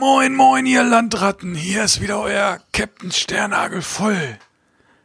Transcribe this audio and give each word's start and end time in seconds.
Moin, 0.00 0.34
moin, 0.34 0.64
ihr 0.64 0.82
Landratten. 0.82 1.54
Hier 1.54 1.84
ist 1.84 2.00
wieder 2.00 2.20
euer 2.20 2.58
Captain 2.72 3.12
Sternagel 3.12 3.82
voll. 3.82 4.38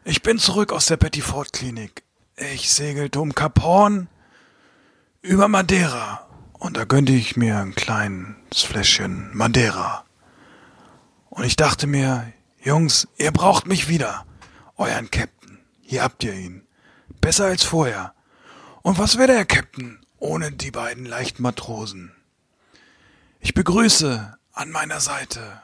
Ich 0.06 0.22
bin 0.22 0.40
zurück 0.40 0.72
aus 0.72 0.86
der 0.86 0.96
Betty 0.96 1.20
Ford 1.20 1.52
Klinik. 1.52 2.04
Ich 2.38 2.72
segelte 2.72 3.20
um 3.20 3.36
Kap 3.36 3.62
Horn 3.62 4.08
über 5.22 5.50
Madeira. 5.50 6.26
Und 6.54 6.78
da 6.78 6.86
gönnte 6.86 7.12
ich 7.12 7.36
mir 7.36 7.60
ein 7.60 7.76
kleines 7.76 8.62
Fläschchen 8.64 9.36
Madeira. 9.36 10.06
Und 11.30 11.44
ich 11.44 11.58
dachte 11.58 11.88
mir, 11.88 12.32
Jungs, 12.64 13.10
ihr 13.18 13.34
braucht 13.34 13.68
mich 13.68 13.90
wieder. 13.90 14.26
Euren 14.78 15.12
Captain. 15.12 15.60
Hier 15.82 16.04
habt 16.04 16.24
ihr 16.24 16.36
ihn. 16.36 16.66
Besser 17.20 17.48
als 17.48 17.66
vorher. 17.66 18.14
Und 18.82 18.98
was 18.98 19.18
wäre 19.18 19.34
der 19.34 19.46
Captain 19.46 20.00
ohne 20.20 20.54
die 20.54 20.72
beiden 20.72 21.06
leichten 21.06 21.44
Matrosen? 21.44 22.14
Ich 23.42 23.54
begrüße 23.54 24.38
an 24.56 24.72
meiner 24.72 25.02
Seite 25.02 25.62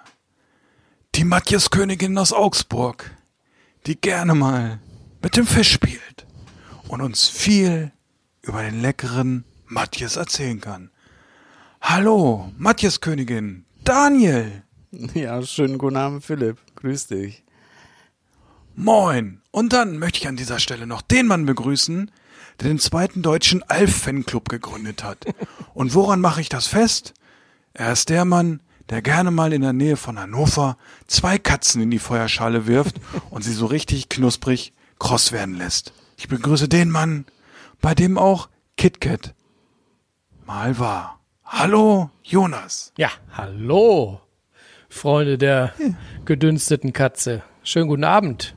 die 1.15 1.23
Matthias-Königin 1.23 2.17
aus 2.17 2.33
Augsburg, 2.33 3.11
die 3.87 3.99
gerne 3.99 4.35
mal 4.35 4.79
mit 5.21 5.37
dem 5.37 5.47
Fisch 5.47 5.71
spielt 5.71 6.27
und 6.89 7.01
uns 7.01 7.29
viel 7.29 7.93
über 8.41 8.61
den 8.61 8.81
leckeren 8.81 9.45
Matthias 9.65 10.17
erzählen 10.17 10.59
kann. 10.59 10.91
Hallo, 11.79 12.51
Matthias-Königin, 12.57 13.65
Daniel. 13.85 14.63
Ja, 15.13 15.41
schönen 15.41 15.77
guten 15.77 15.95
Abend, 15.95 16.25
Philipp. 16.25 16.57
Grüß 16.75 17.07
dich. 17.07 17.45
Moin. 18.75 19.41
Und 19.51 19.71
dann 19.71 19.99
möchte 19.99 20.19
ich 20.19 20.27
an 20.27 20.35
dieser 20.35 20.59
Stelle 20.59 20.85
noch 20.85 21.01
den 21.01 21.27
Mann 21.27 21.45
begrüßen, 21.45 22.11
der 22.59 22.67
den 22.67 22.79
zweiten 22.79 23.21
deutschen 23.21 23.63
Alf-Fanclub 23.63 24.49
gegründet 24.49 25.05
hat. 25.05 25.25
Und 25.73 25.93
woran 25.93 26.19
mache 26.19 26.41
ich 26.41 26.49
das 26.49 26.67
fest? 26.67 27.13
Er 27.73 27.93
ist 27.93 28.09
der 28.09 28.25
Mann, 28.25 28.59
der 28.91 29.01
gerne 29.01 29.31
mal 29.31 29.53
in 29.53 29.61
der 29.61 29.73
Nähe 29.73 29.95
von 29.95 30.19
Hannover 30.19 30.77
zwei 31.07 31.37
Katzen 31.39 31.81
in 31.81 31.89
die 31.89 31.97
Feuerschale 31.99 32.67
wirft 32.67 32.97
und 33.29 33.41
sie 33.43 33.53
so 33.53 33.65
richtig 33.65 34.09
knusprig 34.09 34.73
kross 34.99 35.31
werden 35.31 35.55
lässt. 35.55 35.93
Ich 36.17 36.27
begrüße 36.27 36.67
den 36.67 36.91
Mann, 36.91 37.25
bei 37.79 37.95
dem 37.95 38.17
auch 38.17 38.49
KitKat 38.77 39.33
mal 40.45 40.77
war. 40.77 41.19
Hallo, 41.45 42.09
Jonas. 42.21 42.91
Ja, 42.97 43.09
hallo, 43.31 44.19
Freunde 44.89 45.37
der 45.37 45.73
gedünsteten 46.25 46.91
Katze. 46.93 47.43
Schönen 47.63 47.87
guten 47.87 48.03
Abend. 48.03 48.55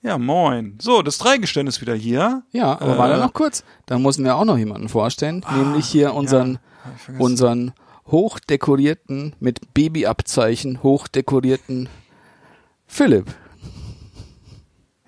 Ja, 0.00 0.18
moin. 0.18 0.78
So, 0.80 1.02
das 1.02 1.18
Dreigestirn 1.18 1.66
ist 1.66 1.80
wieder 1.80 1.94
hier. 1.94 2.42
Ja, 2.52 2.72
aber 2.72 2.94
Äh, 2.94 2.98
warte 2.98 3.18
noch 3.18 3.32
kurz. 3.32 3.64
Da 3.86 3.98
müssen 3.98 4.24
wir 4.24 4.36
auch 4.36 4.44
noch 4.44 4.58
jemanden 4.58 4.88
vorstellen, 4.88 5.44
nämlich 5.56 5.86
hier 5.86 6.14
unseren, 6.14 6.58
vergessen. 6.96 7.22
unseren 7.22 7.72
hochdekorierten, 8.06 9.34
mit 9.40 9.74
Babyabzeichen 9.74 10.82
hochdekorierten 10.82 11.88
Philipp. 12.86 13.34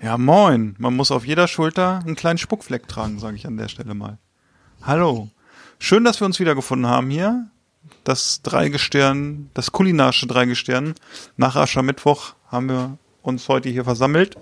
Ja, 0.00 0.18
moin. 0.18 0.76
Man 0.78 0.94
muss 0.94 1.10
auf 1.10 1.26
jeder 1.26 1.48
Schulter 1.48 2.00
einen 2.04 2.16
kleinen 2.16 2.38
Spuckfleck 2.38 2.86
tragen, 2.88 3.18
sage 3.18 3.36
ich 3.36 3.46
an 3.46 3.56
der 3.56 3.68
Stelle 3.68 3.94
mal. 3.94 4.18
Hallo. 4.82 5.28
Schön, 5.78 6.04
dass 6.04 6.20
wir 6.20 6.26
uns 6.26 6.38
wiedergefunden 6.40 6.88
haben 6.88 7.10
hier. 7.10 7.48
Das 8.04 8.42
Dreigestirn, 8.42 9.50
das 9.54 9.72
kulinarische 9.72 10.26
Dreigestirn. 10.26 10.94
Nach 11.36 11.56
Aschermittwoch 11.56 12.34
haben 12.48 12.68
wir 12.68 12.98
uns 13.22 13.48
heute 13.48 13.68
hier 13.68 13.84
versammelt. 13.84 14.36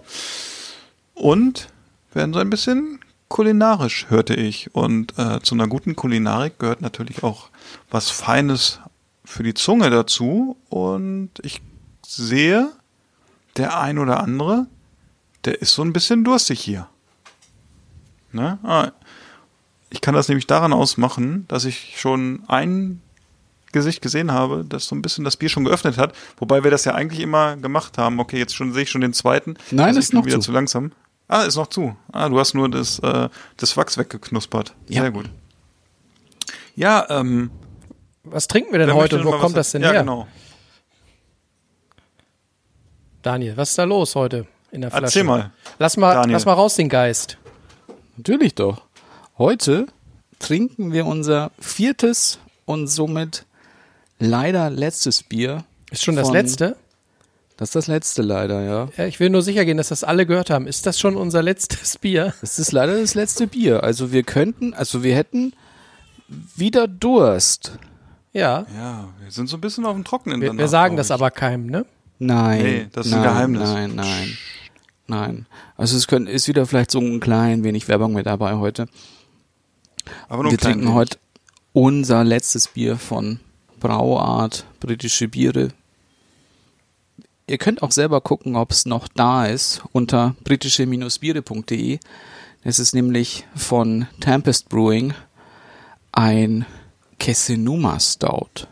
Und 1.15 1.69
werden 2.13 2.35
so 2.35 2.41
ein 2.41 2.51
bisschen 2.51 3.01
kulinarisch, 3.35 4.07
hörte 4.11 4.35
ich. 4.35 4.73
Und 4.77 5.19
äh, 5.19 5.41
zu 5.43 5.57
einer 5.57 5.67
guten 5.67 5.97
Kulinarik 5.97 6.61
gehört 6.61 6.83
natürlich 6.83 7.25
auch 7.25 7.49
was 7.91 8.09
Feines 8.09 8.79
für 9.25 9.43
die 9.43 9.55
Zunge 9.55 9.91
dazu. 9.91 10.57
Und 10.69 11.31
ich 11.43 11.61
sehe, 12.07 12.71
der 13.57 13.81
ein 13.81 13.99
oder 13.99 14.23
andere, 14.23 14.69
der 15.45 15.61
ist 15.61 15.75
so 15.75 15.83
ein 15.83 15.93
bisschen 15.93 16.23
durstig 16.23 16.61
hier. 16.61 16.87
Ne? 18.31 18.61
Ah, 18.63 18.93
ich 19.91 20.01
kann 20.01 20.15
das 20.15 20.29
nämlich 20.29 20.47
daran 20.47 20.73
ausmachen, 20.73 21.45
dass 21.49 21.65
ich 21.65 21.95
schon 21.99 22.45
ein 22.47 23.01
Gesicht 23.73 24.01
gesehen 24.01 24.31
habe, 24.31 24.65
das 24.65 24.87
so 24.87 24.95
ein 24.95 25.03
bisschen 25.03 25.25
das 25.25 25.37
Bier 25.37 25.49
schon 25.49 25.65
geöffnet 25.65 25.99
hat, 25.99 26.15
wobei 26.37 26.63
wir 26.63 26.71
das 26.71 26.85
ja 26.85 26.95
eigentlich 26.95 27.19
immer 27.19 27.57
gemacht 27.57 27.99
haben. 27.99 28.21
Okay, 28.21 28.39
jetzt 28.39 28.55
schon 28.55 28.73
sehe 28.73 28.85
ich 28.85 28.91
schon 28.91 29.01
den 29.01 29.13
zweiten. 29.13 29.57
Nein, 29.73 29.89
Also 29.89 29.99
ist 29.99 30.13
noch 30.15 30.25
wieder 30.25 30.37
zu. 30.37 30.47
zu 30.47 30.53
langsam. 30.53 30.93
Ah, 31.29 31.43
ist 31.43 31.57
noch 31.57 31.69
zu. 31.69 31.97
Ah, 32.13 32.29
du 32.29 32.39
hast 32.39 32.55
nur 32.55 32.69
das, 32.71 32.99
äh, 32.99 33.29
das 33.57 33.77
Wachs 33.77 33.97
weggeknuspert. 33.97 34.75
Ja. 34.89 35.03
Sehr 35.03 35.11
gut. 35.11 35.31
Ja, 36.77 37.07
ähm, 37.09 37.51
Was 38.25 38.49
trinken 38.49 38.73
wir 38.73 38.79
denn 38.79 38.93
heute 38.95 39.19
und 39.19 39.25
wo 39.25 39.33
kommt 39.39 39.57
das 39.57 39.71
denn 39.73 39.83
ja, 39.83 39.93
her? 39.93 40.01
genau. 40.01 40.27
Daniel, 43.23 43.57
was 43.57 43.71
ist 43.71 43.79
da 43.79 43.85
los 43.85 44.15
heute 44.15 44.47
in 44.71 44.83
der 44.83 44.91
Flasche? 44.91 45.05
Erzähl 45.05 45.25
mal. 45.25 45.51
Lass 45.79 45.97
mal, 45.97 46.15
Daniel. 46.15 46.33
lass 46.35 46.45
mal 46.45 46.53
raus 46.53 46.75
den 46.77 46.89
Geist. 46.89 47.39
Natürlich 48.17 48.55
doch. 48.55 48.83
Heute 49.39 49.87
trinken 50.39 50.93
wir 50.93 51.07
unser 51.07 51.51
viertes 51.59 52.39
und 52.67 52.87
somit 52.87 53.47
leider 54.19 54.69
letztes 54.71 55.23
Bier. 55.23 55.65
Ist 55.91 56.05
schon 56.05 56.17
das 56.17 56.31
letzte? 56.31 56.77
Das 57.57 57.69
ist 57.69 57.77
das 57.77 57.87
letzte 57.87 58.23
leider, 58.23 58.63
ja. 58.63 58.89
Ja, 58.97 59.07
ich 59.07 59.21
will 59.21 59.31
nur 59.31 59.43
sicher 59.43 59.65
gehen, 59.65 59.77
dass 59.77 59.89
das 59.89 60.03
alle 60.03 60.27
gehört 60.27 60.51
haben. 60.51 60.67
Ist 60.67 60.87
das 60.87 60.99
schon 60.99 61.17
unser 61.17 61.43
letztes 61.43 61.99
Bier? 62.01 62.35
Das 62.41 62.59
ist 62.59 62.73
leider 62.73 63.01
das 63.01 63.15
letzte 63.15 63.47
Bier. 63.47 63.85
Also 63.85 64.13
wir 64.13 64.25
könnten, 64.25 64.75
also 64.75 65.05
wir 65.05 65.15
hätten 65.15 65.53
wieder 66.57 66.89
Durst. 66.89 67.79
Ja. 68.33 68.67
Ja, 68.77 69.09
wir 69.23 69.31
sind 69.31 69.49
so 69.49 69.57
ein 69.57 69.61
bisschen 69.61 69.87
auf 69.87 69.95
dem 69.95 70.05
Trockenen. 70.05 70.41
Wir, 70.41 70.49
danach, 70.49 70.61
wir 70.61 70.69
sagen 70.69 70.97
das 70.97 71.13
aber 71.13 71.31
keinem, 71.31 71.67
ne? 71.67 71.87
Nein. 72.19 72.63
Nee, 72.63 72.87
das 72.91 73.07
ist 73.07 73.13
ein 73.13 73.21
nein, 73.21 73.29
Geheimnis. 73.29 73.71
Nein, 73.71 73.95
nein. 73.95 74.39
Nein. 75.07 75.47
Also 75.77 75.97
es 75.97 76.09
können, 76.09 76.27
ist 76.27 76.49
wieder 76.49 76.67
vielleicht 76.67 76.91
so 76.91 76.99
ein 76.99 77.21
klein 77.21 77.63
wenig 77.63 77.87
Werbung 77.87 78.15
mit 78.15 78.27
dabei 78.27 78.55
heute. 78.55 78.89
Aber 80.29 80.43
nur 80.43 80.51
wir 80.51 80.59
trinken 80.59 80.83
wenig. 80.83 80.95
heute 80.95 81.19
unser 81.73 82.25
letztes 82.25 82.69
Bier 82.69 82.97
von 82.97 83.39
Brauart 83.79 84.65
Britische 84.81 85.29
Biere. 85.29 85.69
Ihr 87.47 87.59
könnt 87.59 87.83
auch 87.83 87.93
selber 87.93 88.23
gucken, 88.23 88.57
ob 88.57 88.71
es 88.71 88.87
noch 88.87 89.07
da 89.07 89.45
ist 89.45 89.83
unter 89.93 90.35
britische-biere.de. 90.45 91.99
Es 92.63 92.79
ist 92.79 92.95
nämlich 92.95 93.47
von 93.55 94.07
Tempest 94.21 94.71
Brewing 94.71 95.13
ein 96.11 96.65
Kessenuma 97.19 98.01
Stout. 98.01 98.67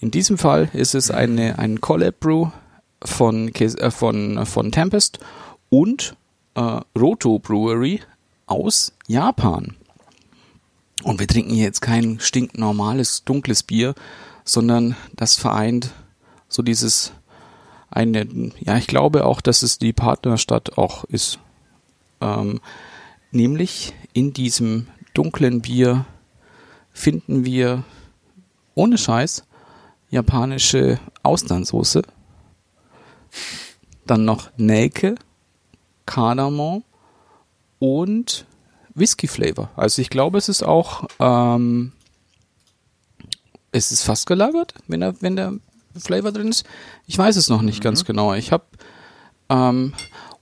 In 0.00 0.10
diesem 0.10 0.38
Fall 0.38 0.70
ist 0.72 0.94
es 0.94 1.10
eine, 1.10 1.58
ein 1.58 1.82
Collab 1.82 2.20
Brew 2.20 2.48
von, 3.04 3.54
äh, 3.54 3.90
von, 3.90 4.46
von 4.46 4.72
Tempest 4.72 5.18
und 5.68 6.16
äh, 6.54 6.80
Roto 6.98 7.38
Brewery 7.38 8.00
aus 8.46 8.94
Japan. 9.06 9.76
Und 11.02 11.20
wir 11.20 11.26
trinken 11.26 11.52
hier 11.52 11.64
jetzt 11.64 11.82
kein 11.82 12.18
stinknormales, 12.18 13.24
dunkles 13.24 13.62
Bier, 13.62 13.94
sondern 14.42 14.96
das 15.14 15.36
vereint 15.36 15.92
so 16.48 16.62
dieses 16.62 17.12
eine, 17.94 18.26
ja, 18.60 18.76
ich 18.76 18.88
glaube 18.88 19.24
auch, 19.24 19.40
dass 19.40 19.62
es 19.62 19.78
die 19.78 19.92
Partnerstadt 19.92 20.76
auch 20.76 21.04
ist. 21.04 21.38
Ähm, 22.20 22.60
nämlich 23.30 23.94
in 24.12 24.32
diesem 24.32 24.88
dunklen 25.14 25.62
Bier 25.62 26.04
finden 26.92 27.44
wir 27.44 27.84
ohne 28.74 28.98
Scheiß 28.98 29.44
japanische 30.10 30.98
Austernsoße, 31.22 32.02
dann 34.06 34.24
noch 34.24 34.50
Nelke, 34.56 35.14
Kardamom 36.06 36.84
und 37.78 38.46
Whisky 38.94 39.28
Flavor. 39.28 39.70
Also 39.76 40.02
ich 40.02 40.10
glaube, 40.10 40.38
es 40.38 40.48
ist 40.48 40.62
auch, 40.62 41.06
ähm, 41.18 41.92
es 43.72 43.92
ist 43.92 44.02
fast 44.02 44.26
gelagert, 44.26 44.74
wenn 44.86 45.00
der, 45.00 45.20
wenn 45.20 45.36
der 45.36 45.54
Flavor 46.00 46.32
drin 46.32 46.48
ist. 46.48 46.64
Ich 47.06 47.16
weiß 47.16 47.36
es 47.36 47.48
noch 47.48 47.62
nicht 47.62 47.82
ganz 47.82 48.04
genau. 48.04 48.34
Ich 48.34 48.52
habe 48.52 48.64
ähm, 49.48 49.92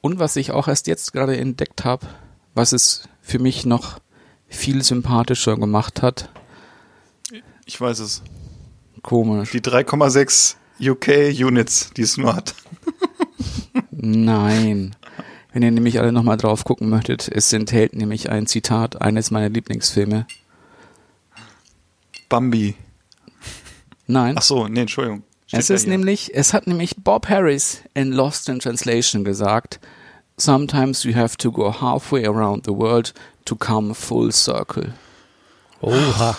und 0.00 0.18
was 0.18 0.36
ich 0.36 0.50
auch 0.50 0.68
erst 0.68 0.86
jetzt 0.86 1.12
gerade 1.12 1.36
entdeckt 1.36 1.84
habe, 1.84 2.06
was 2.54 2.72
es 2.72 3.08
für 3.20 3.38
mich 3.38 3.64
noch 3.64 3.98
viel 4.48 4.82
sympathischer 4.82 5.56
gemacht 5.56 6.02
hat, 6.02 6.28
Ich 7.64 7.80
weiß 7.80 8.00
es. 8.00 8.22
Komisch. 9.02 9.50
Die 9.52 9.60
3,6 9.60 10.56
UK 10.80 11.46
Units, 11.46 11.90
die 11.96 12.02
es 12.02 12.16
nur 12.16 12.34
hat. 12.34 12.54
Nein. 13.90 14.94
Wenn 15.52 15.62
ihr 15.62 15.70
nämlich 15.70 16.00
alle 16.00 16.12
nochmal 16.12 16.36
drauf 16.36 16.64
gucken 16.64 16.88
möchtet, 16.88 17.28
es 17.28 17.52
enthält 17.52 17.94
nämlich 17.94 18.30
ein 18.30 18.46
Zitat 18.46 19.00
eines 19.00 19.30
meiner 19.30 19.48
Lieblingsfilme. 19.48 20.26
Bambi. 22.28 22.74
Nein. 24.06 24.34
Ach 24.38 24.42
so, 24.42 24.66
nee, 24.66 24.80
Entschuldigung. 24.80 25.22
Es 25.52 25.70
ist 25.70 25.86
nämlich, 25.86 26.34
es 26.34 26.52
hat 26.54 26.66
nämlich 26.66 26.96
Bob 26.96 27.28
Harris 27.28 27.82
in 27.94 28.12
Lost 28.12 28.48
in 28.48 28.58
Translation 28.58 29.24
gesagt, 29.24 29.80
Sometimes 30.38 31.04
you 31.04 31.14
have 31.14 31.36
to 31.36 31.52
go 31.52 31.70
halfway 31.70 32.26
around 32.26 32.64
the 32.64 32.72
world 32.72 33.12
to 33.44 33.54
come 33.54 33.94
full 33.94 34.32
circle. 34.32 34.94
Oha. 35.82 36.36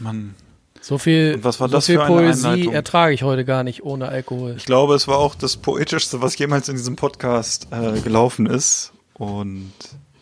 Mann. 0.00 0.34
So 0.80 0.98
viel, 0.98 1.34
Und 1.34 1.44
was 1.44 1.60
war 1.60 1.68
so 1.68 1.80
viel 1.80 1.98
Poesie 1.98 2.46
Einleitung? 2.46 2.72
ertrage 2.72 3.12
ich 3.14 3.22
heute 3.22 3.44
gar 3.44 3.64
nicht 3.64 3.82
ohne 3.84 4.08
Alkohol. 4.08 4.54
Ich 4.56 4.64
glaube, 4.66 4.94
es 4.94 5.06
war 5.08 5.18
auch 5.18 5.34
das 5.34 5.56
Poetischste, 5.56 6.22
was 6.22 6.38
jemals 6.38 6.68
in 6.68 6.76
diesem 6.76 6.96
Podcast 6.96 7.68
äh, 7.70 8.00
gelaufen 8.00 8.46
ist. 8.46 8.92
Und 9.14 9.72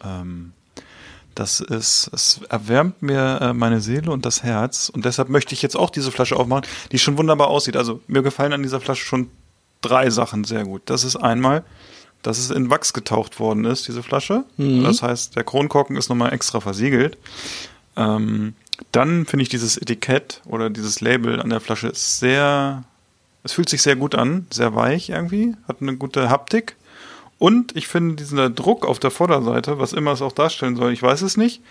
ähm, 0.05 0.53
das 1.35 1.61
ist, 1.61 2.11
es 2.13 2.41
erwärmt 2.49 3.03
mir 3.03 3.39
äh, 3.41 3.53
meine 3.53 3.81
Seele 3.81 4.11
und 4.11 4.25
das 4.25 4.43
Herz. 4.43 4.89
Und 4.89 5.05
deshalb 5.05 5.29
möchte 5.29 5.55
ich 5.55 5.63
jetzt 5.63 5.77
auch 5.77 5.91
diese 5.91 6.11
Flasche 6.11 6.37
aufmachen, 6.37 6.67
die 6.93 6.99
schon 6.99 7.19
wunderbar 7.19 7.49
aussieht. 7.49 7.77
Also 7.77 8.01
mir 8.07 8.23
gefallen 8.23 8.53
an 8.53 8.63
dieser 8.63 8.81
Flasche 8.81 9.05
schon 9.05 9.31
drei 9.81 10.11
Sachen 10.11 10.45
sehr 10.45 10.65
gut. 10.65 10.83
Das 10.87 11.05
ist 11.05 11.17
einmal, 11.17 11.65
dass 12.23 12.39
es 12.39 12.51
in 12.51 12.71
Wachs 12.71 12.93
getaucht 12.93 13.39
worden 13.39 13.65
ist, 13.65 13.87
diese 13.87 14.03
Flasche. 14.03 14.45
Das 14.83 15.03
heißt, 15.03 15.37
der 15.37 15.45
Kronkorken 15.45 15.97
ist 15.97 16.09
nochmal 16.09 16.33
extra 16.33 16.61
versiegelt. 16.61 17.19
Ähm, 17.97 18.55
dann 18.93 19.27
finde 19.27 19.43
ich 19.43 19.49
dieses 19.49 19.77
Etikett 19.77 20.41
oder 20.47 20.71
dieses 20.71 21.01
Label 21.01 21.41
an 21.41 21.51
der 21.51 21.61
Flasche 21.61 21.89
ist 21.89 22.19
sehr, 22.19 22.83
es 23.43 23.53
fühlt 23.53 23.69
sich 23.69 23.83
sehr 23.83 23.97
gut 23.97 24.15
an, 24.15 24.47
sehr 24.51 24.75
weich 24.75 25.11
irgendwie, 25.11 25.55
hat 25.69 25.77
eine 25.81 25.97
gute 25.97 26.31
Haptik. 26.31 26.77
Und 27.45 27.77
ich 27.77 27.89
finde 27.89 28.15
diesen 28.15 28.55
Druck 28.55 28.87
auf 28.87 28.99
der 28.99 29.11
Vorderseite, 29.11 29.79
was 29.79 29.93
immer 29.93 30.13
es 30.13 30.23
auch 30.23 30.33
darstellen 30.33 30.77
soll, 30.77 30.95
ich 30.95 31.03
weiß 31.03 31.21
es 31.21 31.37
nicht, 31.37 31.63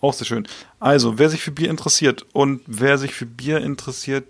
auch 0.00 0.14
sehr 0.14 0.26
schön. 0.26 0.48
Also, 0.80 1.16
wer 1.16 1.28
sich 1.28 1.42
für 1.42 1.52
Bier 1.52 1.70
interessiert 1.70 2.26
und 2.32 2.60
wer 2.66 2.98
sich 2.98 3.14
für 3.14 3.26
Bier 3.26 3.60
interessiert, 3.60 4.26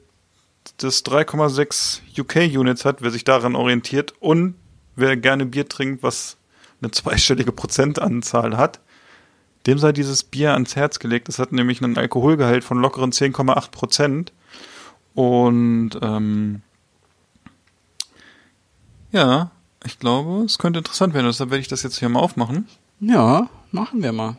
das 0.77 1.03
3,6 1.07 2.01
UK 2.21 2.55
Units 2.59 2.85
hat, 2.85 3.01
wer 3.01 3.11
sich 3.11 3.25
daran 3.25 3.57
orientiert 3.57 4.13
und 4.21 4.55
wer 4.95 5.17
gerne 5.17 5.47
Bier 5.47 5.67
trinkt, 5.67 6.03
was 6.03 6.37
eine 6.83 6.91
zweistellige 6.91 7.53
Prozentanzahl 7.53 8.59
hat, 8.59 8.79
dem 9.67 9.79
sei 9.79 9.93
dieses 9.93 10.23
Bier 10.25 10.53
ans 10.53 10.77
Herz 10.77 10.99
gelegt. 10.99 11.31
Es 11.31 11.39
hat 11.39 11.53
nämlich 11.53 11.83
einen 11.83 11.97
Alkoholgehalt 11.97 12.65
von 12.65 12.77
lockeren 12.77 13.13
10,8 13.13 13.71
Prozent. 13.71 14.35
Und 15.15 15.99
ähm, 16.03 16.61
ja, 19.11 19.53
ich 19.85 19.99
glaube, 19.99 20.45
es 20.45 20.59
könnte 20.59 20.79
interessant 20.79 21.15
werden. 21.15 21.27
Deshalb 21.27 21.51
werde 21.51 21.61
ich 21.61 21.69
das 21.69 21.83
jetzt 21.83 21.99
hier 21.99 22.09
mal 22.09 22.21
aufmachen. 22.21 22.69
Ja, 23.01 23.49
machen 23.71 24.03
wir 24.03 24.13
mal. 24.13 24.37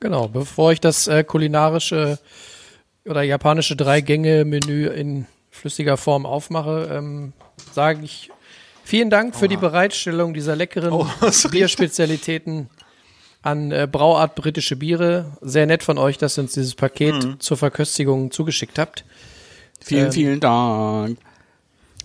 Genau, 0.00 0.28
bevor 0.28 0.72
ich 0.72 0.80
das 0.80 1.08
äh, 1.08 1.24
kulinarische 1.24 2.18
oder 3.04 3.22
japanische 3.22 3.74
Drei-Gänge-Menü 3.76 4.86
in 4.88 5.26
flüssiger 5.50 5.96
Form 5.96 6.26
aufmache, 6.26 6.88
ähm, 6.92 7.32
sage 7.72 8.04
ich 8.04 8.30
vielen 8.84 9.10
Dank 9.10 9.34
für 9.34 9.48
die 9.48 9.56
Bereitstellung 9.56 10.34
dieser 10.34 10.54
leckeren 10.56 10.92
Oh, 10.92 11.06
Bierspezialitäten 11.50 12.68
an 13.42 13.72
äh, 13.72 13.88
Brauart 13.90 14.34
britische 14.34 14.76
Biere. 14.76 15.36
Sehr 15.40 15.66
nett 15.66 15.82
von 15.82 15.96
euch, 15.96 16.18
dass 16.18 16.38
ihr 16.38 16.42
uns 16.42 16.52
dieses 16.52 16.74
Paket 16.74 17.24
Mhm. 17.24 17.40
zur 17.40 17.56
Verköstigung 17.56 18.30
zugeschickt 18.30 18.78
habt. 18.78 19.04
Vielen, 19.80 20.06
Ähm, 20.06 20.12
vielen 20.12 20.40
Dank. 20.40 21.18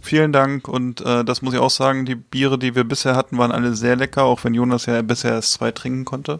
Vielen 0.04 0.34
Dank 0.34 0.68
und 0.68 1.02
äh, 1.02 1.24
das 1.24 1.42
muss 1.42 1.54
ich 1.54 1.60
auch 1.60 1.70
sagen, 1.70 2.06
die 2.06 2.16
Biere, 2.16 2.60
die 2.60 2.76
wir 2.76 2.84
bisher 2.84 3.16
hatten, 3.16 3.38
waren 3.38 3.52
alle 3.52 3.76
sehr 3.76 3.96
lecker, 3.96 4.24
auch 4.26 4.44
wenn 4.44 4.54
Jonas 4.54 4.86
ja 4.86 5.02
bisher 5.02 5.32
erst 5.32 5.54
zwei 5.54 5.72
trinken 5.72 6.06
konnte. 6.06 6.40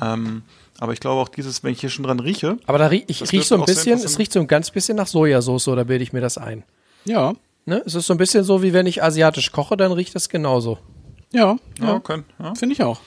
Ähm, 0.00 0.42
aber 0.80 0.92
ich 0.92 1.00
glaube 1.00 1.20
auch 1.20 1.28
dieses, 1.28 1.62
wenn 1.62 1.72
ich 1.72 1.80
hier 1.80 1.90
schon 1.90 2.04
dran 2.04 2.18
rieche, 2.18 2.56
Aber 2.66 2.78
da 2.78 2.86
riech, 2.86 3.04
ich 3.08 3.30
riech 3.30 3.46
so 3.46 3.56
ein 3.56 3.64
bisschen, 3.64 3.98
es 3.98 4.18
riecht 4.18 4.32
so 4.32 4.40
ein 4.40 4.46
ganz 4.48 4.70
bisschen 4.70 4.96
nach 4.96 5.06
Sojasauce, 5.06 5.68
oder 5.68 5.84
bilde 5.84 6.02
ich 6.02 6.12
mir 6.12 6.20
das 6.22 6.38
ein? 6.38 6.64
Ja, 7.04 7.34
Ne? 7.64 7.82
Es 7.86 7.94
ist 7.94 8.06
so 8.06 8.14
ein 8.14 8.18
bisschen 8.18 8.44
so, 8.44 8.62
wie 8.62 8.72
wenn 8.72 8.86
ich 8.86 9.02
asiatisch 9.02 9.52
koche, 9.52 9.76
dann 9.76 9.92
riecht 9.92 10.14
das 10.14 10.28
genauso. 10.28 10.78
ja, 11.32 11.56
ja, 11.78 11.86
ja. 11.86 12.00
können, 12.00 12.24
ja. 12.38 12.54
Finde 12.54 12.74
ich 12.74 12.82
auch. 12.82 13.00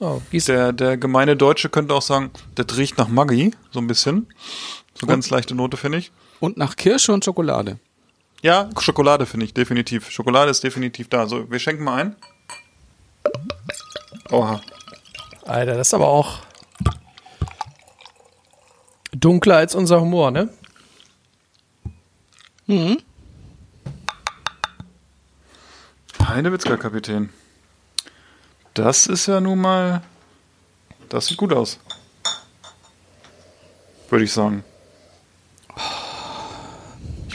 Oh, 0.00 0.20
Der, 0.30 0.72
der 0.72 0.96
gemeine 0.96 1.36
Deutsche 1.36 1.70
könnte 1.70 1.94
auch 1.94 2.02
sagen, 2.02 2.30
das 2.54 2.76
riecht 2.76 2.98
nach 2.98 3.08
Maggi, 3.08 3.52
so 3.72 3.80
ein 3.80 3.88
bisschen. 3.88 4.28
So 4.94 5.06
ganz 5.06 5.30
leichte 5.30 5.54
Note, 5.54 5.76
finde 5.76 5.98
ich. 5.98 6.12
Und 6.38 6.56
nach 6.56 6.76
Kirsche 6.76 7.12
und 7.12 7.24
Schokolade. 7.24 7.78
Ja, 8.42 8.70
Schokolade 8.78 9.26
finde 9.26 9.46
ich, 9.46 9.54
definitiv. 9.54 10.10
Schokolade 10.10 10.50
ist 10.50 10.62
definitiv 10.62 11.08
da. 11.08 11.26
So, 11.26 11.50
wir 11.50 11.58
schenken 11.58 11.84
mal 11.84 12.00
ein. 12.00 12.16
Oha. 14.30 14.60
Alter, 15.44 15.76
das 15.76 15.88
ist 15.88 15.94
aber 15.94 16.08
auch 16.08 16.40
dunkler 19.12 19.56
als 19.56 19.74
unser 19.74 20.00
Humor, 20.00 20.30
ne? 20.30 20.50
Heidewitzka, 26.22 26.76
Kapitän. 26.76 27.30
Das 28.74 29.06
ist 29.06 29.26
ja 29.26 29.40
nun 29.40 29.60
mal. 29.60 30.02
Das 31.08 31.26
sieht 31.26 31.38
gut 31.38 31.52
aus. 31.52 31.80
Würde 34.10 34.24
ich 34.24 34.32
sagen. 34.32 34.62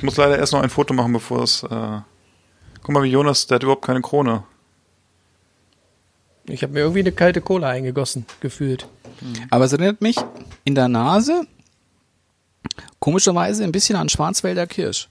Ich 0.04 0.06
muss 0.06 0.18
leider 0.18 0.38
erst 0.38 0.52
noch 0.52 0.62
ein 0.62 0.70
Foto 0.70 0.94
machen, 0.94 1.14
bevor 1.14 1.44
es. 1.44 1.64
Äh 1.64 2.02
Guck 2.82 2.90
mal, 2.90 3.04
wie 3.04 3.10
Jonas, 3.10 3.48
der 3.48 3.56
hat 3.56 3.64
überhaupt 3.64 3.86
keine 3.86 4.02
Krone. 4.02 4.44
Ich 6.44 6.62
habe 6.62 6.74
mir 6.74 6.82
irgendwie 6.82 7.00
eine 7.00 7.14
kalte 7.14 7.40
Cola 7.40 7.70
eingegossen, 7.70 8.26
gefühlt. 8.42 8.86
Aber 9.50 9.64
es 9.64 9.72
erinnert 9.72 10.02
mich 10.02 10.18
in 10.66 10.76
der 10.76 10.90
Nase 10.90 11.48
komischerweise 13.00 13.64
ein 13.64 13.72
bisschen 13.72 13.96
an 13.96 14.10
Schwarzwälder 14.10 14.68
Kirsch. 14.68 15.08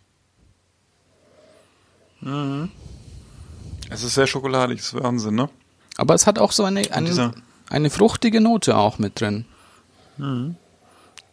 Es 3.88 4.02
ist 4.02 4.12
sehr 4.12 4.26
schokoladig, 4.26 4.76
das 4.76 4.88
ist 4.88 5.02
Wahnsinn, 5.02 5.36
ne? 5.36 5.48
Aber 5.96 6.12
es 6.12 6.26
hat 6.26 6.38
auch 6.38 6.52
so 6.52 6.64
eine, 6.64 6.92
eine, 6.92 7.32
eine 7.70 7.88
fruchtige 7.88 8.42
Note 8.42 8.76
auch 8.76 8.98
mit 8.98 9.18
drin. 9.22 9.46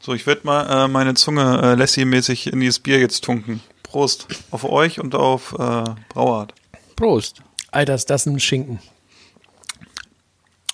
So, 0.01 0.13
ich 0.13 0.25
werde 0.25 0.41
mal 0.45 0.85
äh, 0.85 0.87
meine 0.87 1.13
Zunge 1.13 1.61
äh, 1.61 1.75
Lassie-mäßig 1.75 2.47
in 2.53 2.61
dieses 2.61 2.79
Bier 2.79 2.99
jetzt 2.99 3.23
tunken. 3.23 3.61
Prost 3.83 4.27
auf 4.49 4.63
euch 4.63 4.99
und 4.99 5.13
auf 5.13 5.53
äh, 5.53 5.83
Brauart. 6.09 6.53
Prost. 6.95 7.41
Alter, 7.71 7.95
ist 7.95 8.09
das 8.09 8.25
ein 8.25 8.39
Schinken. 8.39 8.79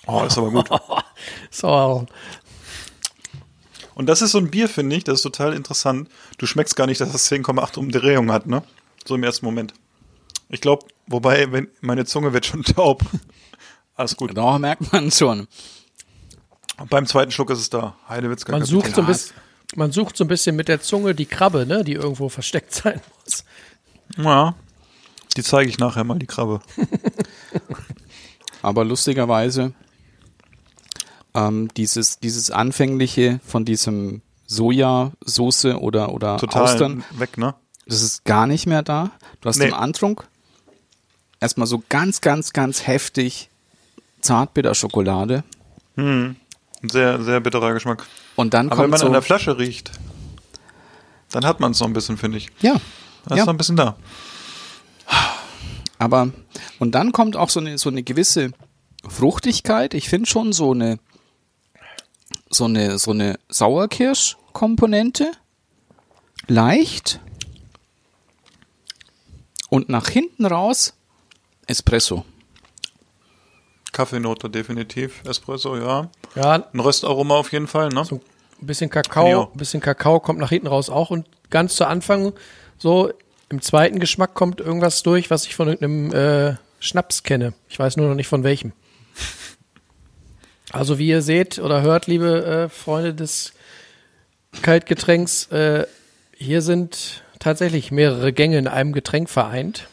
Oh, 0.06 0.22
ist 0.22 0.38
aber 0.38 0.50
gut. 0.50 0.68
So, 1.50 2.06
Und 3.94 4.06
das 4.06 4.22
ist 4.22 4.32
so 4.32 4.38
ein 4.38 4.50
Bier, 4.50 4.68
finde 4.68 4.94
ich, 4.94 5.04
das 5.04 5.16
ist 5.16 5.22
total 5.22 5.54
interessant. 5.54 6.08
Du 6.38 6.46
schmeckst 6.46 6.76
gar 6.76 6.86
nicht, 6.86 7.00
dass 7.00 7.12
es 7.14 7.30
10,8 7.32 7.78
Umdrehungen 7.78 8.30
hat, 8.30 8.46
ne? 8.46 8.62
So 9.06 9.14
im 9.14 9.24
ersten 9.24 9.46
Moment. 9.46 9.72
Ich 10.50 10.60
glaube, 10.60 10.86
wobei, 11.06 11.50
wenn 11.50 11.68
meine 11.80 12.04
Zunge 12.04 12.32
wird 12.32 12.46
schon 12.46 12.62
taub. 12.64 13.02
Alles 13.96 14.16
gut. 14.16 14.36
Da 14.36 14.58
merkt 14.58 14.92
man 14.92 15.10
schon. 15.10 15.48
Beim 16.90 17.06
zweiten 17.06 17.30
Schluck 17.30 17.50
ist 17.50 17.58
es 17.60 17.70
da. 17.70 17.96
Heidewitzka. 18.08 18.52
man 18.52 18.60
Kapitän. 18.60 18.80
sucht, 18.82 18.94
so 18.94 19.00
ein 19.00 19.06
bisschen, 19.06 19.36
man 19.76 19.92
sucht 19.92 20.16
so 20.16 20.24
ein 20.24 20.28
bisschen 20.28 20.56
mit 20.56 20.68
der 20.68 20.80
Zunge 20.80 21.14
die 21.14 21.26
Krabbe, 21.26 21.66
ne, 21.66 21.84
die 21.84 21.92
irgendwo 21.94 22.28
versteckt 22.28 22.74
sein 22.74 23.00
muss. 23.24 23.44
Ja. 24.18 24.54
Die 25.36 25.42
zeige 25.42 25.68
ich 25.68 25.78
nachher 25.78 26.04
mal, 26.04 26.18
die 26.18 26.26
Krabbe. 26.26 26.60
Aber 28.62 28.84
lustigerweise, 28.84 29.72
ähm, 31.34 31.68
dieses, 31.76 32.18
dieses 32.20 32.50
anfängliche 32.50 33.40
von 33.44 33.64
diesem 33.64 34.22
Sojasauce 34.46 35.66
oder, 35.76 36.12
oder 36.12 36.38
Total 36.38 36.62
Austern, 36.62 37.04
weg, 37.12 37.36
ne? 37.38 37.54
das 37.86 38.02
ist 38.02 38.24
gar 38.24 38.46
nicht 38.46 38.66
mehr 38.66 38.82
da. 38.82 39.10
Du 39.40 39.48
hast 39.48 39.58
Nee. 39.58 39.66
im 39.68 39.74
Antrunk 39.74 40.26
erstmal 41.40 41.66
so 41.66 41.82
ganz, 41.88 42.20
ganz, 42.20 42.52
ganz 42.52 42.86
heftig 42.86 43.50
Zartbitterschokolade. 44.20 45.44
Ein 45.96 46.36
sehr, 46.82 47.22
sehr 47.22 47.40
bitterer 47.40 47.72
Geschmack. 47.72 48.06
Und 48.36 48.54
dann 48.54 48.68
Aber 48.68 48.82
wenn 48.82 48.84
kommt 48.84 48.90
man 48.92 49.00
so, 49.00 49.06
an 49.06 49.12
der 49.12 49.22
Flasche 49.22 49.58
riecht, 49.58 49.90
dann 51.30 51.44
hat 51.44 51.60
man 51.60 51.72
es 51.72 51.80
noch 51.80 51.86
ein 51.86 51.92
bisschen, 51.92 52.16
finde 52.16 52.38
ich. 52.38 52.50
ja, 52.60 52.80
Da 53.26 53.34
ist 53.34 53.38
ja. 53.40 53.44
noch 53.44 53.54
ein 53.54 53.56
bisschen 53.56 53.76
da. 53.76 53.96
Aber, 55.98 56.30
und 56.78 56.92
dann 56.94 57.12
kommt 57.12 57.36
auch 57.36 57.48
so 57.48 57.60
eine, 57.60 57.78
so 57.78 57.88
eine 57.88 58.02
gewisse 58.02 58.52
Fruchtigkeit. 59.08 59.94
Ich 59.94 60.08
finde 60.08 60.28
schon 60.28 60.52
so 60.52 60.72
eine, 60.72 60.98
so 62.50 62.64
eine, 62.64 62.98
so 62.98 63.12
eine 63.12 63.38
Sauerkirsch-Komponente. 63.48 65.32
Leicht. 66.48 67.20
Und 69.68 69.88
nach 69.88 70.08
hinten 70.08 70.46
raus 70.46 70.94
Espresso. 71.66 72.24
Kaffeenote 73.96 74.50
definitiv. 74.50 75.22
Espresso, 75.26 75.74
ja. 75.74 76.10
Ja, 76.34 76.66
Ein 76.70 76.80
Röstaroma 76.80 77.36
auf 77.36 77.50
jeden 77.50 77.66
Fall, 77.66 77.88
ne? 77.88 78.04
so 78.04 78.16
ein 78.60 78.66
bisschen 78.66 78.90
Kakao, 78.90 79.50
ein 79.50 79.56
bisschen 79.56 79.80
Kakao 79.80 80.20
kommt 80.20 80.38
nach 80.38 80.50
hinten 80.50 80.66
raus 80.66 80.90
auch 80.90 81.10
und 81.10 81.26
ganz 81.48 81.76
zu 81.76 81.86
Anfang 81.86 82.34
so 82.76 83.10
im 83.48 83.62
zweiten 83.62 83.98
Geschmack 83.98 84.34
kommt 84.34 84.60
irgendwas 84.60 85.02
durch, 85.02 85.30
was 85.30 85.46
ich 85.46 85.54
von 85.56 85.68
irgendeinem 85.68 86.12
äh, 86.12 86.56
Schnaps 86.78 87.22
kenne. 87.22 87.54
Ich 87.70 87.78
weiß 87.78 87.96
nur 87.96 88.08
noch 88.08 88.14
nicht 88.14 88.28
von 88.28 88.44
welchem. 88.44 88.72
Also 90.72 90.98
wie 90.98 91.08
ihr 91.08 91.22
seht 91.22 91.58
oder 91.58 91.80
hört, 91.80 92.06
liebe 92.06 92.44
äh, 92.44 92.68
Freunde 92.68 93.14
des 93.14 93.54
Kaltgetränks, 94.60 95.46
äh, 95.52 95.86
hier 96.34 96.60
sind 96.60 97.24
tatsächlich 97.38 97.92
mehrere 97.92 98.34
Gänge 98.34 98.58
in 98.58 98.68
einem 98.68 98.92
Getränk 98.92 99.30
vereint. 99.30 99.88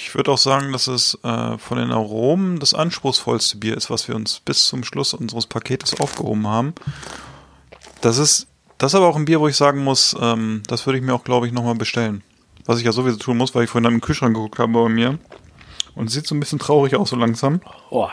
Ich 0.00 0.14
würde 0.14 0.30
auch 0.30 0.38
sagen, 0.38 0.70
dass 0.70 0.86
es 0.86 1.18
äh, 1.24 1.58
von 1.58 1.76
den 1.76 1.90
Aromen 1.90 2.60
das 2.60 2.72
anspruchsvollste 2.72 3.56
Bier 3.56 3.76
ist, 3.76 3.90
was 3.90 4.06
wir 4.06 4.14
uns 4.14 4.38
bis 4.38 4.68
zum 4.68 4.84
Schluss 4.84 5.12
unseres 5.12 5.48
Paketes 5.48 5.98
aufgehoben 5.98 6.46
haben. 6.46 6.72
Das 8.00 8.16
ist, 8.18 8.46
das 8.78 8.92
ist 8.92 8.94
aber 8.94 9.08
auch 9.08 9.16
ein 9.16 9.24
Bier, 9.24 9.40
wo 9.40 9.48
ich 9.48 9.56
sagen 9.56 9.82
muss, 9.82 10.14
ähm, 10.20 10.62
das 10.68 10.86
würde 10.86 11.00
ich 11.00 11.04
mir 11.04 11.14
auch, 11.14 11.24
glaube 11.24 11.48
ich, 11.48 11.52
nochmal 11.52 11.74
bestellen. 11.74 12.22
Was 12.64 12.78
ich 12.78 12.84
ja 12.84 12.92
sowieso 12.92 13.16
tun 13.16 13.38
muss, 13.38 13.56
weil 13.56 13.64
ich 13.64 13.70
vorhin 13.70 13.90
im 13.90 14.00
Kühlschrank 14.00 14.36
geguckt 14.36 14.60
habe 14.60 14.72
bei 14.72 14.88
mir. 14.88 15.18
Und 15.96 16.06
es 16.06 16.12
sieht 16.12 16.28
so 16.28 16.36
ein 16.36 16.40
bisschen 16.40 16.60
traurig 16.60 16.94
aus, 16.94 17.10
so 17.10 17.16
langsam. 17.16 17.60
Oh. 17.90 18.08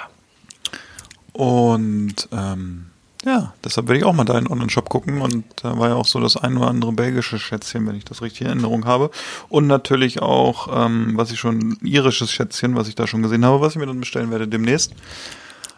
Und 1.34 2.28
ähm, 2.32 2.88
ja, 3.26 3.54
deshalb 3.64 3.88
werde 3.88 4.00
ich 4.00 4.06
auch 4.06 4.14
mal 4.14 4.24
da 4.24 4.38
in 4.38 4.46
den 4.46 4.52
Online-Shop 4.52 4.88
gucken. 4.88 5.22
Und 5.22 5.46
da 5.64 5.78
war 5.80 5.90
ja 5.90 5.96
auch 5.96 6.06
so 6.06 6.20
das 6.20 6.38
ein 6.38 6.56
oder 6.58 6.68
andere 6.68 6.94
belgische 6.94 7.40
Schätzchen, 7.40 7.88
wenn 7.88 7.96
ich 7.96 8.06
das 8.06 8.22
richtig 8.22 8.42
in 8.42 8.48
Erinnerung 8.48 8.86
habe. 8.86 9.10
Und 9.50 9.66
natürlich 9.66 10.22
auch, 10.22 10.86
ähm, 10.86 11.14
was 11.18 11.32
ich 11.32 11.40
schon, 11.40 11.58
ein 11.58 11.86
irisches 11.86 12.32
Schätzchen, 12.32 12.76
was 12.76 12.88
ich 12.88 12.94
da 12.94 13.08
schon 13.08 13.24
gesehen 13.24 13.44
habe, 13.44 13.62
was 13.62 13.74
ich 13.74 13.80
mir 13.80 13.88
dann 13.88 14.00
bestellen 14.00 14.30
werde 14.30 14.48
demnächst. 14.48 14.94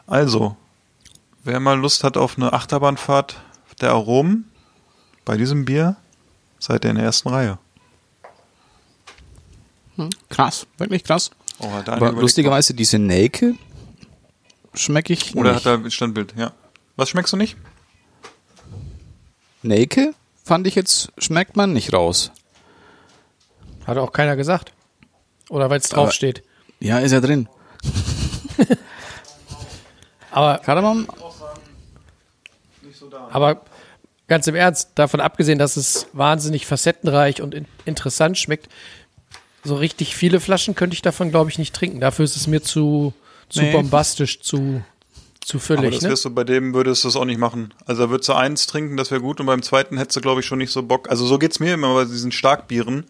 Also, 0.08 0.58
wer 1.46 1.62
mal 1.62 1.80
Lust 1.80 2.04
hat 2.04 2.18
auf 2.18 2.38
eine 2.38 2.52
Achterbahnfahrt 2.52 3.38
der 3.80 3.92
Aromen 3.92 4.52
bei 5.24 5.38
diesem 5.38 5.64
Bier, 5.64 5.96
seid 6.60 6.84
ihr 6.84 6.90
in 6.92 6.98
der 6.98 7.06
ersten 7.06 7.30
Reihe. 7.30 7.60
Krass, 10.30 10.68
wirklich 10.78 11.04
krass. 11.04 11.32
Oh, 11.60 11.70
Aber 11.86 12.12
lustigerweise 12.12 12.74
diese 12.74 13.00
Nelke 13.00 13.56
schmecke 14.74 15.14
ich. 15.14 15.36
Oder 15.36 15.54
nicht. 15.54 15.66
hat 15.66 15.84
er 15.84 15.90
Standbild, 15.90 16.34
ja. 16.38 16.52
Was 16.98 17.10
schmeckst 17.10 17.32
du 17.32 17.38
nicht? 17.38 17.56
Nelke 19.64 20.14
fand 20.44 20.68
ich 20.68 20.76
jetzt, 20.76 21.12
schmeckt 21.18 21.56
man 21.56 21.72
nicht 21.74 21.94
raus. 21.94 22.32
Hat 23.86 23.98
auch 23.98 24.12
keiner 24.12 24.36
gesagt. 24.36 24.74
Oder 25.50 25.70
weil 25.70 25.80
es 25.80 25.90
draufsteht. 25.90 26.44
Ja, 26.80 27.00
ist 27.00 27.12
ja 27.14 27.22
drin. 27.22 27.48
Aber, 30.32 30.58
Kardamom? 30.60 31.08
aber 33.32 33.62
ganz 34.28 34.46
im 34.48 34.56
Ernst, 34.56 34.92
davon 34.96 35.20
abgesehen, 35.20 35.58
dass 35.58 35.78
es 35.78 36.08
wahnsinnig 36.14 36.66
facettenreich 36.68 37.42
und 37.42 37.56
in 37.56 37.66
interessant 37.86 38.38
schmeckt, 38.38 38.70
so 39.64 39.76
richtig 39.76 40.16
viele 40.16 40.40
Flaschen 40.40 40.76
könnte 40.76 40.94
ich 40.94 41.02
davon, 41.02 41.32
glaube 41.32 41.50
ich, 41.50 41.58
nicht 41.58 41.74
trinken. 41.76 42.00
Dafür 42.00 42.26
ist 42.26 42.36
es 42.36 42.46
mir 42.46 42.62
zu, 42.62 43.14
zu 43.50 43.62
Nee. 43.62 43.72
bombastisch, 43.72 44.42
zu, 44.42 44.84
zu 45.48 45.58
Aber 45.58 45.66
füllig. 45.66 45.94
das 45.96 46.04
Ne? 46.04 46.10
wirst 46.10 46.26
du 46.26 46.30
bei 46.30 46.44
dem 46.44 46.74
würdest 46.74 47.04
du 47.04 47.08
es 47.08 47.16
auch 47.16 47.24
nicht 47.26 47.40
machen. 47.40 47.74
Also 47.86 48.04
da 48.04 48.10
würdest 48.10 48.28
du 48.30 48.34
eins 48.34 48.68
trinken, 48.68 48.98
das 48.98 49.12
wäre 49.12 49.22
gut, 49.22 49.40
und 49.40 49.46
beim 49.46 49.62
zweiten 49.62 49.98
hättest 49.98 50.18
du, 50.18 50.22
glaube 50.22 50.42
ich, 50.42 50.46
schon 50.46 50.58
nicht 50.58 50.72
so 50.72 50.84
Bock. 50.84 51.10
Also 51.10 51.26
so 51.26 51.38
geht's 51.40 51.60
mir 51.60 51.74
immer 51.74 51.94
bei 51.94 52.04
diesen 52.06 52.32
Starkbieren. 52.34 53.06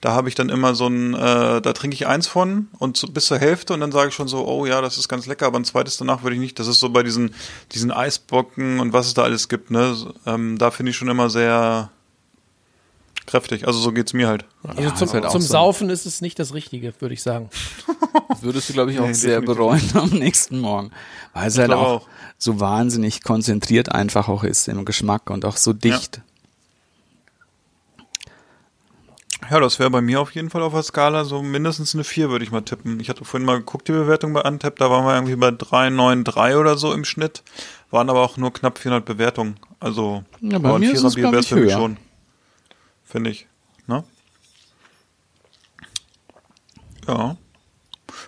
Da 0.00 0.12
habe 0.12 0.28
ich 0.28 0.34
dann 0.36 0.48
immer 0.48 0.74
so 0.74 0.86
ein, 0.86 1.14
äh, 1.14 1.60
da 1.60 1.72
trinke 1.72 1.94
ich 1.94 2.06
eins 2.06 2.28
von 2.28 2.68
und 2.78 2.96
so 2.96 3.08
bis 3.08 3.26
zur 3.26 3.38
Hälfte 3.38 3.74
und 3.74 3.80
dann 3.80 3.90
sage 3.90 4.10
ich 4.10 4.14
schon 4.14 4.28
so, 4.28 4.46
oh 4.46 4.64
ja, 4.64 4.80
das 4.80 4.96
ist 4.96 5.08
ganz 5.08 5.26
lecker, 5.26 5.46
aber 5.46 5.58
ein 5.58 5.64
zweites 5.64 5.96
danach 5.96 6.22
würde 6.22 6.34
ich 6.36 6.40
nicht. 6.40 6.58
Das 6.58 6.68
ist 6.68 6.78
so 6.80 6.88
bei 6.90 7.02
diesen, 7.02 7.34
diesen 7.72 7.90
Eisbocken 7.90 8.78
und 8.78 8.92
was 8.92 9.06
es 9.08 9.14
da 9.14 9.22
alles 9.24 9.48
gibt, 9.48 9.70
ne? 9.70 9.96
Ähm, 10.24 10.58
da 10.58 10.70
finde 10.70 10.90
ich 10.90 10.96
schon 10.96 11.08
immer 11.08 11.30
sehr 11.30 11.90
kräftig. 13.26 13.66
Also 13.66 13.78
so 13.80 13.92
geht's 13.92 14.12
mir 14.12 14.28
halt. 14.28 14.44
Also 14.62 14.82
Ja, 14.82 14.94
zum, 14.94 15.12
halt 15.12 15.30
zum 15.30 15.40
so. 15.40 15.48
Saufen 15.48 15.90
ist 15.90 16.06
es 16.06 16.20
nicht 16.20 16.38
das 16.38 16.54
Richtige, 16.54 16.92
würde 17.00 17.14
ich 17.14 17.22
sagen. 17.22 17.50
Würdest 18.40 18.68
du, 18.68 18.72
glaube 18.72 18.92
ich, 18.92 18.98
auch 19.00 19.06
Nee, 19.06 19.12
sehr 19.12 19.40
definitiv 19.40 19.56
bereuen 19.56 19.90
am 19.94 20.10
nächsten 20.10 20.58
Morgen. 20.60 20.90
Weil 21.34 21.48
es 21.48 21.58
halt 21.58 21.72
auch, 21.72 22.02
auch. 22.02 22.08
so 22.38 22.60
wahnsinnig 22.60 23.22
konzentriert 23.22 23.92
einfach 23.92 24.28
auch 24.28 24.44
ist 24.44 24.68
im 24.68 24.84
Geschmack 24.84 25.30
und 25.30 25.44
auch 25.44 25.56
so 25.56 25.72
dicht. 25.72 26.20
Ja, 29.50 29.58
das 29.60 29.78
wäre 29.78 29.90
bei 29.90 30.00
mir 30.00 30.20
auf 30.20 30.30
jeden 30.34 30.50
Fall 30.50 30.62
auf 30.62 30.72
der 30.72 30.82
Skala 30.82 31.24
so 31.24 31.42
mindestens 31.42 31.94
eine 31.94 32.04
4, 32.04 32.30
würde 32.30 32.44
ich 32.44 32.52
mal 32.52 32.62
tippen. 32.62 33.00
Ich 33.00 33.08
hatte 33.08 33.24
vorhin 33.24 33.44
mal 33.44 33.58
geguckt, 33.58 33.88
die 33.88 33.92
Bewertung 33.92 34.32
bei 34.32 34.42
Antep, 34.42 34.76
da 34.78 34.88
waren 34.88 35.04
wir 35.04 35.14
irgendwie 35.14 35.36
bei 35.36 35.48
3,93 35.48 36.56
oder 36.56 36.78
so 36.78 36.92
im 36.92 37.04
Schnitt, 37.04 37.42
waren 37.90 38.08
aber 38.08 38.20
auch 38.20 38.36
nur 38.36 38.52
knapp 38.52 38.78
400 38.78 39.04
Bewertungen. 39.04 39.56
Also, 39.80 40.22
Ja, 40.40 40.58
bei 40.58 40.78
mir 40.78 40.92
ist 40.92 41.02
es, 41.02 41.16
wär's 41.16 41.46
ich, 41.46 41.50
höher. 41.52 41.70
schon. 41.70 41.96
Finde 43.12 43.28
ich. 43.30 43.46
Ne? 43.86 44.04
Ja. 47.06 47.36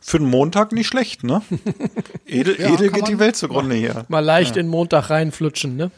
Für 0.03 0.19
einen 0.19 0.29
Montag 0.29 0.73
nicht 0.73 0.87
schlecht, 0.89 1.25
ne? 1.25 1.41
Edel, 2.27 2.61
Ja, 2.61 2.75
edel 2.75 2.91
geht 2.91 3.09
die 3.09 3.19
Welt 3.19 3.35
zugrunde 3.35 3.75
hier. 3.77 4.05
Mal 4.09 4.21
leicht 4.21 4.57
in 4.57 4.67
den 4.67 4.71
Montag 4.71 5.09
reinflutschen, 5.09 5.77
ne? 5.77 5.91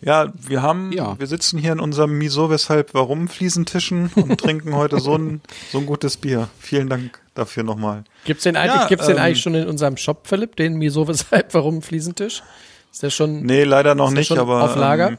Ja, 0.00 0.32
wir 0.36 0.62
haben, 0.62 0.90
Ja. 0.90 1.16
wir 1.16 1.28
sitzen 1.28 1.58
hier 1.60 1.70
in 1.70 1.78
unserem 1.78 2.18
Miso, 2.18 2.50
weshalb, 2.50 2.92
warum 2.92 3.28
Fliesentischen 3.28 4.10
und 4.16 4.38
trinken 4.40 4.74
heute 4.74 4.98
so 4.98 5.16
ein, 5.16 5.40
so 5.70 5.78
ein 5.78 5.86
gutes 5.86 6.16
Bier. 6.16 6.48
Vielen 6.58 6.88
Dank 6.88 7.20
dafür 7.34 7.62
nochmal. 7.62 8.02
Gibt's 8.24 8.42
den 8.42 8.56
eigentlich, 8.56 8.80
Ja, 8.82 8.88
gibt's 8.88 9.06
den 9.06 9.16
ähm, 9.16 9.22
eigentlich 9.22 9.42
schon 9.42 9.54
in 9.54 9.68
unserem 9.68 9.96
Shop, 9.96 10.26
Philipp? 10.26 10.56
Den 10.56 10.74
Miso, 10.76 11.06
weshalb, 11.06 11.54
warum 11.54 11.82
Fliesentisch? 11.82 12.42
Ist 12.92 13.02
der 13.04 13.10
schon, 13.10 13.42
Nee, 13.46 13.62
leider 13.62 13.94
noch 13.94 14.10
nicht, 14.10 14.32
aber 14.32 14.64
auf 14.64 14.74
Lager? 14.74 15.10
Ähm, 15.10 15.18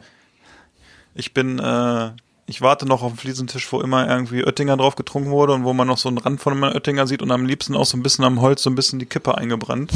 ich 1.14 1.34
bin, 1.34 1.60
äh, 1.60 2.12
ich 2.48 2.62
warte 2.62 2.86
noch 2.86 3.02
auf 3.02 3.14
den 3.14 3.18
Fliesentisch, 3.18 3.72
wo 3.72 3.82
immer 3.82 4.08
irgendwie 4.08 4.46
Oettinger 4.46 4.78
drauf 4.78 4.96
getrunken 4.96 5.32
wurde 5.32 5.54
und 5.54 5.64
wo 5.64 5.74
man 5.74 5.88
noch 5.88 5.98
so 5.98 6.10
einen 6.10 6.20
Rand 6.20 6.40
von 6.40 6.54
einem 6.54 6.76
Oettinger 6.76 7.08
sieht 7.08 7.24
und 7.24 7.32
am 7.32 7.46
liebsten 7.46 7.76
auch 7.76 7.86
so 7.86 7.98
ein 7.98 8.04
bisschen 8.04 8.24
am 8.24 8.40
Holz 8.40 8.62
so 8.62 8.70
ein 8.70 8.76
bisschen 8.76 9.00
die 9.00 9.08
Kippe 9.08 9.38
eingebrannt. 9.38 9.92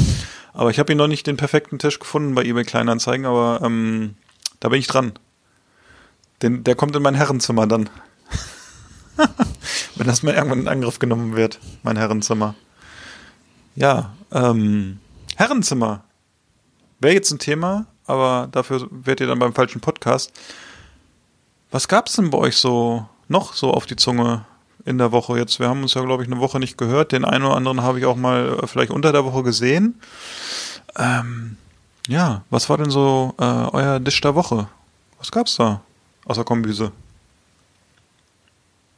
Aber 0.52 0.70
ich 0.70 0.80
habe 0.80 0.92
ihn 0.92 0.98
noch 0.98 1.06
nicht 1.06 1.26
den 1.26 1.36
perfekten 1.36 1.78
Tisch 1.78 2.00
gefunden 2.00 2.34
bei 2.34 2.44
eBay 2.44 2.64
Kleinanzeigen, 2.64 3.24
aber 3.24 3.60
ähm, 3.62 4.16
da 4.58 4.68
bin 4.68 4.80
ich 4.80 4.88
dran. 4.88 5.12
Den, 6.42 6.64
der 6.64 6.74
kommt 6.74 6.96
in 6.96 7.02
mein 7.02 7.14
Herrenzimmer 7.14 7.68
dann. 7.68 7.88
Wenn 9.94 10.06
das 10.06 10.22
mal 10.24 10.34
irgendwann 10.34 10.60
in 10.60 10.68
Angriff 10.68 10.98
genommen 10.98 11.36
wird, 11.36 11.60
mein 11.82 11.96
Herrenzimmer. 11.96 12.56
Ja, 13.76 14.14
ähm, 14.32 14.98
Herrenzimmer. 15.36 16.02
Wäre 16.98 17.14
jetzt 17.14 17.30
ein 17.30 17.38
Thema, 17.38 17.86
aber 18.06 18.48
dafür 18.50 18.88
werdet 18.90 19.20
ihr 19.20 19.26
dann 19.28 19.38
beim 19.38 19.54
falschen 19.54 19.80
Podcast. 19.80 20.32
Was 21.70 21.86
gab's 21.86 22.16
denn 22.16 22.30
bei 22.30 22.38
euch 22.38 22.56
so 22.56 23.06
noch 23.28 23.54
so 23.54 23.70
auf 23.72 23.86
die 23.86 23.96
Zunge 23.96 24.44
in 24.84 24.98
der 24.98 25.12
Woche 25.12 25.38
jetzt? 25.38 25.60
Wir 25.60 25.68
haben 25.68 25.82
uns 25.82 25.94
ja, 25.94 26.02
glaube 26.02 26.24
ich, 26.24 26.30
eine 26.30 26.40
Woche 26.40 26.58
nicht 26.58 26.76
gehört. 26.76 27.12
Den 27.12 27.24
einen 27.24 27.44
oder 27.44 27.56
anderen 27.56 27.82
habe 27.82 27.98
ich 27.98 28.06
auch 28.06 28.16
mal 28.16 28.58
äh, 28.62 28.66
vielleicht 28.66 28.90
unter 28.90 29.12
der 29.12 29.24
Woche 29.24 29.42
gesehen. 29.42 30.00
Ähm, 30.96 31.56
ja, 32.08 32.42
was 32.50 32.68
war 32.68 32.76
denn 32.76 32.90
so 32.90 33.34
äh, 33.38 33.44
euer 33.44 34.00
Dish 34.00 34.20
der 34.20 34.34
Woche? 34.34 34.68
Was 35.18 35.30
gab's 35.30 35.56
da? 35.56 35.82
Außer 36.24 36.44
Kombüse. 36.44 36.92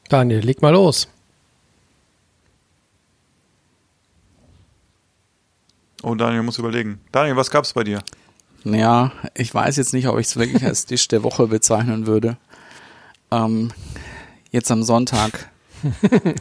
Daniel, 0.08 0.40
leg 0.40 0.62
mal 0.62 0.72
los. 0.72 1.08
Oh, 6.02 6.14
Daniel 6.14 6.42
muss 6.42 6.58
überlegen. 6.58 7.00
Daniel, 7.12 7.36
was 7.36 7.50
gab's 7.50 7.72
bei 7.72 7.84
dir? 7.84 8.02
Ja, 8.64 9.12
ich 9.34 9.54
weiß 9.54 9.76
jetzt 9.76 9.92
nicht, 9.92 10.08
ob 10.08 10.18
ich 10.18 10.26
es 10.26 10.36
wirklich 10.36 10.64
als 10.64 10.86
Tisch 10.86 11.06
der 11.08 11.22
Woche 11.22 11.46
bezeichnen 11.46 12.06
würde. 12.06 12.36
Ähm, 13.32 13.72
jetzt 14.50 14.70
am 14.70 14.82
Sonntag. 14.82 15.50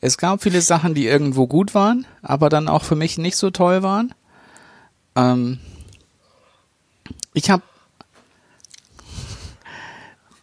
es 0.00 0.18
gab 0.18 0.42
viele 0.42 0.60
Sachen, 0.60 0.94
die 0.94 1.06
irgendwo 1.06 1.46
gut 1.46 1.74
waren, 1.74 2.06
aber 2.22 2.48
dann 2.48 2.68
auch 2.68 2.82
für 2.82 2.96
mich 2.96 3.16
nicht 3.16 3.36
so 3.36 3.50
toll 3.50 3.82
waren. 3.84 4.12
Ähm, 5.14 5.60
ich 7.32 7.48
habe 7.50 7.62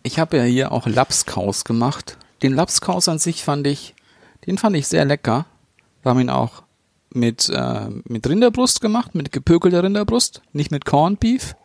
ich 0.02 0.20
habe 0.20 0.38
ja 0.38 0.44
hier 0.44 0.72
auch 0.72 0.88
Lapskaus 0.88 1.66
gemacht. 1.66 2.18
Den 2.42 2.54
Lapskaus 2.54 3.08
an 3.08 3.20
sich 3.20 3.44
fand 3.44 3.68
ich, 3.68 3.96
den 4.46 4.58
fand 4.58 4.76
ich 4.76 4.88
sehr 4.88 5.06
lecker. 5.06 5.46
Wir 6.02 6.10
haben 6.10 6.20
ihn 6.20 6.30
auch 6.30 6.64
mit, 7.10 7.50
äh, 7.50 7.90
mit 8.06 8.28
Rinderbrust 8.28 8.82
gemacht, 8.82 9.16
mit 9.16 9.32
gepökelter 9.32 9.84
Rinderbrust, 9.84 10.42
nicht 10.52 10.72
mit 10.72 10.86
Corned 10.86 11.20
Beef. 11.20 11.56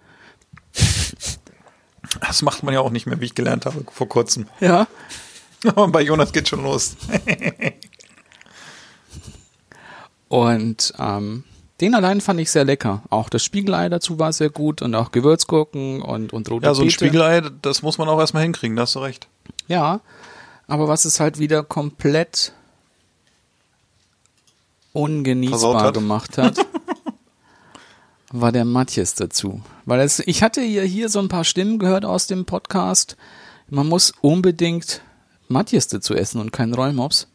Das 2.21 2.43
macht 2.43 2.63
man 2.63 2.75
ja 2.75 2.81
auch 2.81 2.91
nicht 2.91 3.07
mehr, 3.07 3.21
wie 3.21 3.27
ich 3.27 3.35
gelernt 3.35 3.67
habe 3.67 3.85
vor 3.91 4.09
kurzem. 4.09 4.47
Ja. 4.61 4.87
Aber 5.67 5.89
bei 5.89 6.03
Jonas 6.03 6.33
geht 6.33 6.49
schon 6.49 6.63
los. 6.63 6.97
Und 10.29 10.93
ähm, 10.99 11.45
den 11.81 11.95
allein 11.95 12.21
fand 12.21 12.41
ich 12.41 12.51
sehr 12.51 12.65
lecker. 12.65 13.03
Auch 13.09 13.29
das 13.29 13.45
Spiegelei 13.45 13.89
dazu 13.89 14.19
war 14.19 14.33
sehr 14.33 14.51
gut 14.51 14.83
und 14.83 14.95
auch 14.95 15.13
Gewürzgurken 15.13 16.03
und, 16.03 16.33
und 16.33 16.51
rote 16.51 16.67
Ja, 16.67 16.75
so 16.75 16.83
ein 16.83 16.89
Beete. 16.89 17.07
Spiegelei, 17.07 17.41
das 17.63 17.83
muss 17.83 17.99
man 17.99 18.09
auch 18.09 18.19
erstmal 18.19 18.43
hinkriegen, 18.43 18.77
da 18.77 18.83
hast 18.83 18.95
du 18.95 18.99
recht. 18.99 19.29
Ja, 19.69 20.01
aber 20.67 20.89
was 20.89 21.05
es 21.05 21.21
halt 21.21 21.39
wieder 21.39 21.63
komplett 21.63 22.53
ungenießbar 24.93 25.83
hat. 25.83 25.95
gemacht 25.95 26.37
hat, 26.37 26.59
war 28.33 28.53
der 28.53 28.65
Matthias 28.65 29.15
dazu. 29.15 29.63
Weil 29.89 30.01
es, 30.01 30.19
ich 30.21 30.43
hatte 30.43 30.61
ja 30.61 30.83
hier 30.83 31.09
so 31.09 31.19
ein 31.19 31.29
paar 31.29 31.45
Stimmen 31.45 31.79
gehört 31.79 32.05
aus 32.05 32.27
dem 32.27 32.45
Podcast. 32.45 33.17
Man 33.71 33.87
muss 33.87 34.13
unbedingt 34.21 35.01
Matthias 35.49 35.89
dazu 35.89 36.15
essen 36.15 36.43
und 36.43 36.53
keinen 36.53 36.75
Rollmops. 36.75 37.27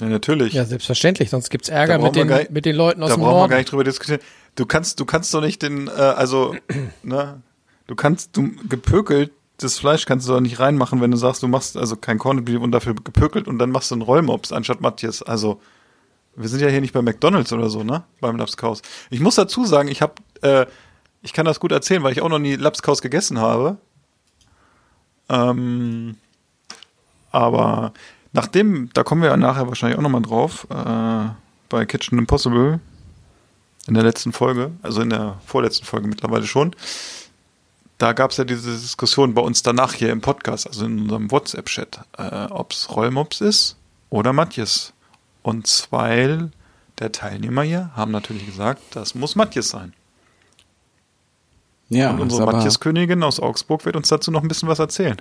Ja, 0.00 0.06
natürlich. 0.06 0.54
Ja, 0.54 0.64
selbstverständlich, 0.64 1.28
sonst 1.28 1.50
gibt's 1.50 1.68
Ärger 1.68 1.98
Da 1.98 2.04
mit 2.04 2.16
den, 2.16 2.28
gar 2.28 2.40
mit 2.48 2.64
den 2.64 2.74
Leuten 2.74 3.02
aus 3.02 3.10
da 3.10 3.16
dem 3.16 3.20
brauchen 3.20 3.32
wir 3.32 3.36
Norden. 3.40 3.50
gar 3.50 3.56
nicht 3.58 3.70
drüber 3.70 3.84
diskutieren. 3.84 4.20
Du 4.54 4.64
kannst, 4.64 4.98
du 5.00 5.04
kannst 5.04 5.34
doch 5.34 5.42
nicht 5.42 5.60
den, 5.60 5.88
äh, 5.88 5.90
also, 5.90 6.56
ne, 7.02 7.42
du 7.88 7.94
kannst, 7.94 8.34
du 8.38 8.50
gepökelt, 8.66 9.30
das 9.58 9.78
Fleisch 9.78 10.06
kannst 10.06 10.26
du 10.26 10.32
doch 10.32 10.40
nicht 10.40 10.60
reinmachen, 10.60 11.02
wenn 11.02 11.10
du 11.10 11.18
sagst, 11.18 11.42
du 11.42 11.48
machst 11.48 11.76
also 11.76 11.94
kein 11.96 12.18
Corned 12.18 12.46
Beef 12.46 12.60
und 12.60 12.72
dafür 12.72 12.94
gepökelt 12.94 13.48
und 13.48 13.58
dann 13.58 13.70
machst 13.70 13.90
du 13.90 13.96
einen 13.96 14.02
Rollmops 14.02 14.50
anstatt 14.50 14.80
Matthias. 14.80 15.22
Also, 15.22 15.60
wir 16.36 16.48
sind 16.48 16.60
ja 16.60 16.68
hier 16.68 16.80
nicht 16.80 16.94
bei 16.94 17.02
McDonalds 17.02 17.52
oder 17.52 17.68
so, 17.68 17.84
ne? 17.84 18.04
Beim 18.22 18.36
Lapskaus. 18.38 18.80
Ich 19.10 19.20
muss 19.20 19.34
dazu 19.34 19.66
sagen, 19.66 19.88
ich 19.88 20.00
habe, 20.00 20.14
äh, 20.40 20.64
ich 21.24 21.32
kann 21.32 21.46
das 21.46 21.58
gut 21.58 21.72
erzählen, 21.72 22.02
weil 22.02 22.12
ich 22.12 22.20
auch 22.20 22.28
noch 22.28 22.38
nie 22.38 22.54
Lapskaus 22.54 23.00
gegessen 23.00 23.38
habe. 23.38 23.78
Ähm, 25.30 26.16
aber 27.32 27.94
nachdem, 28.32 28.90
da 28.92 29.02
kommen 29.02 29.22
wir 29.22 29.30
ja 29.30 29.36
nachher 29.38 29.66
wahrscheinlich 29.66 29.98
auch 29.98 30.02
nochmal 30.02 30.20
drauf, 30.20 30.66
äh, 30.70 31.30
bei 31.70 31.86
Kitchen 31.86 32.18
Impossible, 32.18 32.78
in 33.86 33.94
der 33.94 34.02
letzten 34.02 34.32
Folge, 34.32 34.72
also 34.82 35.00
in 35.00 35.10
der 35.10 35.40
vorletzten 35.46 35.86
Folge 35.86 36.08
mittlerweile 36.08 36.46
schon, 36.46 36.76
da 37.96 38.12
gab 38.12 38.32
es 38.32 38.36
ja 38.36 38.44
diese 38.44 38.72
Diskussion 38.72 39.32
bei 39.32 39.40
uns 39.40 39.62
danach 39.62 39.94
hier 39.94 40.12
im 40.12 40.20
Podcast, 40.20 40.66
also 40.66 40.84
in 40.84 41.00
unserem 41.00 41.30
WhatsApp-Chat, 41.30 42.00
äh, 42.18 42.46
ob 42.50 42.72
es 42.72 42.94
Rollmops 42.94 43.40
ist 43.40 43.76
oder 44.10 44.34
Matthias. 44.34 44.92
Und 45.42 45.66
zwei 45.66 46.50
der 46.98 47.12
Teilnehmer 47.12 47.62
hier 47.62 47.90
haben 47.96 48.12
natürlich 48.12 48.44
gesagt, 48.44 48.82
das 48.90 49.14
muss 49.14 49.36
Matthias 49.36 49.70
sein. 49.70 49.94
Ja, 51.94 52.10
Und 52.10 52.20
unsere 52.20 52.40
ist 52.42 52.48
aber- 52.48 52.52
Matthias-Königin 52.58 53.22
aus 53.22 53.40
Augsburg 53.40 53.84
wird 53.84 53.96
uns 53.96 54.08
dazu 54.08 54.30
noch 54.30 54.42
ein 54.42 54.48
bisschen 54.48 54.68
was 54.68 54.78
erzählen. 54.78 55.16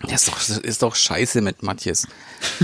Das 0.00 0.26
ist 0.26 0.28
doch, 0.28 0.64
ist 0.64 0.82
doch 0.82 0.94
scheiße 0.94 1.40
mit 1.40 1.62
Matthias. 1.62 2.06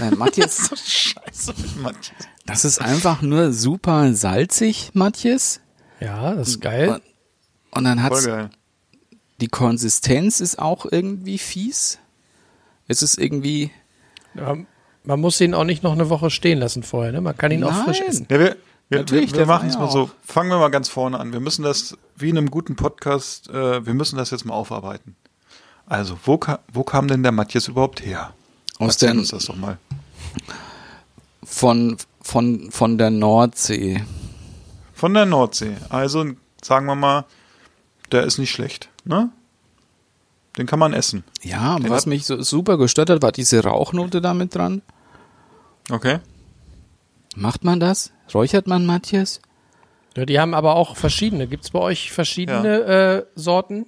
Äh, 0.00 0.10
Matthias, 0.14 0.68
Scheiße 0.84 1.54
mit 1.56 1.80
Matthias. 1.80 2.16
das 2.44 2.64
ist 2.64 2.80
einfach 2.80 3.22
nur 3.22 3.52
super 3.52 4.12
salzig, 4.14 4.90
Matthias. 4.94 5.60
Ja, 6.00 6.34
das 6.34 6.48
ist 6.48 6.60
geil. 6.60 7.00
Und 7.70 7.84
dann 7.84 7.98
Voll 7.98 8.10
hat's, 8.10 8.26
geil. 8.26 8.50
die 9.40 9.48
Konsistenz 9.48 10.40
ist 10.40 10.58
auch 10.58 10.84
irgendwie 10.90 11.38
fies. 11.38 11.98
Es 12.88 13.02
ist 13.02 13.16
irgendwie, 13.18 13.70
Ja, 14.34 14.56
man 15.04 15.20
muss 15.20 15.40
ihn 15.40 15.54
auch 15.54 15.64
nicht 15.64 15.82
noch 15.82 15.92
eine 15.92 16.10
Woche 16.10 16.28
stehen 16.30 16.58
lassen 16.58 16.82
vorher, 16.82 17.12
ne? 17.12 17.20
Man 17.20 17.36
kann 17.38 17.52
ihn 17.52 17.64
auch 17.64 17.70
Nein. 17.70 17.84
frisch 17.84 18.00
essen. 18.00 18.26
Ja, 18.30 18.38
wir, 18.38 18.56
wir, 18.90 18.98
Natürlich, 18.98 19.32
wir, 19.32 19.38
wir 19.40 19.46
machen 19.46 19.68
es 19.68 19.74
ja 19.74 19.80
mal 19.80 19.90
so. 19.90 20.02
auch. 20.02 20.10
Fangen 20.24 20.50
wir 20.50 20.58
mal 20.58 20.68
ganz 20.70 20.88
vorne 20.90 21.18
an. 21.18 21.32
Wir 21.32 21.40
müssen 21.40 21.62
das, 21.62 21.96
wie 22.16 22.28
in 22.28 22.36
einem 22.36 22.50
guten 22.50 22.76
Podcast, 22.76 23.48
äh, 23.48 23.86
wir 23.86 23.94
müssen 23.94 24.16
das 24.18 24.30
jetzt 24.30 24.44
mal 24.44 24.52
aufarbeiten. 24.54 25.16
Also, 25.86 26.18
wo, 26.24 26.36
ka 26.38 26.58
wo 26.72 26.84
kam 26.84 27.08
denn 27.08 27.22
der 27.22 27.32
Matthias 27.32 27.66
überhaupt 27.68 28.04
her? 28.04 28.34
Aus 28.78 28.94
Erzähl 28.94 29.10
der- 29.12 29.18
uns 29.20 29.28
das 29.30 29.46
doch 29.46 29.56
mal. 29.56 29.78
von, 31.42 31.96
von, 32.20 32.70
von 32.70 32.98
der 32.98 33.10
Nordsee. 33.10 34.04
Von 34.94 35.14
der 35.14 35.26
Nordsee. 35.26 35.76
Also, 35.88 36.26
sagen 36.62 36.86
wir 36.86 36.94
mal, 36.94 37.24
der 38.12 38.24
ist 38.24 38.38
nicht 38.38 38.50
schlecht, 38.50 38.88
ne? 39.04 39.30
Den 40.58 40.66
kann 40.66 40.78
man 40.80 40.92
essen. 40.92 41.22
Ja, 41.42 41.78
Den 41.78 41.90
was 41.90 42.06
mich 42.06 42.26
so 42.26 42.42
super 42.42 42.76
gestört 42.76 43.08
hat, 43.08 43.22
war 43.22 43.30
diese 43.32 43.62
Rauchnote 43.62 44.20
da 44.20 44.34
mit 44.34 44.54
dran. 44.54 44.82
Okay. 45.90 46.18
Macht 47.36 47.62
man 47.64 47.78
das? 47.78 48.10
Räuchert 48.34 48.66
man 48.66 48.86
Matthias? 48.86 49.40
Ja, 50.16 50.24
die 50.24 50.40
haben 50.40 50.54
aber 50.54 50.76
auch 50.76 50.96
verschiedene. 50.96 51.46
Gibt's 51.46 51.70
bei 51.70 51.78
euch 51.78 52.12
verschiedene 52.12 52.80
äh, 52.82 53.26
Sorten 53.34 53.86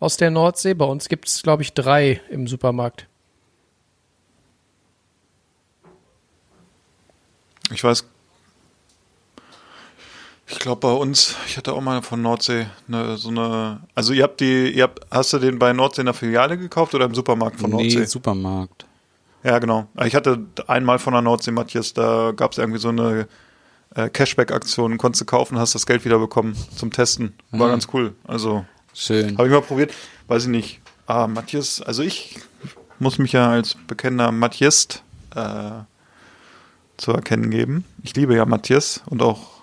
aus 0.00 0.16
der 0.16 0.30
Nordsee? 0.30 0.74
Bei 0.74 0.86
uns 0.86 1.08
gibt's, 1.08 1.42
glaube 1.42 1.62
ich, 1.62 1.74
drei 1.74 2.20
im 2.30 2.46
Supermarkt. 2.46 3.06
Ich 7.72 7.82
weiß. 7.82 8.04
Ich 10.46 10.58
glaube 10.58 10.80
bei 10.80 10.92
uns, 10.92 11.36
ich 11.46 11.56
hatte 11.56 11.72
auch 11.72 11.80
mal 11.80 12.02
von 12.02 12.20
Nordsee 12.20 12.66
eine, 12.86 13.16
so 13.16 13.30
eine. 13.30 13.80
Also 13.94 14.12
ihr 14.12 14.22
habt 14.22 14.40
die, 14.40 14.70
ihr 14.70 14.84
habt, 14.84 15.00
hast 15.10 15.32
du 15.32 15.38
den 15.38 15.58
bei 15.58 15.72
Nordsee 15.72 16.02
in 16.02 16.06
der 16.06 16.14
Filiale 16.14 16.58
gekauft 16.58 16.94
oder 16.94 17.06
im 17.06 17.14
Supermarkt 17.14 17.58
von 17.58 17.70
Nordsee? 17.70 18.00
nee, 18.00 18.04
Supermarkt. 18.04 18.86
Ja, 19.42 19.58
genau. 19.58 19.88
Ich 20.04 20.14
hatte 20.14 20.46
einmal 20.66 20.98
von 20.98 21.12
der 21.12 21.22
Nordsee, 21.22 21.50
Matthias, 21.50 21.92
da 21.92 22.32
gab 22.32 22.52
es 22.52 22.58
irgendwie 22.58 22.78
so 22.78 22.88
eine 22.88 23.26
äh, 23.94 24.08
Cashback-Aktion, 24.08 24.98
konntest 24.98 25.22
du 25.22 25.24
kaufen, 25.26 25.58
hast 25.58 25.74
das 25.74 25.86
Geld 25.86 26.04
wieder 26.04 26.18
bekommen 26.18 26.56
zum 26.76 26.90
Testen. 26.92 27.34
War 27.50 27.68
Mhm. 27.68 27.72
ganz 27.72 27.88
cool. 27.92 28.14
Also 28.24 28.64
Schön. 28.92 29.36
habe 29.38 29.46
ich 29.48 29.52
mal 29.52 29.62
probiert. 29.62 29.92
Weiß 30.28 30.42
ich 30.44 30.48
nicht. 30.48 30.80
Ah, 31.06 31.26
Matthias, 31.26 31.80
also 31.82 32.02
ich 32.02 32.38
muss 32.98 33.18
mich 33.18 33.32
ja 33.32 33.50
als 33.50 33.76
bekennender 33.86 34.32
Matthiast 34.32 35.02
äh, 35.34 35.70
zu 36.96 37.12
erkennen 37.12 37.50
geben. 37.50 37.84
Ich 38.02 38.14
liebe 38.16 38.34
ja 38.34 38.44
Matthias 38.46 39.02
und 39.06 39.20
auch 39.22 39.54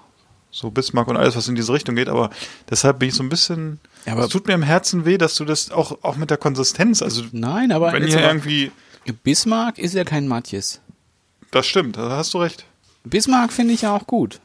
so 0.52 0.70
Bismarck 0.70 1.08
und 1.08 1.16
alles, 1.18 1.36
was 1.38 1.48
in 1.48 1.56
diese 1.56 1.72
Richtung 1.74 1.96
geht, 1.96 2.10
aber 2.10 2.30
deshalb 2.70 3.00
bin 3.00 3.08
ich 3.10 3.16
so 3.16 3.24
ein 3.24 3.30
bisschen. 3.30 3.80
Ja, 4.06 4.14
aber- 4.14 4.24
es 4.26 4.30
tut 4.30 4.48
mir 4.48 4.54
im 4.54 4.64
Herzen 4.64 5.06
weh, 5.06 5.18
dass 5.18 5.36
du 5.36 5.46
das 5.46 5.72
auch, 5.72 6.04
auch 6.04 6.18
mit 6.18 6.30
der 6.30 6.38
Konsistenz, 6.38 7.02
also 7.02 7.24
Nein, 7.32 7.72
aber, 7.72 7.94
wenn 7.94 8.06
ihr 8.08 8.18
aber 8.18 8.28
irgendwie. 8.28 8.72
Bismarck 9.24 9.78
ist 9.80 9.94
ja 9.96 10.04
kein 10.04 10.28
Matthias. 10.28 10.82
Das 11.52 11.66
stimmt, 11.66 11.98
da 11.98 12.10
hast 12.18 12.34
du 12.34 12.38
recht. 12.40 12.66
Bismarck 13.04 13.52
finde 13.52 13.74
ich 13.74 13.82
ja 13.82 13.96
auch 13.96 14.06
gut. 14.08 14.40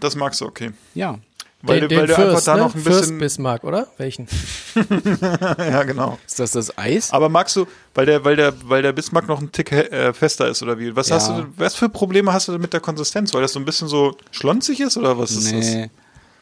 Das 0.00 0.16
magst 0.16 0.40
du, 0.40 0.46
okay. 0.46 0.72
Ja. 0.94 1.18
Weil, 1.66 1.80
den 1.80 1.88
du, 1.88 1.96
weil 1.96 2.06
den 2.06 2.08
du 2.08 2.14
einfach 2.16 2.32
Fürst, 2.32 2.48
da 2.48 2.56
ne? 2.56 2.60
noch 2.62 2.74
ein 2.74 2.84
bisschen. 2.84 3.18
Bismarck, 3.18 3.64
oder? 3.64 3.86
Welchen? 3.96 4.28
ja, 5.58 5.82
genau. 5.84 6.18
Ist 6.26 6.38
das 6.38 6.50
das 6.50 6.76
Eis? 6.76 7.10
Aber 7.10 7.30
magst 7.30 7.56
du, 7.56 7.66
weil 7.94 8.04
der, 8.04 8.22
weil 8.24 8.36
der, 8.36 8.52
weil 8.68 8.82
der 8.82 8.92
Bismarck 8.92 9.28
noch 9.28 9.40
ein 9.40 9.50
Tick 9.50 9.72
äh, 9.72 10.12
fester 10.12 10.48
ist 10.48 10.62
oder 10.62 10.78
wie? 10.78 10.94
Was 10.94 11.08
Ja. 11.08 11.16
hast 11.16 11.30
du, 11.30 11.46
was 11.56 11.74
für 11.74 11.88
Probleme 11.88 12.32
hast 12.34 12.48
du 12.48 12.52
denn 12.52 12.60
mit 12.60 12.74
der 12.74 12.80
Konsistenz? 12.80 13.32
Weil 13.32 13.40
das 13.40 13.54
so 13.54 13.60
ein 13.60 13.64
bisschen 13.64 13.88
so 13.88 14.14
schlonzig 14.30 14.80
ist 14.80 14.98
oder 14.98 15.18
was 15.18 15.30
ist 15.30 15.52
nee. 15.52 15.90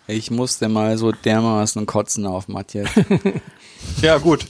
Ich 0.09 0.33
musste 0.33 0.68
mal 0.68 0.98
so 0.98 1.12
dermaßen 1.12 1.87
kotzen 1.87 2.26
auf 2.26 2.48
Matthias. 2.48 2.88
das? 2.94 3.07
Ja, 4.00 4.18
gut. 4.18 4.46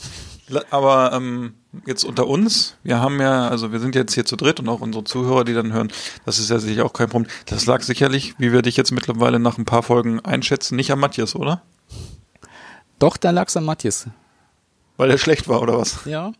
Aber 0.70 1.12
ähm, 1.14 1.55
jetzt 1.87 2.05
unter 2.05 2.26
uns, 2.26 2.76
wir 2.83 3.00
haben 3.00 3.20
ja, 3.20 3.48
also 3.48 3.72
wir 3.72 3.78
sind 3.81 3.94
jetzt 3.94 4.12
hier 4.14 4.24
zu 4.24 4.37
dritt 4.37 4.61
und 4.61 4.68
auch 4.68 4.81
unsere 4.81 5.05
Zuhörer, 5.05 5.44
die 5.44 5.55
dann 5.55 5.72
hören, 5.72 5.90
das 6.26 6.38
ist 6.38 6.50
ja 6.50 6.59
sicher 6.59 6.85
auch 6.85 6.92
kein 6.92 7.09
Problem. 7.09 7.31
Das 7.46 7.64
lag 7.66 7.81
sicherlich, 7.83 8.35
wie 8.38 8.52
wir 8.52 8.62
dich 8.62 8.76
jetzt 8.76 8.90
mittlerweile 8.92 9.38
nach 9.38 9.57
ein 9.59 9.64
paar 9.64 9.83
Folgen 9.83 10.20
einschätzen, 10.20 10.76
nicht 10.76 10.90
am 10.90 11.00
Matthias, 11.00 11.35
oder? 11.35 11.62
Doch, 12.98 13.16
da 13.16 13.31
lag's 13.31 13.57
an 13.57 13.64
Matthias. 13.64 14.07
Weil 14.96 15.11
er 15.11 15.18
schlecht 15.18 15.48
war 15.48 15.62
oder 15.62 15.78
was? 15.78 16.05
Ja, 16.05 16.33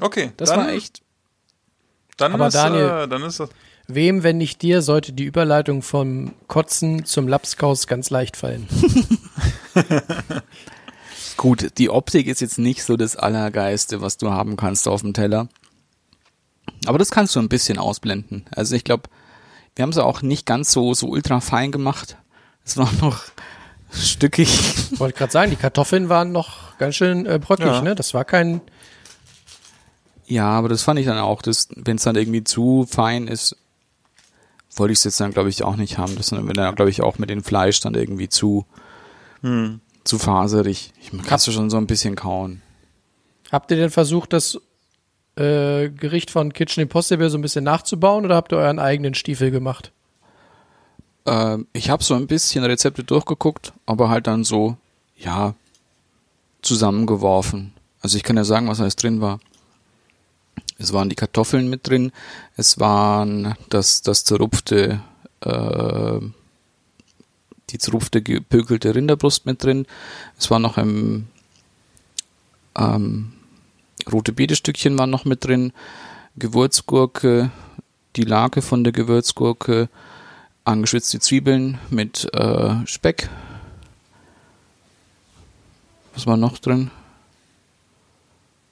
Okay, 0.00 0.32
das 0.38 0.48
dann, 0.48 0.58
war 0.60 0.68
echt. 0.70 1.02
Dann 2.16 2.32
Aber 2.32 2.48
ist, 2.48 2.54
Daniel- 2.54 3.02
äh, 3.04 3.08
dann 3.08 3.22
ist 3.22 3.38
das. 3.40 3.50
Wem, 3.88 4.22
wenn 4.22 4.38
nicht 4.38 4.62
dir, 4.62 4.80
sollte 4.80 5.12
die 5.12 5.24
Überleitung 5.24 5.82
vom 5.82 6.34
Kotzen 6.48 7.04
zum 7.04 7.28
Lapskaus 7.28 7.86
ganz 7.86 8.10
leicht 8.10 8.36
fallen? 8.36 8.66
Gut, 11.36 11.78
die 11.78 11.90
Optik 11.90 12.26
ist 12.26 12.40
jetzt 12.40 12.58
nicht 12.58 12.84
so 12.84 12.96
das 12.96 13.16
Allergeiste, 13.16 14.00
was 14.00 14.16
du 14.16 14.30
haben 14.30 14.56
kannst 14.56 14.86
auf 14.88 15.00
dem 15.00 15.12
Teller. 15.14 15.48
Aber 16.86 16.98
das 16.98 17.10
kannst 17.10 17.34
du 17.34 17.40
ein 17.40 17.48
bisschen 17.48 17.78
ausblenden. 17.78 18.44
Also 18.50 18.74
ich 18.76 18.84
glaube, 18.84 19.04
wir 19.74 19.82
haben 19.82 19.90
es 19.90 19.98
auch 19.98 20.22
nicht 20.22 20.46
ganz 20.46 20.72
so, 20.72 20.94
so 20.94 21.08
ultra 21.08 21.40
fein 21.40 21.72
gemacht. 21.72 22.16
Es 22.64 22.76
war 22.76 22.90
noch 23.00 23.22
stückig. 23.92 24.48
Wollte 24.98 25.18
gerade 25.18 25.32
sagen, 25.32 25.50
die 25.50 25.56
Kartoffeln 25.56 26.08
waren 26.08 26.32
noch 26.32 26.78
ganz 26.78 26.96
schön 26.96 27.26
äh, 27.26 27.38
bröckelig, 27.38 27.72
Ja. 27.72 27.82
ne? 27.82 27.94
Das 27.94 28.14
war 28.14 28.24
kein. 28.24 28.60
Ja, 30.26 30.48
aber 30.48 30.68
das 30.68 30.82
fand 30.82 30.98
ich 31.00 31.06
dann 31.06 31.18
auch, 31.18 31.42
dass 31.42 31.68
wenn 31.74 31.96
es 31.96 32.04
dann 32.04 32.16
irgendwie 32.16 32.44
zu 32.44 32.86
fein 32.88 33.26
ist, 33.26 33.56
wollte 34.76 34.92
ich 34.92 34.98
es 35.00 35.04
jetzt 35.04 35.20
dann 35.20 35.32
glaube 35.32 35.48
ich 35.50 35.62
auch 35.64 35.76
nicht 35.76 35.98
haben. 35.98 36.16
Das 36.16 36.28
dann, 36.30 36.46
wenn 36.46 36.54
dann 36.54 36.74
glaube 36.74 36.90
ich 36.90 37.02
auch 37.02 37.18
mit 37.18 37.28
dem 37.30 37.42
Fleisch 37.44 37.80
dann 37.80 37.94
irgendwie 37.94 38.28
zu 38.28 38.64
zu 40.04 40.18
faserig. 40.18 40.92
Ich 41.00 41.10
kannst 41.24 41.46
du 41.46 41.52
schon 41.52 41.70
so 41.70 41.76
ein 41.76 41.86
bisschen 41.86 42.16
kauen. 42.16 42.62
Habt 43.50 43.70
ihr 43.70 43.76
denn 43.76 43.90
versucht, 43.90 44.32
das 44.32 44.58
äh, 45.36 45.88
Gericht 45.88 46.30
von 46.30 46.52
Kitchen 46.52 46.82
Impossible 46.82 47.30
so 47.30 47.38
ein 47.38 47.42
bisschen 47.42 47.64
nachzubauen 47.64 48.24
oder 48.24 48.36
habt 48.36 48.52
ihr 48.52 48.58
euren 48.58 48.78
eigenen 48.78 49.14
Stiefel 49.14 49.50
gemacht? 49.50 49.92
Ähm, 51.26 51.66
ich 51.72 51.90
habe 51.90 52.02
so 52.02 52.14
ein 52.14 52.26
bisschen 52.26 52.64
Rezepte 52.64 53.04
durchgeguckt, 53.04 53.72
aber 53.86 54.08
halt 54.08 54.26
dann 54.26 54.44
so, 54.44 54.76
ja, 55.16 55.54
zusammengeworfen. 56.62 57.72
Also 58.00 58.16
ich 58.16 58.22
kann 58.22 58.36
ja 58.36 58.44
sagen, 58.44 58.68
was 58.68 58.80
alles 58.80 58.96
drin 58.96 59.20
war. 59.20 59.40
Es 60.78 60.92
waren 60.92 61.08
die 61.08 61.16
Kartoffeln 61.16 61.70
mit 61.70 61.88
drin, 61.88 62.12
es 62.56 62.80
waren 62.80 63.54
das, 63.68 64.02
das 64.02 64.24
zerrupfte, 64.24 65.00
äh, 65.40 66.20
die 67.70 67.78
zerrupfte 67.78 68.22
gepökelte 68.22 68.94
Rinderbrust 68.94 69.46
mit 69.46 69.62
drin. 69.62 69.86
Es 70.38 70.50
war 70.50 70.58
noch 70.58 70.76
ein 70.76 71.28
ähm, 72.76 73.32
rote 74.10 74.32
Beetestückchen 74.32 74.98
waren 74.98 75.10
noch 75.10 75.24
mit 75.24 75.44
drin, 75.44 75.72
Gewürzgurke, 76.36 77.50
die 78.16 78.24
Lage 78.24 78.62
von 78.62 78.84
der 78.84 78.92
Gewürzgurke, 78.92 79.88
angeschwitzte 80.64 81.20
Zwiebeln 81.20 81.78
mit 81.90 82.28
äh, 82.34 82.86
Speck 82.86 83.28
Was 86.14 86.26
war 86.26 86.36
noch 86.36 86.58
drin? 86.58 86.90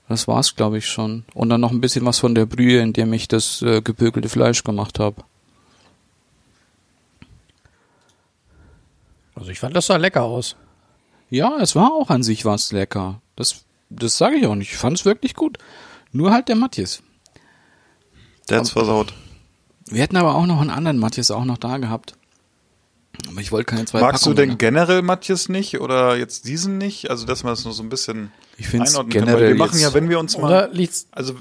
Das 0.09 0.27
war's, 0.27 0.57
glaube 0.57 0.79
ich, 0.79 0.87
schon. 0.87 1.25
Und 1.35 1.51
dann 1.51 1.61
noch 1.61 1.71
ein 1.71 1.81
bisschen 1.81 2.05
was 2.05 2.19
von 2.19 2.35
der 2.35 2.45
Brühe, 2.45 2.81
in 2.83 2.93
dem 2.93 3.13
ich 3.13 3.29
das 3.29 3.63
äh, 3.63 3.81
gepökelte 3.81 4.29
Fleisch 4.29 4.65
gemacht 4.65 4.99
habe. 4.99 5.23
Also 9.41 9.51
ich 9.51 9.59
fand, 9.59 9.75
das 9.75 9.87
sah 9.87 9.97
lecker 9.97 10.23
aus. 10.23 10.55
Ja, 11.31 11.57
es 11.61 11.75
war 11.75 11.93
auch 11.93 12.11
an 12.11 12.23
sich 12.23 12.45
was 12.45 12.73
lecker. 12.73 13.23
Das, 13.37 13.65
das 13.89 14.19
sage 14.19 14.37
ich 14.37 14.47
auch 14.47 14.55
nicht. 14.55 14.73
Ich 14.73 14.77
fand 14.77 14.99
es 14.99 15.07
wirklich 15.07 15.35
gut. 15.35 15.57
Nur 16.13 16.31
halt 16.31 16.49
der 16.49 16.57
Matthias. 16.57 17.03
Der 18.51 18.59
hat's 18.59 18.71
versaut. 18.71 19.15
Wir 19.87 20.03
hätten 20.03 20.19
aber 20.19 20.35
auch 20.35 20.45
noch 20.45 20.61
einen 20.61 20.69
anderen 20.69 20.99
Matthias 20.99 21.31
auch 21.31 21.47
noch 21.47 21.57
da 21.57 21.79
gehabt. 21.79 22.17
Aber 23.31 23.41
ich 23.41 23.51
wollte 23.51 23.65
keine 23.65 23.87
zwei 23.87 24.01
Magst 24.01 24.27
du 24.27 24.31
Packungen. 24.31 24.51
denn 24.51 24.59
generell 24.59 25.01
Matthias 25.01 25.49
nicht 25.49 25.81
oder 25.81 26.17
jetzt 26.17 26.47
diesen 26.47 26.77
nicht? 26.77 27.11
Also, 27.11 27.25
dass 27.25 27.43
man 27.43 27.53
das 27.53 27.65
nur 27.65 27.73
so 27.73 27.83
ein 27.83 27.89
bisschen 27.89 28.33
Ich 28.59 28.69
find's 28.69 28.91
einordnen 28.91 29.13
kann. 29.13 29.25
generell 29.25 29.43
Weil 29.43 29.49
wir 29.55 29.65
machen 29.65 29.81
ja, 29.81 29.95
wenn 29.95 30.11
wir 30.11 30.19
uns 30.19 30.37
mal, 30.37 30.71
also 31.13 31.35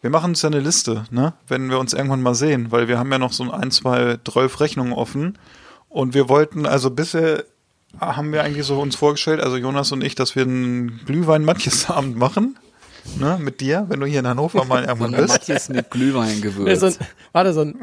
wir 0.00 0.10
machen 0.10 0.30
uns 0.30 0.42
ja 0.42 0.48
eine 0.48 0.60
Liste, 0.60 1.04
ne? 1.10 1.32
Wenn 1.48 1.70
wir 1.70 1.80
uns 1.80 1.92
irgendwann 1.92 2.22
mal 2.22 2.36
sehen, 2.36 2.70
weil 2.70 2.86
wir 2.86 2.98
haben 2.98 3.10
ja 3.10 3.18
noch 3.18 3.32
so 3.32 3.50
ein, 3.50 3.72
zwei, 3.72 4.18
zwölf 4.24 4.60
Rechnungen 4.60 4.92
offen 4.92 5.36
und 5.88 6.14
wir 6.14 6.28
wollten, 6.28 6.66
also 6.66 6.90
bisher 6.90 7.44
haben 7.98 8.32
wir 8.32 8.42
eigentlich 8.44 8.66
so 8.66 8.80
uns 8.80 8.96
vorgestellt, 8.96 9.40
also 9.40 9.56
Jonas 9.56 9.92
und 9.92 10.02
ich, 10.02 10.14
dass 10.14 10.36
wir 10.36 10.42
einen 10.42 11.00
Glühwein-Matthias-Abend 11.06 12.16
machen, 12.18 12.58
ne? 13.18 13.38
Mit 13.40 13.60
dir, 13.60 13.86
wenn 13.88 14.00
du 14.00 14.06
hier 14.06 14.20
in 14.20 14.26
Hannover 14.26 14.64
mal 14.64 14.84
irgendwann 14.86 15.12
bist. 15.12 15.28
Matthias 15.28 15.68
mit 15.68 15.90
Glühwein 15.90 16.34
nee, 16.36 16.40
gewürzt. 16.40 16.80
so 16.80 16.86
ein, 16.86 16.96
warte, 17.32 17.52
so 17.52 17.62
ein, 17.62 17.76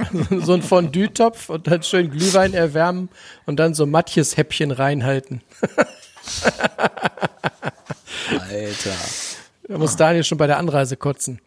so 0.44 0.54
ein 0.54 0.62
Fondue-Topf 0.62 1.50
und 1.50 1.68
dann 1.68 1.84
schön 1.84 2.12
Glühwein 2.12 2.54
erwärmen 2.54 3.10
und 3.46 3.58
dann 3.58 3.74
so 3.74 3.86
Matjes-Häppchen 3.86 4.72
reinhalten. 4.72 5.42
Alter. 8.50 8.96
Da 9.68 9.78
muss 9.78 9.96
Daniel 9.96 10.24
schon 10.24 10.38
bei 10.38 10.48
der 10.48 10.58
Anreise 10.58 10.98
kotzen. 10.98 11.40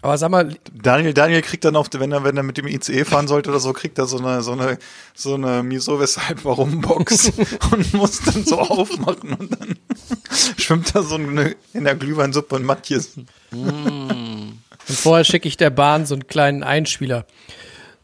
Aber 0.00 0.16
sag 0.16 0.30
mal, 0.30 0.54
Daniel, 0.72 1.12
Daniel 1.12 1.42
kriegt 1.42 1.64
dann 1.64 1.74
auf, 1.74 1.88
wenn 1.92 2.12
er, 2.12 2.22
wenn 2.22 2.36
er 2.36 2.44
mit 2.44 2.56
dem 2.56 2.68
ICE 2.68 3.04
fahren 3.04 3.26
sollte 3.26 3.50
oder 3.50 3.58
so, 3.58 3.72
kriegt 3.72 3.98
er 3.98 4.06
so 4.06 4.18
eine, 4.18 4.42
so 4.42 4.52
eine, 4.52 4.78
so 5.14 5.34
eine 5.34 5.64
Wieso, 5.66 5.98
weshalb, 5.98 6.44
warum 6.44 6.80
Box 6.80 7.32
und 7.72 7.94
muss 7.94 8.20
dann 8.20 8.44
so 8.44 8.58
aufmachen 8.60 9.34
und 9.34 9.60
dann 9.60 9.76
schwimmt 10.56 10.94
da 10.94 11.02
so 11.02 11.16
eine, 11.16 11.56
in 11.72 11.84
der 11.84 11.96
Glühweinsuppe 11.96 12.54
und 12.54 12.64
Matjes. 12.64 13.16
Und 13.50 14.62
vorher 14.86 15.24
schicke 15.24 15.48
ich 15.48 15.56
der 15.56 15.70
Bahn 15.70 16.06
so 16.06 16.14
einen 16.14 16.28
kleinen 16.28 16.62
Einspieler. 16.62 17.26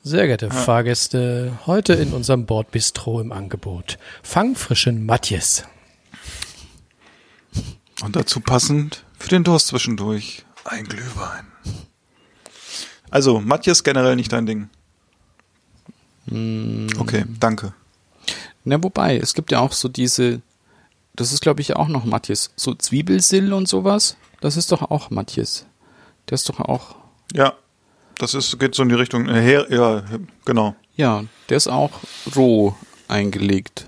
Sehr 0.03 0.27
geehrte 0.27 0.51
Fahrgäste, 0.51 1.59
heute 1.65 1.95
in 1.95 2.13
unserem 2.13 2.45
Bordbistro 2.45 3.21
im 3.21 3.33
Angebot. 3.33 3.99
Fangfrischen 4.23 5.07
Matjes. 5.07 5.65
Und 8.03 8.17
dazu 8.17 8.41
passend 8.41 9.05
für 9.19 9.29
den 9.29 9.45
Durst 9.45 9.69
zwischendurch 9.69 10.45
ein 10.65 10.85
Glühwein. 10.85 11.54
Also, 13.15 13.39
Matjes 13.41 13.85
generell 13.85 14.17
nicht 14.17 14.33
dein 14.33 14.45
Ding. 14.45 14.69
Okay, 16.99 17.25
danke. 17.39 17.73
Na, 18.65 18.83
wobei, 18.83 19.19
es 19.19 19.35
gibt 19.35 19.53
ja 19.53 19.61
auch 19.61 19.71
so 19.71 19.87
diese, 19.89 20.43
das 21.15 21.33
ist 21.33 21.41
glaube 21.41 21.61
ich 21.61 21.77
auch 21.77 21.87
noch 21.87 22.05
Matthias, 22.05 22.51
so 22.57 22.75
Zwiebelsill 22.75 23.53
und 23.53 23.69
sowas, 23.69 24.17
das 24.41 24.57
ist 24.57 24.73
doch 24.73 24.91
auch 24.91 25.11
Matthias. 25.11 25.65
Der 26.29 26.35
ist 26.35 26.49
doch 26.49 26.59
auch, 26.59 26.97
Ja, 27.33 27.53
das 28.19 28.35
ist, 28.35 28.59
geht 28.59 28.75
so 28.75 28.83
in 28.83 28.89
die 28.89 28.97
Richtung, 28.97 29.29
äh, 29.29 29.41
her, 29.41 29.67
ja, 29.71 30.03
genau. 30.45 30.75
ja, 30.97 31.23
der 31.51 31.57
ist 31.57 31.69
auch 31.69 31.93
roh 32.35 32.75
eingelegt. 33.07 33.87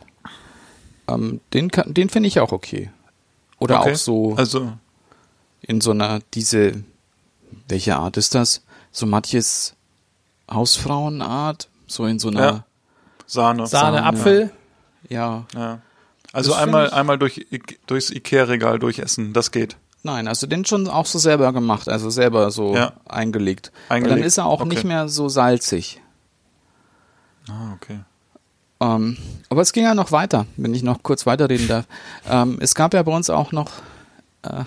Ähm, 1.08 1.40
den 1.52 1.72
kann, 1.72 1.92
den 1.92 2.10
finde 2.10 2.28
ich 2.28 2.38
auch 2.38 2.52
okay. 2.52 2.92
Oder 3.58 3.80
okay. 3.80 3.92
auch 3.92 3.96
so 3.96 4.36
Also, 4.36 4.72
in 5.62 5.80
so 5.80 5.90
einer, 5.90 6.20
diese, 6.32 6.84
welche 7.66 7.96
Art 7.96 8.18
ist 8.18 8.36
das? 8.36 8.62
So 8.96 9.04
Matthias 9.04 9.74
Hausfrauenart, 10.50 11.68
so 11.86 12.06
in 12.06 12.18
so 12.18 12.28
einer, 12.28 12.40
Ja. 12.40 12.64
Sahne. 13.26 13.66
Sahne, 13.66 13.98
Sahne. 13.98 14.02
Apfel. 14.04 14.50
ja, 15.10 15.44
Ja. 15.54 15.80
Also 16.32 16.52
Das 16.52 16.60
einmal, 16.60 16.86
ich- 16.86 16.92
einmal 16.94 17.18
durch, 17.18 17.46
durchs 17.86 18.08
Ikea-Regal 18.10 18.78
durchessen, 18.78 19.34
das 19.34 19.50
geht. 19.50 19.76
Nein, 20.02 20.28
also 20.28 20.46
den 20.46 20.64
schon 20.64 20.88
auch 20.88 21.04
so 21.04 21.18
selber 21.18 21.52
gemacht, 21.52 21.90
also 21.90 22.08
selber 22.08 22.50
so 22.50 22.74
Ja. 22.74 22.92
eingelegt. 23.06 23.70
Weil 23.88 23.96
Eingelegt, 23.98 24.18
dann 24.20 24.26
ist 24.26 24.38
er 24.38 24.46
auch 24.46 24.60
okay. 24.60 24.68
nicht 24.70 24.84
mehr 24.84 25.08
so 25.10 25.28
salzig. 25.28 26.00
Ah, 27.50 27.74
okay. 27.74 28.00
Ähm, 28.80 29.18
aber 29.50 29.60
es 29.60 29.72
ging 29.74 29.84
ja 29.84 29.94
noch 29.94 30.10
weiter, 30.10 30.46
wenn 30.56 30.72
ich 30.74 30.82
noch 30.82 31.02
kurz 31.02 31.26
weiterreden 31.26 31.68
darf. 31.68 31.84
Ähm, 32.28 32.56
es 32.60 32.74
gab 32.74 32.94
ja 32.94 33.02
bei 33.02 33.14
uns 33.14 33.28
auch 33.28 33.52
noch. 33.52 33.70
Äh, 34.42 34.64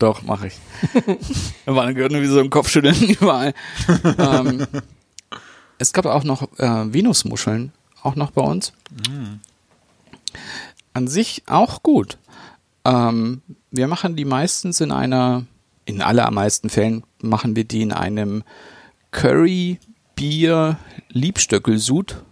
doch, 0.00 0.22
mache 0.22 0.48
ich. 0.48 0.54
da 1.66 1.74
war 1.74 1.92
gehört 1.92 2.10
nur 2.10 2.22
wie 2.22 2.26
so 2.26 2.40
ein 2.40 2.50
Kopfschütteln 2.50 3.10
überall. 3.20 3.54
ähm, 4.18 4.66
es 5.78 5.92
gab 5.92 6.06
auch 6.06 6.24
noch 6.24 6.42
äh, 6.58 6.92
Venusmuscheln, 6.92 7.72
auch 8.02 8.16
noch 8.16 8.32
bei 8.32 8.42
uns. 8.42 8.72
An 10.94 11.06
sich 11.06 11.42
auch 11.46 11.82
gut. 11.82 12.18
Ähm, 12.84 13.42
wir 13.70 13.86
machen 13.86 14.16
die 14.16 14.24
meistens 14.24 14.80
in 14.80 14.90
einer, 14.90 15.44
in 15.84 16.02
allermeisten 16.02 16.70
Fällen 16.70 17.04
machen 17.20 17.54
wir 17.54 17.64
die 17.64 17.82
in 17.82 17.92
einem 17.92 18.42
Curry 19.10 19.78
Bier 20.16 20.78
Liebstöckelsud. 21.10 22.22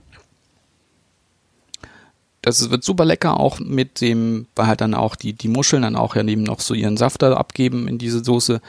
Das 2.42 2.70
wird 2.70 2.84
super 2.84 3.04
lecker, 3.04 3.38
auch 3.40 3.58
mit 3.58 4.00
dem, 4.00 4.46
weil 4.54 4.66
halt 4.68 4.80
dann 4.80 4.94
auch 4.94 5.16
die, 5.16 5.32
die 5.32 5.48
Muscheln 5.48 5.82
dann 5.82 5.96
auch 5.96 6.14
ja 6.16 6.22
neben 6.22 6.44
noch 6.44 6.60
so 6.60 6.72
ihren 6.74 6.96
Saft 6.96 7.22
da 7.22 7.34
abgeben 7.34 7.88
in 7.88 7.98
diese 7.98 8.24
Soße. 8.24 8.60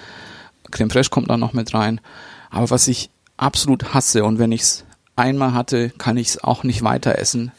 Creme 0.71 0.89
Fraiche 0.89 1.10
kommt 1.10 1.29
dann 1.29 1.39
noch 1.39 1.53
mit 1.53 1.73
rein. 1.73 2.01
Aber 2.49 2.69
was 2.71 2.88
ich 2.88 3.10
absolut 3.38 3.93
hasse 3.93 4.23
und 4.25 4.39
wenn 4.39 4.51
ich 4.51 4.62
es 4.62 4.86
einmal 5.15 5.53
hatte, 5.53 5.91
kann 5.91 6.17
ich 6.17 6.29
es 6.29 6.43
auch 6.43 6.63
nicht 6.63 6.84
weiter 6.84 7.17
essen, 7.19 7.51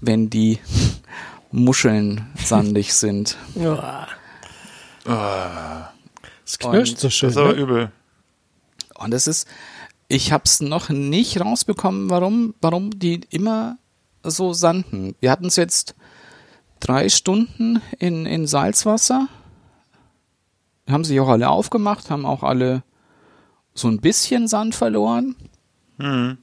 wenn 0.00 0.30
die 0.30 0.58
Muscheln 1.50 2.26
sandig 2.36 2.94
sind. 2.94 3.36
Uah. 3.56 4.06
Es 6.46 6.58
knirscht 6.58 6.98
so 6.98 7.10
schön. 7.10 7.28
Das 7.30 7.36
ist 7.36 7.42
aber 7.42 7.54
Ne? 7.54 7.60
übel. 7.60 7.92
Und 8.94 9.12
es 9.12 9.26
ist, 9.26 9.48
ich 10.06 10.30
habe 10.32 10.44
es 10.46 10.60
noch 10.60 10.88
nicht 10.88 11.40
rausbekommen, 11.40 12.08
warum, 12.10 12.54
warum 12.60 12.96
die 12.98 13.20
immer 13.30 13.78
so 14.24 14.52
sanden. 14.52 15.14
Wir 15.20 15.30
hatten 15.30 15.46
es 15.46 15.56
jetzt 15.56 15.94
drei 16.80 17.08
Stunden 17.08 17.80
in, 17.98 18.26
in 18.26 18.46
Salzwasser. 18.46 19.28
Haben 20.90 21.04
sich 21.04 21.18
auch 21.20 21.28
alle 21.28 21.48
aufgemacht, 21.48 22.10
haben 22.10 22.26
auch 22.26 22.42
alle 22.42 22.82
so 23.74 23.88
ein 23.88 24.00
bisschen 24.00 24.48
Sand 24.48 24.74
verloren. 24.74 25.36
Mhm. 25.98 26.38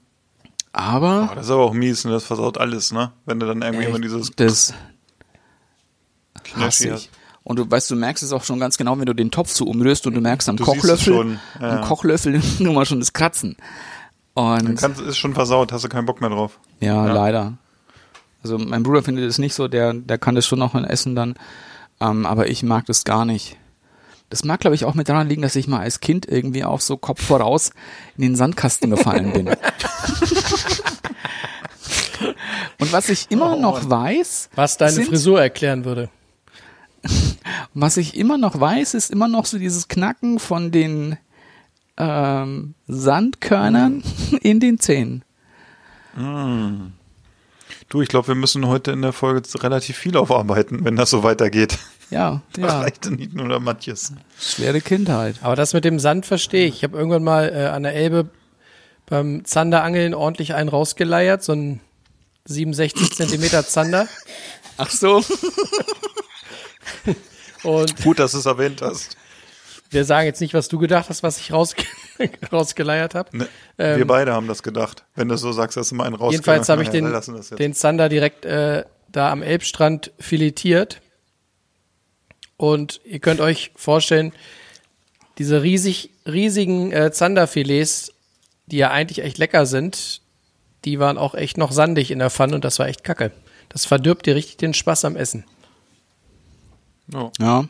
Aber 0.71 1.29
Oh, 1.31 1.35
das 1.35 1.45
ist 1.45 1.51
aber 1.51 1.63
auch 1.65 1.73
mies, 1.73 2.05
ne? 2.05 2.11
das 2.11 2.23
versaut 2.25 2.57
alles, 2.57 2.91
ne? 2.91 3.11
Wenn 3.25 3.39
du 3.39 3.45
dann 3.47 3.61
irgendwie 3.61 3.85
immer 3.85 3.99
dieses 3.99 4.31
das 4.35 4.73
hasse 6.55 6.93
ich. 6.95 7.09
Und 7.43 7.57
du 7.57 7.69
weißt, 7.69 7.89
du 7.89 7.95
merkst 7.95 8.23
es 8.23 8.31
auch 8.31 8.43
schon 8.43 8.59
ganz 8.59 8.77
genau, 8.77 8.97
wenn 8.99 9.05
du 9.05 9.13
den 9.13 9.31
Topf 9.31 9.49
so 9.51 9.65
umrührst 9.65 10.05
und 10.05 10.13
du 10.13 10.21
merkst 10.21 10.47
am 10.49 10.57
Du 10.57 10.63
Kochlöffel, 10.65 11.13
schon, 11.13 11.39
ja. 11.59 11.77
am 11.79 11.81
Kochlöffel 11.87 12.41
nur 12.59 12.73
mal 12.73 12.85
schon 12.85 12.99
das 12.99 13.13
Kratzen. 13.13 13.55
Dann 14.35 14.67
Und 14.67 14.75
kannst, 14.75 15.01
ist 15.01 15.17
schon 15.17 15.33
versaut, 15.33 15.71
hast 15.73 15.83
du 15.83 15.89
keinen 15.89 16.05
Bock 16.05 16.21
mehr 16.21 16.29
drauf. 16.29 16.59
Ja, 16.79 17.07
Ja. 17.07 17.13
leider. 17.13 17.53
Also 18.43 18.57
mein 18.57 18.83
Bruder 18.83 19.03
findet 19.03 19.25
es 19.29 19.37
nicht 19.37 19.53
so, 19.53 19.67
der, 19.67 19.93
der 19.93 20.17
kann 20.17 20.35
das 20.35 20.45
schon 20.47 20.59
noch 20.59 20.73
essen 20.75 21.15
dann. 21.15 21.35
Ähm, 21.99 22.25
aber 22.25 22.49
ich 22.49 22.63
mag 22.63 22.85
das 22.85 23.03
gar 23.03 23.25
nicht. 23.25 23.57
Das 24.29 24.43
mag, 24.45 24.59
glaube 24.59 24.75
ich, 24.75 24.85
auch 24.85 24.93
mit 24.93 25.09
daran 25.09 25.27
liegen, 25.27 25.41
dass 25.41 25.55
ich 25.55 25.67
mal 25.67 25.79
als 25.81 25.99
Kind 26.01 26.27
irgendwie 26.27 26.63
auch 26.63 26.79
so 26.81 26.97
Kopf 26.97 27.21
voraus 27.25 27.71
in 28.15 28.21
den 28.21 28.35
Sandkasten 28.35 28.89
gefallen 28.91 29.33
bin. 29.33 29.49
Und 32.79 32.93
was 32.93 33.09
ich 33.09 33.27
immer 33.29 33.55
noch 33.55 33.89
weiß, 33.89 34.49
Was 34.55 34.77
deine 34.77 34.91
sind- 34.93 35.07
Frisur 35.07 35.41
erklären 35.41 35.83
würde. 35.85 36.09
was 37.73 37.97
ich 37.97 38.15
immer 38.17 38.37
noch 38.37 38.59
weiß, 38.59 38.93
ist 38.93 39.09
immer 39.11 39.27
noch 39.27 39.45
so 39.45 39.57
dieses 39.57 39.87
Knacken 39.87 40.39
von 40.39 40.71
den 40.71 41.17
ähm, 41.97 42.75
Sandkörnern 42.87 44.03
in 44.41 44.59
den 44.59 44.79
Zähnen. 44.79 45.23
Du, 47.89 48.01
ich 48.01 48.07
glaube, 48.09 48.27
wir 48.29 48.35
müssen 48.35 48.67
heute 48.67 48.91
in 48.91 49.01
der 49.01 49.13
Folge 49.13 49.41
relativ 49.61 49.97
viel 49.97 50.15
aufarbeiten, 50.15 50.85
wenn 50.85 50.95
das 50.95 51.09
so 51.09 51.23
weitergeht. 51.23 51.79
Ja, 52.11 52.41
Da 52.53 52.61
ja, 52.61 52.79
reicht 52.81 53.09
nicht 53.09 53.33
nur 53.33 53.47
der 53.49 53.59
Matthias. 53.59 54.13
schwere 54.39 54.79
Kindheit. 54.79 55.37
Aber 55.41 55.55
das 55.55 55.73
mit 55.73 55.85
dem 55.85 55.97
Sand 55.99 56.27
verstehe 56.27 56.67
ich. 56.67 56.75
Ich 56.77 56.83
habe 56.83 56.95
irgendwann 56.97 57.23
mal 57.23 57.49
äh, 57.53 57.65
an 57.67 57.81
der 57.83 57.95
Elbe 57.95 58.29
beim 59.07 59.43
Zanderangeln 59.43 60.13
ordentlich 60.13 60.53
einen 60.53 60.69
rausgeleiert, 60.69 61.43
so 61.43 61.53
ein 61.53 61.79
67 62.45 63.11
Zentimeter 63.11 63.65
Zander. 63.65 64.07
Ach 64.77 64.91
so. 64.91 65.23
Und 67.63 68.03
Gut, 68.03 68.19
dass 68.19 68.31
du 68.33 68.37
es 68.37 68.45
erwähnt 68.45 68.81
hast. 68.81 69.17
Wir 69.89 70.05
sagen 70.05 70.25
jetzt 70.25 70.39
nicht, 70.41 70.53
was 70.53 70.67
du 70.67 70.77
gedacht 70.77 71.09
hast, 71.09 71.23
was 71.23 71.39
ich 71.39 71.51
rausge 71.51 71.83
rausgeleiert 72.51 73.15
habe. 73.15 73.37
Ne, 73.37 73.47
Ähm, 73.77 73.97
wir 73.97 74.07
beide 74.07 74.33
haben 74.33 74.47
das 74.47 74.61
gedacht. 74.63 75.05
Wenn 75.15 75.29
du 75.29 75.37
so 75.37 75.51
sagst, 75.51 75.77
dass 75.77 75.89
du 75.89 75.95
mal 75.95 76.05
einen 76.05 76.15
raus 76.15 76.31
Jedenfalls 76.31 76.69
habe 76.69 76.83
ich 76.83 76.89
den, 76.89 77.11
den 77.57 77.73
Zander 77.73 78.09
direkt 78.09 78.45
äh, 78.45 78.83
da 79.11 79.31
am 79.31 79.41
Elbstrand 79.41 80.11
filetiert. 80.19 81.01
Und 82.57 82.99
ihr 83.05 83.19
könnt 83.19 83.39
euch 83.39 83.71
vorstellen, 83.75 84.33
diese 85.37 85.63
riesig, 85.63 86.11
riesigen 86.25 86.91
äh, 86.91 87.11
Zanderfilets, 87.11 88.11
die 88.67 88.77
ja 88.77 88.91
eigentlich 88.91 89.23
echt 89.23 89.37
lecker 89.37 89.65
sind, 89.65 90.21
die 90.85 90.99
waren 90.99 91.17
auch 91.17 91.33
echt 91.33 91.57
noch 91.57 91.71
sandig 91.71 92.11
in 92.11 92.19
der 92.19 92.29
Pfanne 92.29 92.55
und 92.55 92.65
das 92.65 92.79
war 92.79 92.87
echt 92.87 93.03
kacke. 93.03 93.31
Das 93.69 93.85
verdirbt 93.85 94.25
dir 94.25 94.35
richtig 94.35 94.57
den 94.57 94.73
Spaß 94.73 95.05
am 95.05 95.15
Essen. 95.15 95.45
Oh. 97.13 97.31
Ja. 97.39 97.67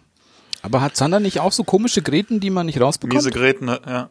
Aber 0.62 0.82
hat 0.82 0.96
Zander 0.96 1.20
nicht 1.20 1.40
auch 1.40 1.52
so 1.52 1.64
komische 1.64 2.02
Gräten, 2.02 2.40
die 2.40 2.50
man 2.50 2.66
nicht 2.66 2.80
rausbekommt? 2.82 3.14
Miese 3.14 3.32
Gräten, 3.32 3.68
ja. 3.68 4.10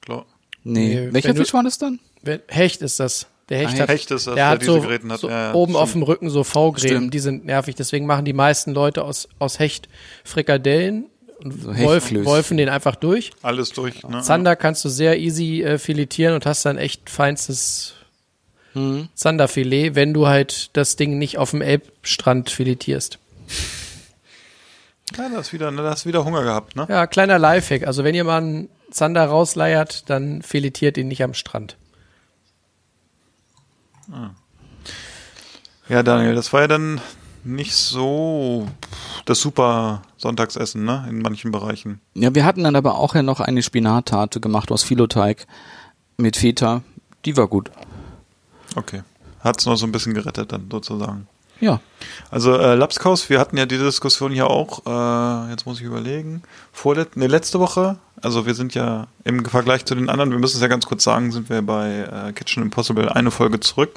Klar. 0.00 0.26
nee. 0.64 0.94
Nee, 1.06 1.08
Welcher 1.12 1.34
Fisch 1.34 1.52
war 1.52 1.62
das 1.62 1.78
dann? 1.78 1.98
Hecht 2.48 2.82
ist 2.82 3.00
das. 3.00 3.26
Der 3.48 3.58
Hecht 3.58 3.78
Ah, 3.78 3.82
hat, 3.84 3.88
Hecht 3.88 4.10
ist 4.10 4.10
das, 4.10 4.24
der 4.26 4.34
der 4.34 4.48
hat 4.48 4.60
diese 4.60 4.72
so, 4.72 4.80
Gräten 4.82 5.10
hat. 5.10 5.20
so 5.20 5.28
Ja, 5.30 5.48
ja, 5.48 5.54
oben 5.54 5.72
stimmt. 5.72 5.82
auf 5.82 5.92
dem 5.92 6.02
Rücken 6.02 6.28
so 6.30 6.44
V-Gräten, 6.44 6.88
Stimmt. 6.96 7.14
die 7.14 7.18
sind 7.18 7.46
nervig. 7.46 7.74
Deswegen 7.76 8.04
machen 8.06 8.24
die 8.26 8.34
meisten 8.34 8.72
Leute 8.72 9.02
aus, 9.04 9.28
aus 9.38 9.58
Hecht 9.58 9.88
Frikadellen 10.24 11.06
und 11.42 11.62
So 11.62 11.68
Wolf, 11.68 12.04
Hechtflöß. 12.04 12.26
wolfen 12.26 12.56
den 12.58 12.68
einfach 12.68 12.94
durch. 12.96 13.30
Alles 13.42 13.70
durch. 13.72 14.02
Ne? 14.02 14.20
Zander 14.20 14.54
kannst 14.54 14.84
du 14.84 14.88
sehr 14.90 15.18
easy 15.18 15.62
äh, 15.62 15.78
filetieren 15.78 16.34
und 16.34 16.44
hast 16.46 16.64
dann 16.66 16.76
echt 16.78 17.08
feinstes 17.10 17.94
Hm. 18.74 19.08
Zanderfilet, 19.14 19.94
wenn 19.94 20.12
du 20.12 20.26
halt 20.26 20.68
das 20.74 20.96
Ding 20.96 21.16
nicht 21.18 21.38
auf 21.38 21.52
dem 21.52 21.62
Elbstrand 21.62 22.50
filetierst. 22.50 23.18
Ja, 25.16 25.28
da 25.28 25.36
hast 25.36 25.52
wieder, 25.52 25.70
da 25.72 25.90
hast 25.90 26.06
wieder 26.06 26.24
Hunger 26.24 26.42
gehabt, 26.42 26.76
ne? 26.76 26.86
Ja, 26.88 27.06
kleiner 27.06 27.38
Lifehack. 27.38 27.86
Also 27.86 28.04
wenn 28.04 28.14
ihr 28.14 28.24
mal 28.24 28.38
einen 28.38 28.68
Zander 28.90 29.26
rausleiert, 29.26 30.08
dann 30.10 30.42
filetiert 30.42 30.96
ihn 30.96 31.08
nicht 31.08 31.22
am 31.22 31.34
Strand. 31.34 31.76
Ja, 35.88 36.02
Daniel, 36.02 36.34
das 36.34 36.52
war 36.52 36.62
ja 36.62 36.68
dann 36.68 37.00
nicht 37.44 37.74
so 37.74 38.68
das 39.24 39.40
super 39.40 40.02
Sonntagsessen, 40.16 40.84
ne? 40.84 41.06
In 41.08 41.20
manchen 41.20 41.50
Bereichen. 41.50 42.00
Ja, 42.14 42.34
wir 42.34 42.44
hatten 42.44 42.64
dann 42.64 42.76
aber 42.76 42.98
auch 42.98 43.14
ja 43.14 43.22
noch 43.22 43.40
eine 43.40 43.62
Spinattarte 43.62 44.40
gemacht 44.40 44.70
aus 44.72 44.82
Filoteig 44.82 45.46
mit 46.16 46.36
Feta. 46.36 46.82
Die 47.24 47.36
war 47.36 47.48
gut. 47.48 47.70
Okay. 48.76 49.02
Hat's 49.40 49.66
noch 49.66 49.76
so 49.76 49.86
ein 49.86 49.92
bisschen 49.92 50.14
gerettet 50.14 50.52
dann 50.52 50.68
sozusagen. 50.70 51.26
Ja. 51.60 51.80
Also 52.30 52.56
äh, 52.56 52.74
Lapskaus, 52.74 53.28
wir 53.30 53.40
hatten 53.40 53.56
ja 53.56 53.66
die 53.66 53.78
Diskussion 53.78 54.32
hier 54.32 54.48
auch, 54.48 54.86
äh, 54.86 55.50
jetzt 55.50 55.66
muss 55.66 55.80
ich 55.80 55.86
überlegen, 55.86 56.42
vorlet 56.72 57.16
nee, 57.16 57.26
letzte 57.26 57.58
Woche, 57.58 57.96
also 58.20 58.46
wir 58.46 58.54
sind 58.54 58.74
ja 58.74 59.06
im 59.24 59.44
Vergleich 59.44 59.84
zu 59.84 59.94
den 59.94 60.08
anderen, 60.08 60.30
wir 60.30 60.38
müssen 60.38 60.56
es 60.56 60.62
ja 60.62 60.68
ganz 60.68 60.86
kurz 60.86 61.04
sagen, 61.04 61.32
sind 61.32 61.48
wir 61.50 61.62
bei 61.62 62.28
äh, 62.28 62.32
Kitchen 62.32 62.62
Impossible 62.62 63.08
eine 63.08 63.30
Folge 63.30 63.60
zurück 63.60 63.94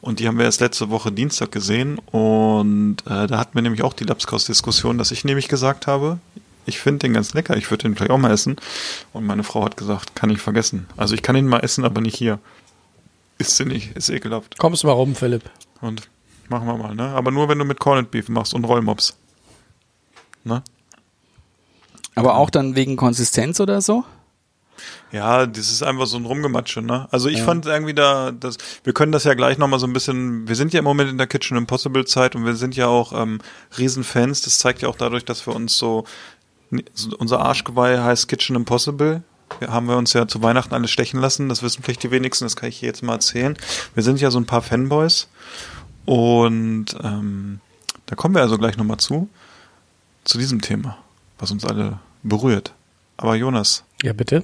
und 0.00 0.20
die 0.20 0.28
haben 0.28 0.38
wir 0.38 0.44
erst 0.44 0.60
letzte 0.60 0.90
Woche 0.90 1.12
Dienstag 1.12 1.52
gesehen 1.52 1.98
und 1.98 2.98
äh, 3.06 3.26
da 3.26 3.38
hatten 3.38 3.54
wir 3.54 3.62
nämlich 3.62 3.82
auch 3.82 3.92
die 3.92 4.04
Lapskaus-Diskussion, 4.04 4.96
dass 4.96 5.10
ich 5.10 5.24
nämlich 5.24 5.48
gesagt 5.48 5.86
habe, 5.86 6.18
ich 6.66 6.78
finde 6.78 7.00
den 7.00 7.12
ganz 7.12 7.34
lecker, 7.34 7.56
ich 7.56 7.70
würde 7.70 7.82
den 7.82 7.96
vielleicht 7.96 8.12
auch 8.12 8.18
mal 8.18 8.30
essen 8.30 8.56
und 9.12 9.26
meine 9.26 9.42
Frau 9.42 9.64
hat 9.64 9.76
gesagt, 9.76 10.14
kann 10.14 10.30
ich 10.30 10.38
vergessen. 10.38 10.86
Also 10.96 11.14
ich 11.14 11.22
kann 11.22 11.36
ihn 11.36 11.46
mal 11.46 11.60
essen, 11.60 11.84
aber 11.84 12.00
nicht 12.00 12.16
hier. 12.16 12.38
Ist 13.36 13.56
sie 13.56 13.64
nicht, 13.64 13.96
ist 13.96 14.10
ekelhaft. 14.10 14.58
Kommst 14.58 14.84
mal 14.84 14.92
rum, 14.92 15.16
Philipp. 15.16 15.42
Und 15.80 16.08
machen 16.50 16.66
wir 16.66 16.76
mal, 16.76 16.94
ne? 16.94 17.08
Aber 17.08 17.30
nur 17.30 17.48
wenn 17.48 17.58
du 17.58 17.64
mit 17.64 17.80
Corned 17.80 18.10
Beef 18.10 18.28
machst 18.28 18.54
und 18.54 18.64
Rollmops. 18.64 19.16
Ne? 20.44 20.62
Aber 22.14 22.36
auch 22.36 22.50
dann 22.50 22.76
wegen 22.76 22.96
Konsistenz 22.96 23.60
oder 23.60 23.80
so? 23.80 24.04
Ja, 25.12 25.46
das 25.46 25.70
ist 25.70 25.82
einfach 25.82 26.06
so 26.06 26.16
ein 26.16 26.24
Rumgematsche, 26.26 26.82
ne? 26.82 27.08
Also 27.12 27.28
ich 27.28 27.38
Ja. 27.38 27.44
fand 27.44 27.66
irgendwie 27.66 27.94
da, 27.94 28.32
das, 28.32 28.56
wir 28.82 28.92
können 28.92 29.12
das 29.12 29.24
ja 29.24 29.34
gleich 29.34 29.58
nochmal 29.58 29.78
so 29.78 29.86
ein 29.86 29.92
bisschen, 29.92 30.48
wir 30.48 30.56
sind 30.56 30.72
ja 30.72 30.80
im 30.80 30.84
Moment 30.84 31.10
in 31.10 31.18
der 31.18 31.26
Kitchen 31.28 31.56
Impossible 31.56 32.04
Zeit 32.04 32.34
und 32.34 32.44
wir 32.44 32.56
sind 32.56 32.76
ja 32.76 32.88
auch 32.88 33.12
ähm, 33.12 33.40
Riesenfans. 33.78 34.42
Das 34.42 34.58
zeigt 34.58 34.82
ja 34.82 34.88
auch 34.88 34.96
dadurch, 34.96 35.24
dass 35.24 35.46
wir 35.46 35.54
uns 35.54 35.78
so, 35.78 36.04
unser 37.18 37.40
Arschgeweih 37.40 38.02
heißt 38.02 38.28
Kitchen 38.28 38.56
Impossible. 38.56 39.22
Wir 39.60 39.68
haben 39.68 39.86
wir 39.86 39.96
uns 39.96 40.12
ja 40.12 40.26
zu 40.26 40.42
Weihnachten 40.42 40.74
alles 40.74 40.90
stechen 40.90 41.20
lassen. 41.20 41.48
Das 41.48 41.62
wissen 41.62 41.82
vielleicht 41.84 42.02
die 42.02 42.10
wenigsten, 42.10 42.44
das 42.44 42.56
kann 42.56 42.68
ich 42.68 42.78
hier 42.78 42.88
jetzt 42.88 43.02
mal 43.02 43.12
erzählen. 43.14 43.56
Wir 43.94 44.02
sind 44.02 44.20
ja 44.20 44.32
so 44.32 44.38
ein 44.40 44.46
paar 44.46 44.62
Fanboys 44.62 45.28
und 46.04 46.86
ähm, 47.02 47.60
da 48.06 48.14
kommen 48.16 48.34
wir 48.34 48.42
also 48.42 48.58
gleich 48.58 48.76
nochmal 48.76 48.98
zu, 48.98 49.28
zu 50.24 50.38
diesem 50.38 50.60
Thema, 50.60 50.98
was 51.38 51.50
uns 51.50 51.64
alle 51.64 51.98
berührt. 52.22 52.72
Aber 53.16 53.34
Jonas, 53.36 53.84
Ja, 54.02 54.12
bitte. 54.12 54.42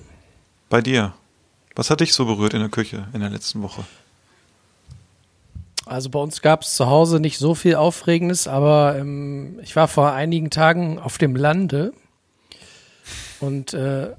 bei 0.68 0.80
dir. 0.80 1.14
Was 1.76 1.88
hat 1.90 2.00
dich 2.00 2.12
so 2.14 2.26
berührt 2.26 2.52
in 2.54 2.60
der 2.60 2.68
Küche 2.68 3.06
in 3.12 3.20
der 3.20 3.30
letzten 3.30 3.62
Woche? 3.62 3.84
Also 5.86 6.10
bei 6.10 6.18
uns 6.18 6.42
gab 6.42 6.62
es 6.62 6.74
zu 6.74 6.86
Hause 6.88 7.20
nicht 7.20 7.38
so 7.38 7.54
viel 7.54 7.74
Aufregendes, 7.76 8.46
aber 8.48 8.96
ähm, 8.98 9.58
ich 9.62 9.74
war 9.76 9.88
vor 9.88 10.12
einigen 10.12 10.50
Tagen 10.50 10.98
auf 10.98 11.18
dem 11.18 11.34
Lande 11.36 11.92
und 13.40 13.72
äh, 13.74 14.10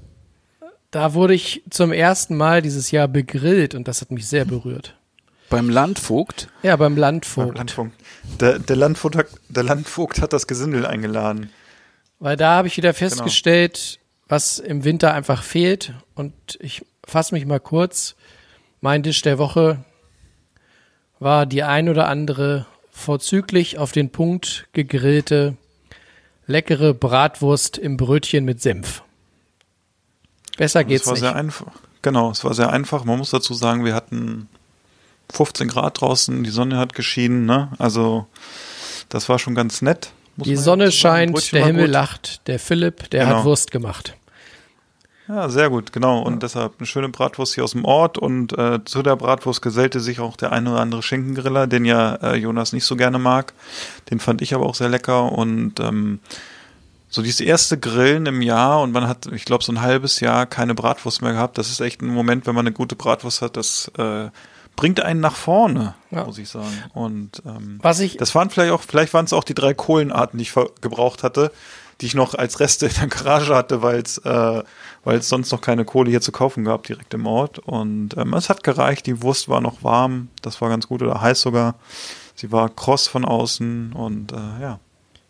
da 0.90 1.14
wurde 1.14 1.34
ich 1.34 1.62
zum 1.70 1.92
ersten 1.92 2.36
Mal 2.36 2.60
dieses 2.62 2.90
Jahr 2.90 3.08
begrillt 3.08 3.74
und 3.74 3.88
das 3.88 4.00
hat 4.00 4.10
mich 4.10 4.26
sehr 4.26 4.44
berührt. 4.44 4.96
Beim 5.52 5.68
Landvogt? 5.68 6.48
Ja, 6.62 6.76
beim 6.76 6.96
Landvogt. 6.96 7.58
Landvogt. 7.58 7.92
Der, 8.40 8.58
der, 8.58 8.74
Landvogt 8.74 9.16
hat, 9.16 9.26
der 9.50 9.62
Landvogt 9.62 10.22
hat 10.22 10.32
das 10.32 10.46
Gesindel 10.46 10.86
eingeladen. 10.86 11.50
Weil 12.20 12.38
da 12.38 12.56
habe 12.56 12.68
ich 12.68 12.78
wieder 12.78 12.94
festgestellt, 12.94 14.00
was 14.28 14.58
im 14.58 14.84
Winter 14.84 15.12
einfach 15.12 15.42
fehlt. 15.42 15.92
Und 16.14 16.32
ich 16.58 16.86
fasse 17.04 17.34
mich 17.34 17.44
mal 17.44 17.60
kurz. 17.60 18.16
Mein 18.80 19.02
Tisch 19.02 19.20
der 19.20 19.36
Woche 19.36 19.84
war 21.18 21.44
die 21.44 21.62
ein 21.62 21.90
oder 21.90 22.08
andere 22.08 22.64
vorzüglich 22.90 23.76
auf 23.76 23.92
den 23.92 24.08
Punkt 24.08 24.68
gegrillte, 24.72 25.58
leckere 26.46 26.94
Bratwurst 26.94 27.76
im 27.76 27.98
Brötchen 27.98 28.46
mit 28.46 28.62
Senf. 28.62 29.02
Besser 30.56 30.82
geht's 30.84 31.02
es 31.02 31.08
war 31.08 31.12
nicht. 31.12 31.20
sehr 31.20 31.36
einfach. 31.36 31.72
Genau, 32.00 32.30
es 32.30 32.42
war 32.42 32.54
sehr 32.54 32.70
einfach. 32.70 33.04
Man 33.04 33.18
muss 33.18 33.30
dazu 33.30 33.52
sagen, 33.52 33.84
wir 33.84 33.94
hatten 33.94 34.48
15 35.32 35.68
Grad 35.68 36.00
draußen, 36.00 36.44
die 36.44 36.50
Sonne 36.50 36.78
hat 36.78 36.94
geschienen, 36.94 37.46
ne? 37.46 37.68
Also 37.78 38.26
das 39.08 39.28
war 39.28 39.38
schon 39.38 39.54
ganz 39.54 39.82
nett. 39.82 40.12
Die 40.36 40.56
Sonne 40.56 40.90
scheint, 40.92 41.52
der 41.52 41.66
Himmel 41.66 41.84
gut. 41.86 41.92
lacht, 41.92 42.46
der 42.48 42.58
Philipp, 42.58 43.10
der 43.10 43.24
Genau. 43.24 43.38
hat 43.38 43.44
Wurst 43.44 43.70
gemacht. 43.70 44.14
Ja, 45.28 45.48
sehr 45.48 45.70
gut, 45.70 45.92
genau. 45.92 46.20
Und 46.20 46.42
deshalb 46.42 46.74
eine 46.78 46.86
schöne 46.86 47.08
Bratwurst 47.08 47.54
hier 47.54 47.64
aus 47.64 47.72
dem 47.72 47.84
Ort. 47.84 48.18
Und 48.18 48.56
äh, 48.58 48.84
zu 48.84 49.02
der 49.02 49.16
Bratwurst 49.16 49.62
gesellte 49.62 50.00
sich 50.00 50.20
auch 50.20 50.36
der 50.36 50.52
eine 50.52 50.70
oder 50.72 50.80
andere 50.80 51.02
Schinkengriller, 51.02 51.66
den 51.66 51.84
ja 51.84 52.16
äh, 52.16 52.36
Jonas 52.36 52.72
nicht 52.72 52.84
so 52.84 52.96
gerne 52.96 53.18
mag. 53.18 53.52
Den 54.10 54.18
fand 54.20 54.42
ich 54.42 54.54
aber 54.54 54.66
auch 54.66 54.74
sehr 54.74 54.88
lecker. 54.88 55.30
Und 55.32 55.78
ähm, 55.80 56.18
so 57.08 57.22
dieses 57.22 57.40
erste 57.40 57.78
Grillen 57.78 58.26
im 58.26 58.42
Jahr 58.42 58.80
und 58.82 58.92
man 58.92 59.06
hat, 59.06 59.26
ich 59.32 59.44
glaube, 59.44 59.62
so 59.62 59.70
ein 59.72 59.80
halbes 59.80 60.20
Jahr 60.20 60.44
keine 60.46 60.74
Bratwurst 60.74 61.22
mehr 61.22 61.32
gehabt. 61.32 61.56
Das 61.56 61.70
ist 61.70 61.80
echt 61.80 62.02
ein 62.02 62.08
Moment, 62.08 62.46
wenn 62.46 62.54
man 62.54 62.66
eine 62.66 62.74
gute 62.74 62.96
Bratwurst 62.96 63.42
hat, 63.42 63.56
das 63.56 63.90
äh, 63.98 64.28
bringt 64.76 65.00
einen 65.00 65.20
nach 65.20 65.34
vorne, 65.36 65.94
Ja. 66.10 66.24
muss 66.24 66.38
ich 66.38 66.48
sagen. 66.48 66.72
Und 66.94 67.42
ähm, 67.46 67.78
Was 67.82 68.00
ich, 68.00 68.16
das 68.16 68.34
waren 68.34 68.50
vielleicht 68.50 68.72
auch, 68.72 68.82
vielleicht 68.82 69.14
waren 69.14 69.24
es 69.24 69.32
auch 69.32 69.44
die 69.44 69.54
drei 69.54 69.74
Kohlenarten, 69.74 70.38
die 70.38 70.42
ich 70.44 70.54
gebraucht 70.80 71.22
hatte, 71.22 71.52
die 72.00 72.06
ich 72.06 72.14
noch 72.14 72.34
als 72.34 72.58
Reste 72.58 72.86
in 72.86 72.94
der 72.94 73.06
Garage 73.08 73.54
hatte, 73.54 73.82
weil 73.82 74.00
es 74.00 74.18
äh, 74.18 74.62
weil 75.04 75.18
es 75.18 75.28
sonst 75.28 75.50
noch 75.52 75.60
keine 75.60 75.84
Kohle 75.84 76.10
hier 76.10 76.20
zu 76.20 76.32
kaufen 76.32 76.64
gab, 76.64 76.84
direkt 76.84 77.12
im 77.14 77.26
Ort. 77.26 77.58
Und 77.58 78.16
ähm, 78.16 78.34
es 78.34 78.48
hat 78.48 78.62
gereicht, 78.64 79.06
die 79.06 79.22
Wurst 79.22 79.48
war 79.48 79.60
noch 79.60 79.82
warm, 79.82 80.28
das 80.42 80.60
war 80.60 80.68
ganz 80.68 80.86
gut 80.88 81.02
oder 81.02 81.20
heiß 81.20 81.40
sogar. 81.40 81.74
Sie 82.34 82.50
war 82.50 82.68
kross 82.68 83.08
von 83.08 83.24
außen 83.24 83.92
und 83.92 84.32
äh, 84.32 84.36
ja. 84.60 84.80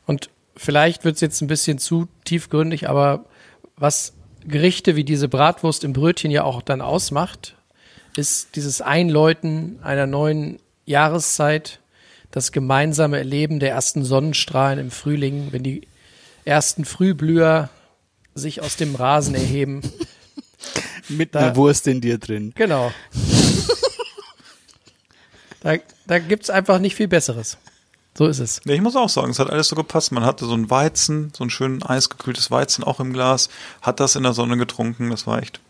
Und 0.07 0.31
vielleicht 0.57 1.05
wird 1.05 1.17
es 1.17 1.21
jetzt 1.21 1.41
ein 1.43 1.47
bisschen 1.47 1.79
zu 1.79 2.07
tiefgründig, 2.25 2.89
aber 2.89 3.25
was 3.77 4.13
Gerichte 4.45 4.97
wie 4.97 5.05
diese 5.05 5.29
Bratwurst 5.29 5.85
im 5.85 5.93
Brötchen 5.93 6.31
ja 6.31 6.45
auch 6.45 6.63
dann 6.63 6.81
ausmacht, 6.81 7.57
ist 8.17 8.57
dieses 8.57 8.81
Einläuten 8.81 9.79
einer 9.83 10.07
neuen 10.07 10.59
Jahreszeit, 10.87 11.81
das 12.31 12.53
gemeinsame 12.53 13.19
Erleben 13.19 13.61
der 13.61 13.71
ersten 13.71 14.05
Sonnenstrahlen 14.05 14.79
im 14.79 14.91
Frühling, 14.91 15.49
wenn 15.53 15.63
die 15.63 15.87
ersten 16.45 16.85
Frühblüher 16.85 17.69
sich 18.35 18.61
aus 18.63 18.77
dem 18.77 18.95
Rasen 18.95 19.35
erheben. 19.35 19.83
Mit 21.09 21.35
Da- 21.35 21.41
einer 21.41 21.57
Wurst 21.57 21.87
in 21.87 22.01
dir 22.01 22.19
drin. 22.19 22.53
Genau. 22.55 22.93
Da, 25.61 25.77
da 26.07 26.19
gibt 26.19 26.45
es 26.45 26.51
einfach 26.51 26.79
nicht 26.79 26.97
viel 26.97 27.09
Besseres. 27.09 27.57
So 28.17 28.27
ist 28.27 28.41
es. 28.41 28.61
Nee, 28.65 28.75
ich 28.75 28.81
muss 28.83 28.97
auch 28.97 29.09
sagen, 29.09 29.31
es 29.31 29.39
hat 29.39 29.49
alles 29.51 29.69
so 29.69 29.77
gepasst. 29.77 30.13
Man 30.13 30.25
hatte 30.25 30.45
so 30.45 30.55
ein 30.55 30.69
Weizen, 30.71 31.33
so 31.37 31.45
ein 31.45 31.51
schön 31.51 31.83
eisgekühltes 31.83 32.51
Weizen 32.51 32.85
auch 32.85 33.01
im 33.01 33.13
Glas, 33.13 33.49
hat 33.81 34.01
das 34.01 34.17
in 34.17 34.23
der 34.23 34.35
Sonne 34.35 34.57
getrunken, 34.59 35.09
das 35.11 35.27
war 35.27 35.41
echt, 35.41 35.61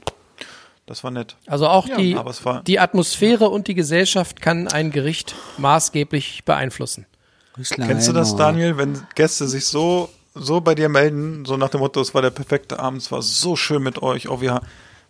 das 0.86 1.04
war 1.04 1.10
nett. 1.10 1.36
Also 1.46 1.68
auch 1.68 1.86
Ja, 1.86 1.96
die, 1.96 2.16
aber 2.16 2.30
es 2.30 2.44
war- 2.44 2.62
die 2.62 2.78
Atmosphäre 2.78 3.48
und 3.48 3.68
die 3.68 3.74
Gesellschaft 3.74 4.40
kann 4.40 4.68
ein 4.68 4.90
Gericht 4.90 5.34
maßgeblich 5.58 6.44
beeinflussen. 6.44 7.06
Kennst 7.54 8.08
du 8.08 8.12
das, 8.12 8.34
Daniel, 8.36 8.78
wenn 8.78 9.02
Gäste 9.14 9.46
sich 9.46 9.66
so, 9.66 10.08
so 10.34 10.60
bei 10.60 10.74
dir 10.74 10.88
melden, 10.88 11.44
so 11.44 11.56
nach 11.56 11.68
dem 11.68 11.80
Motto, 11.80 12.00
es 12.00 12.14
war 12.14 12.22
der 12.22 12.30
perfekte 12.30 12.78
Abend, 12.80 13.02
es 13.02 13.12
war 13.12 13.20
so 13.22 13.56
schön 13.56 13.82
mit 13.82 14.00
euch, 14.02 14.28
oh, 14.28 14.40
wir, 14.40 14.62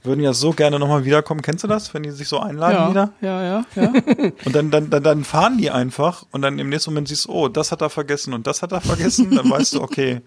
würden 0.04 0.20
ja 0.20 0.32
so 0.32 0.50
gerne 0.52 0.78
nochmal 0.78 1.04
wiederkommen. 1.04 1.42
Kennst 1.42 1.62
du 1.64 1.68
das, 1.68 1.94
wenn 1.94 2.02
die 2.02 2.10
sich 2.10 2.28
so 2.28 2.40
einladen 2.40 2.74
ja, 2.74 2.90
wieder? 2.90 3.12
ja, 3.20 3.42
ja, 3.44 3.64
ja. 3.76 3.92
Und 4.44 4.54
dann, 4.54 4.70
dann, 4.70 4.90
dann, 4.90 5.02
dann 5.02 5.24
fahren 5.24 5.58
die 5.58 5.70
einfach 5.70 6.24
und 6.32 6.42
dann 6.42 6.58
im 6.58 6.68
nächsten 6.68 6.90
Moment 6.90 7.08
siehst 7.08 7.26
du, 7.26 7.30
oh, 7.30 7.48
das 7.48 7.70
hat 7.70 7.82
er 7.82 7.90
vergessen 7.90 8.34
und 8.34 8.46
das 8.46 8.62
hat 8.62 8.72
er 8.72 8.80
vergessen. 8.80 9.30
Dann 9.34 9.48
weißt 9.48 9.74
du, 9.74 9.82
okay, 9.82 10.20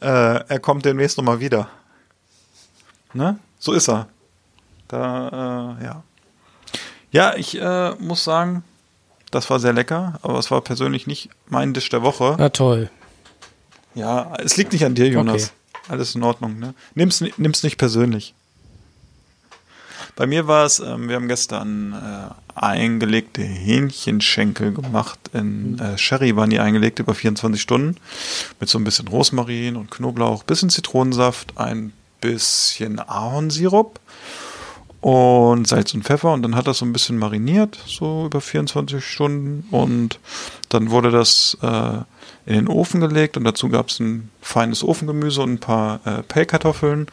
äh, 0.00 0.06
er 0.06 0.58
kommt 0.60 0.84
demnächst 0.84 1.18
nochmal 1.18 1.38
wieder. 1.40 1.68
Ne? 3.12 3.38
So 3.58 3.72
ist 3.72 3.88
er. 3.88 4.08
Da, 4.92 5.76
äh, 5.80 5.84
ja. 5.84 6.02
Ja, 7.12 7.34
ich 7.36 7.58
äh, 7.60 7.92
muss 7.98 8.24
sagen, 8.24 8.62
das 9.30 9.48
war 9.48 9.58
sehr 9.58 9.72
lecker, 9.72 10.18
aber 10.22 10.38
es 10.38 10.50
war 10.50 10.60
persönlich 10.60 11.06
nicht 11.06 11.30
mein 11.48 11.72
Dish 11.72 11.88
der 11.88 12.02
Woche. 12.02 12.36
Na 12.38 12.50
toll. 12.50 12.90
Ja, 13.94 14.34
es 14.38 14.56
liegt 14.58 14.72
nicht 14.72 14.84
an 14.84 14.94
dir, 14.94 15.08
Jonas. 15.08 15.52
Alles 15.88 16.14
in 16.14 16.22
Ordnung, 16.22 16.58
ne? 16.58 16.74
Nimm's, 16.94 17.20
ni- 17.22 17.32
nimm's 17.38 17.62
nicht 17.62 17.76
persönlich. 17.78 18.34
Bei 20.14 20.26
mir 20.26 20.46
war 20.46 20.66
es, 20.66 20.78
ähm, 20.78 21.08
wir 21.08 21.16
haben 21.16 21.28
gestern 21.28 21.92
äh, 21.94 22.58
eingelegte 22.60 23.42
Hähnchenschenkel 23.42 24.72
gemacht. 24.72 25.18
In 25.32 25.78
äh, 25.78 25.96
Sherry 25.96 26.36
waren 26.36 26.50
die 26.50 26.60
eingelegt 26.60 26.98
über 26.98 27.14
24 27.14 27.60
Stunden. 27.60 27.96
Mit 28.60 28.68
so 28.68 28.78
ein 28.78 28.84
bisschen 28.84 29.08
Rosmarin 29.08 29.76
und 29.76 29.90
Knoblauch, 29.90 30.42
bisschen 30.44 30.68
Zitronensaft, 30.68 31.56
ein 31.56 31.92
bisschen 32.20 32.98
Ahornsirup 33.00 33.98
und 35.02 35.66
Salz 35.66 35.92
und 35.94 36.04
Pfeffer. 36.04 36.32
Und 36.32 36.42
dann 36.42 36.54
hat 36.54 36.68
das 36.68 36.78
so 36.78 36.86
ein 36.86 36.92
bisschen 36.92 37.18
mariniert, 37.18 37.78
so 37.86 38.26
über 38.26 38.40
24 38.40 39.04
Stunden. 39.04 39.66
Und 39.72 40.20
dann 40.68 40.90
wurde 40.90 41.10
das 41.10 41.58
äh, 41.60 41.98
in 42.46 42.54
den 42.54 42.68
Ofen 42.68 43.00
gelegt. 43.00 43.36
Und 43.36 43.42
dazu 43.42 43.68
gab 43.68 43.88
es 43.88 43.98
ein 43.98 44.30
feines 44.40 44.84
Ofengemüse 44.84 45.42
und 45.42 45.54
ein 45.54 45.58
paar 45.58 46.00
äh, 46.06 46.22
Pellkartoffeln. 46.22 47.08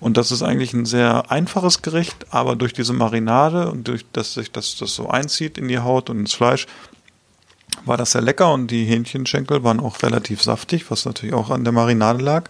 Und 0.00 0.16
das 0.16 0.32
ist 0.32 0.42
eigentlich 0.42 0.72
ein 0.72 0.86
sehr 0.86 1.30
einfaches 1.30 1.82
Gericht, 1.82 2.26
aber 2.30 2.56
durch 2.56 2.72
diese 2.72 2.94
Marinade 2.94 3.70
und 3.70 3.86
durch 3.88 4.06
dass 4.12 4.32
sich 4.32 4.50
das, 4.50 4.76
das 4.76 4.94
so 4.94 5.08
einzieht 5.08 5.58
in 5.58 5.68
die 5.68 5.78
Haut 5.78 6.08
und 6.08 6.20
ins 6.20 6.32
Fleisch, 6.32 6.66
war 7.84 7.98
das 7.98 8.12
sehr 8.12 8.22
lecker. 8.22 8.54
Und 8.54 8.70
die 8.70 8.86
Hähnchenschenkel 8.86 9.62
waren 9.62 9.80
auch 9.80 10.02
relativ 10.02 10.42
saftig, 10.42 10.90
was 10.90 11.04
natürlich 11.04 11.34
auch 11.34 11.50
an 11.50 11.64
der 11.64 11.74
Marinade 11.74 12.24
lag. 12.24 12.44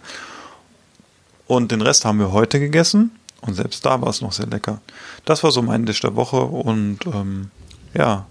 Und 1.47 1.73
den 1.73 1.81
Rest 1.81 2.05
haben 2.05 2.19
wir 2.19 2.31
heute 2.31 2.61
gegessen 2.61 3.11
und 3.45 3.53
selbst 3.53 3.85
da 3.85 4.01
war 4.01 4.09
es 4.09 4.21
noch 4.21 4.31
sehr 4.31 4.47
lecker. 4.47 4.81
Das 5.25 5.43
war 5.43 5.51
so 5.51 5.61
mein 5.61 5.85
Dish 5.85 6.01
der 6.01 6.15
Woche 6.15 6.37
und 6.41 6.99
ähm, 7.05 7.51
ja, 7.93 8.25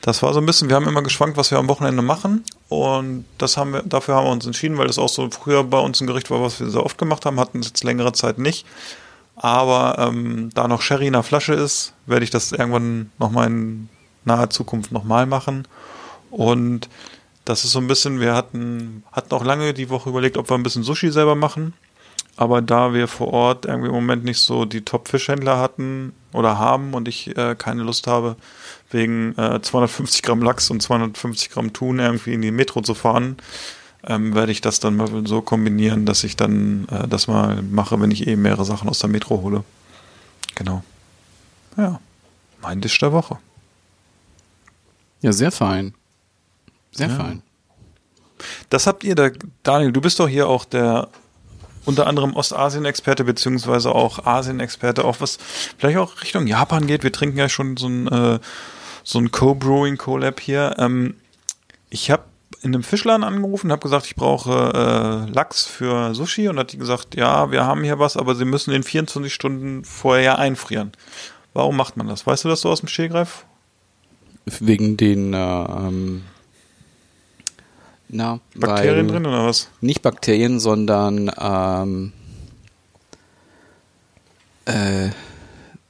das 0.00 0.22
war 0.22 0.34
so 0.34 0.40
ein 0.40 0.46
bisschen, 0.46 0.68
wir 0.68 0.76
haben 0.76 0.88
immer 0.88 1.02
geschwankt, 1.02 1.36
was 1.36 1.50
wir 1.50 1.58
am 1.58 1.68
Wochenende 1.68 2.02
machen 2.02 2.44
und 2.68 3.24
das 3.38 3.56
haben 3.56 3.72
wir, 3.72 3.82
dafür 3.82 4.16
haben 4.16 4.26
wir 4.26 4.32
uns 4.32 4.46
entschieden, 4.46 4.78
weil 4.78 4.88
das 4.88 4.98
auch 4.98 5.08
so 5.08 5.30
früher 5.30 5.62
bei 5.64 5.78
uns 5.78 6.00
ein 6.00 6.06
Gericht 6.06 6.30
war, 6.30 6.42
was 6.42 6.58
wir 6.58 6.68
sehr 6.70 6.84
oft 6.84 6.98
gemacht 6.98 7.24
haben, 7.24 7.38
hatten 7.38 7.60
es 7.60 7.68
jetzt 7.68 7.84
längere 7.84 8.12
Zeit 8.12 8.38
nicht. 8.38 8.66
Aber 9.36 9.96
ähm, 9.98 10.50
da 10.54 10.68
noch 10.68 10.82
Sherry 10.82 11.06
in 11.06 11.14
der 11.14 11.22
Flasche 11.22 11.54
ist, 11.54 11.94
werde 12.06 12.24
ich 12.24 12.30
das 12.30 12.52
irgendwann 12.52 13.10
nochmal 13.18 13.46
in 13.46 13.88
naher 14.24 14.50
Zukunft 14.50 14.92
nochmal 14.92 15.26
machen. 15.26 15.66
Und 16.30 16.88
das 17.44 17.64
ist 17.64 17.72
so 17.72 17.78
ein 17.78 17.88
bisschen, 17.88 18.20
wir 18.20 18.34
hatten, 18.34 19.04
hatten 19.10 19.34
auch 19.34 19.44
lange 19.44 19.74
die 19.74 19.90
Woche 19.90 20.10
überlegt, 20.10 20.36
ob 20.36 20.50
wir 20.50 20.56
ein 20.56 20.62
bisschen 20.62 20.84
Sushi 20.84 21.10
selber 21.10 21.34
machen. 21.34 21.74
Aber 22.42 22.60
da 22.60 22.92
wir 22.92 23.06
vor 23.06 23.28
Ort 23.32 23.66
irgendwie 23.66 23.86
im 23.86 23.94
Moment 23.94 24.24
nicht 24.24 24.40
so 24.40 24.64
die 24.64 24.84
Top-Fischhändler 24.84 25.58
hatten 25.60 26.12
oder 26.32 26.58
haben 26.58 26.92
und 26.92 27.06
ich 27.06 27.36
äh, 27.36 27.54
keine 27.56 27.84
Lust 27.84 28.08
habe, 28.08 28.34
wegen 28.90 29.38
äh, 29.38 29.62
250 29.62 30.22
Gramm 30.24 30.42
Lachs 30.42 30.68
und 30.68 30.82
250 30.82 31.50
Gramm 31.50 31.72
Thun 31.72 32.00
irgendwie 32.00 32.34
in 32.34 32.42
die 32.42 32.50
Metro 32.50 32.80
zu 32.80 32.94
fahren, 32.94 33.36
ähm, 34.04 34.34
werde 34.34 34.50
ich 34.50 34.60
das 34.60 34.80
dann 34.80 34.96
mal 34.96 35.08
so 35.24 35.40
kombinieren, 35.40 36.04
dass 36.04 36.24
ich 36.24 36.34
dann 36.34 36.88
äh, 36.90 37.06
das 37.06 37.28
mal 37.28 37.62
mache, 37.62 38.00
wenn 38.00 38.10
ich 38.10 38.26
eh 38.26 38.34
mehrere 38.34 38.64
Sachen 38.64 38.88
aus 38.88 38.98
der 38.98 39.08
Metro 39.08 39.40
hole. 39.40 39.62
Genau. 40.56 40.82
Ja, 41.76 42.00
mein 42.60 42.80
Dish 42.80 42.98
der 42.98 43.12
Woche. 43.12 43.38
Ja, 45.20 45.30
sehr 45.32 45.52
fein. 45.52 45.94
Sehr 46.90 47.06
Ja. 47.08 47.14
fein. 47.14 47.42
Das 48.68 48.88
habt 48.88 49.04
ihr 49.04 49.14
da, 49.14 49.30
Daniel, 49.62 49.92
du 49.92 50.00
bist 50.00 50.18
doch 50.18 50.28
hier 50.28 50.48
auch 50.48 50.64
der 50.64 51.08
unter 51.84 52.06
anderem 52.06 52.34
Ostasien-Experte 52.34 53.24
beziehungsweise 53.24 53.94
auch 53.94 54.24
Asien-Experte, 54.24 55.04
auch 55.04 55.20
was 55.20 55.38
vielleicht 55.78 55.98
auch 55.98 56.22
Richtung 56.22 56.46
Japan 56.46 56.86
geht. 56.86 57.02
Wir 57.02 57.12
trinken 57.12 57.38
ja 57.38 57.48
schon 57.48 57.76
so 57.76 57.88
ein, 57.88 58.08
äh, 58.08 58.38
so 59.04 59.18
ein 59.18 59.30
Co-Brewing 59.30 59.96
Collab 59.96 60.40
hier. 60.40 60.76
Ähm, 60.78 61.14
ich 61.90 62.10
habe 62.10 62.24
in 62.62 62.74
einem 62.74 62.84
Fischladen 62.84 63.24
angerufen, 63.24 63.72
habe 63.72 63.82
gesagt, 63.82 64.06
ich 64.06 64.14
brauche 64.14 65.26
äh, 65.28 65.30
Lachs 65.32 65.66
für 65.66 66.14
Sushi 66.14 66.48
und 66.48 66.58
hat 66.58 66.72
die 66.72 66.78
gesagt, 66.78 67.16
ja, 67.16 67.50
wir 67.50 67.66
haben 67.66 67.82
hier 67.82 67.98
was, 67.98 68.16
aber 68.16 68.34
Sie 68.34 68.44
müssen 68.44 68.72
in 68.72 68.84
24 68.84 69.34
Stunden 69.34 69.84
vorher 69.84 70.38
einfrieren. 70.38 70.92
Warum 71.54 71.76
macht 71.76 71.96
man 71.96 72.06
das? 72.06 72.26
Weißt 72.26 72.44
du 72.44 72.48
das 72.48 72.60
so 72.60 72.70
aus 72.70 72.80
dem 72.80 72.88
Stehgreif? 72.88 73.44
Wegen 74.44 74.96
den 74.96 75.34
äh, 75.34 75.38
ähm, 75.38 76.22
na, 78.12 78.38
Bakterien 78.54 79.08
drin 79.08 79.26
oder 79.26 79.44
was? 79.46 79.68
Nicht 79.80 80.02
Bakterien, 80.02 80.60
sondern 80.60 81.30
ähm, 81.40 82.12
äh, 84.66 85.10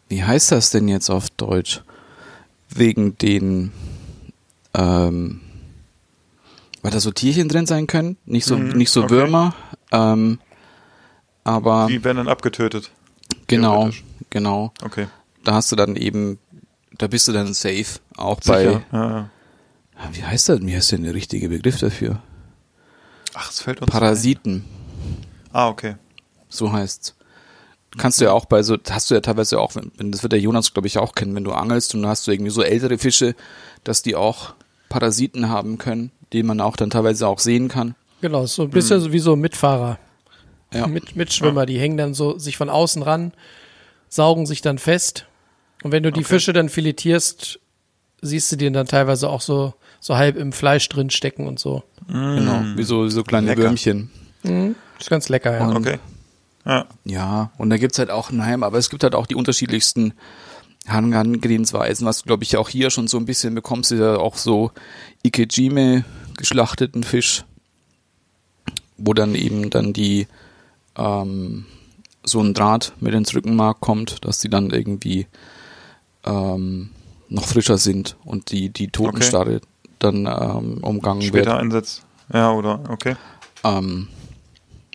wie 0.09 0.23
heißt 0.25 0.53
das 0.53 0.71
denn 0.71 0.89
jetzt 0.89 1.11
auf 1.11 1.29
Deutsch? 1.31 1.83
Wegen 2.75 3.19
den 3.19 3.73
ähm, 4.75 5.41
weil 6.81 6.91
da 6.91 6.99
so 7.01 7.11
Tierchen 7.11 7.49
drin 7.49 7.67
sein 7.67 7.87
können, 7.87 8.17
nicht 8.25 8.45
so 8.47 8.57
Mhm, 8.57 8.69
nicht 8.71 8.91
so 8.91 9.05
okay. 9.05 9.11
Würmer, 9.11 9.55
ähm, 9.93 10.39
aber 11.45 11.87
Die 11.89 12.03
werden 12.03 12.17
dann 12.19 12.29
abgetötet. 12.29 12.91
genau, 13.47 13.91
genau. 14.31 14.73
Okay. 14.83 15.07
Da 15.45 15.55
hast 15.55 15.71
du 15.71 15.77
dann 15.77 15.97
eben, 15.97 16.39
da 16.99 17.07
bist 17.09 17.29
du 17.29 17.33
dann 17.33 17.53
safe, 17.53 18.01
auch 18.17 18.41
bei 18.47 18.63
Sicher. 18.65 18.83
Ja, 18.93 19.11
ja. 19.11 19.31
Wie 20.13 20.25
heißt 20.25 20.49
das? 20.49 20.61
Wie 20.63 20.75
heißt 20.75 20.93
denn 20.93 21.05
der 21.05 21.15
richtige 21.15 21.49
Begriff 21.49 21.79
dafür? 21.79 22.21
Ach, 23.35 23.51
es 23.51 23.61
fällt 23.63 23.81
uns 23.81 23.91
Parasiten, 23.91 24.65
Ah, 25.53 25.69
okay. 25.69 25.97
so 26.49 26.73
heißt's. 26.73 27.15
Kannst 27.99 28.21
du 28.21 28.25
ja 28.25 28.33
auch 28.33 28.47
bei 28.47 28.63
so, 28.63 28.79
hast 28.91 29.11
du 29.11 29.15
ja 29.15 29.21
teilweise 29.21 29.61
auch, 29.61 29.75
wenn, 29.75 30.11
das 30.13 30.23
wird 30.23 30.33
der 30.33 30.41
Jonas, 30.41 30.73
glaube 30.73 30.89
ich, 30.89 30.97
auch 30.99 31.15
kennen, 31.15 31.35
wenn 31.35 31.45
du 31.45 31.53
angelst 31.53 31.95
und 31.95 32.03
dann 32.03 32.11
hast 32.11 32.27
du 32.27 32.31
irgendwie 32.33 32.51
so 32.51 32.63
ältere 32.63 32.97
Fische, 32.97 33.35
dass 33.85 34.01
die 34.03 34.17
auch 34.17 34.55
Parasiten 34.89 35.49
haben 35.51 35.77
können, 35.79 36.11
die 36.33 36.43
man 36.43 36.61
auch 36.63 36.77
dann 36.77 36.89
teilweise 36.91 37.27
auch 37.27 37.39
sehen 37.39 37.69
kann. 37.69 37.95
Genau, 38.23 38.47
so 38.47 38.63
ein 38.63 38.71
bisschen 38.71 39.01
so 39.01 39.13
wie 39.13 39.19
so 39.19 39.37
Mitfahrer, 39.37 39.99
Ja. 40.73 40.87
mit, 40.87 41.17
Mitschwimmer, 41.17 41.67
die 41.67 41.79
hängen 41.79 41.99
dann 41.99 42.15
so 42.15 42.39
sich 42.39 42.57
von 42.57 42.71
außen 42.71 43.03
ran, 43.03 43.33
saugen 44.09 44.47
sich 44.47 44.63
dann 44.63 44.79
fest. 44.79 45.27
Und 45.83 45.93
wenn 45.93 46.03
du 46.03 46.13
die 46.13 46.21
Okay. 46.21 46.29
Fische 46.35 46.53
dann 46.55 46.69
filetierst, 46.71 47.59
siehst 48.23 48.51
du 48.53 48.57
die 48.57 48.71
dann 48.71 48.87
teilweise 48.87 49.29
auch 49.29 49.41
so, 49.41 49.75
so 50.01 50.17
halb 50.17 50.37
im 50.37 50.53
Fleisch 50.53 50.89
drin 50.89 51.11
stecken 51.11 51.47
und 51.47 51.59
so. 51.59 51.83
Genau, 52.09 52.63
wie 52.77 52.83
so, 52.85 53.09
so 53.09 53.23
kleine 53.23 53.49
Lecker. 53.49 53.63
Würmchen. 53.63 54.11
Ist 54.99 55.11
ganz 55.11 55.29
lecker, 55.29 55.57
ja. 55.57 55.69
Okay. 55.77 55.99
Ja. 56.65 56.87
Ja, 57.05 57.51
und 57.59 57.71
da 57.71 57.77
gibt's 57.77 57.99
halt 57.99 58.11
auch, 58.11 58.31
nein, 58.31 58.63
aber 58.63 58.79
es 58.79 58.89
gibt 58.89 59.03
halt 59.03 59.15
auch 59.15 59.27
die 59.27 59.35
unterschiedlichsten 59.35 60.15
Herangehensweisen, 60.87 62.07
was 62.07 62.19
du, 62.19 62.25
glaube 62.25 62.45
ich, 62.45 62.57
auch 62.57 62.69
hier 62.69 62.91
schon 62.91 63.07
so 63.09 63.17
ein 63.17 63.27
bisschen 63.27 63.55
bekommst, 63.55 63.93
ist 63.93 64.01
ja 64.01 64.17
auch 64.17 64.37
so 64.37 64.73
Ikejime 65.25 66.05
geschlachteten 66.37 67.05
Fisch, 67.05 67.45
wo 68.97 69.13
dann 69.15 69.35
eben 69.35 69.71
dann 69.71 69.93
die 69.93 70.27
ähm, 70.97 71.67
so 72.25 72.41
ein 72.41 72.55
Draht 72.55 72.93
mit 73.01 73.15
ins 73.15 73.35
Rückenmark 73.35 73.81
kommt, 73.81 74.25
dass 74.25 74.39
die 74.39 74.49
dann 74.49 74.71
irgendwie 74.71 75.27
ähm, 76.25 76.91
noch 77.33 77.47
frischer 77.47 77.79
sind 77.79 78.17
und 78.25 78.51
die, 78.51 78.71
die 78.71 78.89
Totenstarre 78.89 79.61
dann 79.99 80.27
ähm, 80.27 80.79
umgangen 80.83 81.23
wird. 81.23 81.35
Später 81.35 81.59
Einsatz. 81.59 82.03
Ja, 82.33 82.53
oder? 82.53 82.81
Okay. 82.89 83.17
Ähm, 83.65 84.09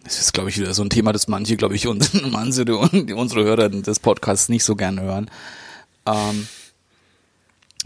das 0.03 0.19
ist, 0.19 0.33
glaube 0.33 0.49
ich, 0.49 0.57
wieder 0.57 0.73
so 0.73 0.83
ein 0.83 0.89
Thema, 0.89 1.13
das 1.13 1.27
manche, 1.27 1.57
glaube 1.57 1.75
ich, 1.75 1.87
unsere, 1.87 2.25
unsere, 2.25 3.15
unsere 3.15 3.43
Hörer 3.43 3.69
des 3.69 3.99
Podcasts 3.99 4.49
nicht 4.49 4.63
so 4.63 4.75
gerne 4.75 5.01
hören. 5.01 5.31
Ähm, 6.05 6.47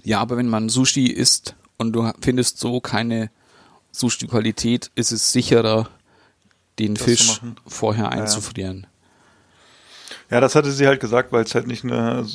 ja, 0.04 0.20
aber 0.20 0.38
wenn 0.38 0.48
man 0.48 0.70
Sushi 0.70 1.08
isst 1.08 1.56
und 1.78 1.94
du 1.94 2.12
findest 2.22 2.60
so 2.60 2.80
keine 2.80 3.30
Sushi-Qualität, 3.92 4.92
ist 4.96 5.12
es 5.12 5.32
sicherer, 5.32 5.90
den 6.80 6.96
Das 6.96 7.04
Fisch 7.04 7.42
vorher 7.68 8.06
ja. 8.06 8.10
einzufrieren. 8.10 8.88
Ja, 10.30 10.40
das 10.40 10.56
hatte 10.56 10.72
sie 10.72 10.88
halt 10.88 11.00
gesagt, 11.02 11.32
weil 11.32 11.44
es 11.44 11.54
halt 11.54 11.68
nicht 11.68 11.84
eine 11.84 12.26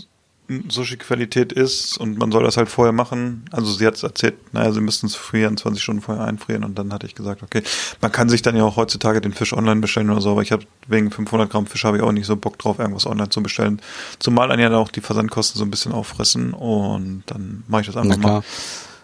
Sushi-Qualität 0.68 1.52
ist 1.52 1.98
und 1.98 2.18
man 2.18 2.30
soll 2.30 2.44
das 2.44 2.56
halt 2.56 2.68
vorher 2.68 2.92
machen. 2.92 3.44
Also 3.50 3.72
sie 3.72 3.86
hat 3.86 4.00
erzählt, 4.02 4.34
naja, 4.52 4.72
sie 4.72 4.80
müssten 4.80 5.06
es 5.06 5.16
24 5.16 5.82
Stunden 5.82 6.02
vorher 6.02 6.24
einfrieren 6.24 6.64
und 6.64 6.78
dann 6.78 6.92
hatte 6.92 7.06
ich 7.06 7.14
gesagt, 7.14 7.42
okay, 7.42 7.62
man 8.00 8.12
kann 8.12 8.28
sich 8.28 8.42
dann 8.42 8.56
ja 8.56 8.64
auch 8.64 8.76
heutzutage 8.76 9.20
den 9.20 9.32
Fisch 9.32 9.52
online 9.52 9.80
bestellen 9.80 10.10
oder 10.10 10.20
so, 10.20 10.30
aber 10.32 10.42
ich 10.42 10.52
habe 10.52 10.64
wegen 10.86 11.10
500 11.10 11.50
Gramm 11.50 11.66
Fisch 11.66 11.84
habe 11.84 11.96
ich 11.96 12.02
auch 12.02 12.12
nicht 12.12 12.26
so 12.26 12.36
Bock 12.36 12.58
drauf, 12.58 12.78
irgendwas 12.78 13.06
online 13.06 13.28
zu 13.30 13.42
bestellen. 13.42 13.80
Zumal 14.18 14.48
dann 14.48 14.60
ja 14.60 14.70
auch 14.76 14.90
die 14.90 15.00
Versandkosten 15.00 15.58
so 15.58 15.64
ein 15.64 15.70
bisschen 15.70 15.92
auffressen 15.92 16.52
und 16.52 17.24
dann 17.26 17.64
mache 17.68 17.82
ich 17.82 17.86
das 17.88 17.96
einfach 17.96 18.16
mal. 18.18 18.42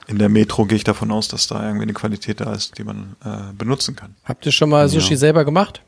In 0.09 0.19
der 0.19 0.29
Metro 0.29 0.65
gehe 0.67 0.77
ich 0.77 0.85
davon 0.85 1.11
aus, 1.13 1.29
dass 1.29 1.47
da 1.47 1.63
irgendwie 1.65 1.85
eine 1.85 1.93
Qualität 1.93 2.41
da 2.41 2.53
ist, 2.53 2.77
die 2.77 2.85
man 2.85 3.17
äh, 3.25 3.53
benutzen 3.57 3.95
kann. 3.97 4.15
Habt 4.25 4.45
ihr 4.47 4.53
schon 4.53 4.69
mal 4.69 4.89
Sushi 4.89 5.13
Ja. 5.13 5.17
selber 5.19 5.45
gemacht? 5.45 5.81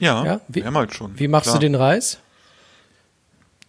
Ja, 0.00 0.24
Ja, 0.24 0.40
wie- 0.48 0.62
mehrmals 0.62 0.94
schon. 0.94 1.18
Wie 1.18 1.28
machst 1.28 1.44
klar. 1.50 1.56
du 1.58 1.60
den 1.66 1.74
Reis? 1.74 2.18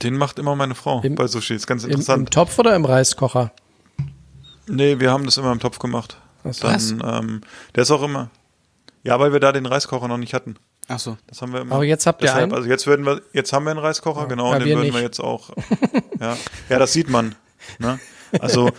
Den 0.02 0.16
macht 0.18 0.40
immer 0.40 0.56
meine 0.56 0.76
Frau 0.76 1.02
Im- 1.02 1.16
bei 1.16 1.28
Sushi. 1.28 1.56
Ist 1.56 1.68
ganz 1.68 1.84
Im, 1.84 1.92
interessant. 1.92 2.20
Im 2.20 2.30
Topf 2.30 2.58
oder 2.60 2.76
im 2.76 2.86
Reiskocher? 2.86 3.52
nee, 4.68 5.00
wir 5.00 5.12
haben 5.12 5.26
das 5.26 5.38
immer 5.38 5.52
im 5.52 5.60
Topf 5.60 5.80
gemacht. 5.80 6.18
Ach 6.44 6.54
so. 6.54 6.68
Dann, 6.68 7.02
ähm, 7.06 7.42
der 7.76 7.84
ist 7.84 7.92
auch 7.92 8.04
immer. 8.04 8.30
Ja, 9.04 9.20
weil 9.20 9.34
wir 9.34 9.40
da 9.40 9.52
den 9.52 9.66
Reiskocher 9.66 10.08
noch 10.08 10.18
nicht 10.18 10.34
hatten. 10.34 10.56
Ach 10.88 11.00
so. 11.00 11.18
Das 11.28 11.42
haben 11.42 11.54
wir 11.54 11.62
immer. 11.62 11.76
Aber 11.76 11.84
jetzt 11.84 12.06
habt 12.08 12.22
ihr 12.22 12.26
Deshalb, 12.28 12.44
einen? 12.44 12.54
Also 12.54 12.68
jetzt 12.70 12.88
würden 12.88 13.06
wir, 13.06 13.22
jetzt 13.34 13.52
haben 13.54 13.64
wir 13.66 13.72
einen 13.72 13.80
Reiskocher, 13.80 14.28
genau, 14.28 14.48
Ja, 14.50 14.54
und 14.54 14.60
den 14.62 14.68
wir 14.70 14.76
würden 14.78 14.86
nicht. 14.86 14.94
wir 14.96 15.02
jetzt 15.02 15.20
auch. 15.20 15.50
Ja, 16.20 16.36
ja, 16.70 16.80
das 16.80 16.92
sieht 16.92 17.10
man. 17.10 17.36
Ne? 17.78 17.98
Also 18.40 18.70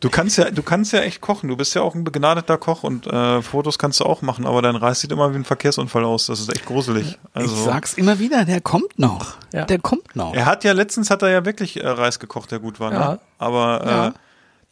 du 0.00 0.10
kannst 0.10 0.38
ja, 0.38 0.50
du 0.50 0.62
kannst 0.62 0.92
ja 0.92 1.00
echt 1.00 1.20
kochen. 1.20 1.48
Du 1.48 1.56
bist 1.56 1.74
ja 1.74 1.82
auch 1.82 1.94
ein 1.94 2.04
begnadeter 2.04 2.58
Koch 2.58 2.82
und 2.84 3.06
äh, 3.06 3.42
Fotos 3.42 3.78
kannst 3.78 4.00
du 4.00 4.04
auch 4.04 4.22
machen, 4.22 4.46
aber 4.46 4.62
dein 4.62 4.76
Reis 4.76 5.00
sieht 5.00 5.12
immer 5.12 5.32
wie 5.32 5.36
ein 5.36 5.44
Verkehrsunfall 5.44 6.04
aus. 6.04 6.26
Das 6.26 6.40
ist 6.40 6.50
echt 6.54 6.66
gruselig. 6.66 7.18
Also 7.34 7.54
ich 7.54 7.60
sag's 7.62 7.94
immer 7.94 8.18
wieder, 8.18 8.44
der 8.44 8.60
kommt 8.60 8.98
noch. 8.98 9.34
Ja. 9.52 9.64
Der 9.64 9.78
kommt 9.78 10.14
noch. 10.16 10.34
er 10.34 10.46
hat 10.46 10.64
ja 10.64 10.72
letztens 10.72 11.10
hat 11.10 11.22
er 11.22 11.30
ja 11.30 11.44
wirklich 11.44 11.82
äh, 11.82 11.86
Reis 11.88 12.18
gekocht, 12.18 12.50
der 12.52 12.58
gut 12.60 12.78
war. 12.80 12.92
Ja. 12.92 13.10
Ne? 13.12 13.20
Aber 13.38 13.86
Ja. 13.86 14.06
äh, 14.08 14.12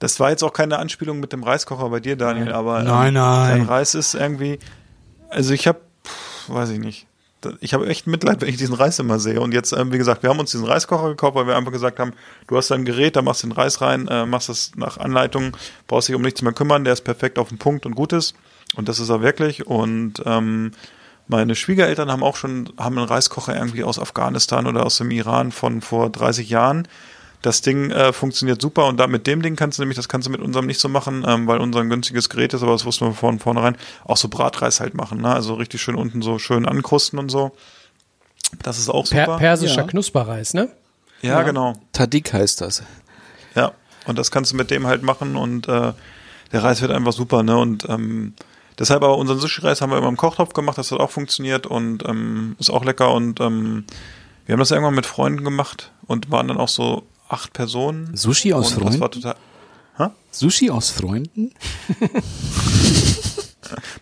das 0.00 0.20
war 0.20 0.30
jetzt 0.30 0.44
auch 0.44 0.52
keine 0.52 0.78
Anspielung 0.78 1.18
mit 1.18 1.32
dem 1.32 1.42
Reiskocher 1.42 1.88
bei 1.88 1.98
dir, 1.98 2.14
Daniel. 2.14 2.52
Aber 2.52 2.78
ähm, 2.80 2.86
Nein, 2.86 3.14
nein. 3.14 3.58
Sein 3.58 3.62
Reis 3.66 3.94
ist 3.96 4.14
irgendwie. 4.14 4.60
Also 5.28 5.52
ich 5.52 5.66
habe, 5.66 5.80
weiß 6.46 6.70
ich 6.70 6.78
nicht. 6.78 7.06
Ich 7.60 7.74
habe 7.74 7.86
echt 7.86 8.06
Mitleid, 8.06 8.40
wenn 8.40 8.48
ich 8.48 8.56
diesen 8.56 8.74
Reis 8.74 8.98
immer 8.98 9.18
sehe. 9.18 9.40
Und 9.40 9.52
jetzt, 9.52 9.72
ähm, 9.72 9.92
wie 9.92 9.98
gesagt, 9.98 10.22
wir 10.22 10.30
haben 10.30 10.40
uns 10.40 10.50
diesen 10.50 10.66
Reiskocher 10.66 11.08
gekauft, 11.08 11.36
weil 11.36 11.46
wir 11.46 11.56
einfach 11.56 11.72
gesagt 11.72 11.98
haben, 12.00 12.12
du 12.46 12.56
hast 12.56 12.70
dein 12.70 12.84
Gerät, 12.84 13.16
da 13.16 13.22
machst 13.22 13.42
du 13.42 13.46
den 13.46 13.52
Reis 13.52 13.80
rein, 13.80 14.08
äh, 14.08 14.26
machst 14.26 14.48
das 14.48 14.72
nach 14.76 14.98
Anleitung, 14.98 15.56
brauchst 15.86 16.08
dich 16.08 16.16
um 16.16 16.22
nichts 16.22 16.42
mehr 16.42 16.52
kümmern, 16.52 16.84
der 16.84 16.94
ist 16.94 17.02
perfekt 17.02 17.38
auf 17.38 17.48
den 17.48 17.58
Punkt 17.58 17.86
und 17.86 17.94
gut 17.94 18.12
ist. 18.12 18.34
Und 18.74 18.88
das 18.88 18.98
ist 18.98 19.08
er 19.08 19.22
wirklich. 19.22 19.66
Und 19.66 20.14
ähm, 20.26 20.72
meine 21.28 21.54
Schwiegereltern 21.54 22.10
haben 22.10 22.22
auch 22.22 22.36
schon, 22.36 22.72
haben 22.78 22.98
einen 22.98 23.06
Reiskocher 23.06 23.54
irgendwie 23.54 23.84
aus 23.84 23.98
Afghanistan 23.98 24.66
oder 24.66 24.84
aus 24.84 24.98
dem 24.98 25.10
Iran 25.10 25.52
von 25.52 25.80
vor 25.80 26.10
30 26.10 26.48
Jahren. 26.48 26.88
Das 27.42 27.62
Ding 27.62 27.90
äh, 27.92 28.12
funktioniert 28.12 28.60
super 28.60 28.86
und 28.86 28.96
da 28.98 29.06
mit 29.06 29.26
dem 29.28 29.42
Ding 29.42 29.54
kannst 29.54 29.78
du 29.78 29.82
nämlich, 29.82 29.96
das 29.96 30.08
kannst 30.08 30.26
du 30.26 30.32
mit 30.32 30.40
unserem 30.40 30.66
nicht 30.66 30.80
so 30.80 30.88
machen, 30.88 31.24
ähm, 31.26 31.46
weil 31.46 31.58
unser 31.60 31.80
ein 31.80 31.88
günstiges 31.88 32.28
Gerät 32.28 32.52
ist, 32.52 32.62
aber 32.62 32.72
das 32.72 32.84
wussten 32.84 33.06
wir 33.06 33.12
von 33.14 33.38
vornherein, 33.38 33.76
auch 34.04 34.16
so 34.16 34.28
Bratreis 34.28 34.80
halt 34.80 34.94
machen, 34.94 35.20
ne? 35.20 35.32
Also 35.32 35.54
richtig 35.54 35.80
schön 35.80 35.94
unten 35.94 36.20
so 36.20 36.38
schön 36.38 36.66
ankrusten 36.66 37.18
und 37.18 37.28
so. 37.30 37.52
Das 38.62 38.78
ist 38.78 38.88
auch 38.88 39.06
super. 39.06 39.24
Per 39.24 39.36
persischer 39.38 39.82
Ja. 39.82 39.86
Knusperreis, 39.86 40.54
ne? 40.54 40.68
ja, 41.22 41.42
genau. 41.42 41.74
Tadik 41.92 42.32
heißt 42.32 42.60
das. 42.60 42.82
Ja, 43.54 43.72
und 44.06 44.18
das 44.18 44.30
kannst 44.30 44.52
du 44.52 44.56
mit 44.56 44.70
dem 44.70 44.86
halt 44.86 45.02
machen 45.02 45.36
und 45.36 45.68
äh, 45.68 45.92
der 46.52 46.64
Reis 46.64 46.80
wird 46.80 46.90
einfach 46.90 47.12
super, 47.12 47.42
ne? 47.42 47.56
Und 47.56 47.88
ähm, 47.88 48.34
deshalb 48.78 49.02
aber 49.02 49.16
unseren 49.16 49.38
Sushi-Reis 49.38 49.80
haben 49.80 49.90
wir 49.90 49.98
immer 49.98 50.08
im 50.08 50.16
Kochtopf 50.16 50.54
gemacht, 50.54 50.78
das 50.78 50.90
hat 50.90 50.98
auch 50.98 51.10
funktioniert 51.10 51.66
und 51.66 52.04
ähm, 52.08 52.56
ist 52.58 52.70
auch 52.70 52.84
lecker 52.84 53.12
und 53.12 53.40
ähm, 53.40 53.84
wir 54.46 54.54
haben 54.54 54.60
das 54.60 54.70
irgendwann 54.70 54.94
mit 54.94 55.06
Freunden 55.06 55.44
gemacht 55.44 55.92
und 56.06 56.30
waren 56.30 56.48
dann 56.48 56.56
auch 56.56 56.68
so 56.68 57.04
acht 57.28 57.52
Personen. 57.52 58.16
Sushi 58.16 58.52
aus 58.52 58.72
und 58.72 58.84
das 58.84 59.00
war 59.00 59.08
Freunden? 59.08 59.22
total 59.22 59.36
Sushi 60.30 60.70
aus 60.70 60.90
Freunden? 60.90 61.52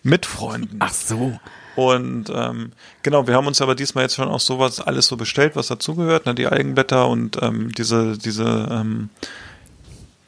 mit 0.03 0.25
Freunden. 0.25 0.77
Ach 0.79 0.93
so. 0.93 1.39
Und 1.75 2.25
ähm, 2.33 2.71
genau, 3.03 3.27
wir 3.27 3.35
haben 3.35 3.47
uns 3.47 3.61
aber 3.61 3.75
diesmal 3.75 4.03
jetzt 4.03 4.15
schon 4.15 4.27
auch 4.27 4.39
sowas 4.39 4.79
alles 4.81 5.07
so 5.07 5.17
bestellt, 5.17 5.55
was 5.55 5.67
dazugehört, 5.67 6.25
ne? 6.25 6.33
Die 6.35 6.47
Algenblätter 6.47 7.07
und 7.07 7.37
ähm, 7.41 7.71
diese, 7.73 8.17
diese 8.17 8.67
ähm, 8.71 9.09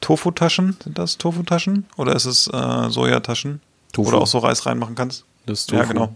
Tofu-Taschen, 0.02 0.78
sind 0.84 0.98
das 0.98 1.18
Tofu-Taschen? 1.18 1.86
Oder 1.98 2.16
ist 2.16 2.26
es 2.26 2.48
äh, 2.48 2.90
Sojataschen? 2.90 3.62
Tofu. 3.92 4.12
Du 4.12 4.18
auch 4.18 4.28
so 4.28 4.40
Reis 4.40 4.66
reinmachen 4.66 4.96
kannst? 4.96 5.26
Das 5.46 5.62
ist 5.62 5.72
Ja, 5.72 5.80
Tofu. 5.82 5.94
genau. 5.94 6.14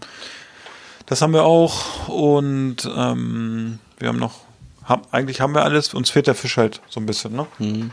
Das 1.06 1.20
haben 1.20 1.32
wir 1.32 1.44
auch 1.44 2.08
und 2.08 2.76
ähm, 2.96 3.78
wir 3.98 4.08
haben 4.08 4.18
noch, 4.18 4.40
haben, 4.84 5.02
eigentlich 5.10 5.40
haben 5.40 5.54
wir 5.54 5.62
alles, 5.64 5.94
uns 5.94 6.10
fehlt 6.10 6.26
der 6.26 6.34
Fisch 6.34 6.56
halt 6.56 6.80
so 6.88 7.00
ein 7.00 7.06
bisschen, 7.06 7.34
ne? 7.34 7.46
Mhm. 7.58 7.90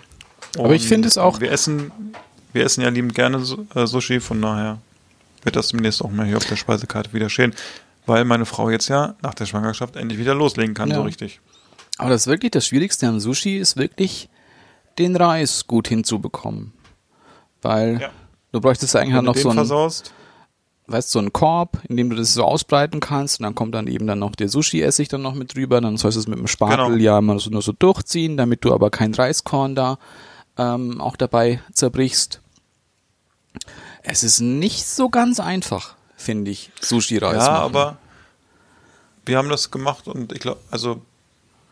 Aber 0.57 0.73
ich 0.75 0.87
finde 0.87 1.07
es 1.07 1.17
auch- 1.17 1.39
Wir 1.39 1.51
essen, 1.51 1.91
wir 2.53 2.65
essen 2.65 2.81
ja 2.81 2.89
liebend 2.89 3.15
gerne 3.15 3.37
äh, 3.75 3.85
Sushi, 3.87 4.19
von 4.19 4.41
daher 4.41 4.79
wird 5.43 5.55
das 5.55 5.69
demnächst 5.69 6.03
auch 6.03 6.11
mal 6.11 6.25
hier 6.25 6.37
auf 6.37 6.45
der 6.45 6.55
Speisekarte 6.57 7.13
wieder 7.13 7.29
stehen, 7.29 7.53
weil 8.05 8.25
meine 8.25 8.45
Frau 8.45 8.69
jetzt 8.69 8.89
ja 8.89 9.15
nach 9.21 9.33
der 9.33 9.45
Schwangerschaft 9.45 9.95
endlich 9.95 10.19
wieder 10.19 10.35
loslegen 10.35 10.73
kann, 10.73 10.89
Ja. 10.89 10.97
so 10.97 11.01
richtig. 11.03 11.39
Aber 11.97 12.09
das 12.09 12.21
ist 12.21 12.27
wirklich 12.27 12.51
das 12.51 12.65
Schwierigste 12.67 13.07
am 13.07 13.19
Sushi 13.19 13.57
ist 13.57 13.77
wirklich, 13.77 14.27
den 14.97 15.15
Reis 15.15 15.67
gut 15.67 15.87
hinzubekommen. 15.87 16.73
Weil 17.61 18.01
Ja. 18.01 18.09
du 18.51 18.59
bräuchtest 18.59 18.95
eigentlich 18.95 19.15
Wenn 19.15 19.25
noch 19.25 19.35
so 19.37 19.49
einen, 19.49 19.57
versaust, 19.57 20.13
weißt, 20.91 21.11
so 21.11 21.19
einen 21.19 21.33
Korb, 21.33 21.79
in 21.87 21.97
dem 21.97 22.09
du 22.09 22.15
das 22.15 22.33
so 22.33 22.43
ausbreiten 22.43 22.99
kannst 22.99 23.39
und 23.39 23.43
dann 23.43 23.55
kommt 23.55 23.73
dann 23.75 23.87
eben 23.87 24.07
dann 24.07 24.19
noch 24.19 24.35
der 24.35 24.49
Sushi-Essig 24.49 25.07
dann 25.09 25.21
noch 25.21 25.33
mit 25.33 25.55
drüber, 25.55 25.81
dann 25.81 25.97
sollst 25.97 26.15
du 26.15 26.19
es 26.19 26.27
mit 26.27 26.37
dem 26.39 26.47
Spatel 26.47 26.85
Genau. 26.85 26.97
ja 26.97 27.19
immer 27.19 27.39
so, 27.39 27.49
nur 27.49 27.61
so 27.61 27.71
durchziehen, 27.71 28.37
damit 28.37 28.63
du 28.65 28.73
aber 28.73 28.89
kein 28.89 29.13
Reiskorn 29.13 29.75
da 29.75 29.97
ähm, 30.57 30.99
auch 31.01 31.15
dabei 31.15 31.61
zerbrichst. 31.73 32.41
Es 34.03 34.23
ist 34.23 34.39
nicht 34.39 34.85
so 34.87 35.09
ganz 35.09 35.39
einfach, 35.39 35.95
finde 36.15 36.51
ich, 36.51 36.71
Sushi-Reis 36.81 37.45
ja, 37.45 37.51
machen. 37.51 37.63
aber 37.63 37.97
wir 39.25 39.37
haben 39.37 39.49
das 39.49 39.71
gemacht 39.71 40.07
und 40.07 40.31
ich 40.33 40.39
glaube, 40.39 40.59
also 40.71 41.01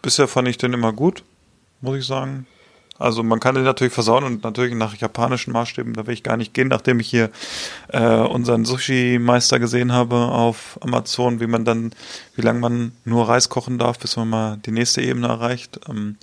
bisher 0.02 0.28
fand 0.28 0.48
ich 0.48 0.58
den 0.58 0.74
immer 0.74 0.94
gut, 0.94 1.24
muss 1.82 1.98
ich 1.98 2.06
sagen. 2.06 2.46
Also 3.00 3.24
man 3.24 3.40
kann 3.40 3.56
den 3.56 3.64
natürlich 3.64 3.94
versauen 3.94 4.24
und 4.26 4.44
natürlich 4.44 4.76
nach 4.76 4.94
japanischen 4.96 5.54
Maßstäben, 5.54 5.94
da 5.94 6.06
will 6.06 6.14
ich 6.14 6.22
gar 6.24 6.36
nicht 6.38 6.54
gehen, 6.54 6.68
nachdem 6.68 7.00
ich 7.00 7.10
hier 7.10 7.30
äh, 7.88 8.04
unseren 8.18 8.66
Sushi-Meister 8.66 9.58
gesehen 9.60 9.94
habe 9.94 10.16
auf 10.18 10.78
Amazon, 10.82 11.40
wie 11.40 11.48
man 11.48 11.64
dann, 11.64 11.92
wie 12.36 12.42
lange 12.42 12.60
man 12.60 12.92
nur 13.06 13.28
Reis 13.30 13.48
kochen 13.50 13.78
darf, 13.78 13.98
bis 14.00 14.18
man 14.18 14.30
mal 14.30 14.58
die 14.66 14.72
nächste 14.72 15.02
Ebene 15.02 15.28
erreicht. 15.28 15.80
Ähm, 15.90 16.18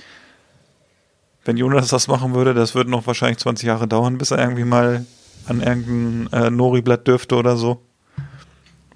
wenn 1.47 1.57
Jonas 1.57 1.89
das 1.89 2.09
machen 2.09 2.35
würde, 2.35 2.53
das 2.55 2.75
würde 2.75 2.91
noch 2.91 3.07
wahrscheinlich 3.07 3.39
20 3.39 3.67
Jahre 3.67 3.89
dauern, 3.89 4.19
bis 4.19 4.31
er 4.31 4.39
irgendwie 4.39 4.65
mal 4.65 5.07
an 5.47 5.63
irgendein 5.63 6.29
äh, 6.33 6.51
Nori-Blatt 6.51 7.07
dürfte 7.07 7.37
oder 7.37 7.57
so. 7.57 7.81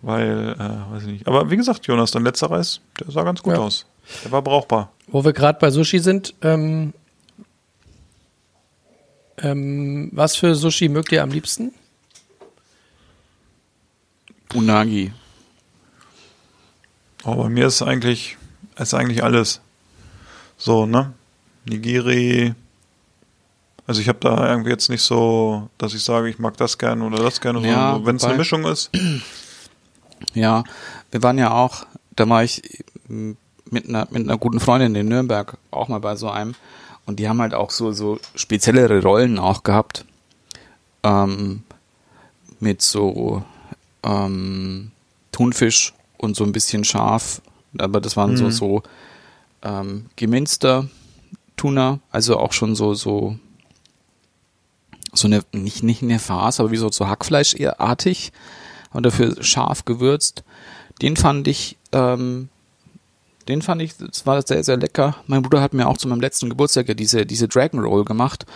Weil, 0.02 0.56
äh, 0.58 0.92
weiß 0.92 1.02
ich 1.04 1.08
nicht. 1.12 1.28
Aber 1.28 1.50
wie 1.50 1.56
gesagt, 1.56 1.86
Jonas, 1.86 2.10
dein 2.10 2.24
letzter 2.24 2.50
Reis, 2.50 2.80
der 2.98 3.10
sah 3.10 3.22
ganz 3.22 3.42
gut 3.42 3.54
Ja. 3.54 3.60
aus. 3.60 3.86
Der 4.24 4.32
war 4.32 4.42
brauchbar. 4.42 4.90
Wo 5.08 5.24
wir 5.24 5.32
gerade 5.32 5.58
bei 5.60 5.70
Sushi 5.70 5.98
sind, 6.00 6.34
ähm, 6.42 6.92
ähm, 9.42 10.10
was 10.12 10.36
für 10.36 10.54
Sushi 10.54 10.88
mögt 10.88 11.12
ihr 11.12 11.22
am 11.22 11.30
liebsten? 11.30 11.72
Unagi. 14.54 15.12
Aber 17.22 17.44
bei 17.44 17.48
mir 17.48 17.66
ist 17.66 17.82
eigentlich, 17.82 18.36
ist 18.76 18.94
eigentlich 18.94 19.22
alles. 19.22 19.60
So, 20.56 20.86
ne? 20.86 21.12
Nigiri. 21.64 22.54
Also 23.86 24.00
ich 24.00 24.08
habe 24.08 24.18
da 24.20 24.48
irgendwie 24.48 24.70
jetzt 24.70 24.88
nicht 24.88 25.02
so, 25.02 25.68
dass 25.78 25.94
ich 25.94 26.02
sage, 26.02 26.28
ich 26.28 26.38
mag 26.38 26.56
das 26.56 26.78
gerne 26.78 27.04
oder 27.04 27.22
das 27.22 27.40
gerne. 27.40 27.66
Ja, 27.66 27.94
so, 27.94 28.06
Wenn 28.06 28.16
es 28.16 28.24
eine 28.24 28.38
Mischung 28.38 28.64
ist. 28.64 28.90
Ja, 30.34 30.64
wir 31.10 31.22
waren 31.22 31.38
ja 31.38 31.50
auch, 31.50 31.86
da 32.14 32.28
war 32.28 32.44
ich 32.44 32.84
mit 33.08 33.88
einer, 33.88 34.06
mit 34.10 34.22
einer 34.22 34.36
guten 34.36 34.60
Freundin 34.60 34.94
in 34.94 35.08
Nürnberg 35.08 35.56
auch 35.70 35.88
mal 35.88 35.98
bei 35.98 36.14
so 36.14 36.28
einem 36.28 36.54
und 37.06 37.18
die 37.18 37.28
haben 37.28 37.40
halt 37.40 37.54
auch 37.54 37.70
so, 37.70 37.92
so 37.92 38.18
speziellere 38.34 39.02
Rollen 39.02 39.38
auch 39.38 39.62
gehabt. 39.62 40.04
Ähm, 41.02 41.62
mit 42.58 42.82
so 42.82 43.42
ähm, 44.02 44.90
Thunfisch 45.32 45.94
und 46.18 46.36
so 46.36 46.44
ein 46.44 46.52
bisschen 46.52 46.84
scharf, 46.84 47.40
aber 47.78 48.00
das 48.00 48.16
waren 48.16 48.36
so, 48.36 48.44
Mhm. 48.44 48.50
so 48.50 48.82
ähm, 49.62 50.06
geminster 50.16 50.88
Tuna, 51.56 52.00
also 52.10 52.38
auch 52.38 52.52
schon 52.52 52.74
so, 52.74 52.94
so 52.94 53.38
so 55.12 55.26
eine, 55.26 55.42
nicht, 55.52 55.82
nicht 55.82 56.02
eine 56.02 56.18
Farce, 56.20 56.60
aber 56.60 56.70
wie 56.70 56.76
so, 56.76 56.90
so 56.90 57.08
Hackfleisch 57.08 57.54
eher 57.54 57.80
artig 57.80 58.30
und 58.92 59.04
dafür 59.04 59.42
scharf 59.42 59.84
gewürzt. 59.84 60.44
Den 61.02 61.16
fand 61.16 61.48
ich, 61.48 61.76
ähm, 61.92 62.48
den 63.48 63.62
fand 63.62 63.82
ich, 63.82 63.96
das 63.96 64.26
war 64.26 64.40
sehr, 64.46 64.62
sehr 64.64 64.76
lecker. 64.76 65.16
Mein 65.26 65.42
Bruder 65.42 65.60
hat 65.60 65.74
mir 65.74 65.88
auch 65.88 65.96
zu 65.96 66.08
meinem 66.08 66.20
letzten 66.20 66.48
Geburtstag 66.50 66.88
ja 66.88 66.94
diese, 66.94 67.26
diese 67.26 67.48
Dragon 67.48 67.80
Roll 67.80 68.04
gemacht. 68.04 68.46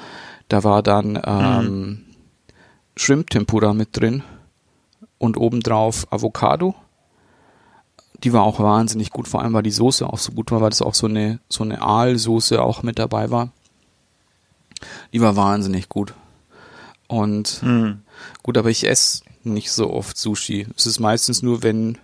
Da 0.49 0.63
war 0.65 0.83
dann 0.83 1.21
ähm, 1.25 2.05
Shrimp 2.97 3.31
Tempura 3.31 3.73
mit 3.73 3.89
drin 3.93 4.23
und 5.19 5.37
obendrauf 5.37 6.07
Avocado. 6.13 6.75
Die 8.23 8.33
war 8.33 8.43
auch 8.43 8.61
wahnsinnig 8.61 9.11
gut, 9.11 9.29
vor 9.29 9.43
allem 9.43 9.53
weil 9.53 9.63
die 9.63 9.71
Soße 9.71 10.07
auch 10.07 10.19
so 10.19 10.33
gut 10.33 10.51
war, 10.51 10.61
weil 10.61 10.71
das 10.71 10.83
auch 10.83 10.95
so 10.95 11.07
eine, 11.07 11.41
so 11.49 11.65
eine 11.65 11.83
Aalsoße 11.83 12.63
auch 12.63 12.83
mit 12.83 12.99
dabei 12.99 13.31
war. 13.31 13.51
Die 15.13 15.21
war 15.21 15.37
wahnsinnig 15.37 15.89
gut. 15.89 16.15
Und 17.07 17.61
Hm. 17.63 18.03
Gut, 18.43 18.59
aber 18.59 18.71
ich 18.71 18.89
esse 18.89 19.23
nicht 19.43 19.71
so 19.71 19.91
oft 19.91 20.17
Sushi. 20.17 20.67
Es 20.77 20.87
ist 20.87 21.01
meistens 21.01 21.43
nur, 21.43 21.63
wenn, 21.63 21.99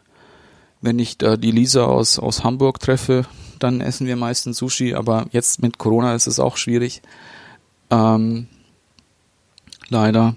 wenn 0.81 0.99
ich 0.99 1.19
da 1.19 1.37
die 1.37 1.51
Lisa 1.51 1.85
aus, 1.85 2.19
aus 2.19 2.45
Hamburg 2.45 2.81
treffe, 2.81 3.27
dann 3.59 3.81
essen 3.81 4.07
wir 4.07 4.17
meistens 4.17 4.59
Sushi, 4.59 4.95
aber 4.95 5.27
jetzt 5.33 5.63
mit 5.63 5.79
Corona 5.79 6.15
ist 6.15 6.27
es 6.27 6.41
auch 6.41 6.57
schwierig. 6.57 7.03
Ähm, 7.91 8.49
leider. 9.89 10.35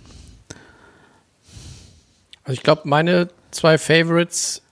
Also 2.44 2.54
ich 2.54 2.64
glaube, 2.64 2.82
meine 2.86 3.30
zwei 3.52 3.78
Favorites 3.78 4.64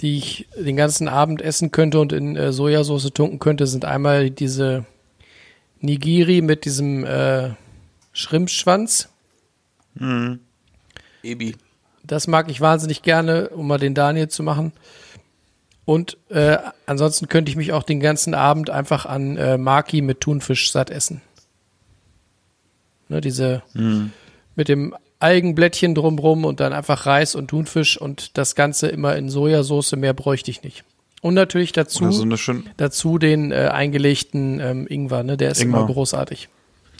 die 0.00 0.18
ich 0.18 0.48
den 0.56 0.76
ganzen 0.76 1.08
Abend 1.08 1.42
essen 1.42 1.70
könnte 1.70 2.00
und 2.00 2.12
in 2.12 2.36
äh, 2.36 2.52
Sojasauce 2.52 3.10
tunken 3.12 3.38
könnte, 3.38 3.66
sind 3.66 3.84
einmal 3.84 4.30
diese 4.30 4.84
Nigiri 5.80 6.40
mit 6.40 6.64
diesem 6.64 7.04
äh, 7.04 7.50
Schrimpschwanz. 8.12 9.08
Ebi. 11.22 11.56
Das 12.08 12.26
mag 12.26 12.50
ich 12.50 12.60
wahnsinnig 12.60 13.02
gerne, 13.02 13.50
um 13.50 13.68
mal 13.68 13.78
den 13.78 13.94
Daniel 13.94 14.28
zu 14.28 14.42
machen. 14.42 14.72
Und 15.84 16.18
äh, 16.28 16.58
ansonsten 16.86 17.28
könnte 17.28 17.50
ich 17.50 17.56
mich 17.56 17.72
auch 17.72 17.82
den 17.82 18.00
ganzen 18.00 18.34
Abend 18.34 18.68
einfach 18.68 19.06
an 19.06 19.36
äh, 19.36 19.56
Maki 19.56 20.02
mit 20.02 20.20
Thunfisch 20.20 20.72
satt 20.72 20.90
essen. 20.90 21.22
Ne, 23.08 23.20
diese 23.20 23.62
mit 24.54 24.68
dem 24.68 24.94
Algenblättchen 25.18 25.94
drumrum 25.94 26.44
und 26.44 26.60
dann 26.60 26.72
einfach 26.72 27.06
Reis 27.06 27.34
und 27.34 27.48
Thunfisch 27.48 27.98
und 27.98 28.36
das 28.36 28.54
Ganze 28.54 28.88
immer 28.88 29.16
in 29.16 29.30
Sojasauce, 29.30 29.92
mehr 29.96 30.14
bräuchte 30.14 30.50
ich 30.50 30.62
nicht. 30.62 30.84
Und 31.20 31.34
natürlich 31.34 31.72
dazu, 31.72 32.12
so 32.12 32.26
dazu 32.76 33.18
den 33.18 33.50
äh, 33.50 33.70
eingelegten 33.72 34.60
ähm, 34.60 34.86
Ingwer, 34.88 35.22
ne? 35.22 35.36
Der 35.36 35.50
ist 35.50 35.60
Ingwer. 35.60 35.78
immer 35.80 35.86
großartig. 35.86 36.48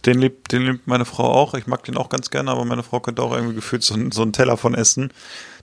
Den 0.06 0.20
liebt, 0.20 0.52
den 0.52 0.62
liebt 0.62 0.86
meine 0.86 1.04
Frau 1.04 1.24
auch. 1.24 1.54
Ich 1.54 1.66
mag 1.66 1.82
den 1.84 1.96
auch 1.96 2.08
ganz 2.08 2.30
gerne, 2.30 2.50
aber 2.50 2.64
meine 2.64 2.82
Frau 2.82 3.00
könnte 3.00 3.22
auch 3.22 3.32
irgendwie 3.32 3.54
gefühlt 3.54 3.82
so, 3.82 3.96
so 4.12 4.22
einen 4.22 4.32
Teller 4.32 4.56
von 4.56 4.74
essen. 4.74 5.12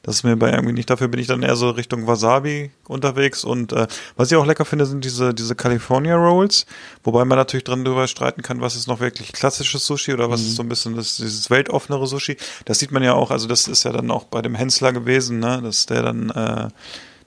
Das 0.03 0.17
ist 0.17 0.23
mir 0.23 0.36
bei 0.36 0.51
irgendwie 0.51 0.73
nicht. 0.73 0.89
Dafür 0.89 1.07
bin 1.07 1.19
ich 1.19 1.25
dann 1.25 1.41
eher 1.41 1.55
so 1.55 1.71
Richtung 1.71 2.05
Wasabi 2.05 2.69
unterwegs. 2.88 3.43
Und 3.43 3.73
äh, 3.73 3.88
was 4.15 4.31
ich 4.31 4.38
auch 4.38 4.45
lecker 4.45 4.65
finde, 4.65 4.86
sind 4.86 5.03
diese, 5.03 5.33
diese 5.33 5.55
California 5.55 6.15
Rolls. 6.15 6.67
Wobei 7.03 7.25
man 7.25 7.38
natürlich 7.39 7.63
dran 7.63 7.83
drüber 7.83 8.07
streiten 8.07 8.43
kann, 8.43 8.61
was 8.61 8.75
ist 8.75 8.88
noch 8.88 8.99
wirklich 8.99 9.31
klassisches 9.31 9.88
Sushi 9.88 10.13
oder 10.13 10.29
was 10.29 10.41
ist 10.41 10.57
so 10.57 10.63
ein 10.63 10.69
bisschen 10.69 10.95
das, 10.95 11.17
dieses 11.17 11.49
weltoffenere 11.49 12.05
Sushi. 12.05 12.38
Das 12.65 12.77
sieht 12.77 12.91
man 12.91 13.01
ja 13.01 13.13
auch, 13.13 13.31
also 13.31 13.47
das 13.47 13.67
ist 13.67 13.83
ja 13.83 13.93
dann 13.93 14.11
auch 14.11 14.25
bei 14.25 14.43
dem 14.43 14.53
Hensler 14.53 14.93
gewesen, 14.93 15.39
ne? 15.39 15.61
Dass 15.63 15.88
der 15.88 16.03
dann 16.03 16.29
äh, 16.29 16.67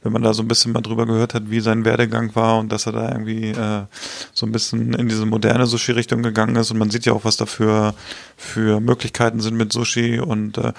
wenn 0.03 0.13
man 0.13 0.23
da 0.23 0.33
so 0.33 0.43
ein 0.43 0.49
bisschen 0.49 0.73
mal 0.73 0.81
drüber 0.81 1.07
gehört 1.07 1.35
hat, 1.35 1.51
wie 1.51 1.61
sein 1.61 1.85
Werdegang 1.85 2.35
war 2.35 2.59
und 2.59 2.71
dass 2.71 2.87
er 2.87 2.93
da 2.93 3.11
irgendwie 3.11 3.51
äh, 3.51 3.83
so 4.33 4.47
ein 4.47 4.53
bisschen 4.53 4.95
in 4.95 5.09
diese 5.09 5.27
moderne 5.27 5.67
Sushi-Richtung 5.67 6.23
gegangen 6.23 6.57
ist 6.57 6.71
und 6.71 6.79
man 6.79 6.91
sieht 6.91 7.07
ja 7.07 7.13
auch, 7.13 7.25
was 7.25 7.37
da 7.37 7.47
für, 7.47 7.95
für 8.37 8.81
Möglichkeiten 8.81 9.41
sind 9.41 9.57
mit 9.57 9.73
Sushi 9.73 10.21
und 10.21 10.59
äh, 10.59 10.73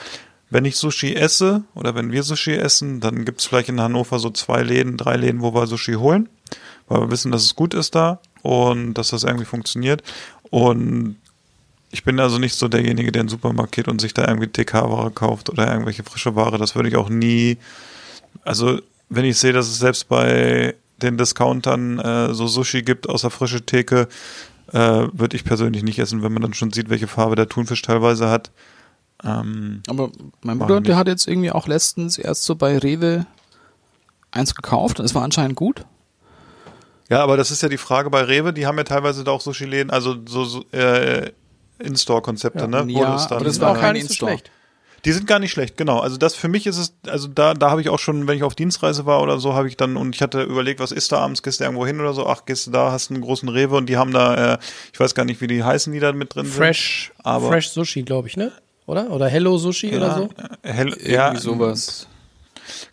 wenn 0.49 0.65
ich 0.65 0.77
Sushi 0.77 1.15
esse 1.15 1.63
oder 1.75 1.93
wenn 1.93 2.11
wir 2.11 2.23
Sushi 2.23 2.53
essen, 2.53 3.01
dann 3.01 3.25
gibt's 3.25 3.45
vielleicht 3.45 3.69
in 3.69 3.79
Hannover 3.79 4.17
so 4.19 4.31
zwei 4.31 4.63
Läden, 4.63 4.97
drei 4.97 5.15
Läden, 5.15 5.41
wo 5.41 5.53
wir 5.53 5.67
Sushi 5.67 5.93
holen, 5.93 6.27
weil 6.87 7.01
wir 7.01 7.11
wissen, 7.11 7.31
dass 7.31 7.43
es 7.43 7.55
gut 7.55 7.73
ist 7.73 7.95
da 7.95 8.19
und 8.41 8.95
dass 8.95 9.09
das 9.09 9.23
irgendwie 9.23 9.45
funktioniert 9.45 10.01
und 10.49 11.17
ich 11.91 12.03
bin 12.03 12.19
also 12.19 12.37
nicht 12.37 12.55
so 12.55 12.67
derjenige, 12.67 13.11
der 13.11 13.21
in 13.21 13.27
den 13.27 13.31
Supermarkt 13.31 13.71
geht 13.71 13.87
und 13.87 13.99
sich 13.99 14.13
da 14.13 14.27
irgendwie 14.27 14.47
TK-Ware 14.47 15.11
kauft 15.11 15.49
oder 15.49 15.71
irgendwelche 15.71 16.03
frische 16.03 16.35
Ware. 16.35 16.57
Das 16.57 16.75
würde 16.75 16.89
ich 16.89 16.95
auch 16.95 17.09
nie. 17.09 17.57
Also, 18.43 18.79
wenn 19.09 19.25
ich 19.25 19.37
sehe, 19.37 19.53
dass 19.53 19.67
es 19.67 19.79
selbst 19.79 20.07
bei 20.07 20.75
den 21.01 21.17
Discountern 21.17 21.99
äh, 21.99 22.33
so 22.33 22.47
Sushi 22.47 22.81
gibt 22.83 23.07
aus 23.09 23.21
der 23.21 23.29
frischen 23.31 23.65
Theke, 23.65 24.07
äh, 24.71 25.07
würde 25.13 25.35
ich 25.35 25.43
persönlich 25.43 25.83
nicht 25.83 25.97
essen, 25.99 26.21
wenn 26.21 26.33
man 26.33 26.41
dann 26.41 26.53
schon 26.53 26.71
sieht, 26.71 26.89
welche 26.89 27.07
Farbe 27.07 27.35
der 27.35 27.49
Thunfisch 27.49 27.81
teilweise 27.81 28.29
hat. 28.29 28.51
Ähm, 29.23 29.81
Aber 29.87 30.11
mein 30.43 30.59
Bruder, 30.59 30.79
der 30.81 30.95
hat 30.95 31.07
jetzt 31.07 31.27
irgendwie 31.27 31.51
auch 31.51 31.67
letztens 31.67 32.17
erst 32.17 32.43
so 32.43 32.55
bei 32.55 32.77
Rewe 32.77 33.25
eins 34.31 34.53
gekauft 34.55 34.99
und 34.99 35.05
es 35.05 35.15
war 35.15 35.23
anscheinend 35.23 35.55
gut. 35.55 35.85
ja, 37.09 37.21
aber 37.23 37.35
das 37.35 37.49
ist 37.51 37.63
ja 37.63 37.69
die 37.69 37.77
Frage 37.77 38.09
bei 38.09 38.21
Rewe, 38.21 38.53
die 38.53 38.67
haben 38.67 38.77
ja 38.77 38.83
teilweise 38.83 39.23
da 39.23 39.31
auch 39.31 39.41
Sushi-Läden, 39.41 39.89
also 39.89 40.15
so, 40.27 40.45
so 40.45 40.63
äh, 40.71 41.31
In-Store-Konzepte, 41.79 42.67
ne? 42.67 42.85
Wo 42.87 43.01
Ja, 43.01 43.13
das 43.13 43.27
dann, 43.27 43.37
aber 43.37 43.45
das 43.45 43.59
war 43.59 43.71
auch 43.71 43.79
kein 43.79 43.95
so 43.95 44.01
In-Store. 44.01 44.31
schlecht. 44.31 44.51
Die 45.05 45.11
sind 45.11 45.27
gar 45.27 45.39
nicht 45.39 45.51
schlecht, 45.51 45.77
genau. 45.77 45.99
Also 45.99 46.17
das 46.17 46.35
für 46.35 46.47
mich 46.47 46.67
ist 46.67 46.77
es, 46.77 46.93
also 47.07 47.27
da, 47.27 47.53
da 47.53 47.71
habe 47.71 47.81
ich 47.81 47.89
auch 47.89 47.99
schon, 47.99 48.27
wenn 48.27 48.37
ich 48.37 48.43
auf 48.43 48.55
Dienstreise 48.55 49.05
war 49.05 49.21
oder 49.21 49.39
so, 49.39 49.53
habe 49.53 49.67
ich 49.67 49.77
dann 49.77 49.97
und 49.97 50.15
ich 50.15 50.21
hatte 50.21 50.43
überlegt, 50.43 50.79
was 50.79 50.91
ist 50.91 51.11
da 51.11 51.19
abends, 51.19 51.43
gehst 51.43 51.59
du 51.59 51.63
irgendwo 51.63 51.85
hin 51.85 51.99
oder 51.99 52.13
so, 52.13 52.25
ach, 52.27 52.45
gehst 52.45 52.67
du 52.67 52.71
da, 52.71 52.91
hast 52.91 53.11
einen 53.11 53.21
großen 53.21 53.49
Rewe 53.49 53.75
und 53.75 53.87
die 53.87 53.97
haben 53.97 54.11
da, 54.11 54.55
äh, 54.55 54.57
ich 54.93 54.99
weiß 54.99 55.15
gar 55.15 55.25
nicht, 55.25 55.41
wie 55.41 55.47
die 55.47 55.63
heißen, 55.63 55.93
die 55.93 55.99
da 55.99 56.11
mit 56.11 56.35
drin 56.35 56.45
Fresh, 56.45 57.11
sind. 57.15 57.25
Aber 57.25 57.47
Fresh 57.49 57.69
Sushi, 57.69 58.03
glaube 58.03 58.27
ich, 58.27 58.37
ne? 58.37 58.51
Oder? 58.85 59.11
Oder 59.11 59.27
Hello 59.27 59.57
Sushi 59.57 59.95
oder 59.95 60.15
so? 60.15 60.29
äh, 60.63 60.73
hell, 60.73 60.87
Irgendwie 60.89 61.11
ja, 61.11 61.35
sowas. 61.35 62.07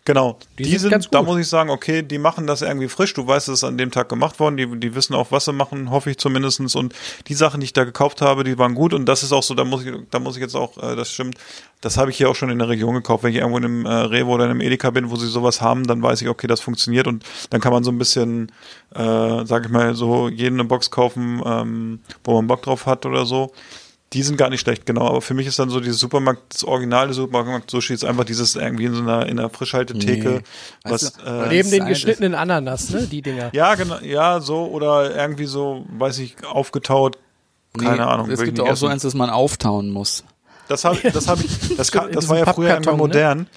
Genau. 0.05 0.39
Die 0.57 0.63
Die, 0.63 0.77
sind 0.77 0.91
sind, 0.91 1.13
da 1.13 1.21
muss 1.21 1.39
ich 1.39 1.47
sagen, 1.47 1.69
okay, 1.69 2.01
die 2.01 2.17
machen 2.17 2.47
das 2.47 2.61
irgendwie 2.61 2.87
frisch. 2.87 3.13
Du 3.13 3.25
weißt, 3.27 3.47
es 3.49 3.59
ist 3.59 3.63
an 3.63 3.77
dem 3.77 3.91
Tag 3.91 4.09
gemacht 4.09 4.39
worden. 4.39 4.57
Die, 4.57 4.79
die 4.79 4.95
wissen 4.95 5.13
auch, 5.13 5.31
was 5.31 5.45
sie 5.45 5.53
machen, 5.53 5.91
hoffe 5.91 6.11
ich 6.11 6.17
zumindestens. 6.17 6.75
Und 6.75 6.93
die 7.27 7.33
Sachen, 7.33 7.59
die 7.59 7.65
ich 7.65 7.73
da 7.73 7.83
gekauft 7.83 8.21
habe, 8.21 8.43
die 8.43 8.57
waren 8.57 8.75
gut. 8.75 8.93
Und 8.93 9.05
das 9.05 9.23
ist 9.23 9.31
auch 9.31 9.43
so, 9.43 9.53
da 9.53 9.63
muss 9.63 9.85
ich, 9.85 9.93
da 10.11 10.19
muss 10.19 10.35
ich 10.35 10.41
jetzt 10.41 10.55
auch, 10.55 10.77
äh, 10.77 10.95
das 10.95 11.11
stimmt, 11.11 11.37
das 11.81 11.97
habe 11.97 12.09
ich 12.11 12.17
hier 12.17 12.29
auch 12.29 12.35
schon 12.35 12.49
in 12.49 12.59
der 12.59 12.69
Region 12.69 12.95
gekauft. 12.95 13.23
Wenn 13.23 13.31
ich 13.31 13.37
irgendwo 13.37 13.57
in 13.57 13.65
einem 13.65 13.85
äh, 13.85 13.89
Rewe 13.89 14.29
oder 14.29 14.45
in 14.45 14.51
einem 14.51 14.61
Edeka 14.61 14.89
bin, 14.89 15.09
wo 15.09 15.15
sie 15.15 15.27
sowas 15.27 15.61
haben, 15.61 15.85
dann 15.85 16.01
weiß 16.01 16.21
ich, 16.21 16.29
okay, 16.29 16.47
das 16.47 16.59
funktioniert. 16.61 17.07
Und 17.07 17.23
dann 17.49 17.61
kann 17.61 17.71
man 17.71 17.83
so 17.83 17.91
ein 17.91 17.97
bisschen, 17.97 18.51
äh, 18.95 19.45
sag 19.45 19.65
ich 19.65 19.71
mal, 19.71 19.93
so 19.95 20.27
jeden 20.29 20.59
eine 20.59 20.67
Box 20.67 20.89
kaufen, 20.91 21.41
ähm, 21.45 21.99
wo 22.23 22.33
man 22.33 22.47
Bock 22.47 22.63
drauf 22.63 22.85
hat 22.85 23.05
oder 23.05 23.25
so. 23.25 23.51
Die 24.13 24.23
sind 24.23 24.37
gar 24.37 24.49
nicht 24.49 24.61
schlecht, 24.61 24.85
genau. 24.85 25.05
Aber 25.07 25.21
für 25.21 25.33
mich 25.33 25.47
ist 25.47 25.59
dann 25.59 25.69
so 25.69 25.81
dieses 25.81 25.99
Supermarkt, 25.99 26.53
das 26.53 26.63
originale 26.63 27.11
Supermarkt-Sushi 27.13 27.93
ist 27.93 28.05
einfach 28.05 28.23
dieses 28.23 28.55
irgendwie 28.55 28.85
in 28.85 28.93
so 28.93 29.01
einer, 29.01 29.25
in 29.25 29.37
einer 29.37 29.49
Frischhaltetheke, 29.49 30.29
Nee. 30.29 30.41
was, 30.85 31.13
du, 31.13 31.23
äh, 31.25 31.47
Neben 31.49 31.69
den 31.71 31.85
geschnittenen 31.87 32.33
Ananas, 32.33 32.89
ne? 32.89 33.01
Die 33.05 33.21
Dinger. 33.21 33.49
ja, 33.53 33.75
genau, 33.75 33.97
ja, 33.99 34.39
so, 34.39 34.65
oder 34.67 35.13
irgendwie 35.13 35.45
so, 35.45 35.85
weiß 35.89 36.19
ich, 36.19 36.37
aufgetaut, 36.45 37.17
keine 37.77 37.97
Nee, 37.97 38.01
Ahnung. 38.01 38.29
Es 38.31 38.39
gibt 38.41 38.53
nicht 38.57 38.61
auch 38.61 38.67
so 38.77 38.85
essen. 38.85 38.93
eins, 38.93 39.01
das 39.03 39.13
man 39.13 39.29
auftauen 39.29 39.89
muss. 39.89 40.23
Das 40.69 40.85
habe 40.85 40.97
das 41.11 41.27
hab 41.27 41.39
ich, 41.43 41.75
das, 41.77 41.91
kann, 41.91 42.11
das 42.11 42.29
war 42.29 42.37
ja 42.37 42.45
früher 42.53 42.69
irgendwann 42.69 42.95
ne? 42.95 42.99
modern. 42.99 43.47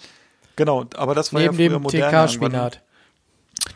Genau, 0.56 0.84
aber 0.96 1.14
das 1.14 1.32
war 1.32 1.40
Neben 1.40 1.52
ja 1.54 1.56
früher 1.56 1.78
dem 1.78 1.82
modern, 1.82 2.00
irgendwann, 2.00 2.26
TK-Spinat. 2.28 2.80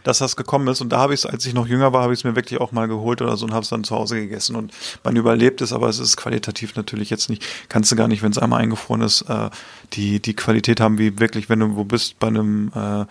Dass 0.04 0.18
das 0.18 0.36
gekommen 0.36 0.68
ist. 0.68 0.80
Und 0.80 0.90
da 0.90 0.98
habe 0.98 1.14
ich 1.14 1.20
es, 1.20 1.26
als 1.26 1.44
ich 1.44 1.54
noch 1.54 1.66
jünger 1.66 1.92
war, 1.92 2.02
habe 2.02 2.12
ich 2.12 2.20
es 2.20 2.24
mir 2.24 2.36
wirklich 2.36 2.60
auch 2.60 2.70
mal 2.70 2.86
geholt 2.86 3.20
oder 3.20 3.36
so 3.36 3.46
und 3.46 3.52
habe 3.52 3.64
es 3.64 3.70
dann 3.70 3.82
zu 3.82 3.96
Hause 3.96 4.20
gegessen. 4.20 4.54
Und 4.54 4.72
man 5.02 5.16
überlebt 5.16 5.60
es, 5.60 5.72
aber 5.72 5.88
es 5.88 5.98
ist 5.98 6.16
qualitativ 6.16 6.76
natürlich 6.76 7.10
jetzt 7.10 7.28
nicht, 7.28 7.44
kannst 7.68 7.90
du 7.90 7.96
gar 7.96 8.06
nicht, 8.06 8.22
wenn 8.22 8.30
es 8.30 8.38
einmal 8.38 8.62
eingefroren 8.62 9.02
ist, 9.02 9.22
äh, 9.22 9.50
die, 9.94 10.20
die 10.20 10.34
Qualität 10.34 10.80
haben, 10.80 10.98
wie 10.98 11.18
wirklich, 11.18 11.48
wenn 11.48 11.58
du 11.58 11.74
wo 11.74 11.84
bist 11.84 12.18
bei 12.20 12.28
einem 12.28 12.70
äh, 12.74 13.06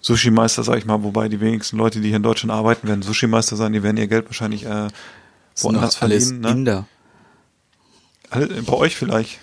Sushi-Meister, 0.00 0.64
sag 0.64 0.78
ich 0.78 0.86
mal, 0.86 1.02
wobei 1.02 1.28
die 1.28 1.40
wenigsten 1.40 1.76
Leute, 1.76 2.00
die 2.00 2.08
hier 2.08 2.16
in 2.16 2.22
Deutschland 2.22 2.50
arbeiten, 2.50 2.88
werden 2.88 3.02
Sushi-Meister 3.02 3.56
sein, 3.56 3.72
die 3.72 3.82
werden 3.82 3.98
ihr 3.98 4.08
Geld 4.08 4.26
wahrscheinlich 4.26 4.64
äh, 4.64 4.88
woanders 5.58 5.96
verdienen. 5.96 6.40
Ne? 6.40 6.50
Inder. 6.50 6.86
Bei 8.30 8.72
euch 8.72 8.96
vielleicht. 8.96 9.38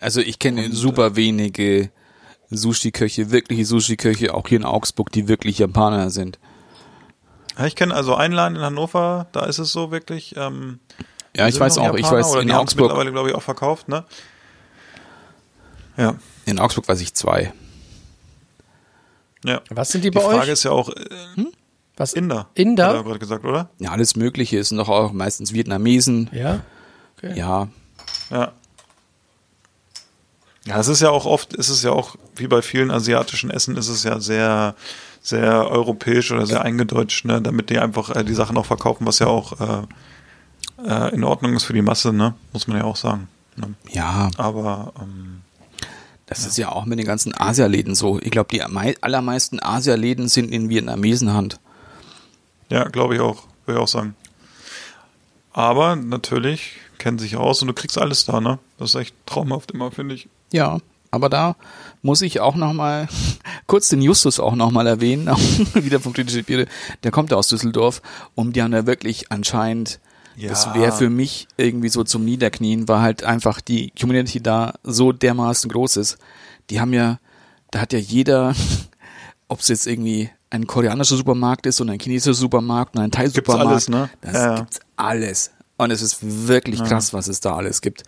Also 0.00 0.20
ich 0.20 0.38
kenne 0.38 0.72
super 0.72 1.16
wenige 1.16 1.90
Sushi-Köche, 2.50 3.30
wirkliche 3.30 3.64
Sushi-Köche, 3.64 4.34
auch 4.34 4.46
hier 4.48 4.58
in 4.58 4.64
Augsburg, 4.64 5.12
die 5.12 5.28
wirklich 5.28 5.58
Japaner 5.58 6.10
sind. 6.10 6.38
Ich 7.66 7.74
kenne 7.76 7.94
also 7.94 8.14
einen 8.14 8.34
Laden 8.34 8.56
in 8.56 8.62
Hannover, 8.62 9.26
da 9.32 9.44
ist 9.46 9.58
es 9.58 9.72
so 9.72 9.90
wirklich. 9.90 10.34
Ähm, 10.36 10.78
Ja, 11.36 11.44
die 11.46 11.50
ich 11.54 11.60
weiß 11.60 11.78
auch, 11.78 11.94
ich 11.94 12.02
Japaner, 12.04 12.18
weiß 12.18 12.30
oder 12.32 12.40
in 12.42 12.48
die 12.48 12.54
Augsburg, 12.54 12.84
mittlerweile, 12.88 13.12
glaube 13.12 13.28
ich, 13.30 13.34
auch 13.34 13.42
verkauft, 13.42 13.88
ne? 13.88 14.04
Ja, 15.96 16.14
in 16.46 16.58
Augsburg 16.60 16.86
weiß 16.88 17.00
ich 17.00 17.14
zwei. 17.14 17.52
ja. 19.44 19.60
Was 19.70 19.90
sind 19.90 20.04
die 20.04 20.10
Die 20.10 20.14
bei 20.18 20.22
Frage 20.22 20.38
euch? 20.42 20.48
ist 20.50 20.62
ja 20.64 20.70
auch 20.70 20.88
äh, 20.90 21.44
Was? 21.96 22.12
Inder. 22.12 22.48
Inder? 22.54 22.88
Hat 22.88 22.94
er 22.96 23.02
gerade 23.04 23.18
gesagt, 23.18 23.44
oder? 23.44 23.70
Ja, 23.78 23.90
alles 23.90 24.14
Mögliche, 24.14 24.58
es 24.58 24.68
sind 24.68 24.78
doch 24.78 24.88
auch 24.88 25.12
meistens 25.12 25.52
Vietnamesen. 25.52 26.30
Ja. 26.32 26.60
Okay. 27.16 27.36
Ja, 27.36 27.68
Ja. 28.30 28.52
Ja, 30.68 30.78
es 30.78 30.88
ist 30.88 31.00
ja 31.00 31.10
auch 31.10 31.24
oft, 31.24 31.54
es 31.54 31.68
ist 31.70 31.82
ja 31.82 31.92
auch, 31.92 32.16
wie 32.36 32.46
bei 32.46 32.60
vielen 32.62 32.90
asiatischen 32.90 33.50
Essen, 33.50 33.76
ist 33.76 33.88
es 33.88 34.02
ja 34.04 34.20
sehr, 34.20 34.74
sehr 35.22 35.68
europäisch 35.70 36.30
oder 36.30 36.46
sehr 36.46 36.62
eingedeutscht, 36.62 37.24
ne, 37.24 37.40
damit 37.40 37.70
die 37.70 37.78
einfach 37.78 38.14
äh, 38.14 38.22
die 38.24 38.34
Sachen 38.34 38.56
auch 38.58 38.66
verkaufen, 38.66 39.06
was 39.06 39.18
ja 39.18 39.28
auch 39.28 39.58
äh, 39.60 40.86
äh, 40.86 41.14
in 41.14 41.24
Ordnung 41.24 41.54
ist 41.54 41.64
für 41.64 41.72
die 41.72 41.82
Masse, 41.82 42.12
ne, 42.12 42.34
muss 42.52 42.66
man 42.68 42.76
ja 42.76 42.84
auch 42.84 42.96
sagen. 42.96 43.28
Ne? 43.56 43.74
ja, 43.90 44.28
Aber 44.36 44.92
ähm, 45.00 45.40
das 46.26 46.44
ist 46.46 46.58
ja 46.58 46.70
auch 46.70 46.84
mit 46.84 46.98
den 46.98 47.06
ganzen 47.06 47.32
Asialäden 47.34 47.94
so. 47.94 48.20
Ich 48.20 48.30
glaube, 48.30 48.50
die 48.52 48.62
mei- 48.68 48.96
allermeisten 49.00 49.60
Asialäden 49.62 50.28
sind 50.28 50.50
in 50.52 50.68
Vietnamesenhand. 50.68 51.58
ja, 52.68 52.84
glaube 52.84 53.14
ich 53.14 53.20
auch, 53.22 53.44
würde 53.64 53.78
ich 53.80 53.82
auch 53.82 53.88
sagen. 53.88 54.14
Aber 55.52 55.96
natürlich 55.96 56.72
kennen 56.98 57.18
sich 57.18 57.36
aus 57.36 57.62
und 57.62 57.68
du 57.68 57.74
kriegst 57.74 57.96
alles 57.98 58.26
da, 58.26 58.40
ne? 58.40 58.58
Das 58.78 58.90
ist 58.90 58.94
echt 59.00 59.14
traumhaft 59.26 59.70
immer, 59.72 59.90
finde 59.90 60.14
ich. 60.14 60.28
Ja, 60.52 60.78
aber 61.10 61.28
da 61.28 61.56
muss 62.02 62.22
ich 62.22 62.40
auch 62.40 62.54
noch 62.54 62.72
mal 62.72 63.08
kurz 63.66 63.88
den 63.88 64.02
Justus 64.02 64.38
auch 64.40 64.54
noch 64.54 64.70
mal 64.70 64.86
erwähnen, 64.86 65.26
wieder 65.74 66.00
vom 66.00 66.12
Kritische 66.12 66.42
Biere. 66.42 66.66
Der 67.02 67.10
kommt 67.10 67.30
ja 67.30 67.36
aus 67.36 67.48
Düsseldorf 67.48 68.02
und 68.34 68.54
die 68.56 68.62
haben 68.62 68.72
da 68.72 68.86
wirklich 68.86 69.30
anscheinend, 69.32 70.00
Ja. 70.36 70.48
das 70.50 70.74
wäre 70.74 70.92
für 70.92 71.10
mich 71.10 71.48
irgendwie 71.56 71.88
so 71.88 72.04
zum 72.04 72.24
Niederknien, 72.24 72.88
weil 72.88 73.00
halt 73.00 73.24
einfach 73.24 73.60
die 73.60 73.90
Community 73.98 74.40
da 74.42 74.74
so 74.84 75.12
dermaßen 75.12 75.70
groß 75.70 75.96
ist. 75.96 76.18
Die 76.70 76.80
haben 76.80 76.92
ja, 76.92 77.18
da 77.70 77.80
hat 77.80 77.92
ja 77.92 77.98
jeder, 77.98 78.54
ob 79.48 79.60
es 79.60 79.68
jetzt 79.68 79.86
irgendwie 79.86 80.30
ein 80.50 80.66
koreanischer 80.66 81.16
Supermarkt 81.16 81.66
ist 81.66 81.80
und 81.80 81.90
ein 81.90 81.98
chinesischer 82.00 82.32
Supermarkt 82.34 82.96
und 82.96 83.02
ein 83.02 83.10
Thai-Supermarkt. 83.10 83.88
ne? 83.90 84.08
Das 84.22 84.32
Ja, 84.34 84.46
ja. 84.46 84.54
gibt's 84.60 84.80
alles. 84.96 85.50
Und 85.76 85.90
es 85.90 86.00
ist 86.02 86.18
wirklich 86.48 86.82
krass, 86.84 87.12
was 87.12 87.28
es 87.28 87.40
da 87.40 87.54
alles 87.54 87.80
gibt. 87.82 88.02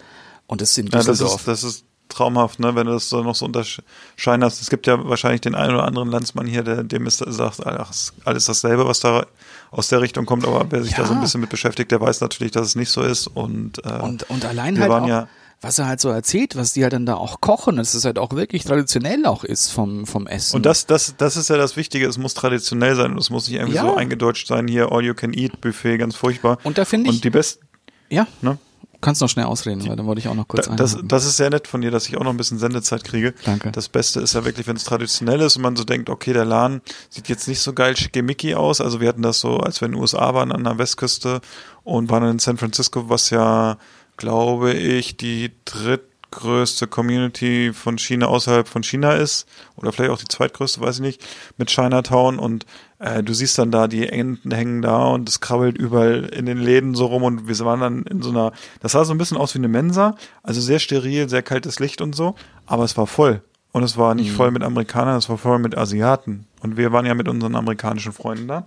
Und 0.47 0.61
das 0.61 0.77
in 0.79 0.87
Ja, 0.87 0.93
das 0.99 1.07
Düsseldorf. 1.07 1.41
ist, 1.41 1.49
das 1.49 1.65
ist, 1.65 1.85
traumhaft, 2.11 2.61
ne, 2.61 2.75
wenn 2.75 2.87
du 2.87 2.93
das 2.93 3.09
so 3.09 3.23
noch 3.23 3.35
so 3.35 3.47
unterscheiden 3.47 4.45
hast. 4.45 4.61
Es 4.61 4.71
gibt 4.71 4.87
ja 4.87 5.09
wahrscheinlich 5.09 5.41
den 5.41 5.55
einen 5.55 5.75
oder 5.75 5.85
anderen 5.85 6.11
Landsmann 6.11 6.47
hier, 6.47 6.63
der 6.63 6.83
dem 6.83 7.07
ist 7.07 7.19
sagt, 7.27 7.65
ach, 7.67 7.93
alles 8.25 8.45
dasselbe, 8.45 8.87
was 8.87 9.01
da 9.01 9.27
aus 9.71 9.89
der 9.89 10.01
Richtung 10.01 10.27
kommt, 10.27 10.47
aber 10.47 10.67
wer 10.71 10.83
sich 10.83 10.93
Ja. 10.93 10.99
da 10.99 11.07
so 11.07 11.15
ein 11.15 11.21
bisschen 11.21 11.41
mit 11.41 11.51
beschäftigt, 11.51 11.91
der 11.93 12.01
weiß 12.01 12.21
natürlich, 12.21 12.53
dass 12.53 12.67
es 12.67 12.75
nicht 12.77 12.91
so 12.91 13.03
ist. 13.03 13.27
Und, 13.29 13.85
äh, 13.85 14.01
Und, 14.03 14.29
und 14.31 14.45
allein 14.45 14.75
wir 14.75 14.83
halt 14.83 14.91
waren 14.93 15.05
auch, 15.05 15.09
ja, 15.09 15.29
was 15.63 15.79
er 15.79 15.87
halt 15.89 16.01
so 16.01 16.09
erzählt, 16.09 16.57
was 16.57 16.73
die 16.73 16.83
halt 16.83 16.95
dann 16.95 17.05
da 17.05 17.15
auch 17.17 17.43
kochen, 17.43 17.77
dass 17.77 17.93
es 17.93 18.07
halt 18.07 18.19
auch 18.19 18.31
wirklich 18.33 18.65
traditionell 18.65 19.27
auch 19.27 19.45
ist 19.45 19.71
vom, 19.71 20.07
vom 20.07 20.27
Essen. 20.27 20.57
und 20.57 20.65
das, 20.65 20.87
das, 20.87 21.15
das 21.19 21.37
ist 21.37 21.51
ja 21.51 21.59
das 21.59 21.77
Wichtige, 21.77 22.07
es 22.09 22.17
muss 22.17 22.33
traditionell 22.33 22.97
sein 22.97 23.13
und 23.13 23.19
es 23.19 23.29
muss 23.29 23.47
nicht 23.47 23.59
irgendwie 23.59 23.77
Ja. 23.77 23.83
so 23.83 23.95
eingedeutscht 23.95 24.47
sein, 24.49 24.67
hier 24.69 24.91
All 24.91 25.05
You 25.05 25.13
Can 25.15 25.35
Eat 25.35 25.61
Buffet, 25.61 25.99
ganz 25.99 26.17
furchtbar. 26.17 26.57
Und 26.65 26.79
da 26.79 26.85
finde 26.87 27.11
ich- 27.11 27.17
Und 27.17 27.25
die 27.25 27.31
besten, 27.31 27.67
ja, 28.09 28.27
ne? 28.41 28.57
Kannst 29.01 29.21
noch 29.21 29.29
schnell 29.29 29.47
ausreden, 29.47 29.87
weil 29.89 29.97
dann 29.97 30.07
wollte 30.07 30.21
ich 30.21 30.29
auch 30.29 30.35
noch 30.35 30.49
kurz 30.49 30.67
Da, 30.67 30.75
das, 30.75 30.99
das 31.03 31.25
ist 31.25 31.37
sehr 31.37 31.51
nett 31.51 31.67
von 31.67 31.81
dir, 31.81 31.91
dass 31.91 32.09
ich 32.09 32.17
auch 32.17 32.25
noch 32.25 32.31
ein 32.31 32.37
bisschen 32.37 32.59
Sendezeit 32.59 33.05
kriege. 33.05 33.35
Danke. 33.45 33.73
Das 33.73 33.89
Beste 33.89 34.21
ist 34.21 34.35
ja 34.35 34.45
wirklich, 34.45 34.67
wenn 34.67 34.77
es 34.77 34.85
traditionell 34.85 35.41
ist 35.41 35.57
und 35.57 35.63
man 35.63 35.77
so 35.77 35.85
denkt, 35.85 36.11
okay, 36.11 36.33
der 36.33 36.45
Laden 36.45 36.83
sieht 37.09 37.29
jetzt 37.29 37.49
nicht 37.49 37.61
so 37.61 37.73
geil 37.73 37.97
schickimicki 37.97 38.55
aus. 38.55 38.81
Also 38.81 39.01
wir 39.01 39.09
hatten 39.09 39.23
das 39.23 39.41
so, 39.41 39.59
als 39.59 39.81
wir 39.81 39.87
in 39.87 39.93
den 39.93 40.01
USA 40.01 40.35
waren, 40.35 40.53
an 40.53 40.65
der 40.65 40.79
Westküste 40.79 41.41
und 41.85 42.11
waren 42.11 42.29
in 42.29 42.39
San 42.39 42.57
Francisco, 42.57 43.09
was 43.09 43.31
ja, 43.31 43.79
glaube 44.17 44.75
ich, 44.75 45.17
die 45.17 45.53
drittgrößte 45.65 46.87
Community 46.87 47.73
von 47.73 47.99
China 47.99 48.27
außerhalb 48.27 48.69
von 48.69 48.83
China 48.83 49.13
ist. 49.13 49.47
Oder 49.77 49.93
vielleicht 49.93 50.11
auch 50.11 50.19
die 50.19 50.29
zweitgrößte, 50.29 50.81
weiß 50.81 50.97
ich 50.97 51.03
nicht, 51.03 51.27
mit 51.57 51.71
Chinatown. 51.71 52.39
Und 52.39 52.67
äh, 53.01 53.23
du 53.23 53.33
siehst 53.33 53.59
dann 53.59 53.71
da, 53.73 53.89
die 53.89 54.09
Enten 54.09 54.53
hängen 54.53 54.83
da 54.83 55.07
und 55.07 55.29
es 55.29 55.41
krabbelt 55.41 55.77
überall 55.77 56.27
in 56.27 56.47
den 56.47 56.59
Läden 56.59 56.95
so 56.95 57.07
rum 57.07 57.23
und 57.23 57.49
wir 57.49 57.59
waren 57.65 57.81
dann 57.81 58.03
in 58.05 58.23
so 58.23 58.31
einer, 58.31 58.53
das 58.81 58.93
sah 58.93 59.05
so 59.05 59.13
ein 59.13 59.19
bisschen 59.19 59.39
aus 59.39 59.55
wie 59.55 59.59
eine 59.59 59.69
Mensa, 59.69 60.15
also 60.43 60.61
sehr 60.61 60.79
steril, 60.79 61.29
sehr 61.29 61.43
kaltes 61.43 61.81
Licht 61.81 62.03
und 62.03 62.15
so, 62.15 62.35
aber 62.67 62.85
es 62.85 62.97
war 62.97 63.07
voll. 63.07 63.43
Und 63.73 63.85
es 63.85 63.97
war 63.97 64.15
nicht 64.17 64.33
voll 64.33 64.51
mit 64.51 64.65
Amerikanern, 64.65 65.17
es 65.17 65.29
war 65.29 65.39
voll 65.39 65.61
mit 65.61 65.79
Asiaten. 65.79 66.47
Und 66.61 66.77
wir 66.77 66.91
waren 66.93 67.07
ja 67.07 67.15
mit 67.15 67.29
unseren 67.29 67.55
amerikanischen 67.55 68.13
Freunden 68.13 68.49
da. 68.49 68.67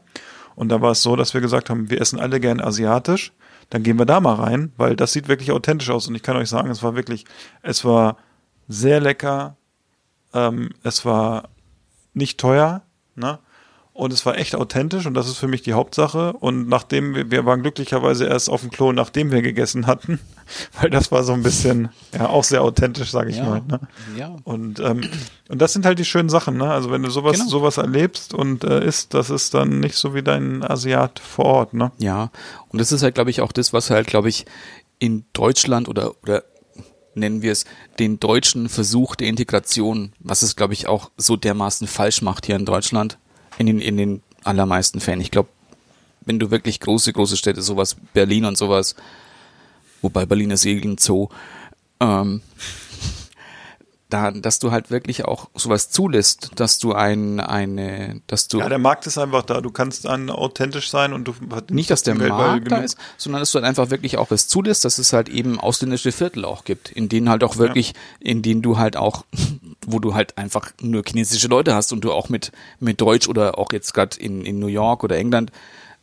Und 0.55 0.69
da 0.69 0.81
war 0.81 0.91
es 0.91 1.03
so, 1.03 1.17
dass 1.17 1.33
wir 1.33 1.41
gesagt 1.41 1.69
haben, 1.69 1.89
wir 1.89 1.99
essen 1.99 2.19
alle 2.19 2.39
gern 2.39 2.61
asiatisch, 2.61 3.33
dann 3.69 3.83
gehen 3.83 3.99
wir 3.99 4.05
da 4.05 4.21
mal 4.21 4.35
rein, 4.35 4.71
weil 4.77 4.95
das 4.95 5.11
sieht 5.11 5.27
wirklich 5.27 5.51
authentisch 5.51 5.89
aus. 5.89 6.07
Und 6.07 6.15
ich 6.15 6.23
kann 6.23 6.37
euch 6.37 6.47
sagen, 6.47 6.69
es 6.69 6.83
war 6.83 6.95
wirklich, 6.95 7.25
es 7.63 7.83
war 7.83 8.15
sehr 8.69 9.01
lecker, 9.01 9.57
ähm, 10.33 10.69
es 10.83 11.03
war 11.03 11.49
nicht 12.13 12.39
teuer, 12.39 12.83
ne? 13.15 13.39
Und 13.95 14.11
es 14.11 14.25
war 14.25 14.37
echt 14.39 14.55
authentisch 14.55 15.05
und 15.05 15.13
das 15.13 15.27
ist 15.27 15.37
für 15.37 15.47
mich 15.47 15.61
die 15.61 15.73
Hauptsache. 15.73 16.33
Und 16.33 16.67
nachdem 16.67 17.13
wir, 17.13 17.29
wir 17.29 17.45
waren 17.45 17.61
glücklicherweise 17.61 18.25
erst 18.25 18.49
auf 18.49 18.61
dem 18.61 18.71
Klo, 18.71 18.91
nachdem 18.91 19.31
wir 19.31 19.43
gegessen 19.43 19.85
hatten, 19.85 20.19
weil 20.81 20.89
das 20.89 21.11
war 21.11 21.23
so 21.23 21.33
ein 21.33 21.43
bisschen, 21.43 21.89
ja, 22.11 22.27
auch 22.27 22.43
sehr 22.43 22.63
authentisch, 22.63 23.11
sage 23.11 23.29
ich 23.29 23.37
Ja. 23.37 23.45
mal. 23.45 23.61
Ne? 23.61 23.79
ja. 24.17 24.35
Und, 24.45 24.79
ähm, 24.79 25.07
und 25.47 25.61
das 25.61 25.73
sind 25.73 25.85
halt 25.85 25.99
die 25.99 26.05
schönen 26.05 26.29
Sachen, 26.29 26.57
ne? 26.57 26.71
Also 26.71 26.89
wenn 26.89 27.03
du 27.03 27.11
sowas, 27.11 27.37
Genau. 27.37 27.47
sowas 27.49 27.77
erlebst 27.77 28.33
und 28.33 28.63
äh, 28.63 28.83
isst, 28.83 29.13
das 29.13 29.29
ist 29.29 29.53
dann 29.53 29.79
nicht 29.79 29.95
so 29.95 30.15
wie 30.15 30.23
dein 30.23 30.63
Asiat 30.63 31.19
vor 31.19 31.45
Ort, 31.45 31.73
ne? 31.75 31.91
Ja, 31.99 32.31
und 32.69 32.81
das 32.81 32.91
ist 32.91 33.03
halt, 33.03 33.13
glaube 33.13 33.29
ich, 33.29 33.41
auch 33.41 33.51
das, 33.51 33.73
was 33.73 33.91
halt, 33.91 34.07
glaube 34.07 34.27
ich, 34.29 34.45
in 34.97 35.25
Deutschland 35.33 35.87
oder, 35.87 36.13
oder 36.23 36.43
nennen 37.13 37.43
wir 37.43 37.51
es, 37.51 37.65
den 37.99 38.19
deutschen 38.19 38.69
Versuch 38.69 39.15
der 39.15 39.27
Integration, 39.27 40.13
was 40.19 40.41
es, 40.41 40.55
glaube 40.55 40.73
ich, 40.73 40.87
auch 40.87 41.11
so 41.15 41.35
dermaßen 41.35 41.85
falsch 41.87 42.23
macht 42.23 42.47
hier 42.47 42.55
in 42.55 42.65
Deutschland, 42.65 43.19
in 43.57 43.65
den, 43.65 43.79
in 43.79 43.97
den 43.97 44.21
allermeisten 44.43 44.99
Fällen. 44.99 45.21
Ich 45.21 45.31
glaube, 45.31 45.49
wenn 46.21 46.39
du 46.39 46.51
wirklich 46.51 46.79
große, 46.79 47.13
große 47.13 47.37
Städte, 47.37 47.61
sowas, 47.61 47.95
Berlin 48.13 48.45
und 48.45 48.57
sowas, 48.57 48.95
wobei 50.01 50.25
Berlin 50.25 50.51
ist 50.51 50.65
eh 50.65 50.79
ein 50.79 50.97
Zoo, 50.97 51.29
ähm, 51.99 52.41
da, 54.13 54.29
dass 54.29 54.59
du 54.59 54.71
halt 54.71 54.91
wirklich 54.91 55.25
auch 55.25 55.49
sowas 55.55 55.89
zulässt, 55.89 56.51
dass 56.55 56.77
du 56.77 56.93
ein, 56.93 57.39
eine, 57.39 58.21
dass 58.27 58.47
du 58.47 58.59
Ja, 58.59 58.69
der 58.69 58.77
Markt 58.77 59.07
ist 59.07 59.17
einfach 59.17 59.41
da. 59.41 59.59
Du 59.59 59.71
kannst 59.71 60.05
dann 60.05 60.29
authentisch 60.29 60.91
sein 60.91 61.13
und 61.13 61.27
du 61.27 61.33
nicht, 61.71 61.89
dass 61.89 62.03
der 62.03 62.13
Markt 62.13 62.71
da 62.71 62.77
ist, 62.77 62.95
sondern 63.17 63.39
dass 63.41 63.51
du 63.51 63.55
halt 63.55 63.65
einfach 63.65 63.89
wirklich 63.89 64.17
auch 64.17 64.29
was 64.29 64.47
zulässt, 64.47 64.85
dass 64.85 64.99
es 64.99 65.13
halt 65.13 65.29
eben 65.29 65.59
ausländische 65.59 66.11
Viertel 66.11 66.45
auch 66.45 66.63
gibt, 66.63 66.91
in 66.91 67.09
denen 67.09 67.27
halt 67.27 67.43
auch 67.43 67.57
wirklich, 67.57 67.93
in 68.19 68.43
denen 68.43 68.61
du 68.61 68.77
halt 68.77 68.97
auch, 68.97 69.25
wo 69.87 69.99
du 69.99 70.13
halt 70.13 70.37
einfach 70.37 70.71
nur 70.81 71.03
chinesische 71.05 71.47
Leute 71.47 71.73
hast 71.75 71.93
und 71.93 72.01
du 72.01 72.11
auch 72.11 72.29
mit, 72.29 72.51
mit 72.79 72.99
Deutsch 73.01 73.27
oder 73.27 73.57
auch 73.57 73.71
jetzt 73.71 73.93
gerade 73.93 74.17
in, 74.19 74.45
in 74.45 74.59
New 74.59 74.67
York 74.67 75.03
oder 75.03 75.17
England, 75.17 75.51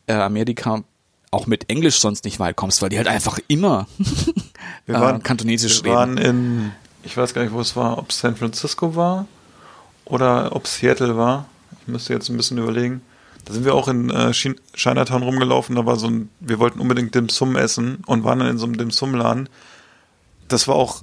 äh, 0.06 0.14
Amerika, 0.14 0.82
auch 1.30 1.46
mit 1.46 1.70
Englisch 1.70 2.00
sonst 2.00 2.24
nicht 2.24 2.40
weit 2.40 2.56
kommst, 2.56 2.82
weil 2.82 2.88
die 2.88 2.96
halt 2.98 3.06
einfach 3.08 3.38
immer 3.48 3.86
Wir 4.86 4.96
äh, 4.96 5.00
waren, 5.00 5.22
kantonesisch 5.22 5.84
wir 5.84 5.90
reden. 5.92 5.96
waren 5.96 6.18
in, 6.18 6.72
ich 7.04 7.16
weiß 7.16 7.34
gar 7.34 7.42
nicht, 7.42 7.52
wo 7.52 7.60
es 7.60 7.76
war, 7.76 7.98
ob 7.98 8.10
es 8.10 8.18
San 8.20 8.36
Francisco 8.36 8.96
war 8.96 9.26
oder 10.04 10.54
ob 10.56 10.64
es 10.64 10.76
Seattle 10.78 11.16
war. 11.16 11.46
Ich 11.82 11.86
müsste 11.88 12.12
jetzt 12.12 12.28
ein 12.28 12.36
bisschen 12.36 12.58
überlegen. 12.58 13.02
Da 13.44 13.54
sind 13.54 13.64
wir 13.64 13.74
auch 13.74 13.88
in 13.88 14.10
äh, 14.10 14.32
Chin- 14.32 14.60
Chinatown 14.74 15.22
rumgelaufen, 15.22 15.76
da 15.76 15.86
war 15.86 15.96
so 15.96 16.08
ein, 16.08 16.28
wir 16.40 16.58
wollten 16.58 16.78
unbedingt 16.80 17.14
Dim 17.14 17.28
Sum 17.28 17.56
essen 17.56 18.02
und 18.06 18.22
waren 18.24 18.40
dann 18.40 18.48
in 18.48 18.58
so 18.58 18.66
einem 18.66 18.76
Dim 18.76 18.90
Sum 18.90 19.14
Laden. 19.14 19.48
Das 20.48 20.68
war 20.68 20.74
auch 20.74 21.02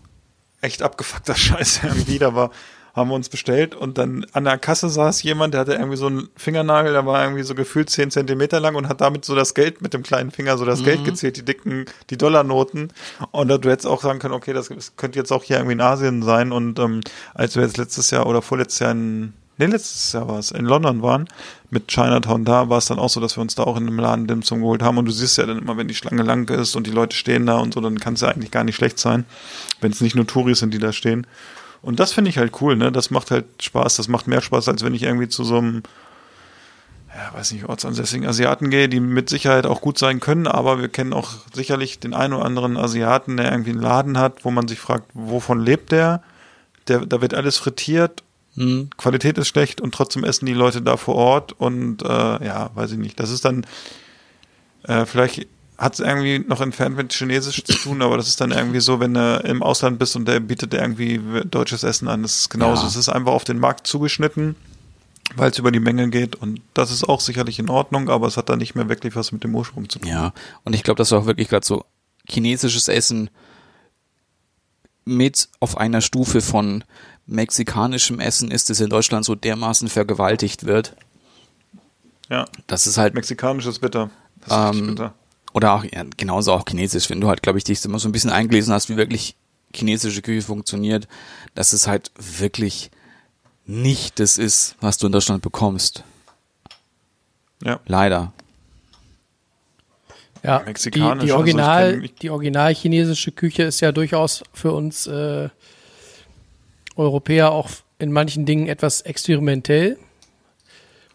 echt 0.61 0.81
abgefuckter 0.81 1.35
Scheiß 1.35 1.81
irgendwie. 1.83 2.19
Da 2.19 2.35
war, 2.35 2.51
haben 2.97 3.11
wir 3.11 3.15
uns 3.15 3.29
bestellt 3.29 3.75
und 3.75 3.99
dann 3.99 4.25
an 4.33 4.45
der 4.45 4.57
Kasse 4.57 4.89
saß 4.89 5.21
jemand, 5.21 5.53
der 5.53 5.61
hatte 5.61 5.73
irgendwie 5.73 5.97
so 5.97 6.07
einen 6.07 6.29
Fingernagel, 6.35 6.93
der 6.93 7.05
war 7.05 7.23
irgendwie 7.23 7.43
so 7.43 7.53
gefühlt 7.53 7.91
10 7.91 8.09
Zentimeter 8.09 8.59
lang 8.59 8.73
und 8.73 8.89
hat 8.89 9.01
damit 9.01 9.23
so 9.23 9.35
das 9.35 9.53
Geld 9.53 9.83
mit 9.83 9.93
dem 9.93 10.01
kleinen 10.01 10.31
Finger 10.31 10.57
so 10.57 10.65
das 10.65 10.83
Geld 10.83 11.05
gezählt, 11.05 11.37
die 11.37 11.45
dicken, 11.45 11.85
die 12.09 12.17
Dollarnoten. 12.17 12.91
Und 13.31 13.47
da 13.49 13.59
du 13.59 13.69
hättest 13.69 13.85
auch 13.85 14.01
sagen 14.01 14.17
können, 14.17 14.33
okay, 14.33 14.51
das 14.51 14.71
könnte 14.95 15.19
jetzt 15.19 15.31
auch 15.31 15.43
hier 15.43 15.57
irgendwie 15.57 15.73
in 15.73 15.81
Asien 15.81 16.23
sein. 16.23 16.51
Und 16.51 16.79
ähm, 16.79 17.01
als 17.35 17.55
wir 17.55 17.61
jetzt 17.63 17.77
letztes 17.77 18.09
Jahr 18.09 18.25
oder 18.25 18.41
vorletztes 18.41 18.79
Jahr 18.79 18.91
in, 18.91 19.33
nee, 19.57 19.67
letztes 19.67 20.13
Jahr 20.13 20.27
war 20.27 20.39
es, 20.39 20.49
in 20.49 20.65
London 20.65 21.03
waren, 21.03 21.27
mit 21.69 21.87
Chinatown 21.87 22.45
da, 22.45 22.69
war 22.69 22.77
es 22.77 22.85
dann 22.85 22.99
auch 22.99 23.09
so, 23.09 23.19
dass 23.19 23.37
wir 23.37 23.41
uns 23.41 23.55
da 23.55 23.63
auch 23.63 23.75
in 23.75 23.87
einem 23.87 23.99
Laden 23.99 24.27
Dim 24.27 24.41
Sum 24.41 24.61
geholt 24.61 24.81
haben. 24.81 24.97
Und 24.97 25.05
du 25.05 25.11
siehst 25.11 25.37
ja 25.37 25.45
dann 25.45 25.59
immer, 25.59 25.75
wenn 25.77 25.87
die 25.87 25.95
Schlange 25.95 26.23
lang 26.23 26.49
ist 26.49 26.75
und 26.75 26.87
die 26.87 26.91
Leute 26.91 27.15
stehen 27.15 27.45
da 27.45 27.57
und 27.57 27.73
so, 27.73 27.81
dann 27.81 27.99
kann 27.99 28.13
es 28.13 28.21
ja 28.21 28.29
eigentlich 28.29 28.51
gar 28.51 28.63
nicht 28.63 28.75
schlecht 28.75 28.99
sein, 28.99 29.25
wenn 29.81 29.91
es 29.91 30.01
nicht 30.01 30.15
nur 30.15 30.25
Touris 30.25 30.59
sind, 30.59 30.73
die 30.73 30.79
da 30.79 30.93
stehen. 30.93 31.27
Und 31.81 31.99
das 31.99 32.13
finde 32.13 32.29
ich 32.29 32.37
halt 32.37 32.61
cool, 32.61 32.75
ne? 32.75 32.91
Das 32.91 33.11
macht 33.11 33.31
halt 33.31 33.45
Spaß. 33.61 33.97
Das 33.97 34.07
macht 34.07 34.27
mehr 34.27 34.41
Spaß, 34.41 34.67
als 34.69 34.83
wenn 34.83 34.93
ich 34.93 35.03
irgendwie 35.03 35.27
zu 35.27 35.43
so 35.43 35.57
einem, 35.57 35.83
ja, 37.09 37.37
weiß 37.37 37.51
nicht, 37.51 37.65
ortsansässigen 37.65 38.27
Asiaten 38.27 38.69
gehe, 38.69 38.87
die 38.87 38.99
mit 38.99 39.29
Sicherheit 39.29 39.65
auch 39.65 39.81
gut 39.81 39.97
sein 39.97 40.19
können, 40.19 40.47
aber 40.47 40.79
wir 40.79 40.87
kennen 40.87 41.13
auch 41.13 41.31
sicherlich 41.53 41.99
den 41.99 42.13
einen 42.13 42.33
oder 42.33 42.45
anderen 42.45 42.77
Asiaten, 42.77 43.37
der 43.37 43.51
irgendwie 43.51 43.71
einen 43.71 43.81
Laden 43.81 44.17
hat, 44.17 44.45
wo 44.45 44.51
man 44.51 44.67
sich 44.67 44.79
fragt, 44.79 45.09
wovon 45.13 45.59
lebt 45.59 45.91
der? 45.91 46.23
der 46.87 47.05
da 47.05 47.21
wird 47.21 47.33
alles 47.33 47.57
frittiert, 47.57 48.23
Hm. 48.57 48.89
Qualität 48.97 49.37
ist 49.37 49.47
schlecht 49.47 49.81
und 49.81 49.93
trotzdem 49.93 50.23
essen 50.23 50.47
die 50.47 50.53
Leute 50.53 50.81
da 50.81 50.97
vor 50.97 51.15
Ort 51.15 51.53
und 51.53 52.01
äh, 52.01 52.07
ja, 52.07 52.71
weiß 52.73 52.91
ich 52.91 52.97
nicht. 52.97 53.19
Das 53.19 53.29
ist 53.29 53.45
dann, 53.45 53.67
äh, 54.83 55.05
vielleicht 55.05 55.47
hat 55.77 55.93
es 55.93 55.99
irgendwie 55.99 56.39
noch 56.39 56.59
entfernt 56.59 56.97
mit 56.97 57.13
Chinesisch 57.13 57.63
zu 57.63 57.73
tun, 57.73 58.01
aber 58.01 58.17
das 58.17 58.27
ist 58.27 58.41
dann 58.41 58.51
irgendwie 58.51 58.79
so, 58.79 58.99
wenn 58.99 59.13
du 59.13 59.37
im 59.45 59.61
Ausland 59.61 59.99
bist 59.99 60.15
und 60.15 60.27
der 60.27 60.39
bietet 60.39 60.73
irgendwie 60.73 61.21
deutsches 61.45 61.83
Essen 61.83 62.07
an. 62.07 62.23
Das 62.23 62.35
ist 62.35 62.49
genauso. 62.49 62.81
Ja. 62.81 62.87
Es 62.87 62.95
ist 62.95 63.09
einfach 63.09 63.33
auf 63.33 63.43
den 63.43 63.59
Markt 63.59 63.85
zugeschnitten, 63.85 64.55
weil 65.35 65.51
es 65.51 65.59
über 65.59 65.71
die 65.71 65.79
Menge 65.79 66.09
geht 66.09 66.35
und 66.35 66.61
das 66.73 66.91
ist 66.91 67.03
auch 67.03 67.21
sicherlich 67.21 67.59
in 67.59 67.69
Ordnung, 67.69 68.09
aber 68.09 68.25
es 68.25 68.37
hat 68.37 68.49
da 68.49 68.55
nicht 68.55 68.73
mehr 68.73 68.89
wirklich 68.89 69.15
was 69.15 69.31
mit 69.31 69.43
dem 69.43 69.53
Ursprung 69.53 69.87
zu 69.87 69.99
tun. 69.99 70.09
Ja, 70.09 70.33
und 70.63 70.73
ich 70.73 70.81
glaube, 70.81 70.97
dass 70.97 71.13
auch 71.13 71.27
wirklich 71.27 71.47
gerade 71.47 71.65
so 71.65 71.85
chinesisches 72.27 72.87
Essen 72.87 73.29
mit 75.05 75.47
auf 75.59 75.77
einer 75.77 76.01
Stufe 76.01 76.41
von 76.41 76.83
mexikanischem 77.27 78.19
Essen 78.19 78.49
ist, 78.51 78.69
das 78.69 78.79
in 78.79 78.89
Deutschland 78.89 79.25
so 79.25 79.35
dermaßen 79.35 79.87
vergewaltigt 79.89 80.65
wird. 80.65 80.95
Ja, 82.29 82.45
Das 82.67 82.87
ist 82.87 82.97
halt, 82.97 83.13
mexikanisch 83.13 83.65
ist 83.65 83.79
bitter. 83.79 84.09
Das 84.45 84.73
ist 84.73 84.79
Ähm, 84.79 84.87
bitter. 84.87 85.13
oder 85.53 85.73
auch, 85.73 85.83
ja, 85.83 86.03
genauso 86.17 86.53
auch 86.53 86.63
chinesisch, 86.67 87.09
wenn 87.09 87.21
du 87.21 87.27
halt, 87.27 87.41
glaube 87.43 87.57
ich, 87.57 87.63
dich 87.63 87.83
immer 87.85 87.99
so 87.99 88.07
ein 88.09 88.11
bisschen 88.11 88.29
eingelesen 88.31 88.73
hast, 88.73 88.89
wie 88.89 88.97
wirklich 88.97 89.35
chinesische 89.73 90.21
Küche 90.21 90.45
funktioniert, 90.45 91.07
dass 91.55 91.73
es 91.73 91.87
halt 91.87 92.11
wirklich 92.17 92.89
nicht 93.65 94.19
das 94.19 94.37
ist, 94.37 94.75
was 94.79 94.97
du 94.97 95.07
in 95.07 95.11
Deutschland 95.11 95.41
bekommst. 95.41 96.03
Ja. 97.63 97.79
Leider. 97.85 98.31
Ja, 100.43 100.59
die, 100.59 100.91
die, 100.91 101.01
also 101.01 101.35
Original, 101.35 101.93
kenn- 101.95 102.01
ich- 102.03 102.15
die 102.15 102.29
original 102.29 102.73
chinesische 102.73 103.31
Küche 103.31 103.63
ist 103.63 103.79
ja 103.81 103.91
durchaus 103.91 104.43
für 104.53 104.71
uns 104.71 105.07
äh, 105.07 105.49
Europäer 106.97 107.51
auch 107.51 107.69
in 107.99 108.11
manchen 108.11 108.45
Dingen 108.45 108.67
etwas 108.67 109.01
experimentell 109.01 109.97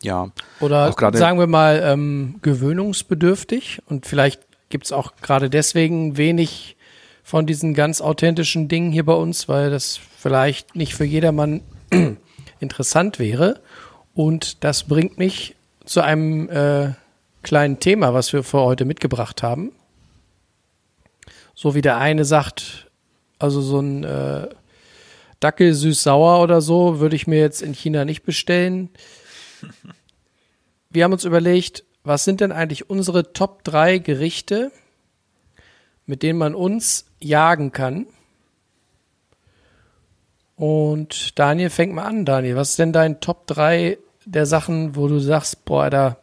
Ja. 0.03 0.31
oder 0.61 0.93
sagen 1.13 1.39
wir 1.39 1.47
mal 1.47 1.81
ähm, 1.85 2.37
gewöhnungsbedürftig 2.43 3.81
und 3.87 4.07
vielleicht 4.07 4.41
gibt 4.69 4.87
es 4.87 4.93
auch 4.93 5.13
gerade 5.23 5.51
deswegen 5.51 6.17
wenig 6.17 6.77
von 7.23 7.47
diesen 7.47 7.75
ganz 7.75 8.01
authentischen 8.01 8.69
Dingen 8.69 8.91
hier 8.91 9.05
bei 9.05 9.15
uns, 9.15 9.49
weil 9.49 9.71
das 9.71 10.01
vielleicht 10.19 10.75
nicht 10.75 10.95
für 10.95 11.05
jedermann 11.05 11.63
interessant 12.61 13.19
wäre. 13.19 13.61
Und 14.15 14.65
das 14.65 14.85
bringt 14.85 15.19
mich 15.19 15.55
zu 15.85 16.01
einem 16.01 16.49
äh, 16.49 16.91
kleinen 17.43 17.81
Thema, 17.81 18.13
was 18.15 18.33
wir 18.33 18.43
für 18.43 18.61
heute 18.61 18.85
mitgebracht 18.85 19.43
haben. 19.43 19.73
So 21.55 21.75
wie 21.75 21.83
der 21.83 21.99
eine 21.99 22.25
sagt, 22.25 22.91
also 23.39 23.61
so 23.61 23.81
ein 23.81 24.05
äh, 24.05 24.49
Dackel 25.43 25.75
süß-sauer 25.75 26.43
oder 26.43 26.61
so 26.61 27.01
würde 27.01 27.17
ich 27.17 27.27
mir 27.27 27.41
jetzt 27.41 27.63
in 27.63 27.75
China 27.75 28.05
nicht 28.05 28.23
bestellen. 28.23 28.91
Wir 30.91 31.05
haben 31.05 31.13
uns 31.13 31.25
überlegt, 31.25 31.85
was 32.05 32.25
sind 32.25 32.41
denn 32.41 32.53
eigentlich 32.53 32.91
unsere 32.91 33.33
Top 33.33 33.65
3 33.65 33.99
Gerichte, 33.99 34.73
mit 36.07 36.23
denen 36.23 36.39
man 36.39 36.55
uns 36.55 37.07
jagen 37.21 37.73
kann? 37.73 38.07
Und 40.57 41.39
Daniel, 41.39 41.71
fängt 41.71 41.95
mal 41.95 42.05
an, 42.05 42.25
Daniel. 42.25 42.57
Was 42.57 42.71
ist 42.71 42.79
denn 42.79 42.93
dein 42.93 43.21
Top 43.21 43.47
3 43.47 43.99
der 44.25 44.47
Sachen, 44.47 44.97
wo 44.97 45.09
du 45.09 45.19
sagst, 45.19 45.65
boah, 45.65 45.91
da 45.91 46.19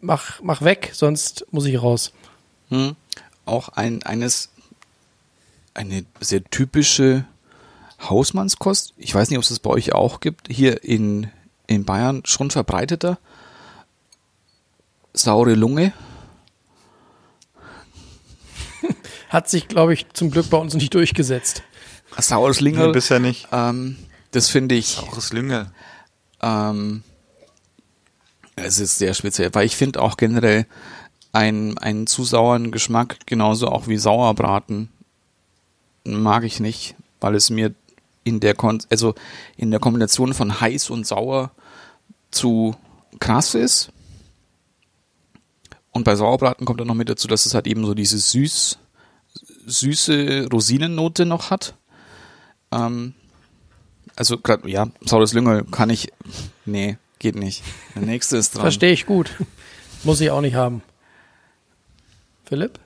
mach, 0.00 0.40
mach 0.42 0.62
weg, 0.62 0.90
sonst 0.94 1.46
muss 1.50 1.66
ich 1.66 1.82
raus? 1.82 2.12
Hm. 2.68 2.96
Auch 3.44 3.68
ein, 3.70 4.02
eines, 4.04 4.50
eine 5.74 6.04
sehr 6.20 6.44
typische 6.44 7.26
Hausmannskost. 8.10 8.94
Ich 8.96 9.14
weiß 9.14 9.30
nicht, 9.30 9.38
ob 9.38 9.42
es 9.42 9.50
das 9.50 9.58
bei 9.58 9.70
euch 9.70 9.92
auch 9.92 10.20
gibt. 10.20 10.48
Hier 10.48 10.84
in, 10.84 11.30
in 11.66 11.84
Bayern 11.84 12.22
schon 12.24 12.50
verbreiteter. 12.50 13.18
Saure 15.12 15.54
Lunge. 15.54 15.92
Hat 19.28 19.48
sich, 19.48 19.68
glaube 19.68 19.94
ich, 19.94 20.06
zum 20.12 20.30
Glück 20.30 20.50
bei 20.50 20.58
uns 20.58 20.74
nicht 20.74 20.94
durchgesetzt. 20.94 21.62
Saures 22.18 22.60
Lingel. 22.60 22.88
Nee, 22.88 22.92
bisher 22.92 23.20
nicht. 23.20 23.48
Ähm, 23.52 23.96
das 24.30 24.48
finde 24.48 24.74
ich. 24.74 24.88
Saures 24.88 25.32
Lüngel. 25.32 25.70
Ähm, 26.42 27.02
es 28.56 28.78
ist 28.78 28.98
sehr 28.98 29.14
speziell, 29.14 29.54
weil 29.54 29.66
ich 29.66 29.76
finde 29.76 30.00
auch 30.00 30.16
generell 30.16 30.66
einen, 31.32 31.76
einen 31.78 32.06
zu 32.06 32.24
sauren 32.24 32.70
Geschmack, 32.70 33.18
genauso 33.26 33.68
auch 33.68 33.88
wie 33.88 33.98
Sauerbraten, 33.98 34.88
mag 36.04 36.44
ich 36.44 36.60
nicht, 36.60 36.94
weil 37.20 37.34
es 37.34 37.50
mir 37.50 37.74
in 38.24 38.40
der 38.40 38.54
Kon 38.54 38.82
also 38.90 39.14
in 39.56 39.70
der 39.70 39.80
Kombination 39.80 40.34
von 40.34 40.60
heiß 40.60 40.90
und 40.90 41.06
sauer 41.06 41.50
zu 42.30 42.74
krass 43.20 43.54
ist. 43.54 43.90
Und 45.92 46.04
bei 46.04 46.16
Sauerbraten 46.16 46.66
kommt 46.66 46.80
dann 46.80 46.88
noch 46.88 46.94
mit 46.94 47.08
dazu, 47.08 47.28
dass 47.28 47.46
es 47.46 47.54
halt 47.54 47.66
eben 47.68 47.86
so 47.86 47.94
diese 47.94 48.18
süß, 48.18 48.78
süße 49.66 50.48
Rosinennote 50.52 51.24
noch 51.24 51.50
hat. 51.50 51.74
Ähm, 52.72 53.14
also 54.16 54.38
gerade, 54.38 54.68
ja, 54.68 54.88
saures 55.04 55.32
Lüngel 55.34 55.64
kann 55.70 55.90
ich, 55.90 56.12
nee, 56.64 56.98
geht 57.20 57.36
nicht. 57.36 57.62
Der 57.94 58.02
nächste 58.02 58.36
ist 58.36 58.50
dran. 58.54 58.62
Verstehe 58.62 58.92
ich 58.92 59.06
gut. 59.06 59.30
Muss 60.02 60.20
ich 60.20 60.30
auch 60.30 60.40
nicht 60.40 60.54
haben. 60.56 60.82
Philipp? 62.44 62.80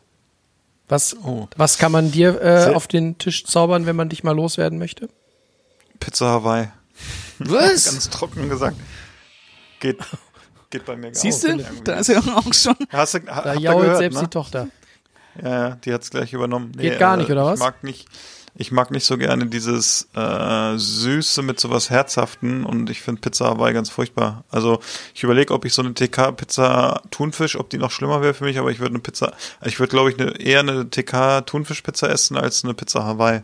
Was, 0.89 1.17
Oh. 1.23 1.49
was 1.57 1.79
kann 1.79 1.93
man 1.93 2.11
dir 2.13 2.41
äh, 2.41 2.75
auf 2.75 2.87
den 2.87 3.19
Tisch 3.19 3.45
zaubern, 3.45 3.87
wenn 3.87 3.97
man 3.97 4.09
dich 4.09 4.23
mal 4.25 4.33
loswerden 4.37 4.79
möchte? 4.79 5.09
Pizza 6.01 6.27
Hawaii. 6.27 6.69
Was? 7.39 7.85
Ganz 7.85 8.11
trocken 8.11 8.49
gesagt. 8.49 8.77
Geht, 9.81 9.99
geht 10.71 10.85
bei 10.85 10.97
mir 10.97 11.13
gar 11.13 11.15
Siehst 11.15 11.45
nicht. 11.45 11.59
du? 11.59 11.63
Irgendwie. 11.63 11.85
Da 11.85 11.95
ist 11.95 12.09
ja 12.09 12.19
auch 12.21 12.53
schon. 12.53 12.75
Hast 12.91 13.15
du, 13.15 13.19
ha, 13.29 13.43
Da 13.43 13.55
jault 13.55 13.83
gehört, 13.83 13.99
selbst 13.99 14.17
ne? 14.17 14.23
die 14.23 14.31
Tochter. 14.31 14.69
Ja, 15.43 15.49
ja, 15.49 15.71
die 15.77 15.93
hat's 15.95 16.11
gleich 16.11 16.33
übernommen. 16.33 16.73
Geht 16.73 16.99
gar 16.99 17.17
nicht, 17.17 17.31
oder 17.31 17.45
was? 17.45 17.61
Ich 17.61 17.65
mag 17.65 17.85
nicht, 17.85 18.09
ich 18.57 18.73
mag 18.73 18.91
nicht 18.91 19.05
so 19.05 19.17
gerne 19.17 19.47
dieses 19.47 20.09
äh, 20.17 20.77
Süße 20.77 21.43
mit 21.43 21.61
sowas 21.61 21.91
Herzhaften 21.91 22.65
und 22.65 22.91
ich 22.91 23.03
finde 23.03 23.21
Pizza 23.21 23.47
Hawaii 23.47 23.73
ganz 23.73 23.89
furchtbar. 23.89 24.43
Also 24.51 24.81
ich 25.15 25.23
überlege, 25.23 25.55
ob 25.55 25.65
ich 25.65 25.73
so 25.75 25.83
eine 25.83 25.95
TK-Pizza 25.95 27.03
Thunfisch, 27.13 27.55
ob 27.55 27.71
die 27.71 27.79
noch 27.79 27.93
schlimmer 27.93 28.21
wäre 28.21 28.35
für 28.35 28.45
mich, 28.45 28.59
aber 28.59 28.73
ich 28.73 28.81
würde 28.81 28.95
eine 28.95 28.99
Pizza, 28.99 29.33
ich 29.65 29.79
würde 29.79 29.91
glaube 29.91 30.11
ich 30.11 30.19
eine, 30.19 30.41
eher 30.41 30.59
eine 30.61 30.91
TK 30.91 31.47
Thunfisch-Pizza 31.47 32.11
essen 32.11 32.37
als 32.37 32.65
eine 32.65 32.75
Pizza 32.75 33.05
Hawaii. 33.05 33.43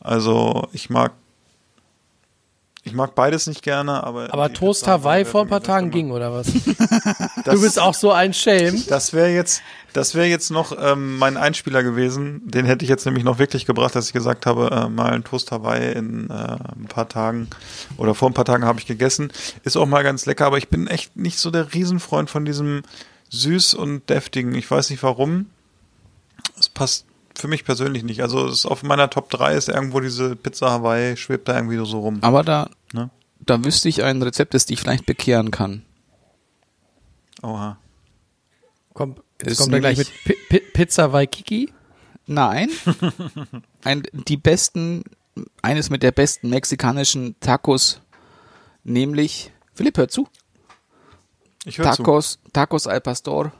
Also 0.00 0.68
ich 0.72 0.90
mag 0.90 1.12
ich 2.86 2.92
mag 2.94 3.14
beides 3.14 3.46
nicht 3.48 3.62
gerne, 3.62 4.02
aber 4.04 4.32
Aber 4.32 4.52
Toast 4.52 4.86
Hawaii 4.86 5.24
vor 5.24 5.42
ein 5.42 5.48
paar 5.48 5.62
Tagen 5.62 5.90
ging, 5.90 6.10
oder 6.12 6.32
was? 6.32 6.46
Das- 7.44 7.54
Du 7.56 7.60
bist 7.60 7.78
auch 7.80 7.94
so 7.94 8.12
ein 8.12 8.32
Schelm. 8.32 8.82
das 8.88 9.12
wäre 9.12 9.28
jetzt, 9.30 9.60
das 9.92 10.14
wäre 10.14 10.26
jetzt 10.26 10.50
noch 10.50 10.72
ähm, 10.80 11.18
mein 11.18 11.36
Einspieler 11.36 11.82
gewesen. 11.82 12.42
Den 12.44 12.64
hätte 12.64 12.84
ich 12.84 12.88
jetzt 12.88 13.04
nämlich 13.06 13.24
noch 13.24 13.38
wirklich 13.38 13.66
gebracht, 13.66 13.94
dass 13.96 14.06
ich 14.06 14.12
gesagt 14.12 14.46
habe, 14.46 14.70
äh, 14.70 14.88
mal 14.88 15.12
ein 15.12 15.24
Toast 15.24 15.50
Hawaii 15.52 15.92
in 15.92 16.30
äh, 16.30 16.32
ein 16.32 16.86
paar 16.88 17.08
Tagen 17.08 17.48
oder 17.96 18.14
vor 18.14 18.30
ein 18.30 18.34
paar 18.34 18.44
Tagen 18.44 18.64
habe 18.64 18.78
ich 18.78 18.86
gegessen. 18.86 19.32
Ist 19.64 19.76
auch 19.76 19.86
mal 19.86 20.02
ganz 20.02 20.24
lecker, 20.26 20.46
aber 20.46 20.58
ich 20.58 20.68
bin 20.68 20.86
echt 20.86 21.16
nicht 21.16 21.38
so 21.38 21.50
der 21.50 21.74
Riesenfreund 21.74 22.30
von 22.30 22.44
diesem 22.44 22.82
süß 23.30 23.74
und 23.74 24.08
deftigen. 24.08 24.54
Ich 24.54 24.70
weiß 24.70 24.90
nicht 24.90 25.02
warum. 25.02 25.46
Es 26.58 26.68
passt 26.68 27.04
für 27.36 27.48
mich 27.48 27.64
persönlich 27.64 28.02
nicht. 28.02 28.22
Also 28.22 28.46
es 28.46 28.60
ist 28.60 28.66
auf 28.66 28.82
meiner 28.82 29.10
Top 29.10 29.30
3 29.30 29.54
ist 29.54 29.68
irgendwo 29.68 30.00
diese 30.00 30.36
Pizza 30.36 30.70
Hawaii, 30.70 31.16
schwebt 31.16 31.48
da 31.48 31.54
irgendwie 31.56 31.76
so 31.84 32.00
rum. 32.00 32.18
Aber 32.22 32.42
da, 32.42 32.70
Ne? 32.92 33.10
da 33.40 33.62
wüsste 33.64 33.88
ich 33.88 34.02
ein 34.02 34.22
Rezept, 34.22 34.54
das 34.54 34.66
dich 34.66 34.80
vielleicht 34.80 35.06
bekehren 35.06 35.50
kann. 35.50 35.82
Oha. 37.42 37.78
Komm, 38.94 39.16
jetzt 39.42 39.52
Ist 39.52 39.58
kommt 39.58 39.74
er 39.74 39.80
gleich 39.80 39.98
mit 39.98 40.10
Pi 40.24 40.36
Pi 40.48 40.60
Pizza 40.72 41.12
Waikiki. 41.12 41.72
Nein. 42.26 42.70
ein, 43.84 44.02
die 44.12 44.36
besten, 44.36 45.04
eines 45.62 45.90
mit 45.90 46.02
der 46.02 46.12
besten 46.12 46.48
mexikanischen 46.48 47.38
Tacos, 47.40 48.00
nämlich, 48.84 49.52
Philipp, 49.74 49.98
hör 49.98 50.08
zu. 50.08 50.28
Ich 51.64 51.78
höre 51.78 51.92
zu. 51.92 52.02
Tacos, 52.02 52.38
Tacos 52.52 52.86
al 52.86 53.00
Pastor. 53.00 53.52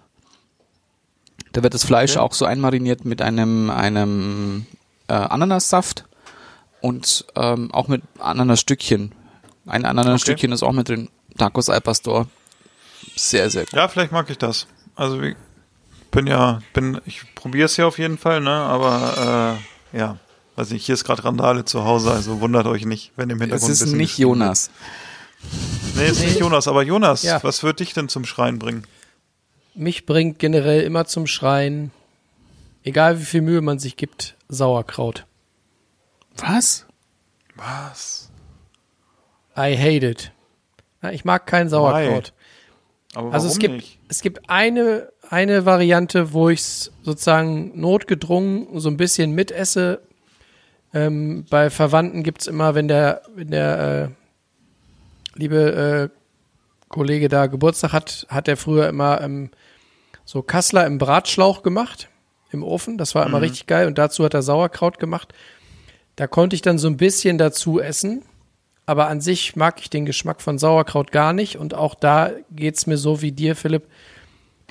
Da 1.52 1.62
wird 1.62 1.74
das 1.74 1.84
Fleisch 1.84 2.12
Okay. 2.12 2.20
auch 2.20 2.32
so 2.34 2.44
einmariniert 2.44 3.04
mit 3.04 3.22
einem, 3.22 3.70
einem 3.70 4.66
äh, 5.08 5.14
Ananassaft 5.14 6.04
und 6.80 7.24
ähm, 7.34 7.72
auch 7.72 7.88
mit 7.88 8.02
Ananasstückchen. 8.18 9.12
Ein 9.66 9.84
Ananasstückchen 9.84 10.52
ist 10.52 10.62
auch 10.62 10.72
mit 10.72 10.88
drin. 10.88 11.08
Tacos 11.38 11.68
al 11.70 11.80
Pastor. 11.80 12.28
Sehr, 13.14 13.50
sehr 13.50 13.64
gut. 13.64 13.72
Ja, 13.72 13.88
vielleicht 13.88 14.12
mag 14.12 14.28
ich 14.30 14.38
das. 14.38 14.66
Also 14.94 15.20
wie, 15.22 15.34
bin 16.10 16.26
ja, 16.26 16.60
bin, 16.72 17.00
ich 17.06 17.22
probiere 17.34 17.66
es 17.66 17.76
ja 17.76 17.86
auf 17.86 17.98
jeden 17.98 18.18
Fall, 18.18 18.40
ne? 18.40 18.50
Aber 18.50 19.58
äh, 19.92 19.98
ja, 19.98 20.18
weiß 20.56 20.70
nicht, 20.70 20.86
hier 20.86 20.94
ist 20.94 21.04
gerade 21.04 21.24
Randale 21.24 21.64
zu 21.64 21.84
Hause, 21.84 22.10
also 22.12 22.40
wundert 22.40 22.66
euch 22.66 22.84
nicht, 22.86 23.12
wenn 23.16 23.28
im 23.30 23.36
Es 23.38 23.42
Hintergrund 23.42 23.72
ist 23.72 23.80
ein 23.80 23.84
bisschen 23.84 23.98
nicht. 23.98 24.18
Jonas. 24.18 24.70
Nee, 25.94 26.06
ist 26.08 26.20
nicht 26.20 26.38
Jonas, 26.40 26.68
aber 26.68 26.82
Jonas, 26.82 27.22
Ja. 27.22 27.42
was 27.42 27.62
wird 27.62 27.80
dich 27.80 27.92
denn 27.92 28.08
zum 28.08 28.24
Schreien 28.24 28.58
bringen? 28.58 28.84
Mich 29.76 30.06
bringt 30.06 30.38
generell 30.38 30.82
immer 30.82 31.04
zum 31.04 31.26
Schreien, 31.26 31.90
egal 32.82 33.20
wie 33.20 33.24
viel 33.24 33.42
Mühe 33.42 33.60
man 33.60 33.78
sich 33.78 33.96
gibt, 33.96 34.34
Sauerkraut. 34.48 35.26
Was? 36.38 36.86
Was? 37.56 38.30
I 39.56 39.76
hate 39.76 40.06
it. 40.06 40.32
Ich 41.12 41.24
mag 41.24 41.46
kein 41.46 41.68
Sauerkraut. 41.68 42.32
Aber 43.14 43.32
Also 43.32 43.44
warum 43.48 43.52
es 43.52 43.58
gibt, 43.58 43.74
nicht? 43.74 43.98
es 44.08 44.20
gibt 44.22 44.48
eine, 44.50 45.10
eine 45.28 45.64
Variante, 45.66 46.32
wo 46.32 46.48
ich 46.48 46.60
es 46.60 46.92
sozusagen 47.02 47.78
notgedrungen 47.78 48.80
so 48.80 48.88
ein 48.88 48.96
bisschen 48.96 49.32
mitesse. 49.32 50.00
Ähm, 50.94 51.44
bei 51.50 51.70
Verwandten 51.70 52.22
gibt's 52.22 52.46
immer, 52.46 52.74
wenn 52.74 52.88
der, 52.88 53.22
wenn 53.34 53.50
der 53.50 54.10
äh, 55.34 55.38
liebe 55.38 56.10
äh, 56.12 56.16
Kollege 56.88 57.28
da 57.28 57.46
Geburtstag 57.46 57.92
hat, 57.92 58.26
hat 58.28 58.48
er 58.48 58.56
früher 58.56 58.88
immer 58.88 59.20
ähm, 59.20 59.50
so 60.24 60.42
Kassler 60.42 60.86
im 60.86 60.98
Bratschlauch 60.98 61.62
gemacht, 61.62 62.08
im 62.50 62.62
Ofen. 62.62 62.98
Das 62.98 63.14
war 63.14 63.26
immer 63.26 63.40
richtig 63.40 63.66
geil. 63.66 63.86
Und 63.86 63.98
dazu 63.98 64.24
hat 64.24 64.34
er 64.34 64.42
Sauerkraut 64.42 64.98
gemacht. 64.98 65.32
Da 66.16 66.26
konnte 66.26 66.56
ich 66.56 66.62
dann 66.62 66.78
so 66.78 66.88
ein 66.88 66.96
bisschen 66.96 67.38
dazu 67.38 67.80
essen. 67.80 68.22
Aber 68.86 69.08
an 69.08 69.20
sich 69.20 69.56
mag 69.56 69.80
ich 69.80 69.90
den 69.90 70.06
Geschmack 70.06 70.40
von 70.40 70.58
Sauerkraut 70.58 71.10
gar 71.10 71.32
nicht. 71.32 71.56
Und 71.56 71.74
auch 71.74 71.94
da 71.94 72.30
geht's 72.50 72.86
mir 72.86 72.96
so 72.96 73.20
wie 73.20 73.32
dir, 73.32 73.56
Philipp. 73.56 73.88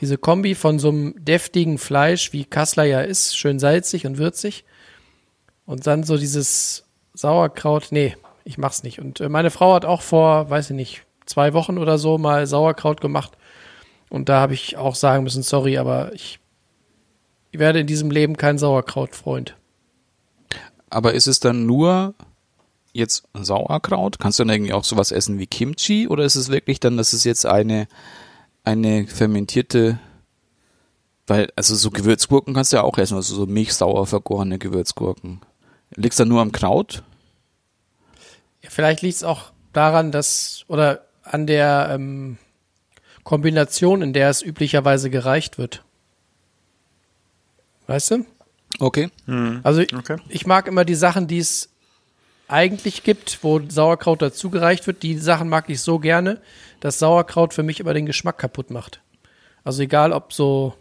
Diese 0.01 0.17
Kombi 0.17 0.55
von 0.55 0.79
so 0.79 0.89
einem 0.89 1.15
deftigen 1.23 1.77
Fleisch, 1.77 2.33
wie 2.33 2.45
Kassler 2.45 2.83
ja 2.83 3.01
ist, 3.01 3.37
schön 3.37 3.59
salzig 3.59 4.05
und 4.05 4.17
würzig. 4.17 4.65
Und 5.65 5.87
dann 5.87 6.03
so 6.03 6.17
dieses 6.17 6.85
Sauerkraut, 7.13 7.87
nee, 7.91 8.15
ich 8.43 8.57
mach's 8.57 8.83
nicht. 8.83 8.99
Und 8.99 9.19
äh, 9.19 9.29
meine 9.29 9.51
Frau 9.51 9.73
hat 9.73 9.85
auch 9.85 10.01
vor, 10.01 10.49
weiß 10.49 10.69
ich 10.71 10.75
nicht, 10.75 11.04
zwei 11.25 11.53
Wochen 11.53 11.77
oder 11.77 11.97
so 11.97 12.17
mal 12.17 12.47
Sauerkraut 12.47 13.01
gemacht. 13.01 13.37
Und 14.09 14.29
da 14.29 14.39
habe 14.39 14.53
ich 14.53 14.77
auch 14.77 14.95
sagen 14.95 15.23
müssen, 15.23 15.43
sorry, 15.43 15.77
aber 15.77 16.13
ich, 16.13 16.39
ich 17.51 17.59
werde 17.59 17.79
in 17.79 17.87
diesem 17.87 18.11
Leben 18.11 18.37
kein 18.37 18.57
Sauerkraut-Freund. 18.57 19.55
Aber 20.89 21.13
ist 21.13 21.27
es 21.27 21.39
dann 21.39 21.65
nur 21.65 22.13
jetzt 22.93 23.27
Sauerkraut? 23.33 24.19
Kannst 24.19 24.39
du 24.39 24.43
dann 24.43 24.55
irgendwie 24.55 24.73
auch 24.73 24.83
sowas 24.83 25.11
essen 25.11 25.39
wie 25.39 25.47
Kimchi? 25.47 26.07
Oder 26.07 26.23
ist 26.23 26.35
es 26.35 26.49
wirklich 26.49 26.79
dann, 26.79 26.97
dass 26.97 27.13
es 27.13 27.23
jetzt 27.23 27.45
eine, 27.45 27.87
eine 28.63 29.07
fermentierte, 29.07 29.99
weil, 31.27 31.51
also 31.55 31.75
so 31.75 31.91
Gewürzgurken 31.91 32.53
kannst 32.53 32.71
du 32.71 32.77
ja 32.77 32.83
auch 32.83 32.97
essen, 32.97 33.15
also 33.15 33.35
so 33.35 33.45
milchsauer 33.45 34.05
vergorene 34.05 34.59
Gewürzgurken. 34.59 35.41
Liegt's 35.95 36.17
dann 36.17 36.29
nur 36.29 36.41
am 36.41 36.51
Kraut? 36.51 37.03
Ja, 38.61 38.69
vielleicht 38.69 39.01
liegt 39.01 39.15
es 39.15 39.23
auch 39.23 39.51
daran, 39.73 40.11
dass, 40.11 40.63
oder 40.67 41.05
an 41.25 41.47
der 41.47 41.89
ähm, 41.91 42.37
Kombination, 43.23 44.01
in 44.01 44.13
der 44.13 44.29
es 44.29 44.41
üblicherweise 44.41 45.09
gereicht 45.09 45.57
wird. 45.57 45.83
Weißt 47.87 48.11
du? 48.11 48.25
Okay. 48.79 49.09
Also 49.63 49.81
ich, 49.81 49.95
Okay. 49.95 50.17
ich 50.29 50.45
mag 50.45 50.67
immer 50.67 50.85
die 50.85 50.95
Sachen, 50.95 51.27
die 51.27 51.37
es 51.39 51.69
eigentlich 52.47 53.03
gibt, 53.03 53.39
wo 53.43 53.59
Sauerkraut 53.67 54.21
dazugereicht 54.21 54.85
wird. 54.85 55.01
Die 55.03 55.17
Sachen 55.17 55.49
mag 55.49 55.69
ich 55.69 55.81
so 55.81 55.99
gerne, 55.99 56.41
dass 56.79 56.99
Sauerkraut 56.99 57.53
für 57.53 57.63
mich 57.63 57.79
immer 57.79 57.93
den 57.93 58.05
Geschmack 58.05 58.37
kaputt 58.37 58.69
macht. 58.69 59.01
Also 59.63 59.81
egal, 59.81 60.11
ob 60.11 60.33
so 60.33 60.75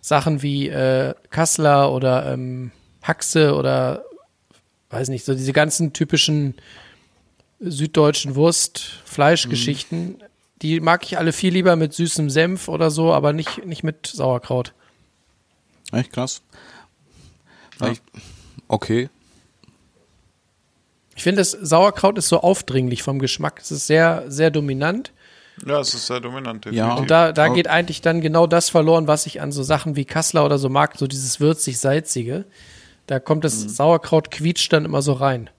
Sachen 0.00 0.42
wie 0.42 0.68
äh, 0.68 1.14
Kassler 1.30 1.92
oder 1.92 2.32
ähm, 2.32 2.70
Haxe 3.02 3.54
oder 3.54 4.04
weiß 4.90 5.08
nicht, 5.08 5.24
so 5.24 5.34
diese 5.34 5.52
ganzen 5.52 5.92
typischen 5.92 6.54
süddeutschen 7.70 8.34
Wurst-Fleischgeschichten, 8.34 10.22
die 10.62 10.80
mag 10.80 11.04
ich 11.04 11.18
alle 11.18 11.32
viel 11.32 11.52
lieber 11.52 11.76
mit 11.76 11.92
süßem 11.92 12.30
Senf 12.30 12.68
oder 12.68 12.90
so, 12.90 13.12
aber 13.12 13.32
nicht, 13.32 13.66
nicht 13.66 13.82
mit 13.82 14.06
Sauerkraut. 14.06 14.72
Echt 15.92 16.12
krass. 16.12 16.42
Weil 17.78 17.92
Ich, 17.92 18.00
okay. 18.68 19.10
Ich 21.16 21.22
finde, 21.22 21.40
das 21.40 21.52
Sauerkraut 21.52 22.18
ist 22.18 22.28
so 22.28 22.40
aufdringlich 22.40 23.02
vom 23.02 23.18
Geschmack. 23.18 23.60
Es 23.60 23.70
ist 23.70 23.86
sehr, 23.86 24.24
sehr 24.28 24.50
dominant. 24.50 25.12
Ja, 25.64 25.80
es 25.80 25.94
ist 25.94 26.06
sehr 26.06 26.20
dominant. 26.20 26.64
Ja. 26.64 26.70
definitiv. 26.70 27.00
Und 27.00 27.10
da, 27.10 27.32
da 27.32 27.48
geht 27.48 27.68
eigentlich 27.68 28.00
dann 28.00 28.20
genau 28.20 28.46
das 28.46 28.68
verloren, 28.68 29.06
was 29.06 29.26
ich 29.26 29.40
an 29.40 29.52
so 29.52 29.62
Sachen 29.62 29.94
wie 29.96 30.04
Kassler 30.04 30.44
oder 30.44 30.58
so 30.58 30.68
mag, 30.68 30.98
so 30.98 31.06
dieses 31.06 31.38
würzig-salzige. 31.38 32.44
Da 33.06 33.20
kommt 33.20 33.44
das 33.44 33.60
Sauerkraut 33.60 34.30
quietscht 34.30 34.72
dann 34.72 34.84
immer 34.84 35.02
so 35.02 35.12
rein. 35.12 35.50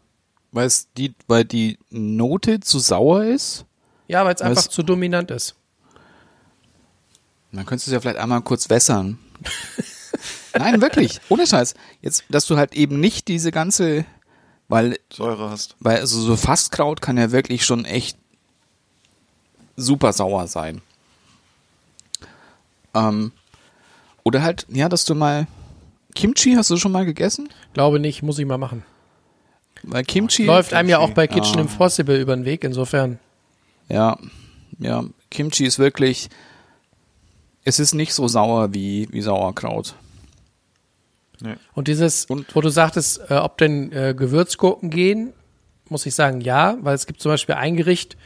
Weil 0.56 0.72
die, 0.96 1.14
weil 1.28 1.44
die 1.44 1.78
Note 1.90 2.62
zu 2.62 2.80
sauer 2.80 3.26
ist. 3.26 3.66
Ja, 4.08 4.24
weil 4.24 4.36
es 4.36 4.42
einfach 4.42 4.66
zu 4.70 4.84
dominant 4.84 5.30
ist. 5.30 5.56
Dann 7.52 7.66
könntest 7.66 7.88
du 7.88 7.92
es 7.92 7.94
ja 7.94 8.00
vielleicht 8.00 8.20
einmal 8.20 8.42
kurz 8.42 8.70
wässern. 8.70 9.20
Nein, 10.58 10.80
wirklich. 10.80 11.20
Ohne 11.28 11.46
Scheiß. 11.46 11.74
Jetzt, 12.02 12.24
dass 12.30 12.46
du 12.46 12.56
halt 12.56 12.74
eben 12.74 13.02
nicht 13.02 13.28
diese 13.28 13.52
ganze, 13.52 14.06
weil, 14.70 14.98
Säure 15.12 15.50
hast. 15.50 15.76
weil 15.82 16.00
also 16.00 16.22
so 16.22 16.38
Fastkraut 16.38 17.02
kann 17.02 17.18
ja 17.18 17.34
wirklich 17.34 17.66
schon 17.66 17.84
echt 17.84 18.18
super 19.76 20.14
sauer 20.14 20.48
sein. 20.48 20.82
Ähm, 22.94 23.34
oder 24.24 24.42
halt, 24.42 24.66
ja, 24.70 24.88
dass 24.88 25.04
du 25.04 25.16
mal 25.16 25.48
Kimchi 26.14 26.54
hast 26.54 26.70
du 26.70 26.78
schon 26.78 26.94
mal 26.94 27.06
gegessen? 27.06 27.50
Glaube 27.74 28.00
nicht, 28.00 28.24
muss 28.24 28.40
ich 28.40 28.46
mal 28.46 28.58
machen. 28.58 28.86
Weil 29.84 30.04
Kimchi 30.04 30.46
Läuft 30.46 30.74
einem 30.74 30.90
ja 30.90 31.00
auch 31.00 31.12
bei. 31.12 31.28
Kitchen 31.28 31.58
Ah. 31.58 31.62
Impossible 31.62 32.20
über 32.20 32.36
den 32.36 32.46
Weg, 32.46 32.64
insofern. 32.64 33.20
Ja, 33.90 34.18
ja, 34.80 35.04
Kimchi 35.30 35.66
ist 35.66 35.78
wirklich, 35.80 36.30
es 37.64 37.80
ist 37.80 37.94
nicht 37.94 38.14
so 38.14 38.28
sauer 38.28 38.74
wie, 38.74 39.08
wie 39.12 39.22
Sauerkraut. 39.22 39.96
Und 41.74 41.88
dieses, 41.88 42.26
Und- 42.26 42.56
wo 42.56 42.62
du 42.62 42.70
sagtest, 42.70 43.20
äh, 43.30 43.36
ob 43.36 43.58
denn 43.58 43.92
äh, 43.92 44.14
Gewürzgurken 44.18 44.90
gehen, 44.90 45.34
muss 45.90 46.06
ich 46.06 46.16
sagen, 46.16 46.42
ja, 46.42 46.78
weil 46.82 46.96
es 46.96 47.06
gibt 47.06 47.22
zum 47.22 47.32
Beispiel 47.32 47.56
ein 47.56 47.76
Gericht, 47.76 48.18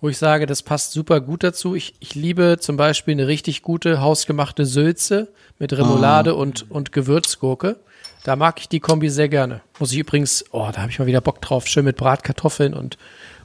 wo 0.00 0.08
ich 0.08 0.18
sage, 0.18 0.44
das 0.44 0.62
passt 0.62 0.92
super 0.92 1.20
gut 1.20 1.42
dazu. 1.44 1.74
Ich, 1.74 1.94
ich 2.00 2.14
liebe 2.14 2.58
zum 2.60 2.76
Beispiel 2.76 3.12
eine 3.12 3.28
richtig 3.28 3.62
gute 3.62 4.00
hausgemachte 4.00 4.66
Sülze 4.66 5.32
mit 5.58 5.72
Remoulade 5.72 6.32
Ah. 6.32 6.34
und, 6.34 6.70
und 6.70 6.92
Gewürzgurke. 6.92 7.76
Da 8.24 8.36
mag 8.36 8.58
ich 8.58 8.68
die 8.68 8.80
Kombi 8.80 9.10
sehr 9.10 9.28
gerne. 9.28 9.60
Muss 9.78 9.92
ich 9.92 9.98
übrigens, 9.98 10.44
oh, 10.50 10.68
da 10.72 10.80
habe 10.80 10.90
ich 10.90 10.98
mal 10.98 11.06
wieder 11.06 11.20
Bock 11.20 11.40
drauf, 11.42 11.66
schön 11.66 11.84
mit 11.84 11.96
Bratkartoffeln 11.98 12.74
und 12.74 12.96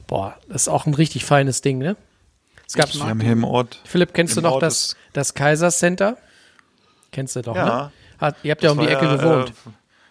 boah, 0.06 0.34
das 0.48 0.62
ist 0.62 0.68
auch 0.68 0.86
ein 0.86 0.94
richtig 0.94 1.24
feines 1.24 1.60
Ding, 1.60 1.78
ne? 1.78 1.96
Es 2.66 2.74
gab 2.74 2.92
Wir 2.94 3.04
haben 3.06 3.20
hier 3.20 3.32
im 3.32 3.44
Ort. 3.44 3.80
Philipp, 3.84 4.14
kennst 4.14 4.36
du 4.36 4.40
noch 4.40 4.52
Ort 4.52 4.62
das, 4.62 4.96
das 5.12 5.34
Kaiser 5.34 5.70
Center? 5.70 6.16
Kennst 7.12 7.36
du 7.36 7.42
doch, 7.42 7.54
Ja. 7.56 7.64
ne? 7.64 7.92
Hat, 8.18 8.36
ihr 8.42 8.52
habt 8.52 8.62
ja 8.62 8.70
um 8.70 8.78
die 8.78 8.86
Ecke 8.86 9.04
ja, 9.04 9.16
gewohnt. 9.16 9.50
Äh, 9.50 9.70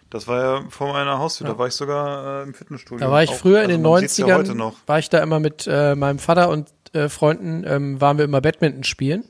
das 0.10 0.28
war 0.28 0.40
ja 0.42 0.64
vor 0.70 0.94
meiner 0.94 1.18
Haustür. 1.20 1.48
Ja. 1.48 1.54
Da 1.54 1.60
war 1.60 1.68
ich 1.68 1.74
sogar 1.74 2.42
äh, 2.42 2.44
im 2.44 2.54
Fitnessstudio. 2.54 3.06
Da 3.06 3.12
war 3.12 3.24
ich 3.24 3.30
Auch- 3.32 3.36
früher 3.36 3.64
in 3.64 3.72
also 3.72 3.98
den 3.98 4.08
sieht's 4.08 4.20
90ern, 4.20 4.28
Ja 4.28 4.38
heute 4.38 4.56
noch. 4.56 4.76
war 4.88 5.00
ich 5.00 5.10
da 5.10 5.20
immer 5.20 5.40
mit 5.40 5.68
äh, 5.68 5.96
meinem 5.96 6.20
Vater 6.20 6.50
und 6.50 6.68
äh, 6.94 7.08
Freunden, 7.10 7.64
ähm, 7.68 8.02
waren 8.02 8.18
wir 8.18 8.26
immer 8.26 8.42
Badminton 8.42 8.84
spielen. 8.84 9.24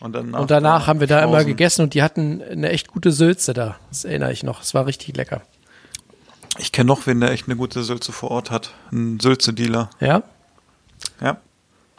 Und 0.00 0.12
danach, 0.12 0.40
und 0.40 0.50
danach 0.50 0.86
haben 0.86 1.00
wir 1.00 1.08
da 1.08 1.22
immer 1.24 1.44
gegessen 1.44 1.82
und 1.82 1.94
die 1.94 2.02
hatten 2.02 2.40
eine 2.42 2.70
echt 2.70 2.88
gute 2.88 3.10
Sülze 3.10 3.52
da. 3.52 3.76
Das 3.88 4.04
erinnere 4.04 4.32
ich 4.32 4.44
noch. 4.44 4.62
Es 4.62 4.72
war 4.74 4.86
richtig 4.86 5.16
lecker. 5.16 5.42
Ich 6.58 6.72
kenne 6.72 6.86
noch 6.86 7.06
wen, 7.06 7.20
der 7.20 7.30
echt 7.30 7.46
eine 7.46 7.56
gute 7.56 7.82
Sülze 7.82 8.12
vor 8.12 8.30
Ort 8.30 8.50
hat. 8.50 8.74
Ein 8.92 9.18
Sülze-Dealer. 9.20 9.90
Ja? 10.00 10.22
Ja, 11.20 11.38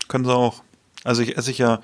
können 0.08 0.26
sie 0.26 0.34
auch. 0.34 0.64
Also 1.04 1.22
ich 1.22 1.38
esse 1.38 1.52
ich 1.52 1.58
ja 1.58 1.80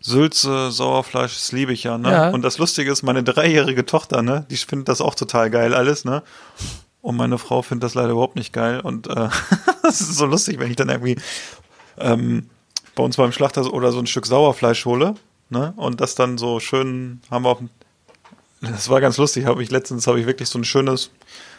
Sülze, 0.00 0.70
Sauerfleisch, 0.70 1.34
das 1.34 1.52
liebe 1.52 1.72
ich 1.72 1.84
ja, 1.84 1.98
ne? 1.98 2.10
Ja. 2.10 2.30
Und 2.30 2.42
das 2.42 2.58
Lustige 2.58 2.90
ist, 2.90 3.02
meine 3.02 3.24
dreijährige 3.24 3.84
Tochter, 3.84 4.22
ne, 4.22 4.46
die 4.48 4.56
findet 4.56 4.88
das 4.88 5.00
auch 5.00 5.14
total 5.14 5.50
geil 5.50 5.74
alles, 5.74 6.04
ne? 6.04 6.22
Und 7.02 7.16
meine 7.16 7.38
Frau 7.38 7.62
findet 7.62 7.84
das 7.84 7.94
leider 7.94 8.10
überhaupt 8.10 8.36
nicht 8.36 8.52
geil. 8.52 8.80
Und 8.80 9.08
äh, 9.08 9.28
das 9.82 10.00
ist 10.00 10.16
so 10.16 10.26
lustig, 10.26 10.58
wenn 10.58 10.70
ich 10.70 10.76
dann 10.76 10.88
irgendwie 10.88 11.16
ähm, 11.98 12.48
bei 12.94 13.02
uns 13.02 13.16
beim 13.16 13.32
Schlachter 13.32 13.72
oder 13.72 13.92
so 13.92 13.98
ein 13.98 14.06
Stück 14.06 14.26
Sauerfleisch 14.26 14.84
hole, 14.84 15.14
ne? 15.50 15.72
Und 15.76 16.00
das 16.00 16.14
dann 16.14 16.38
so 16.38 16.60
schön 16.60 17.20
haben 17.30 17.44
wir 17.44 17.50
auf 17.50 17.58
das 18.60 18.88
war 18.88 19.00
ganz 19.00 19.16
lustig, 19.18 19.46
habe 19.46 19.62
ich 19.62 19.70
letztens 19.70 20.06
habe 20.06 20.18
ich 20.18 20.26
wirklich 20.26 20.48
so 20.48 20.58
ein 20.58 20.64
schönes, 20.64 21.10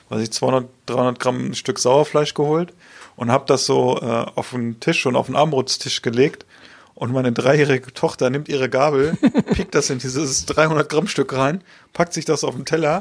weiß 0.10 0.22
ich 0.22 0.32
200, 0.32 0.68
300 0.88 1.20
Gramm 1.20 1.54
Stück 1.54 1.80
Sauerfleisch 1.80 2.34
geholt 2.34 2.74
und 3.16 3.32
habe 3.32 3.46
das 3.48 3.66
so 3.66 4.00
äh, 4.02 4.26
auf 4.36 4.50
den 4.52 4.80
Tisch 4.82 5.06
und 5.06 5.16
auf 5.16 5.28
den 5.28 5.38
Armbrotstisch 5.38 6.02
gelegt 6.02 6.46
und 7.00 7.14
meine 7.14 7.32
dreijährige 7.32 7.94
Tochter 7.94 8.30
nimmt 8.30 8.50
ihre 8.50 8.70
Gabel, 8.70 9.18
piekt 9.54 9.74
das 9.74 9.90
in 9.90 10.00
dieses 10.00 10.46
300 10.48 10.90
Gramm 10.90 11.08
Stück 11.08 11.32
rein, 11.34 11.64
packt 11.94 12.12
sich 12.12 12.26
das 12.26 12.44
auf 12.44 12.56
den 12.56 12.66
Teller 12.66 13.00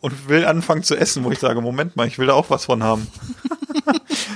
und 0.00 0.28
will 0.28 0.44
anfangen 0.44 0.82
zu 0.82 0.96
essen, 0.96 1.22
wo 1.22 1.30
ich 1.30 1.38
sage, 1.38 1.60
Moment 1.60 1.94
mal, 1.94 2.08
ich 2.08 2.18
will 2.18 2.26
da 2.26 2.32
auch 2.32 2.50
was 2.50 2.64
von 2.64 2.82
haben. 2.82 3.06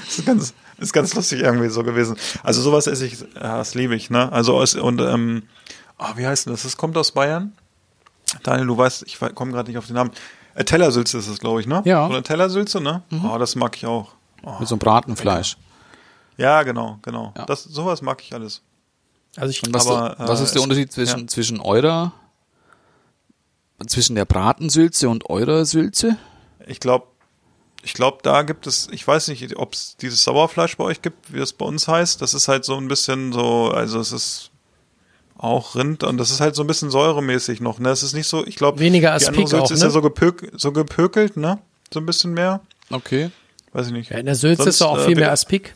das 0.05 0.19
ist 0.19 0.27
ganz, 0.27 0.55
ist 0.79 0.93
ganz 0.93 1.13
lustig 1.15 1.41
irgendwie 1.41 1.71
so 1.71 1.83
gewesen. 1.83 2.17
Also 2.45 2.63
sowas 2.63 2.87
esse 2.87 3.07
ich, 3.07 3.19
ja, 3.21 3.57
das 3.57 3.75
liebe 3.75 3.97
ich, 3.97 4.11
ne? 4.11 4.31
Also 4.31 4.63
und 4.81 5.01
ähm, 5.01 5.43
ah, 6.05 6.13
wie 6.17 6.27
heißt 6.27 6.47
denn 6.47 6.53
das? 6.53 6.63
Das 6.63 6.77
kommt 6.77 6.97
aus 6.97 7.13
Bayern. 7.13 7.53
Daniel, 8.43 8.67
du 8.67 8.77
weißt, 8.77 9.05
ich 9.07 9.19
komme 9.35 9.53
gerade 9.53 9.71
nicht 9.71 9.79
auf 9.79 9.87
den 9.87 9.95
Namen. 9.97 10.11
Äh, 10.55 10.65
Tellersülze 10.65 11.19
ist 11.19 11.29
es, 11.29 11.39
glaube 11.39 11.61
ich, 11.61 11.67
ne? 11.67 11.83
Ja. 11.85 12.07
So 12.07 12.13
eine 12.15 12.23
Tellersülze, 12.23 12.81
ne? 12.81 13.03
Oh, 13.25 13.39
das 13.39 13.55
mag 13.57 13.77
ich 13.77 13.87
auch. 13.87 14.13
Oh. 14.43 14.57
Mit 14.59 14.69
so 14.69 14.75
einem 14.75 14.81
Bratenfleisch. 14.81 15.57
Ja, 16.37 16.63
genau, 16.63 16.99
genau. 17.03 17.33
Ja. 17.37 17.45
Das, 17.47 17.65
sowas 17.65 18.03
mag 18.03 18.21
ich 18.23 18.33
alles. 18.35 18.63
Also 19.37 19.51
ich, 19.51 19.63
was, 19.73 19.87
Aber, 19.87 20.17
was 20.19 20.41
äh, 20.41 20.45
ist 20.45 20.53
der 20.55 20.61
es- 20.61 20.65
Unterschied 20.65 20.93
zwischen, 20.93 21.21
ja. 21.21 21.27
zwischen 21.27 21.61
eurer, 21.61 22.13
zwischen 23.87 24.15
der 24.17 24.25
Bratensülze 24.25 25.09
und 25.09 25.29
eurer 25.31 25.65
Sülze? 25.65 26.17
Ich 26.67 26.81
glaube, 26.81 27.07
ich 27.83 27.93
glaube, 27.95 28.19
da 28.23 28.43
gibt 28.43 28.67
es, 28.67 28.89
ich 28.93 29.07
weiß 29.07 29.29
nicht, 29.29 29.57
ob 29.57 29.75
es 29.75 29.97
dieses 29.99 30.25
Sauerfleisch 30.25 30.77
bei 30.77 30.85
euch 30.85 31.03
gibt, 31.03 31.33
wie 31.33 31.41
es 31.41 31.53
bei 31.53 31.67
uns 31.67 31.87
heißt. 31.87 32.23
Das 32.23 32.33
ist 32.33 32.49
halt 32.49 32.65
so 32.65 32.77
ein 32.77 32.89
bisschen 32.89 33.33
so, 33.33 33.71
also 33.71 34.01
es 34.01 34.13
ist 34.13 34.51
auch 35.45 35.75
Rind 35.77 36.03
und 36.05 36.17
das 36.19 36.31
ist 36.31 36.41
halt 36.41 36.55
so 36.57 36.63
ein 36.63 36.67
bisschen 36.67 36.91
säuremäßig 36.91 37.61
noch. 37.61 37.79
Ne, 37.79 37.91
es 37.91 38.03
ist 38.03 38.15
nicht 38.15 38.27
so, 38.27 38.47
ich 38.47 38.57
glaube, 38.57 38.81
Weniger 38.81 39.13
Aspik 39.13 39.49
Sülze 39.49 39.63
auch, 39.63 39.71
ist 39.71 39.79
ne? 39.81 39.85
ja 39.87 39.91
so, 39.91 40.01
gepök, 40.03 40.51
so 40.57 40.73
gepökelt, 40.73 41.37
ne? 41.37 41.59
So 41.93 42.01
ein 42.01 42.07
bisschen 42.07 42.33
mehr. 42.35 42.61
Okay. 42.91 43.31
Weiß 43.73 43.89
ich 43.89 43.93
nicht. 43.93 44.11
ja, 44.11 44.19
in 44.19 44.27
der 44.27 44.35
Sülze 44.35 44.63
Sonst, 44.63 44.75
ist 44.75 44.81
doch 44.81 44.91
auch 44.93 44.99
äh, 44.99 45.05
viel 45.07 45.15
mehr 45.17 45.25
bitte- 45.27 45.33
Aspik. 45.33 45.75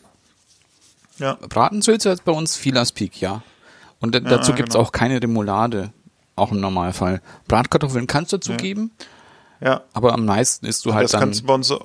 Ja, 1.19 1.37
Bratensülze 1.49 2.11
hat 2.11 2.25
bei 2.25 2.33
uns 2.33 2.57
viel 2.57 2.77
Aspik, 2.79 3.21
ja. 3.21 3.43
Und 4.01 4.15
da- 4.15 4.21
dazu 4.21 4.53
gibt's 4.53 4.75
genau. 4.75 4.85
auch 4.87 4.93
keine 4.93 5.21
Remoulade. 5.23 5.91
Auch 6.37 6.53
im 6.53 6.61
Normalfall. 6.61 7.21
Bratkartoffeln 7.49 8.07
kannst 8.07 8.33
du 8.33 8.37
dazu 8.37 8.53
geben, 8.57 8.93
ja. 9.61 9.83
aber 9.93 10.13
am 10.15 10.25
meisten 10.25 10.67
isst 10.67 10.85
du 10.87 10.95
halt 10.95 11.05
das 11.05 11.11
dann. 11.13 11.21
kannst 11.23 11.41
du 11.43 11.47
bei 11.47 11.55
uns 11.55 11.67
so 11.67 11.81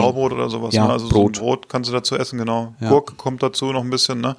Graubrot 0.00 0.32
oder 0.32 0.48
sowas, 0.48 0.72
Ja, 0.74 0.86
ne? 0.86 0.92
Also 0.94 1.08
Brot. 1.10 1.36
so 1.36 1.42
ein 1.42 1.46
Brot 1.46 1.68
kannst 1.68 1.90
du 1.90 1.92
dazu 1.92 2.16
essen, 2.16 2.38
genau. 2.38 2.74
Ja. 2.80 2.88
Gurke 2.88 3.14
kommt 3.16 3.42
dazu 3.42 3.72
noch 3.72 3.82
ein 3.84 3.90
bisschen, 3.90 4.20
ne? 4.22 4.36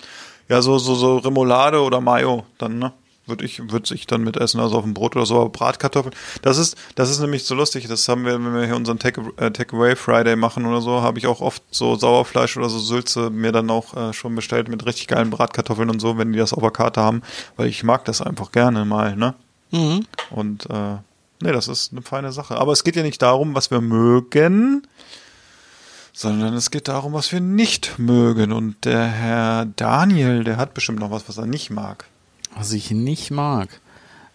Ja, 0.52 0.62
so, 0.62 0.78
so, 0.80 0.96
so 0.96 1.16
Remoulade 1.20 1.80
oder 1.80 2.02
Mayo 2.02 2.44
dann, 2.58 2.78
ne? 2.78 2.92
Würde 3.26 3.46
ich, 3.46 3.72
würde 3.72 3.96
ich 3.96 4.06
dann 4.06 4.22
mit 4.22 4.36
essen, 4.36 4.60
also 4.60 4.80
auf 4.80 4.84
dem 4.84 4.94
Brot 4.94 5.16
oder 5.16 5.26
so, 5.26 5.38
aber 5.38 5.48
Bratkartoffeln. 5.48 6.14
Das 6.42 6.58
ist, 6.58 6.76
das 6.96 7.10
ist 7.10 7.22
nämlich 7.22 7.46
so 7.46 7.56
lustig, 7.56 7.88
das 7.88 8.06
haben 8.10 8.26
wir, 8.26 8.34
wenn 8.34 8.54
wir 8.54 8.66
hier 8.66 8.76
unseren 8.76 9.00
äh, 9.00 9.52
Takeaway 9.52 9.96
Friday 9.96 10.36
machen 10.36 10.66
oder 10.66 10.82
so, 10.82 11.02
habe 11.02 11.20
ich 11.20 11.28
auch 11.28 11.40
oft 11.40 11.64
so 11.72 11.96
Sauerfleisch 11.96 12.58
oder 12.58 12.68
so 12.68 12.80
Sülze 12.80 13.30
mir 13.30 13.54
dann 13.54 13.70
auch 13.70 13.96
äh, 13.96 14.12
schon 14.12 14.36
bestellt 14.36 14.68
mit 14.68 14.86
richtig 14.86 15.08
geilen 15.08 15.30
Bratkartoffeln 15.30 15.90
und 15.90 16.02
so, 16.02 16.18
wenn 16.18 16.34
die 16.34 16.40
das 16.40 16.54
auf 16.54 16.62
der 16.62 16.72
Karte 16.72 17.00
haben, 17.00 17.22
weil 17.56 17.68
ich 17.68 17.86
mag 17.86 18.04
das 18.04 18.22
einfach 18.22 18.52
gerne 18.52 18.84
mal, 18.84 19.16
ne? 19.16 19.36
Mhm. 19.70 20.06
Und 20.32 20.70
äh, 20.70 20.98
nee, 21.40 21.54
das 21.54 21.70
ist 21.70 21.94
eine 21.94 22.02
feine 22.02 22.34
Sache. 22.34 22.58
Aber 22.58 22.74
es 22.74 22.84
geht 22.84 22.98
ja 22.98 23.04
nicht 23.04 23.22
darum, 23.22 23.56
was 23.56 23.72
wir 23.72 23.80
mögen, 23.80 24.86
sondern 26.14 26.54
es 26.54 26.72
geht 26.72 26.88
darum, 26.88 27.14
was 27.14 27.32
wir 27.32 27.40
nicht 27.40 27.98
mögen. 27.98 28.52
Und 28.52 28.86
der 28.86 29.06
Herr 29.08 29.66
Daniel, 29.66 30.44
der 30.44 30.58
hat 30.58 30.74
bestimmt 30.74 31.00
noch 31.00 31.12
was, 31.12 31.28
was 31.28 31.38
er 31.38 31.46
nicht 31.46 31.70
mag. 31.70 32.06
Was 32.56 32.74
ich 32.74 32.92
nicht 32.92 33.32
mag. 33.32 33.70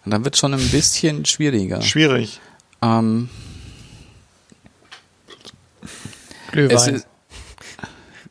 Und 0.04 0.12
dann 0.12 0.24
wird 0.24 0.36
schon 0.36 0.54
ein 0.54 0.68
bisschen 0.70 1.24
schwieriger. 1.24 1.82
Schwierig. 1.82 2.40
Ähm, 2.80 3.28
Glühwein. 6.52 6.76
es 6.76 6.86
ist, 6.86 7.06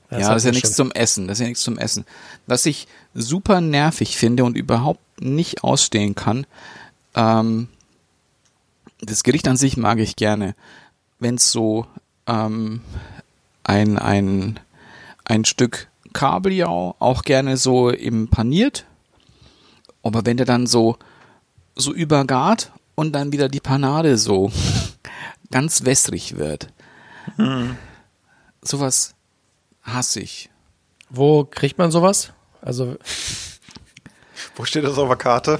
Das 0.09 0.21
ja, 0.21 0.33
das 0.33 0.37
ist 0.37 0.45
ja 0.45 0.51
nichts 0.51 0.75
zum 0.75 0.91
Essen. 0.91 1.27
Das 1.27 1.37
ist 1.37 1.41
ja 1.41 1.47
nichts 1.47 1.63
zum 1.63 1.77
Essen. 1.77 2.05
Was 2.47 2.65
ich 2.65 2.87
super 3.13 3.61
nervig 3.61 4.17
finde 4.17 4.43
und 4.43 4.57
überhaupt 4.57 5.21
nicht 5.21 5.63
ausstehen 5.63 6.15
kann, 6.15 6.47
ähm, 7.15 7.67
das 9.01 9.23
Gericht 9.23 9.47
an 9.47 9.57
sich 9.57 9.77
mag 9.77 9.99
ich 9.99 10.15
gerne. 10.15 10.55
Wenn 11.19 11.35
es 11.35 11.51
so 11.51 11.85
ähm, 12.27 12.81
ein, 13.65 13.97
ein, 13.97 14.59
ein 15.25 15.43
Stück 15.43 15.89
Kabeljau, 16.13 16.95
auch 16.99 17.23
gerne 17.23 17.57
so 17.57 17.89
im 17.89 18.29
paniert. 18.29 18.85
Aber 20.01 20.25
wenn 20.25 20.37
der 20.37 20.45
dann 20.45 20.67
so, 20.67 20.97
so 21.75 21.93
übergart 21.93 22.71
und 22.95 23.11
dann 23.13 23.33
wieder 23.33 23.49
die 23.49 23.59
Panade 23.59 24.17
so 24.17 24.51
ganz 25.51 25.83
wässrig 25.83 26.37
wird, 26.37 26.69
sowas 28.61 29.15
hasse 29.81 30.21
ich. 30.21 30.49
Wo 31.09 31.43
kriegt 31.43 31.77
man 31.77 31.91
sowas? 31.91 32.31
Also, 32.61 32.95
Wo 34.55 34.65
steht 34.65 34.83
das 34.83 34.97
auf 34.97 35.07
der 35.07 35.17
Karte? 35.17 35.59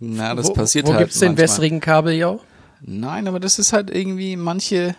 Na, 0.00 0.34
das 0.34 0.48
wo, 0.48 0.52
passiert 0.52 0.86
wo 0.86 0.92
halt. 0.92 1.00
gibt's 1.00 1.18
den 1.18 1.30
manchmal. 1.30 1.44
wässrigen 1.44 1.80
Kabeljau? 1.80 2.40
Nein, 2.80 3.26
aber 3.26 3.40
das 3.40 3.58
ist 3.58 3.72
halt 3.72 3.90
irgendwie, 3.90 4.36
manche, 4.36 4.94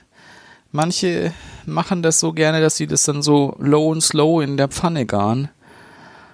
manche 0.72 1.34
machen 1.66 2.02
das 2.04 2.20
so 2.20 2.34
gerne, 2.34 2.62
dass 2.62 2.78
sie 2.78 2.88
das 2.88 3.04
dann 3.04 3.22
so 3.22 3.56
low 3.60 3.90
und 3.90 4.02
slow 4.02 4.42
in 4.44 4.58
der 4.58 4.68
Pfanne 4.68 5.06
garen 5.06 5.50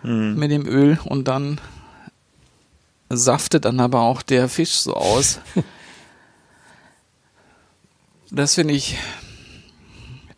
mit 0.03 0.51
dem 0.51 0.67
Öl 0.67 0.99
und 1.05 1.27
dann 1.27 1.59
saftet 3.09 3.65
dann 3.65 3.79
aber 3.79 4.01
auch 4.01 4.21
der 4.21 4.47
Fisch 4.49 4.73
so 4.73 4.93
aus. 4.93 5.39
das 8.31 8.55
finde 8.55 8.73
ich 8.73 8.97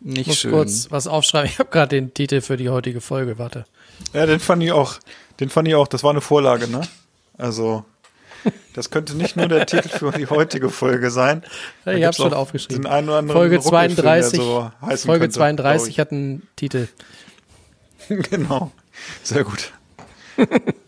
nicht 0.00 0.26
muss 0.28 0.38
schön. 0.38 0.52
kurz 0.52 0.90
was 0.90 1.06
aufschreiben. 1.06 1.50
Ich 1.50 1.58
habe 1.58 1.70
gerade 1.70 1.88
den 1.96 2.14
Titel 2.14 2.40
für 2.40 2.56
die 2.56 2.68
heutige 2.70 3.00
Folge. 3.00 3.38
Warte. 3.38 3.64
Ja, 4.12 4.26
den 4.26 4.40
fand 4.40 4.62
ich 4.62 4.72
auch. 4.72 4.94
Den 5.40 5.50
fand 5.50 5.68
ich 5.68 5.74
auch. 5.74 5.88
Das 5.88 6.02
war 6.02 6.10
eine 6.10 6.20
Vorlage, 6.20 6.68
ne? 6.68 6.80
Also, 7.36 7.84
das 8.74 8.90
könnte 8.90 9.14
nicht 9.16 9.36
nur 9.36 9.48
der 9.48 9.66
Titel 9.66 9.88
für 9.88 10.10
die 10.12 10.26
heutige 10.26 10.70
Folge 10.70 11.10
sein. 11.10 11.42
Ja, 11.84 11.92
Da 11.92 11.98
ich 11.98 12.04
habe 12.04 12.14
schon 12.14 12.32
aufgeschrieben. 12.34 12.82
Den 12.82 12.90
einen 12.92 13.08
oder 13.08 13.18
anderen 13.18 13.38
Folge 13.38 13.56
Ruckelfilm, 13.56 13.96
der 13.96 14.04
32. 14.04 14.40
so 14.40 14.70
Folge 15.06 15.20
könnte, 15.24 15.34
32 15.36 15.94
glaub 15.94 16.06
hat 16.06 16.12
einen 16.12 16.48
Titel. 16.56 16.88
Genau. 18.08 18.70
Sehr 19.22 19.44
gut. 19.44 19.72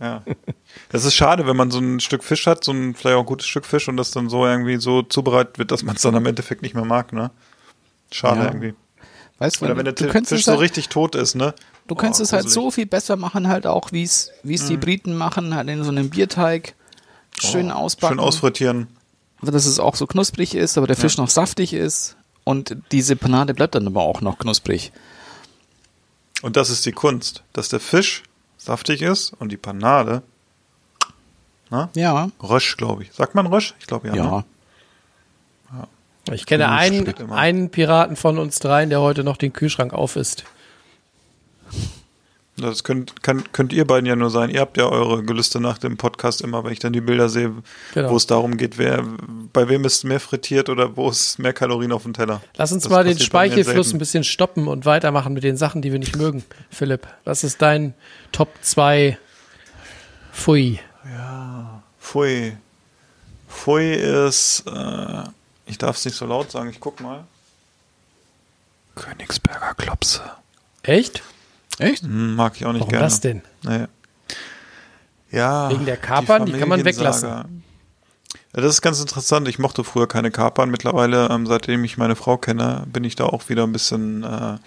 ja. 0.00 0.22
Das 0.90 1.04
ist 1.04 1.14
schade, 1.14 1.46
wenn 1.46 1.56
man 1.56 1.70
so 1.70 1.78
ein 1.80 2.00
Stück 2.00 2.24
Fisch 2.24 2.46
hat, 2.46 2.64
so 2.64 2.72
ein 2.72 2.94
vielleicht 2.94 3.16
auch 3.16 3.26
gutes 3.26 3.46
Stück 3.46 3.66
Fisch 3.66 3.88
und 3.88 3.96
das 3.96 4.10
dann 4.10 4.28
so 4.28 4.46
irgendwie 4.46 4.76
so 4.78 5.02
zubereitet 5.02 5.58
wird, 5.58 5.70
dass 5.70 5.82
man 5.82 5.96
es 5.96 6.02
dann 6.02 6.14
im 6.14 6.24
Endeffekt 6.26 6.62
nicht 6.62 6.74
mehr 6.74 6.84
mag, 6.84 7.12
ne? 7.12 7.30
Schade 8.12 8.40
Ja. 8.40 8.46
irgendwie. 8.46 8.74
Weißt 9.38 9.60
Oder 9.62 9.76
wenn 9.76 9.84
der 9.84 9.94
du 9.94 10.04
Ti- 10.04 10.10
könntest 10.10 10.30
Fisch 10.30 10.40
es 10.40 10.44
so 10.46 10.52
halt, 10.52 10.60
richtig 10.60 10.88
tot 10.88 11.14
ist, 11.14 11.34
ne? 11.34 11.54
Du 11.88 11.94
kannst 11.94 12.20
Oh, 12.20 12.22
es 12.22 12.32
halt 12.32 12.48
so 12.48 12.70
viel 12.70 12.86
besser 12.86 13.16
machen, 13.16 13.48
halt 13.48 13.66
auch, 13.66 13.90
wie 13.92 14.02
es 14.04 14.30
wie 14.42 14.54
es 14.54 14.66
die 14.66 14.76
Briten 14.76 15.16
machen, 15.16 15.54
halt 15.54 15.68
in 15.68 15.82
so 15.82 15.90
einem 15.90 16.10
Bierteig 16.10 16.74
schön 17.42 17.70
ausbacken. 17.70 18.18
Schön 18.18 18.24
ausfrittieren. 18.24 18.88
dass 19.42 19.66
es 19.66 19.80
auch 19.80 19.96
so 19.96 20.06
knusprig 20.06 20.54
ist, 20.54 20.76
aber 20.76 20.86
der 20.86 20.96
Fisch 20.96 21.16
noch 21.16 21.30
saftig 21.30 21.72
ist 21.72 22.16
und 22.44 22.76
diese 22.92 23.16
Panade 23.16 23.54
bleibt 23.54 23.74
dann 23.74 23.86
aber 23.86 24.02
auch 24.02 24.20
noch 24.20 24.38
knusprig. 24.38 24.92
Und 26.42 26.56
das 26.56 26.70
ist 26.70 26.86
die 26.86 26.92
Kunst, 26.92 27.42
dass 27.52 27.68
der 27.68 27.80
Fisch 27.80 28.22
saftig 28.56 29.02
ist 29.02 29.32
und 29.38 29.50
die 29.52 29.56
Panade 29.56 30.22
Ja, 31.94 32.30
Rösch, 32.42 32.76
glaube 32.76 33.04
ich. 33.04 33.12
Sagt 33.12 33.34
man 33.34 33.46
Rösch? 33.46 33.74
Ich 33.78 33.86
glaube 33.86 34.08
ja. 34.08 34.14
ja. 34.14 34.44
Ne? 35.72 35.88
Ich 36.32 36.46
kenne 36.46 36.64
Das 36.64 36.72
einen, 36.72 37.30
einen 37.30 37.70
Piraten 37.70 38.16
von 38.16 38.38
uns 38.38 38.58
dreien, 38.58 38.90
der 38.90 39.00
heute 39.00 39.24
noch 39.24 39.36
den 39.36 39.52
Kühlschrank 39.52 39.92
auf 39.92 40.16
ist. 40.16 40.44
Das 42.60 42.84
könnt, 42.84 43.22
kann, 43.22 43.44
könnt 43.52 43.72
ihr 43.72 43.86
beiden 43.86 44.06
ja 44.06 44.16
nur 44.16 44.30
sein. 44.30 44.50
Ihr 44.50 44.60
habt 44.60 44.76
ja 44.76 44.86
eure 44.88 45.22
Gelüste 45.22 45.60
nach 45.60 45.78
dem 45.78 45.96
Podcast 45.96 46.40
immer, 46.40 46.62
wenn 46.64 46.72
ich 46.72 46.78
dann 46.78 46.92
die 46.92 47.00
Bilder 47.00 47.28
sehe, 47.28 47.52
Genau. 47.94 48.10
wo 48.10 48.16
es 48.16 48.26
darum 48.26 48.56
geht, 48.56 48.78
wer, 48.78 49.04
bei 49.52 49.68
wem 49.68 49.84
ist 49.84 50.04
mehr 50.04 50.20
frittiert 50.20 50.68
oder 50.68 50.96
wo 50.96 51.08
ist 51.10 51.38
mehr 51.38 51.52
Kalorien 51.52 51.92
auf 51.92 52.02
dem 52.04 52.12
Teller. 52.12 52.40
Lass 52.56 52.72
uns 52.72 52.84
Das 52.84 52.92
mal 52.92 53.04
den 53.04 53.18
Speichelfluss 53.18 53.92
ein 53.92 53.98
bisschen 53.98 54.24
stoppen 54.24 54.68
und 54.68 54.84
weitermachen 54.86 55.32
mit 55.32 55.42
den 55.44 55.56
Sachen, 55.56 55.82
die 55.82 55.92
wir 55.92 55.98
nicht 55.98 56.16
mögen. 56.16 56.44
Philipp, 56.70 57.06
was 57.24 57.44
ist 57.44 57.60
dein 57.62 57.94
Top 58.32 58.48
2 58.62 59.18
Pfui? 60.32 60.78
Pfui. 62.00 62.56
Pfui 63.48 63.94
ist, 63.94 64.64
äh, 64.66 65.22
ich 65.66 65.78
darf 65.78 65.96
es 65.96 66.04
nicht 66.04 66.16
so 66.16 66.26
laut 66.26 66.50
sagen, 66.50 66.70
ich 66.70 66.80
guck 66.80 67.00
mal. 67.00 67.24
Königsberger 68.94 69.74
Klopse. 69.76 70.22
Echt? 70.82 71.22
Echt? 71.80 72.02
Hm, 72.02 72.36
mag 72.36 72.56
ich 72.56 72.66
auch 72.66 72.72
nicht 72.72 72.80
Warum 72.80 72.90
gerne. 72.90 73.04
das 73.04 73.20
denn? 73.20 73.42
Nee. 73.62 73.86
Ja. 75.30 75.70
Wegen 75.70 75.86
der 75.86 75.96
Kapern? 75.96 76.46
Die 76.46 76.52
kann 76.52 76.68
man 76.68 76.80
Familiensaga. 76.80 77.46
Ja, 78.54 78.62
das 78.62 78.74
ist 78.74 78.82
ganz 78.82 79.00
interessant. 79.00 79.46
Ich 79.48 79.58
mochte 79.58 79.84
früher 79.84 80.08
keine 80.08 80.30
Kapern. 80.30 80.70
Mittlerweile, 80.70 81.28
ähm, 81.30 81.46
seitdem 81.46 81.84
ich 81.84 81.98
meine 81.98 82.16
Frau 82.16 82.36
kenne, 82.36 82.84
bin 82.92 83.04
ich 83.04 83.14
da 83.14 83.26
auch 83.26 83.48
wieder 83.48 83.62
ein 83.62 83.72
bisschen 83.72 84.24
äh, 84.24 84.58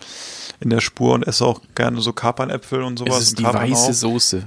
in 0.62 0.70
der 0.70 0.80
Spur 0.80 1.14
und 1.14 1.28
esse 1.28 1.46
auch 1.46 1.62
gerne 1.76 2.02
so 2.02 2.14
Kapernäpfel 2.14 2.82
und 2.82 2.98
sowas. 2.98 3.18
Es 3.18 3.24
ist 3.28 3.40
die 3.40 3.44
weiße 3.44 3.90
auch. 3.90 3.94
Soße. 3.94 4.44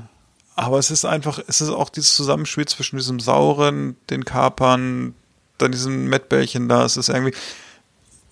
Aber 0.55 0.79
es 0.79 0.91
ist 0.91 1.05
einfach, 1.05 1.39
es 1.47 1.61
ist 1.61 1.69
auch 1.69 1.91
dieses 1.91 2.14
Zusammenspiel 2.17 2.64
zwischen 2.67 2.97
diesem 2.97 3.21
sauren, 3.21 3.97
den 4.09 4.25
Kapern, 4.25 5.14
dann 5.59 5.71
diesen 5.71 6.07
Mettbällchen 6.07 6.67
da. 6.67 6.87
Es 6.87 6.97
ist 6.97 7.11
irgendwie, 7.11 7.35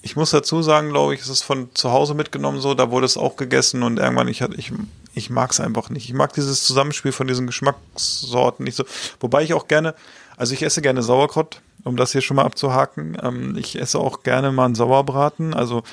ich 0.05 0.16
muss 0.16 0.30
dazu 0.30 0.62
sagen, 0.62 0.90
glaube 0.90 1.14
ich, 1.14 1.22
es 1.22 1.28
ist 1.30 1.42
von 1.42 1.74
zu 1.74 1.90
Hause 1.90 2.12
mitgenommen 2.12 2.61
so, 2.61 2.74
da 2.74 2.90
wurde 2.90 3.07
es 3.07 3.16
auch 3.16 3.36
gegessen 3.36 3.82
und 3.82 3.98
irgendwann, 3.98 4.28
ich, 4.28 4.42
ich, 4.42 4.70
ich 5.14 5.30
mag 5.30 5.50
es 5.50 5.61
einfach 5.61 5.88
nicht. 5.88 6.05
Ich 6.05 6.12
mag 6.12 6.34
dieses 6.34 6.62
Zusammenspiel 6.64 7.11
von 7.11 7.26
diesen 7.26 7.46
Geschmackssorten 7.46 8.64
nicht 8.64 8.76
so. 8.76 8.84
Wobei 9.20 9.42
ich 9.42 9.55
auch 9.55 9.66
gerne, 9.66 9.94
also 10.36 10.52
ich 10.52 10.62
esse 10.62 10.82
gerne 10.82 11.02
Sauerkraut, 11.02 11.62
um 11.84 11.96
das 11.96 12.12
hier 12.12 12.20
schon 12.20 12.36
mal 12.36 12.44
abzuhaken. 12.44 13.16
Ähm, 13.22 13.57
ich 13.57 13.80
esse 13.80 13.98
auch 13.98 14.22
gerne 14.22 14.52
mal 14.52 14.66
einen 14.66 14.74
Sauerbraten. 14.74 15.55
Also 15.55 15.84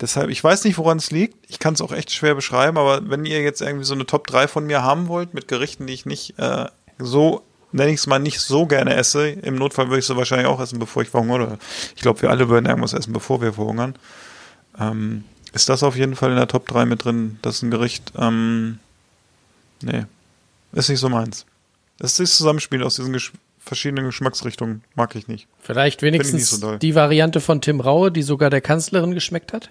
deshalb, 0.00 0.30
ich 0.30 0.44
weiß 0.44 0.62
nicht, 0.62 0.78
woran 0.78 0.98
es 0.98 1.10
liegt. 1.10 1.34
Ich 1.48 1.58
kann 1.58 1.74
es 1.74 1.80
auch 1.80 1.92
echt 1.92 2.12
schwer 2.12 2.36
beschreiben, 2.36 2.78
aber 2.78 3.10
wenn 3.10 3.24
ihr 3.24 3.42
jetzt 3.42 3.62
irgendwie 3.62 3.84
so 3.84 3.94
eine 3.94 4.06
Top 4.06 4.28
3 4.28 4.46
von 4.46 4.64
mir 4.66 4.84
haben 4.84 5.08
wollt, 5.08 5.34
mit 5.34 5.48
Gerichten, 5.48 5.88
die 5.88 5.94
ich 5.94 6.06
nicht 6.06 6.38
äh, 6.38 6.66
so, 7.00 7.42
nenne 7.72 7.90
ich 7.90 7.98
es 7.98 8.06
mal, 8.06 8.18
nicht 8.18 8.40
so 8.40 8.66
gerne 8.66 8.94
esse, 8.94 9.28
im 9.28 9.56
Notfall 9.56 9.88
würde 9.88 9.98
ich 9.98 10.06
sie 10.06 10.16
wahrscheinlich 10.16 10.46
auch 10.46 10.60
essen, 10.60 10.78
bevor 10.78 11.02
ich 11.02 11.08
verhungere. 11.08 11.58
Ich 11.94 12.02
glaube, 12.02 12.22
wir 12.22 12.30
alle 12.30 12.48
würden 12.48 12.66
irgendwas 12.66 12.92
essen, 12.92 13.12
bevor 13.12 13.40
wir 13.40 13.52
verhungern. 13.52 13.94
Ähm, 14.78 15.24
ist 15.52 15.68
das 15.68 15.82
auf 15.82 15.96
jeden 15.96 16.16
Fall 16.16 16.30
in 16.30 16.36
der 16.36 16.48
Top 16.48 16.68
3 16.68 16.84
mit 16.84 17.04
drin? 17.04 17.38
Das 17.42 17.56
ist 17.56 17.62
ein 17.62 17.70
Gericht, 17.70 18.12
ähm, 18.18 18.78
nee, 19.82 20.04
ist 20.72 20.88
nicht 20.88 21.00
so 21.00 21.08
meins. 21.08 21.46
Das 21.98 22.12
ist 22.12 22.20
das 22.20 22.36
Zusammenspiel 22.36 22.82
aus 22.82 22.96
diesen 22.96 23.12
Gesch 23.12 23.32
verschiedenen 23.58 24.04
Geschmacksrichtungen, 24.04 24.84
mag 24.94 25.16
ich 25.16 25.26
nicht. 25.26 25.48
Vielleicht 25.58 25.98
ich 25.98 26.02
wenigstens 26.02 26.52
nicht 26.52 26.60
so 26.60 26.76
die 26.76 26.94
Variante 26.94 27.40
von 27.40 27.60
Tim 27.60 27.80
Raue, 27.80 28.12
die 28.12 28.22
sogar 28.22 28.48
der 28.48 28.60
Kanzlerin 28.60 29.12
geschmeckt 29.12 29.52
hat. 29.52 29.70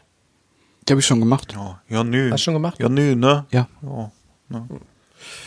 Die 0.87 0.93
habe 0.93 0.99
ich 0.99 1.05
schon 1.05 1.21
gemacht. 1.21 1.53
Ja, 1.53 1.81
ja 1.87 2.03
nö. 2.03 2.29
Hast 2.29 2.41
du 2.41 2.43
schon 2.43 2.53
gemacht? 2.55 2.79
Ja, 2.79 2.89
nö, 2.89 3.15
ne? 3.15 3.45
Ja. 3.51 3.69
Ja, 3.81 4.11
ne? 4.49 4.67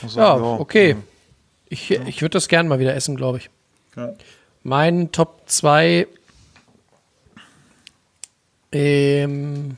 Also, 0.03 0.19
Ja, 0.19 0.35
okay. 0.35 0.97
Ich, 1.69 1.91
ich 1.91 2.23
würde 2.23 2.33
das 2.35 2.49
gern 2.49 2.67
mal 2.69 2.79
wieder 2.79 2.95
essen, 2.95 3.17
glaube 3.17 3.39
ich. 3.39 3.51
Ja. 3.97 4.15
Mein 4.63 5.13
Top 5.13 5.43
2 5.47 6.07
ähm, 8.73 9.77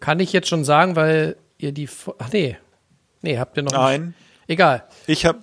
kann 0.00 0.20
ich 0.20 0.32
jetzt 0.32 0.48
schon 0.48 0.64
sagen, 0.64 0.96
weil 0.96 1.36
ihr 1.58 1.72
die. 1.72 1.88
Ach 2.18 2.32
nee. 2.32 2.56
Nee, 3.22 3.38
habt 3.38 3.56
ihr 3.56 3.62
noch 3.64 3.72
Nein. 3.72 4.06
nicht. 4.08 4.14
Egal. 4.48 4.84
Ich 5.06 5.26
habe, 5.26 5.40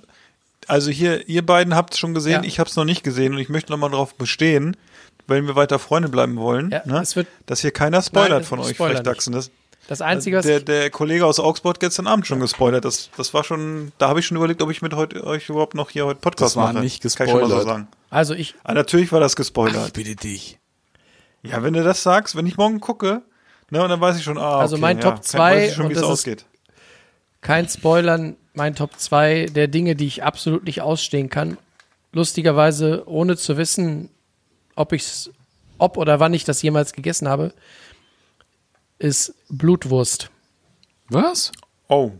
also 0.67 0.89
hier, 0.89 1.27
ihr 1.27 1.45
beiden 1.45 1.75
habt 1.75 1.93
es 1.93 1.99
schon 1.99 2.13
gesehen, 2.13 2.43
Ja. 2.43 2.47
ich 2.47 2.59
habe 2.59 2.69
es 2.69 2.75
noch 2.75 2.85
nicht 2.85 3.03
gesehen 3.03 3.33
und 3.33 3.39
ich 3.39 3.49
möchte 3.49 3.71
nochmal 3.71 3.91
darauf 3.91 4.15
bestehen, 4.15 4.77
wenn 5.27 5.45
wir 5.45 5.55
weiter 5.55 5.77
Freunde 5.77 6.09
bleiben 6.09 6.37
wollen, 6.37 6.71
Ja, 6.71 6.81
ne, 6.85 7.03
wird- 7.13 7.27
dass 7.45 7.59
hier 7.61 7.71
keiner 7.71 8.01
spoilert 8.01 8.29
Nein, 8.31 8.43
von 8.45 8.59
euch, 8.59 8.69
spoiler 8.75 8.91
vielleicht 8.91 9.05
nicht. 9.05 9.15
Dachsen. 9.17 9.33
Das, 9.33 9.51
Das 9.87 10.01
Einzige, 10.01 10.37
was 10.37 10.45
der, 10.45 10.57
ich, 10.57 10.65
der 10.65 10.89
Kollege 10.89 11.25
aus 11.25 11.39
Augsburg 11.39 11.75
hat 11.75 11.79
gestern 11.79 12.07
Abend 12.07 12.25
schon 12.25 12.39
gespoilert. 12.39 12.85
Das, 12.85 13.09
das 13.17 13.33
war 13.35 13.43
schon, 13.43 13.91
da 13.99 14.07
habe 14.09 14.19
ich 14.19 14.25
schon 14.25 14.35
überlegt, 14.37 14.61
ob 14.63 14.71
ich 14.71 14.81
mit 14.81 14.93
heute, 14.95 15.23
euch 15.25 15.47
überhaupt 15.49 15.75
noch 15.75 15.91
hier 15.91 16.05
heute 16.07 16.19
Podcast 16.19 16.55
Das 16.55 16.61
war 16.61 16.73
mache. 16.73 16.83
nicht 16.83 17.01
Kann 17.03 17.27
ich 17.27 17.31
schon 17.31 17.41
mal 17.41 17.47
so 17.49 17.55
gespoilert. 17.55 17.65
sagen. 17.67 17.87
also 18.09 18.33
ich, 18.33 18.55
Ah, 18.63 18.73
natürlich 18.73 19.11
war 19.11 19.19
das 19.19 19.35
gespoilert. 19.35 19.93
bitte 19.93 20.15
dich. 20.15 20.57
Ja, 21.43 21.61
wenn 21.61 21.73
du 21.73 21.83
das 21.83 22.01
sagst, 22.01 22.35
wenn 22.35 22.47
ich 22.47 22.57
morgen 22.57 22.79
gucke, 22.79 23.21
ne, 23.69 23.83
und 23.83 23.89
dann 23.89 24.01
weiß 24.01 24.17
ich 24.17 24.23
schon, 24.23 24.39
ah, 24.39 24.57
Also 24.59 24.75
okay, 24.77 24.81
mein 24.81 24.97
ja, 24.97 25.03
Top 25.03 25.13
kann- 25.15 25.23
zwei, 25.23 25.55
weiß 25.57 25.69
ich 25.69 25.75
schon, 25.75 25.83
und 25.85 25.89
wie 25.91 25.93
es 25.93 25.99
das 25.99 26.07
ist- 26.07 26.13
ausgeht. 26.13 26.45
kein 27.41 27.69
Spoilern, 27.69 28.35
mein 28.55 28.73
Top 28.73 28.97
2 28.97 29.45
der 29.53 29.67
Dinge, 29.67 29.95
die 29.95 30.07
ich 30.07 30.23
absolut 30.23 30.63
nicht 30.63 30.81
ausstehen 30.81 31.29
kann. 31.29 31.57
Lustigerweise, 32.11 33.03
ohne 33.07 33.35
zu 33.37 33.57
wissen, 33.57 34.09
ob 34.75 34.93
ich's, 34.93 35.29
ob 35.77 35.97
oder 35.97 36.19
wann 36.19 36.33
ich 36.33 36.45
das 36.45 36.61
jemals 36.61 36.93
gegessen 36.93 37.27
habe, 37.27 37.53
ist 38.99 39.33
Blutwurst. 39.49 40.29
Was? 41.09 41.51
Oh, 41.87 42.11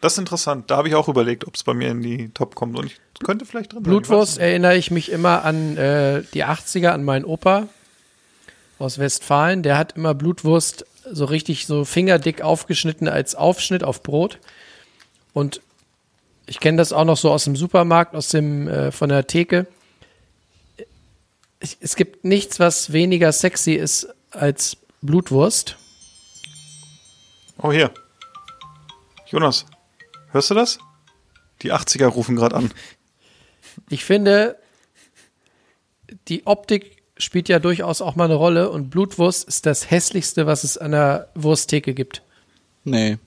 das 0.00 0.14
ist 0.14 0.18
interessant. 0.18 0.70
Da 0.70 0.78
habe 0.78 0.88
ich 0.88 0.94
auch 0.94 1.08
überlegt, 1.08 1.46
ob 1.46 1.54
es 1.54 1.62
bei 1.62 1.74
mir 1.74 1.90
in 1.90 2.02
die 2.02 2.30
Top 2.30 2.54
kommt. 2.54 2.76
Und 2.78 2.86
ich 2.86 2.98
könnte 3.22 3.44
vielleicht 3.44 3.72
drin 3.72 3.84
sein. 3.84 3.90
Blutwurst 3.90 4.32
Ich 4.32 4.38
weiß 4.38 4.48
erinnere 4.48 4.76
ich 4.76 4.90
mich 4.90 5.12
immer 5.12 5.44
an 5.44 5.76
äh, 5.76 6.22
die 6.32 6.44
80er, 6.44 6.88
an 6.88 7.04
meinen 7.04 7.24
Opa 7.24 7.68
aus 8.78 8.98
Westfalen. 8.98 9.62
Der 9.62 9.76
hat 9.76 9.96
immer 9.96 10.14
Blutwurst 10.14 10.86
so 11.10 11.26
richtig 11.26 11.66
so 11.66 11.84
fingerdick 11.84 12.40
aufgeschnitten 12.40 13.08
als 13.08 13.34
Aufschnitt 13.34 13.84
auf 13.84 14.02
Brot. 14.02 14.38
Und 15.34 15.60
ich 16.46 16.60
kenne 16.60 16.78
das 16.78 16.92
auch 16.92 17.04
noch 17.04 17.16
so 17.16 17.30
aus 17.30 17.44
dem 17.44 17.56
Supermarkt, 17.56 18.14
aus 18.14 18.28
dem 18.28 18.68
äh, 18.68 18.92
von 18.92 19.10
der 19.10 19.26
Theke. 19.26 19.66
Es 21.80 21.94
gibt 21.94 22.24
nichts, 22.24 22.58
was 22.58 22.92
weniger 22.92 23.32
sexy 23.32 23.74
ist 23.74 24.08
als 24.30 24.78
Blutwurst. 25.02 25.76
Oh, 27.62 27.72
hier. 27.72 27.92
Jonas, 29.26 29.66
hörst 30.30 30.50
du 30.50 30.54
das? 30.54 30.78
Die 31.62 31.72
80er 31.72 32.06
rufen 32.06 32.36
gerade 32.36 32.56
an. 32.56 32.70
Ich 33.90 34.04
finde, 34.04 34.56
die 36.28 36.46
Optik 36.46 37.02
spielt 37.18 37.50
ja 37.50 37.58
durchaus 37.58 38.00
auch 38.00 38.16
mal 38.16 38.24
eine 38.24 38.34
Rolle 38.34 38.70
und 38.70 38.88
Blutwurst 38.88 39.46
ist 39.46 39.66
das 39.66 39.90
hässlichste, 39.90 40.46
was 40.46 40.64
es 40.64 40.78
an 40.78 40.92
der 40.92 41.28
Wursttheke 41.34 41.92
gibt. 41.92 42.22
Nee. 42.84 43.18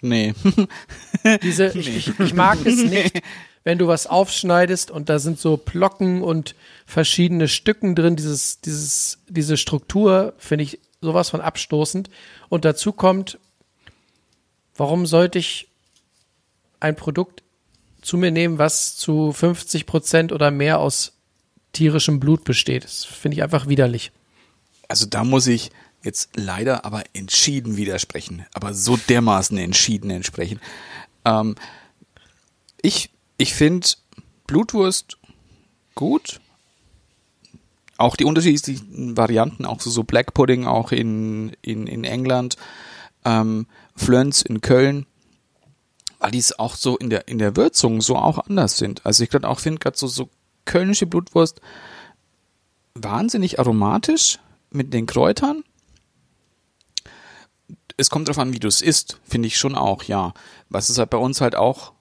Nee. 0.00 0.32
Diese, 1.42 1.66
ich, 1.66 1.94
ich, 1.94 2.18
ich 2.18 2.34
mag 2.34 2.64
es 2.64 2.82
nicht, 2.82 3.20
wenn 3.62 3.76
du 3.76 3.88
was 3.88 4.06
aufschneidest 4.06 4.90
und 4.90 5.10
da 5.10 5.18
sind 5.18 5.38
so 5.38 5.58
Plocken 5.58 6.22
und 6.22 6.54
verschiedene 6.86 7.46
Stücken 7.46 7.94
drin, 7.94 8.16
dieses, 8.16 8.62
dieses, 8.62 9.18
diese 9.28 9.58
Struktur 9.58 10.32
finde 10.38 10.64
ich 10.64 10.80
sowas 11.02 11.28
von 11.30 11.40
abstoßend. 11.40 12.08
Und 12.48 12.64
dazu 12.64 12.92
kommt, 12.92 13.38
warum 14.80 15.04
sollte 15.04 15.38
ich 15.38 15.68
ein 16.80 16.96
Produkt 16.96 17.42
zu 18.00 18.16
mir 18.16 18.30
nehmen, 18.30 18.56
was 18.56 18.96
zu 18.96 19.30
50 19.30 19.84
Prozent 19.84 20.32
oder 20.32 20.50
mehr 20.50 20.78
aus 20.78 21.12
tierischem 21.72 22.18
Blut 22.18 22.44
besteht? 22.44 22.84
Das 22.84 23.04
finde 23.04 23.36
ich 23.36 23.42
einfach 23.42 23.68
widerlich. 23.68 24.10
Also 24.88 25.04
da 25.04 25.22
muss 25.22 25.46
ich 25.46 25.70
jetzt 26.02 26.30
leider 26.34 26.86
aber 26.86 27.04
entschieden 27.12 27.76
widersprechen, 27.76 28.46
aber 28.54 28.72
so 28.72 28.96
dermaßen 28.96 29.58
entschieden 29.58 30.08
entsprechen. 30.08 30.60
Ähm, 31.26 31.56
ich 32.80 33.10
ich 33.36 33.52
finde 33.52 33.86
Blutwurst 34.46 35.18
gut. 35.94 36.40
Auch 37.98 38.16
die 38.16 38.24
unterschiedlichen 38.24 39.14
Varianten, 39.18 39.66
auch 39.66 39.82
so, 39.82 39.90
so 39.90 40.04
Black 40.04 40.32
Pudding, 40.32 40.66
auch 40.66 40.90
in, 40.90 41.54
in, 41.60 41.86
in 41.86 42.04
England, 42.04 42.56
ähm, 43.26 43.66
Flöns 43.96 44.42
in 44.42 44.60
Köln, 44.60 45.06
weil 46.18 46.30
die 46.30 46.38
es 46.38 46.58
auch 46.58 46.76
so 46.76 46.96
in 46.96 47.10
der, 47.10 47.28
in 47.28 47.38
der 47.38 47.56
Würzung 47.56 48.00
so 48.00 48.16
auch 48.16 48.38
anders 48.46 48.78
sind. 48.78 49.04
Also 49.04 49.24
ich 49.24 49.30
gerade 49.30 49.48
auch 49.48 49.60
finde 49.60 49.78
gerade 49.78 49.96
so, 49.96 50.06
so 50.06 50.28
kölnische 50.64 51.06
Blutwurst 51.06 51.60
wahnsinnig 52.94 53.58
aromatisch 53.58 54.38
mit 54.70 54.92
den 54.92 55.06
Kräutern. 55.06 55.64
Es 57.96 58.10
kommt 58.10 58.28
darauf 58.28 58.38
an, 58.38 58.52
wie 58.52 58.58
du 58.58 58.68
es 58.68 58.80
isst, 58.80 59.18
finde 59.24 59.48
ich 59.48 59.58
schon 59.58 59.74
auch, 59.74 60.04
ja. 60.04 60.32
Was 60.68 60.88
es 60.88 60.98
halt 60.98 61.10
bei 61.10 61.18
uns 61.18 61.40
halt 61.40 61.54
auch 61.54 61.92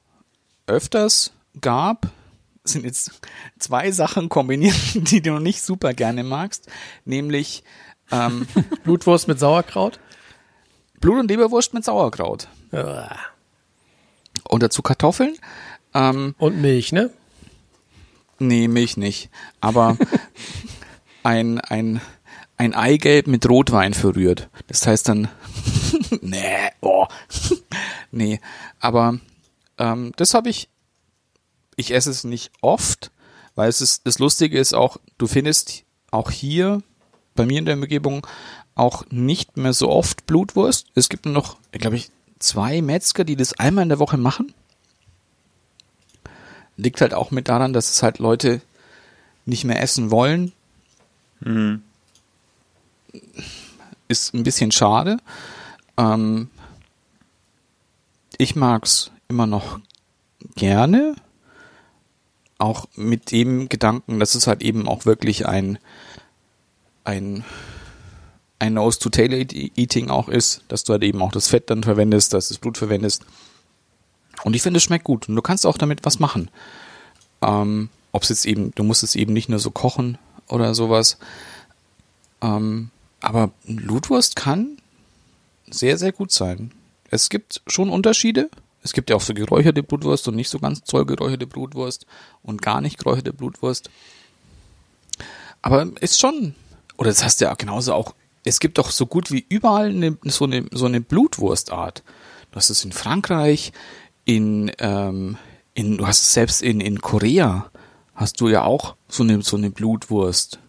öfters 0.68 1.34
gab, 1.60 2.10
sind 2.64 2.86
jetzt 2.86 3.22
zwei 3.58 3.92
Sachen 3.92 4.30
kombiniert, 4.30 4.76
die 4.94 5.22
du 5.22 5.40
nicht 5.40 5.62
super 5.62 5.94
gerne 5.94 6.24
magst, 6.24 6.68
nämlich 7.06 7.64
ähm, 8.12 8.48
Blutwurst 8.84 9.28
mit 9.28 9.40
Sauerkraut? 9.40 10.00
Blut- 11.00 11.20
und 11.20 11.30
Leberwurst 11.30 11.74
mit 11.74 11.84
Sauerkraut. 11.86 12.48
Und 14.48 14.64
dazu 14.64 14.82
Kartoffeln. 14.82 15.38
Ähm, 15.94 16.36
und 16.38 16.62
Milch, 16.62 16.92
ne? 16.92 17.10
Nee, 18.40 18.68
Milch 18.68 18.98
nicht. 18.98 19.30
Aber 19.60 19.98
ein, 21.24 21.60
ein, 21.60 22.02
ein 22.58 22.74
Eigelb 22.74 23.28
mit 23.28 23.48
Rotwein 23.48 23.94
verrührt. 23.94 24.50
Das 24.68 24.86
heißt 24.86 25.10
dann, 25.10 25.30
nee, 26.22 26.70
oh. 26.82 27.08
nee, 28.12 28.40
aber 28.80 29.20
ähm, 29.78 30.14
das 30.16 30.34
habe 30.34 30.50
ich, 30.50 30.70
ich 31.76 31.94
esse 31.94 32.12
es 32.12 32.24
nicht 32.24 32.52
oft, 32.62 33.12
weil 33.56 33.70
es 33.70 33.82
ist, 33.82 34.06
das 34.06 34.20
Lustige 34.20 34.60
ist 34.60 34.74
auch, 34.74 34.98
du 35.18 35.28
findest 35.28 35.84
auch 36.12 36.32
hier 36.32 36.82
bei 37.36 37.46
mir 37.46 37.60
in 37.60 37.66
der 37.66 37.76
Umgebung 37.76 38.26
auch 38.76 39.06
nicht 39.10 39.58
mehr 39.58 39.74
so 39.74 39.90
oft 39.90 40.26
Blutwurst. 40.26 40.88
Es 40.96 41.10
gibt 41.10 41.26
nur 41.26 41.34
noch, 41.34 41.58
glaube 41.72 41.98
ich, 41.98 42.12
zwei 42.40 42.82
Metzger, 42.82 43.24
die 43.24 43.36
das 43.36 43.54
einmal 43.54 43.84
in 43.84 43.90
der 43.90 44.00
Woche 44.00 44.18
machen. 44.18 44.54
Liegt 46.78 47.02
halt 47.02 47.14
auch 47.14 47.32
mit 47.32 47.50
daran, 47.50 47.74
dass 47.74 47.90
es 47.90 48.04
halt 48.04 48.20
Leute 48.20 48.62
nicht 49.46 49.66
mehr 49.66 49.82
essen 49.82 50.12
wollen. 50.12 50.54
Mhm. 51.42 51.84
Ist 54.08 54.34
ein 54.34 54.44
bisschen 54.44 54.72
schade. 54.72 55.18
Ähm, 55.98 56.50
ich 58.38 58.56
mag's 58.56 59.12
immer 59.28 59.46
noch 59.46 59.80
gerne. 60.56 61.16
Auch 62.58 62.88
mit 62.96 63.32
dem 63.32 63.70
Gedanken, 63.70 64.20
dass 64.20 64.36
es 64.36 64.48
halt 64.48 64.62
eben 64.62 64.88
auch 64.88 65.06
wirklich 65.06 65.48
ein, 65.48 65.80
ein, 67.04 67.44
ein 68.60 68.74
Nose 68.74 69.00
to 69.00 69.10
Tail 69.10 69.34
Eating 69.34 70.10
auch 70.10 70.28
ist, 70.28 70.62
dass 70.68 70.84
du 70.84 70.94
halt 70.94 71.04
eben 71.04 71.22
auch 71.22 71.32
das 71.32 71.48
Fett 71.48 71.70
dann 71.70 71.84
verwendest, 71.84 72.34
dass 72.34 72.50
du 72.50 72.54
das 72.54 72.60
Blut 72.60 72.78
verwendest. 72.78 73.24
Und 74.44 74.56
ich 74.56 74.62
finde, 74.62 74.78
es 74.78 74.84
schmeckt 74.84 75.06
gut. 75.06 75.28
Und 75.30 75.36
du 75.36 75.42
kannst 75.42 75.66
auch 75.66 75.78
damit 75.78 76.06
was 76.06 76.20
machen. 76.20 76.50
Ähm, 77.42 77.90
Ob 78.12 78.24
es 78.24 78.30
jetzt 78.30 78.46
eben, 78.46 78.72
du 78.76 78.84
musst 78.84 79.04
es 79.04 79.16
eben 79.16 79.34
nicht 79.34 79.50
nur 79.50 79.60
so 79.60 79.72
kochen 79.72 80.18
oder 80.48 80.76
sowas. 80.76 81.18
Ähm, 82.42 82.92
aber 83.22 83.52
Blutwurst 83.66 84.36
kann 84.36 84.78
sehr, 85.70 85.98
sehr 85.98 86.12
gut 86.12 86.32
sein. 86.32 86.72
Es 87.10 87.30
gibt 87.30 87.62
schon 87.68 87.90
Unterschiede. 87.90 88.50
Es 88.82 88.94
gibt 88.94 89.10
ja 89.10 89.16
auch 89.16 89.22
so 89.22 89.34
geräucherte 89.34 89.84
Blutwurst 89.84 90.28
und 90.28 90.36
nicht 90.36 90.50
so 90.50 90.60
ganz 90.60 90.84
zoll 90.84 91.06
geräucherte 91.06 91.48
Blutwurst 91.48 92.06
und 92.44 92.62
gar 92.62 92.82
nicht 92.82 92.98
geräucherte 92.98 93.34
Blutwurst. 93.34 93.90
Aber 95.62 95.92
ist 96.00 96.20
schon, 96.20 96.56
oder 96.98 97.10
das 97.10 97.24
heißt 97.24 97.42
ja 97.42 97.54
genauso 97.56 97.94
auch, 97.94 98.16
es 98.44 98.60
gibt 98.60 98.78
doch 98.78 98.92
so 98.92 99.06
gut 99.06 99.32
wie 99.32 99.46
überall 99.50 99.90
eine, 99.90 100.18
so, 100.24 100.46
eine, 100.46 100.66
so 100.72 100.86
eine 100.86 101.02
Blutwurstart. 101.02 102.04
Du 102.52 102.56
hast 102.56 102.70
es 102.70 102.84
in 102.84 102.92
Frankreich, 102.92 103.72
in, 104.26 104.72
ähm, 104.80 105.38
in, 105.74 105.98
du 105.98 106.08
hast 106.08 106.22
es 106.22 106.34
selbst 106.34 106.62
in, 106.62 106.82
in 106.82 107.02
Korea, 107.02 107.70
hast 108.16 108.42
du 108.42 108.50
ja 108.50 108.64
auch 108.64 108.96
so 109.08 109.24
eine, 109.24 109.42
so 109.42 109.58
eine 109.58 109.70
Blutwurst, 109.70 110.60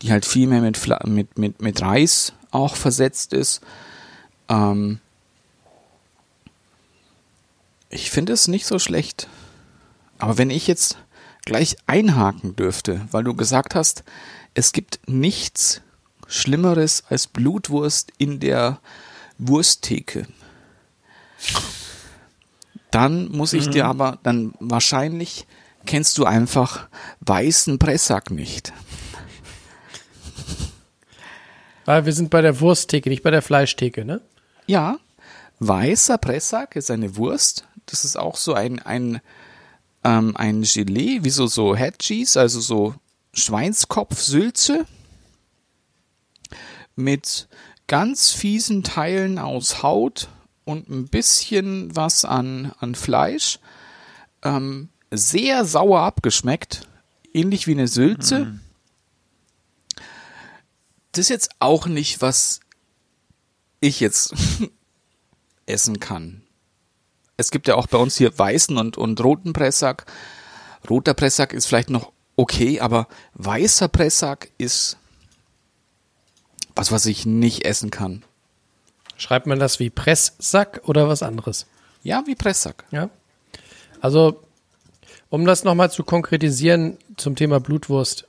die 0.00 0.10
halt 0.10 0.24
viel 0.24 0.46
mehr 0.46 0.60
mit, 0.60 0.78
mit, 1.06 1.38
mit, 1.38 1.62
mit 1.62 1.82
Reis 1.82 2.32
auch 2.50 2.76
versetzt 2.76 3.32
ist. 3.32 3.60
Ähm, 4.48 5.00
ich 7.88 8.10
finde 8.10 8.32
es 8.32 8.48
nicht 8.48 8.66
so 8.66 8.78
schlecht. 8.78 9.28
Aber 10.18 10.38
wenn 10.38 10.50
ich 10.50 10.66
jetzt 10.66 10.96
gleich 11.44 11.76
einhaken 11.86 12.56
dürfte, 12.56 13.06
weil 13.10 13.24
du 13.24 13.34
gesagt 13.34 13.74
hast, 13.74 14.04
es 14.54 14.72
gibt 14.72 15.00
nichts 15.06 15.82
Schlimmeres 16.32 17.04
als 17.08 17.26
Blutwurst 17.26 18.10
in 18.16 18.40
der 18.40 18.80
Wursttheke. 19.38 20.26
Dann 22.90 23.30
muss 23.30 23.52
ich 23.52 23.66
mhm. 23.66 23.70
dir 23.72 23.86
aber, 23.86 24.18
dann 24.22 24.54
wahrscheinlich 24.58 25.46
kennst 25.84 26.16
du 26.16 26.24
einfach 26.24 26.88
weißen 27.20 27.78
Pressack 27.78 28.30
nicht. 28.30 28.72
Weil 31.84 32.06
wir 32.06 32.12
sind 32.12 32.30
bei 32.30 32.40
der 32.40 32.60
Wursttheke, 32.60 33.10
nicht 33.10 33.22
bei 33.22 33.30
der 33.30 33.42
Fleischtheke, 33.42 34.04
ne? 34.04 34.20
Ja. 34.66 34.98
Weißer 35.58 36.16
Pressack 36.16 36.76
ist 36.76 36.90
eine 36.90 37.16
Wurst. 37.16 37.66
Das 37.86 38.04
ist 38.04 38.16
auch 38.16 38.36
so 38.36 38.54
ein, 38.54 38.78
ein, 38.78 39.20
ähm, 40.02 40.36
ein 40.36 40.62
Gelee, 40.62 41.24
wie 41.24 41.30
so, 41.30 41.46
so 41.46 41.76
Head 41.76 41.98
Cheese, 41.98 42.40
also 42.40 42.60
so 42.60 42.94
Schweinskopfsülze 43.34 44.86
mit 46.96 47.48
ganz 47.86 48.30
fiesen 48.30 48.82
Teilen 48.82 49.38
aus 49.38 49.82
Haut 49.82 50.28
und 50.64 50.88
ein 50.88 51.08
bisschen 51.08 51.94
was 51.94 52.24
an, 52.24 52.72
an 52.78 52.94
Fleisch. 52.94 53.58
Ähm, 54.42 54.88
sehr 55.10 55.64
sauer 55.64 56.00
abgeschmeckt, 56.00 56.88
ähnlich 57.32 57.66
wie 57.66 57.72
eine 57.72 57.88
Sülze. 57.88 58.46
Mhm. 58.46 58.60
Das 61.12 61.20
ist 61.20 61.28
jetzt 61.28 61.50
auch 61.58 61.86
nicht, 61.86 62.22
was 62.22 62.60
ich 63.80 64.00
jetzt 64.00 64.34
essen 65.66 66.00
kann. 66.00 66.42
Es 67.36 67.50
gibt 67.50 67.68
ja 67.68 67.74
auch 67.74 67.86
bei 67.86 67.98
uns 67.98 68.16
hier 68.16 68.36
weißen 68.38 68.76
und, 68.78 68.96
und 68.96 69.22
roten 69.22 69.52
Pressack. 69.52 70.06
Roter 70.88 71.14
Pressack 71.14 71.52
ist 71.52 71.66
vielleicht 71.66 71.90
noch 71.90 72.12
okay, 72.36 72.80
aber 72.80 73.08
weißer 73.34 73.88
Pressack 73.88 74.50
ist 74.58 74.96
was, 76.74 76.92
was 76.92 77.06
ich 77.06 77.26
nicht 77.26 77.64
essen 77.64 77.90
kann. 77.90 78.24
Schreibt 79.16 79.46
man 79.46 79.58
das 79.58 79.78
wie 79.78 79.90
Presssack 79.90 80.82
oder 80.84 81.08
was 81.08 81.22
anderes? 81.22 81.66
Ja, 82.02 82.24
wie 82.26 82.34
Presssack. 82.34 82.84
Ja. 82.90 83.10
Also, 84.00 84.42
um 85.28 85.46
das 85.46 85.64
nochmal 85.64 85.90
zu 85.90 86.02
konkretisieren 86.02 86.98
zum 87.16 87.36
Thema 87.36 87.60
Blutwurst. 87.60 88.26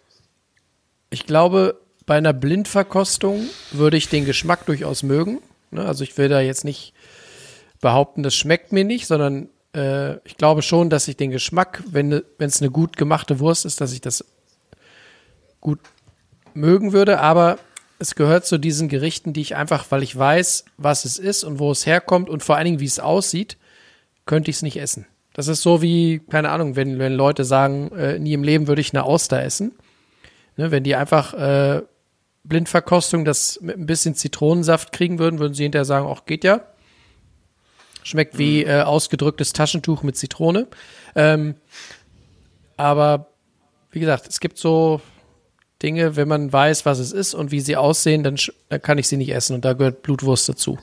Ich 1.10 1.26
glaube, 1.26 1.80
bei 2.06 2.18
einer 2.18 2.34
Blindverkostung 2.34 3.48
würde 3.72 3.98
ich 3.98 4.10
den 4.10 4.26
Geschmack 4.26 4.66
durchaus 4.66 5.04
mögen. 5.04 5.42
Ne? 5.72 5.86
Also 5.86 6.04
ich 6.04 6.18
will 6.18 6.30
da 6.30 6.42
jetzt 6.42 6.66
nicht 6.66 6.94
behaupten, 7.82 8.24
das 8.24 8.36
schmeckt 8.36 8.72
mir 8.72 8.84
nicht, 8.84 9.08
sondern 9.08 9.50
äh, 9.76 10.18
ich 10.26 10.38
glaube 10.38 10.62
schon, 10.62 10.90
dass 10.90 11.08
ich 11.08 11.18
den 11.18 11.32
Geschmack, 11.32 11.84
wenn 11.88 12.24
es 12.38 12.62
eine 12.62 12.72
gut 12.72 12.98
gemachte 12.98 13.40
Wurst 13.40 13.66
ist, 13.66 13.82
dass 13.82 13.94
ich 13.94 14.02
das 14.02 14.24
gut 15.60 15.80
mögen 16.54 16.94
würde. 16.94 17.20
Aber 17.20 17.58
es 18.04 18.16
gehört 18.16 18.46
zu 18.46 18.58
diesen 18.58 18.90
Gerichten, 18.90 19.32
die 19.32 19.40
ich 19.40 19.56
einfach, 19.56 19.86
weil 19.90 20.04
ich 20.04 20.16
weiß, 20.16 20.66
was 20.78 21.06
es 21.06 21.18
ist 21.18 21.46
und 21.46 21.58
wo 21.58 21.72
es 21.72 21.86
herkommt 21.86 22.30
und 22.30 22.44
vor 22.44 22.58
allen 22.58 22.66
Dingen, 22.66 22.80
wie 22.82 22.86
es 22.86 23.00
aussieht, 23.00 23.58
könnte 24.26 24.52
ich 24.52 24.58
es 24.58 24.62
nicht 24.62 24.76
essen. 24.76 25.08
Das 25.32 25.48
ist 25.48 25.62
so 25.62 25.82
wie, 25.82 26.20
keine 26.20 26.50
Ahnung, 26.50 26.76
wenn, 26.76 27.00
wenn 27.00 27.14
Leute 27.14 27.46
sagen, 27.46 27.94
äh, 27.94 28.20
nie 28.20 28.34
im 28.34 28.44
Leben 28.44 28.68
würde 28.68 28.82
ich 28.82 28.94
eine 28.94 29.06
Auster 29.06 29.42
essen. 29.42 29.72
Ne, 30.58 30.70
wenn 30.70 30.84
die 30.84 30.98
einfach 30.98 31.34
äh, 31.34 31.82
Blindverkostung 32.44 33.24
das 33.24 33.62
mit 33.62 33.78
ein 33.78 33.86
bisschen 33.86 34.16
Zitronensaft 34.16 34.92
kriegen 34.92 35.18
würden, 35.18 35.40
würden 35.40 35.54
sie 35.54 35.64
hinterher 35.64 35.86
sagen, 35.86 36.06
auch 36.06 36.26
geht 36.26 36.44
ja. 36.44 36.60
Schmeckt 38.04 38.38
wie 38.38 38.66
äh, 38.66 38.82
ausgedrücktes 38.82 39.54
Taschentuch 39.54 40.04
mit 40.04 40.18
Zitrone. 40.18 40.68
Ähm, 41.16 41.56
aber 42.76 43.28
wie 43.92 44.02
gesagt, 44.02 44.28
es 44.28 44.42
gibt 44.42 44.58
so 44.58 45.00
Dinge, 45.84 46.16
wenn 46.16 46.28
man 46.28 46.52
weiß, 46.52 46.86
was 46.86 47.00
es 47.00 47.12
ist 47.12 47.34
und 47.34 47.52
wie 47.52 47.60
sie 47.60 47.76
aussehen, 47.76 48.24
dann, 48.24 48.38
dann 48.70 48.82
kann 48.82 48.98
ich 48.98 49.08
sie 49.08 49.18
nicht 49.18 49.34
essen 49.34 49.56
und 49.56 49.66
da 49.66 49.74
gehört 49.74 50.02
Blutwurst 50.02 50.48
dazu. 50.50 50.80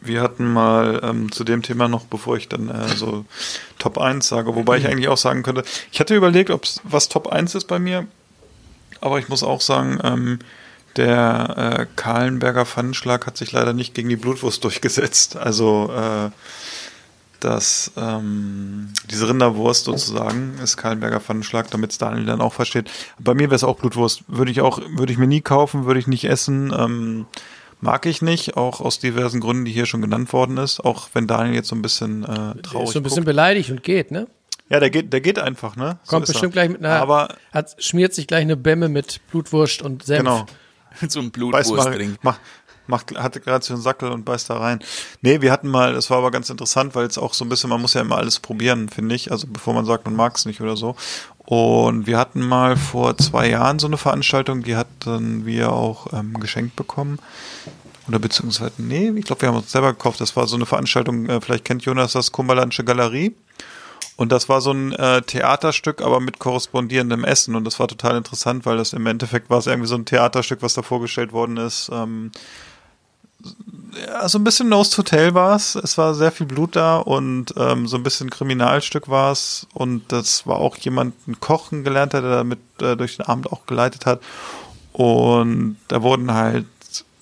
Wir 0.00 0.22
hatten 0.22 0.52
mal 0.52 1.00
ähm, 1.02 1.32
zu 1.32 1.44
dem 1.44 1.62
Thema 1.62 1.88
noch, 1.88 2.04
bevor 2.04 2.36
ich 2.36 2.48
dann 2.48 2.68
äh, 2.68 2.88
so 2.88 3.24
Top 3.78 3.98
1 3.98 4.26
sage, 4.26 4.54
wobei 4.54 4.78
ich 4.78 4.86
eigentlich 4.86 5.08
auch 5.08 5.18
sagen 5.18 5.42
könnte, 5.42 5.64
ich 5.92 6.00
hatte 6.00 6.14
überlegt, 6.14 6.50
ob 6.50 6.64
was 6.84 7.08
Top 7.08 7.26
1 7.26 7.54
ist 7.54 7.66
bei 7.66 7.78
mir, 7.78 8.06
aber 9.00 9.18
ich 9.18 9.28
muss 9.28 9.42
auch 9.42 9.60
sagen, 9.60 9.98
ähm, 10.02 10.38
der 10.96 11.78
äh, 11.80 11.86
Kahlenberger 11.96 12.64
Pfannenschlag 12.66 13.26
hat 13.26 13.36
sich 13.36 13.50
leider 13.50 13.72
nicht 13.72 13.94
gegen 13.94 14.08
die 14.08 14.16
Blutwurst 14.16 14.62
durchgesetzt. 14.62 15.36
Also 15.36 15.90
äh, 15.92 16.30
das, 17.44 17.92
ähm, 17.96 18.88
diese 19.10 19.28
Rinderwurst 19.28 19.84
sozusagen 19.84 20.58
ist 20.62 20.76
Kahlenberger 20.76 21.20
Pfannenschlag, 21.20 21.70
damit 21.70 21.92
es 21.92 21.98
Daniel 21.98 22.26
dann 22.26 22.40
auch 22.40 22.52
versteht. 22.52 22.90
Bei 23.18 23.34
mir 23.34 23.44
wäre 23.44 23.54
es 23.56 23.64
auch 23.64 23.76
Blutwurst. 23.76 24.24
Würde 24.28 24.50
ich 24.50 24.60
auch, 24.60 24.80
würde 24.96 25.12
ich 25.12 25.18
mir 25.18 25.26
nie 25.26 25.40
kaufen, 25.42 25.84
würde 25.84 26.00
ich 26.00 26.06
nicht 26.06 26.24
essen. 26.24 26.72
Ähm, 26.76 27.26
mag 27.80 28.06
ich 28.06 28.22
nicht, 28.22 28.56
auch 28.56 28.80
aus 28.80 28.98
diversen 28.98 29.40
Gründen, 29.40 29.64
die 29.66 29.72
hier 29.72 29.86
schon 29.86 30.00
genannt 30.00 30.32
worden 30.32 30.56
ist. 30.56 30.80
Auch 30.80 31.08
wenn 31.12 31.26
Daniel 31.26 31.54
jetzt 31.54 31.68
so 31.68 31.76
ein 31.76 31.82
bisschen 31.82 32.24
äh, 32.24 32.26
traurig 32.62 32.88
ist 32.88 32.92
so 32.94 33.00
ein 33.00 33.02
bisschen 33.02 33.16
guckt. 33.18 33.26
beleidigt 33.26 33.70
und 33.70 33.82
geht, 33.82 34.10
ne? 34.10 34.26
Ja, 34.70 34.80
der 34.80 34.88
geht, 34.88 35.12
der 35.12 35.20
geht 35.20 35.38
einfach, 35.38 35.76
ne? 35.76 35.98
So 36.04 36.10
Kommt 36.10 36.24
ist 36.24 36.32
bestimmt 36.32 36.54
er. 36.54 36.62
gleich 36.62 36.68
mit 36.70 36.84
einer, 36.84 37.00
Aber 37.00 37.36
hat, 37.52 37.76
schmiert 37.78 38.14
sich 38.14 38.26
gleich 38.26 38.42
eine 38.42 38.56
Bämme 38.56 38.88
mit 38.88 39.20
Blutwurst 39.30 39.82
und 39.82 40.02
Senf. 40.04 40.20
genau. 40.20 40.46
so 41.08 41.20
ein 41.20 41.30
Beißt 41.30 41.36
mal, 41.36 41.74
Blutwurstring. 41.74 42.16
mach, 42.22 42.38
macht, 42.86 43.16
hatte 43.16 43.40
gerade 43.40 43.64
so 43.64 43.74
einen 43.74 43.82
Sackel 43.82 44.10
und 44.10 44.24
beißt 44.24 44.50
da 44.50 44.58
rein. 44.58 44.80
Nee, 45.22 45.40
wir 45.40 45.52
hatten 45.52 45.68
mal, 45.68 45.92
das 45.94 46.10
war 46.10 46.18
aber 46.18 46.30
ganz 46.30 46.50
interessant, 46.50 46.94
weil 46.94 47.06
es 47.06 47.18
auch 47.18 47.34
so 47.34 47.44
ein 47.44 47.48
bisschen, 47.48 47.70
man 47.70 47.80
muss 47.80 47.94
ja 47.94 48.00
immer 48.00 48.16
alles 48.16 48.40
probieren, 48.40 48.88
finde 48.88 49.14
ich. 49.14 49.30
Also 49.30 49.46
bevor 49.48 49.74
man 49.74 49.84
sagt, 49.84 50.04
man 50.04 50.16
mag 50.16 50.36
es 50.36 50.46
nicht 50.46 50.60
oder 50.60 50.76
so. 50.76 50.96
Und 51.46 52.06
wir 52.06 52.18
hatten 52.18 52.40
mal 52.40 52.76
vor 52.76 53.16
zwei 53.18 53.50
Jahren 53.50 53.78
so 53.78 53.86
eine 53.86 53.98
Veranstaltung, 53.98 54.62
die 54.62 54.76
hatten 54.76 55.44
wir 55.44 55.72
auch 55.72 56.12
ähm, 56.12 56.34
geschenkt 56.40 56.76
bekommen. 56.76 57.18
Oder 58.08 58.18
beziehungsweise, 58.18 58.72
nee, 58.78 59.10
ich 59.16 59.24
glaube, 59.24 59.42
wir 59.42 59.48
haben 59.48 59.56
uns 59.56 59.72
selber 59.72 59.92
gekauft. 59.92 60.20
Das 60.20 60.36
war 60.36 60.46
so 60.46 60.56
eine 60.56 60.66
Veranstaltung, 60.66 61.26
äh, 61.28 61.40
vielleicht 61.40 61.64
kennt 61.64 61.84
Jonas 61.84 62.12
das 62.12 62.32
Kummerlandsche 62.32 62.84
Galerie. 62.84 63.34
Und 64.16 64.30
das 64.30 64.48
war 64.48 64.60
so 64.60 64.70
ein 64.70 64.92
äh, 64.92 65.22
Theaterstück, 65.22 66.00
aber 66.00 66.20
mit 66.20 66.38
korrespondierendem 66.38 67.24
Essen. 67.24 67.56
Und 67.56 67.64
das 67.64 67.80
war 67.80 67.88
total 67.88 68.16
interessant, 68.16 68.64
weil 68.64 68.76
das 68.76 68.92
im 68.92 69.06
Endeffekt 69.06 69.50
war 69.50 69.58
es 69.58 69.66
irgendwie 69.66 69.88
so 69.88 69.96
ein 69.96 70.04
Theaterstück, 70.04 70.62
was 70.62 70.74
da 70.74 70.82
vorgestellt 70.82 71.32
worden 71.32 71.56
ist. 71.56 71.90
Ähm, 71.92 72.30
ja, 74.06 74.28
so 74.28 74.38
ein 74.38 74.44
bisschen 74.44 74.68
Nose 74.68 74.90
to 74.90 75.02
Tail 75.02 75.34
war 75.34 75.56
es. 75.56 75.74
Es 75.74 75.98
war 75.98 76.14
sehr 76.14 76.32
viel 76.32 76.46
Blut 76.46 76.76
da 76.76 76.98
und 76.98 77.54
ähm, 77.56 77.86
so 77.86 77.96
ein 77.96 78.02
bisschen 78.02 78.30
Kriminalstück 78.30 79.08
war 79.08 79.32
es. 79.32 79.66
Und 79.72 80.10
das 80.12 80.46
war 80.46 80.56
auch 80.56 80.76
jemand, 80.78 81.14
ein 81.28 81.40
Kochen 81.40 81.84
gelernt 81.84 82.14
hat, 82.14 82.24
der 82.24 82.30
damit 82.30 82.60
äh, 82.80 82.96
durch 82.96 83.16
den 83.16 83.26
Abend 83.26 83.52
auch 83.52 83.66
geleitet 83.66 84.06
hat. 84.06 84.20
Und 84.92 85.76
da 85.88 86.02
wurden 86.02 86.32
halt, 86.32 86.66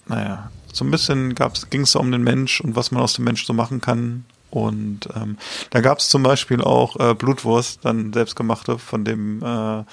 naja, 0.06 0.50
so 0.72 0.84
ein 0.84 0.90
bisschen 0.90 1.34
ging 1.70 1.82
es 1.82 1.96
um 1.96 2.10
den 2.10 2.22
Mensch 2.22 2.60
und 2.60 2.76
was 2.76 2.90
man 2.90 3.02
aus 3.02 3.14
dem 3.14 3.24
Mensch 3.24 3.46
so 3.46 3.52
machen 3.52 3.80
kann. 3.80 4.24
Und 4.50 5.08
ähm, 5.14 5.38
da 5.70 5.80
gab 5.80 5.98
es 5.98 6.10
zum 6.10 6.22
Beispiel 6.22 6.60
auch 6.60 6.96
äh, 7.00 7.14
Blutwurst, 7.14 7.84
dann 7.84 8.12
selbstgemachte 8.12 8.78
von 8.78 9.04
dem 9.04 9.42
äh, 9.42 9.84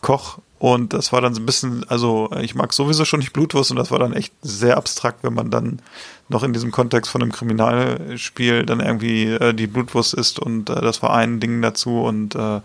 Koch. 0.00 0.38
Und 0.58 0.92
das 0.92 1.12
war 1.12 1.20
dann 1.20 1.34
so 1.34 1.40
ein 1.40 1.46
bisschen, 1.46 1.88
also 1.88 2.30
ich 2.40 2.56
mag 2.56 2.72
sowieso 2.72 3.04
schon 3.04 3.20
nicht 3.20 3.32
Blutwurst 3.32 3.70
und 3.70 3.76
das 3.76 3.92
war 3.92 4.00
dann 4.00 4.12
echt 4.12 4.32
sehr 4.42 4.76
abstrakt, 4.76 5.22
wenn 5.22 5.34
man 5.34 5.50
dann 5.50 5.80
noch 6.28 6.42
in 6.42 6.52
diesem 6.52 6.72
Kontext 6.72 7.10
von 7.12 7.22
einem 7.22 7.30
Kriminalspiel 7.30 8.66
dann 8.66 8.80
irgendwie 8.80 9.24
äh, 9.26 9.54
die 9.54 9.68
Blutwurst 9.68 10.14
isst 10.14 10.40
und 10.40 10.68
äh, 10.68 10.80
das 10.80 11.00
war 11.00 11.14
ein 11.14 11.38
Ding 11.38 11.62
dazu 11.62 12.02
und 12.02 12.34
äh, 12.34 12.60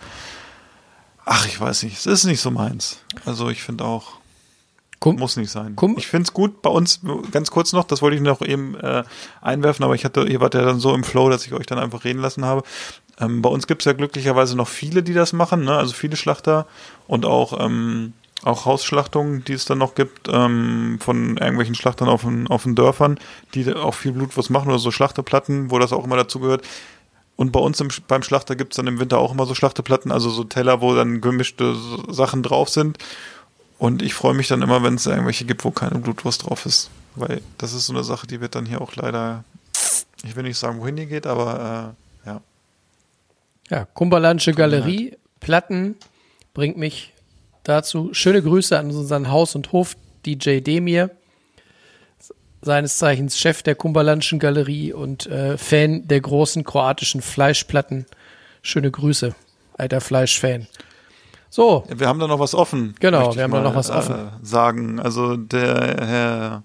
ach, 1.26 1.46
ich 1.48 1.60
weiß 1.60 1.84
nicht, 1.84 1.98
es 1.98 2.06
ist 2.08 2.26
nicht 2.26 2.42
so 2.42 2.52
meins. 2.52 3.00
Also 3.26 3.50
ich 3.50 3.62
finde 3.64 3.86
auch, 3.86 4.14
Kum- 5.00 5.18
muss 5.18 5.36
nicht 5.38 5.52
sein. 5.52 5.76
Kum- 5.76 5.96
ich 5.98 6.08
finde 6.08 6.24
es 6.28 6.34
gut 6.34 6.62
bei 6.62 6.70
uns, 6.70 7.02
ganz 7.32 7.52
kurz 7.52 7.74
noch, 7.74 7.84
das 7.84 8.02
wollte 8.02 8.16
ich 8.16 8.22
noch 8.24 8.42
eben 8.42 8.76
äh, 8.76 9.04
einwerfen, 9.42 9.84
aber 9.86 9.96
ich 9.96 10.06
hatte, 10.06 10.24
ihr 10.24 10.40
wart 10.42 10.56
ja 10.56 10.62
dann 10.64 10.80
so 10.80 10.96
im 10.96 11.04
Flow, 11.04 11.30
dass 11.30 11.46
ich 11.46 11.54
euch 11.54 11.66
dann 11.66 11.78
einfach 11.78 12.06
reden 12.06 12.20
lassen 12.22 12.44
habe. 12.46 12.64
Ähm, 13.20 13.42
bei 13.42 13.50
uns 13.50 13.68
gibt 13.68 13.82
es 13.82 13.86
ja 13.86 13.94
glücklicherweise 13.94 14.56
noch 14.56 14.68
viele, 14.68 15.04
die 15.04 15.14
das 15.14 15.34
machen, 15.34 15.64
ne? 15.64 15.78
also 15.78 15.94
viele 15.94 16.16
Schlachter 16.16 16.66
und 17.08 17.26
auch, 17.26 17.60
ähm, 17.64 18.14
auch 18.44 18.66
Hausschlachtungen, 18.66 19.44
die 19.46 19.54
es 19.54 19.66
dann 19.66 19.78
noch 19.78 19.96
gibt, 19.96 20.28
ähm, 20.32 20.98
von 21.00 21.38
irgendwelchen 21.38 21.76
Schlachtern 21.76 22.10
auf 22.10 22.22
den, 22.22 22.48
auf 22.48 22.64
den 22.64 22.76
Dörfern, 22.76 23.20
die 23.54 23.72
auch 23.74 23.94
viel 23.94 24.12
Blutwurst 24.12 24.50
machen 24.50 24.70
oder 24.70 24.80
so 24.80 24.92
Schlachteplatten, 24.92 25.72
wo 25.72 25.80
das 25.80 25.94
auch 25.94 26.04
immer 26.04 26.18
dazu 26.18 26.40
gehört. 26.40 26.66
Und 27.36 27.52
bei 27.52 27.60
uns 27.60 27.80
im, 27.80 27.90
beim 28.08 28.24
Schlachter 28.24 28.56
gibt 28.56 28.74
es 28.74 28.78
dann 28.78 28.88
im 28.88 29.00
Winter 29.00 29.18
auch 29.18 29.32
immer 29.32 29.46
so 29.46 29.56
Schlachteplatten, 29.56 30.12
also 30.12 30.30
so 30.30 30.44
Teller, 30.44 30.82
wo 30.82 30.94
dann 30.94 31.22
gemischte 31.22 31.76
Sachen 32.10 32.44
drauf 32.44 32.70
sind. 32.70 32.98
Und 33.80 34.02
ich 34.02 34.14
freue 34.14 34.34
mich 34.34 34.48
dann 34.48 34.62
immer, 34.62 34.84
wenn 34.84 34.96
es 34.96 35.06
irgendwelche 35.06 35.46
gibt, 35.46 35.66
wo 35.66 35.72
keine 35.72 36.00
Blutwurst 36.00 36.46
drauf 36.46 36.66
ist. 36.66 36.90
Weil 37.16 37.42
das 37.58 37.74
ist 37.74 37.88
so 37.88 37.94
eine 37.94 38.04
Sache, 38.04 38.28
die 38.28 38.40
wird 38.40 38.56
dann 38.56 38.66
hier 38.66 38.82
auch 38.82 38.96
leider, 38.96 39.44
ich 40.24 40.36
will 40.36 40.44
nicht 40.44 40.58
sagen, 40.58 40.80
wohin 40.80 40.96
die 40.96 41.06
geht, 41.06 41.28
aber 41.28 41.96
äh, 41.96 42.03
ja. 43.70 43.86
Kumberlandsche 43.94 44.54
Galerie, 44.54 45.18
Platten 45.40 45.96
bringt 46.54 46.78
mich 46.78 47.14
dazu. 47.64 48.14
Schöne 48.14 48.42
Grüße 48.42 48.78
an 48.78 48.88
unseren 48.92 49.30
Haus- 49.30 49.56
und 49.56 49.72
Hof-DJ 49.72 50.60
Demir, 50.60 51.12
seines 52.62 52.98
Zeichens 52.98 53.38
Chef 53.38 53.64
der 53.64 53.76
Kumberlandschen 53.76 54.40
Galerie 54.40 54.94
und 54.94 55.26
äh, 55.28 55.58
Fan 55.58 56.08
der 56.08 56.22
großen 56.22 56.64
kroatischen 56.64 57.22
Fleischplatten. 57.22 58.06
Schöne 58.62 58.92
Grüße, 58.92 59.36
alter 59.78 60.02
Fleischfan. 60.02 60.68
So, 61.50 61.84
Wir 61.88 62.08
haben 62.08 62.20
da 62.20 62.28
noch 62.28 62.40
was 62.40 62.56
offen. 62.56 62.96
Genau, 63.00 63.36
wir 63.36 63.44
haben 63.44 63.52
da 63.52 63.60
mal, 63.60 63.64
noch 63.64 63.76
was 63.76 63.90
äh, 63.90 63.94
offen. 63.94 64.30
Sagen, 64.42 65.00
also 65.00 65.38
der 65.38 65.98
Herr 66.02 66.64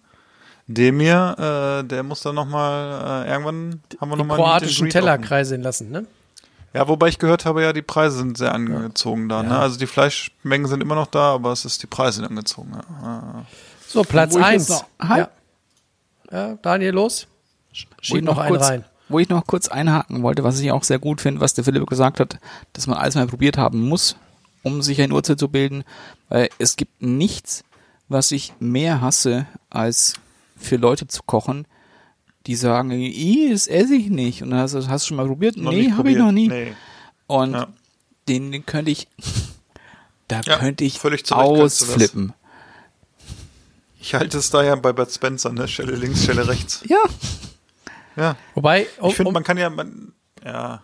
Demir, 0.66 1.80
äh, 1.82 1.86
der 1.86 2.02
muss 2.02 2.22
dann 2.22 2.36
noch 2.36 2.46
mal 2.46 3.24
äh, 3.26 3.30
irgendwann 3.30 3.82
haben 4.00 4.10
wir 4.10 4.16
die 4.16 4.22
noch 4.22 4.26
mal 4.26 4.34
ein 4.34 4.40
kroatischen 4.40 4.88
Teller 4.88 5.14
offen. 5.14 5.24
kreiseln 5.24 5.62
lassen, 5.62 5.90
ne? 5.90 6.06
Ja, 6.74 6.86
wobei 6.86 7.08
ich 7.08 7.18
gehört 7.18 7.44
habe, 7.46 7.62
ja, 7.62 7.72
die 7.72 7.82
Preise 7.82 8.18
sind 8.18 8.36
sehr 8.36 8.54
angezogen 8.54 9.28
da. 9.28 9.42
Ne? 9.42 9.58
Also 9.58 9.78
die 9.78 9.86
Fleischmengen 9.86 10.66
sind 10.68 10.82
immer 10.82 10.94
noch 10.94 11.06
da, 11.06 11.34
aber 11.34 11.52
es 11.52 11.64
ist 11.64 11.82
die 11.82 11.86
Preise 11.86 12.16
sind 12.16 12.26
angezogen. 12.26 12.72
Ja. 13.02 13.46
So, 13.86 14.02
Platz 14.02 14.34
Wo 14.34 14.38
ich 14.38 14.44
eins. 14.44 14.68
jetzt 14.68 14.84
noch- 15.00 15.08
Halt. 15.08 15.28
Ja. 16.30 16.48
ja, 16.50 16.54
Daniel, 16.60 16.92
los. 16.92 17.26
Schieb 17.72 17.88
ich 18.18 18.22
noch 18.22 18.38
einen 18.38 18.50
kurz, 18.56 18.68
rein. 18.68 18.84
Wo 19.08 19.18
ich 19.18 19.28
noch 19.30 19.46
kurz 19.46 19.68
einhaken 19.68 20.22
wollte, 20.22 20.44
was 20.44 20.60
ich 20.60 20.70
auch 20.70 20.84
sehr 20.84 20.98
gut 20.98 21.20
finde, 21.22 21.40
was 21.40 21.54
der 21.54 21.64
Philipp 21.64 21.86
gesagt 21.86 22.20
hat, 22.20 22.38
dass 22.74 22.86
man 22.86 22.98
alles 22.98 23.14
mal 23.14 23.26
probiert 23.26 23.56
haben 23.56 23.88
muss, 23.88 24.16
um 24.62 24.82
sich 24.82 25.00
ein 25.00 25.12
Urteil 25.12 25.36
zu 25.38 25.48
bilden, 25.48 25.84
weil 26.28 26.50
es 26.58 26.76
gibt 26.76 27.00
nichts, 27.00 27.64
was 28.08 28.30
ich 28.32 28.52
mehr 28.60 29.00
hasse, 29.00 29.46
als 29.70 30.14
für 30.56 30.76
Leute 30.76 31.06
zu 31.08 31.22
kochen, 31.24 31.66
die 32.48 32.56
sagen, 32.56 32.90
"Ih, 32.90 33.50
das 33.52 33.66
esse 33.68 33.94
ich 33.94 34.08
nicht. 34.08 34.42
Und 34.42 34.50
dann 34.50 34.60
hast 34.60 34.74
du, 34.74 34.78
hast 34.88 35.04
du 35.04 35.08
schon 35.08 35.18
mal 35.18 35.26
probiert? 35.26 35.56
Noch 35.58 35.70
nee, 35.70 35.92
habe 35.92 36.10
ich 36.10 36.16
noch 36.16 36.32
nie. 36.32 36.48
Nee. 36.48 36.72
Und 37.26 37.52
Ja. 37.52 37.68
den, 38.26 38.50
den 38.50 38.64
könnte 38.64 38.90
ich, 38.90 39.06
da 40.28 40.40
Ja, 40.40 40.56
könnte 40.58 40.82
ich 40.84 40.98
ausflippen. 41.30 42.32
Ich 44.00 44.14
halte 44.14 44.38
es 44.38 44.48
da 44.50 44.62
ja 44.62 44.74
bei 44.76 44.92
Bud 44.94 45.12
Spencer, 45.12 45.52
ne? 45.52 45.68
Schelle 45.68 45.94
links, 45.94 46.24
Schelle 46.24 46.48
rechts. 46.48 46.82
Ja. 46.88 46.98
Ja. 48.16 48.36
Wobei, 48.54 48.86
um, 48.98 49.10
Ich 49.10 49.16
finde, 49.16 49.28
um, 49.28 49.34
man 49.34 49.44
kann 49.44 49.58
ja, 49.58 49.68
man, 49.70 50.12
ja, 50.44 50.82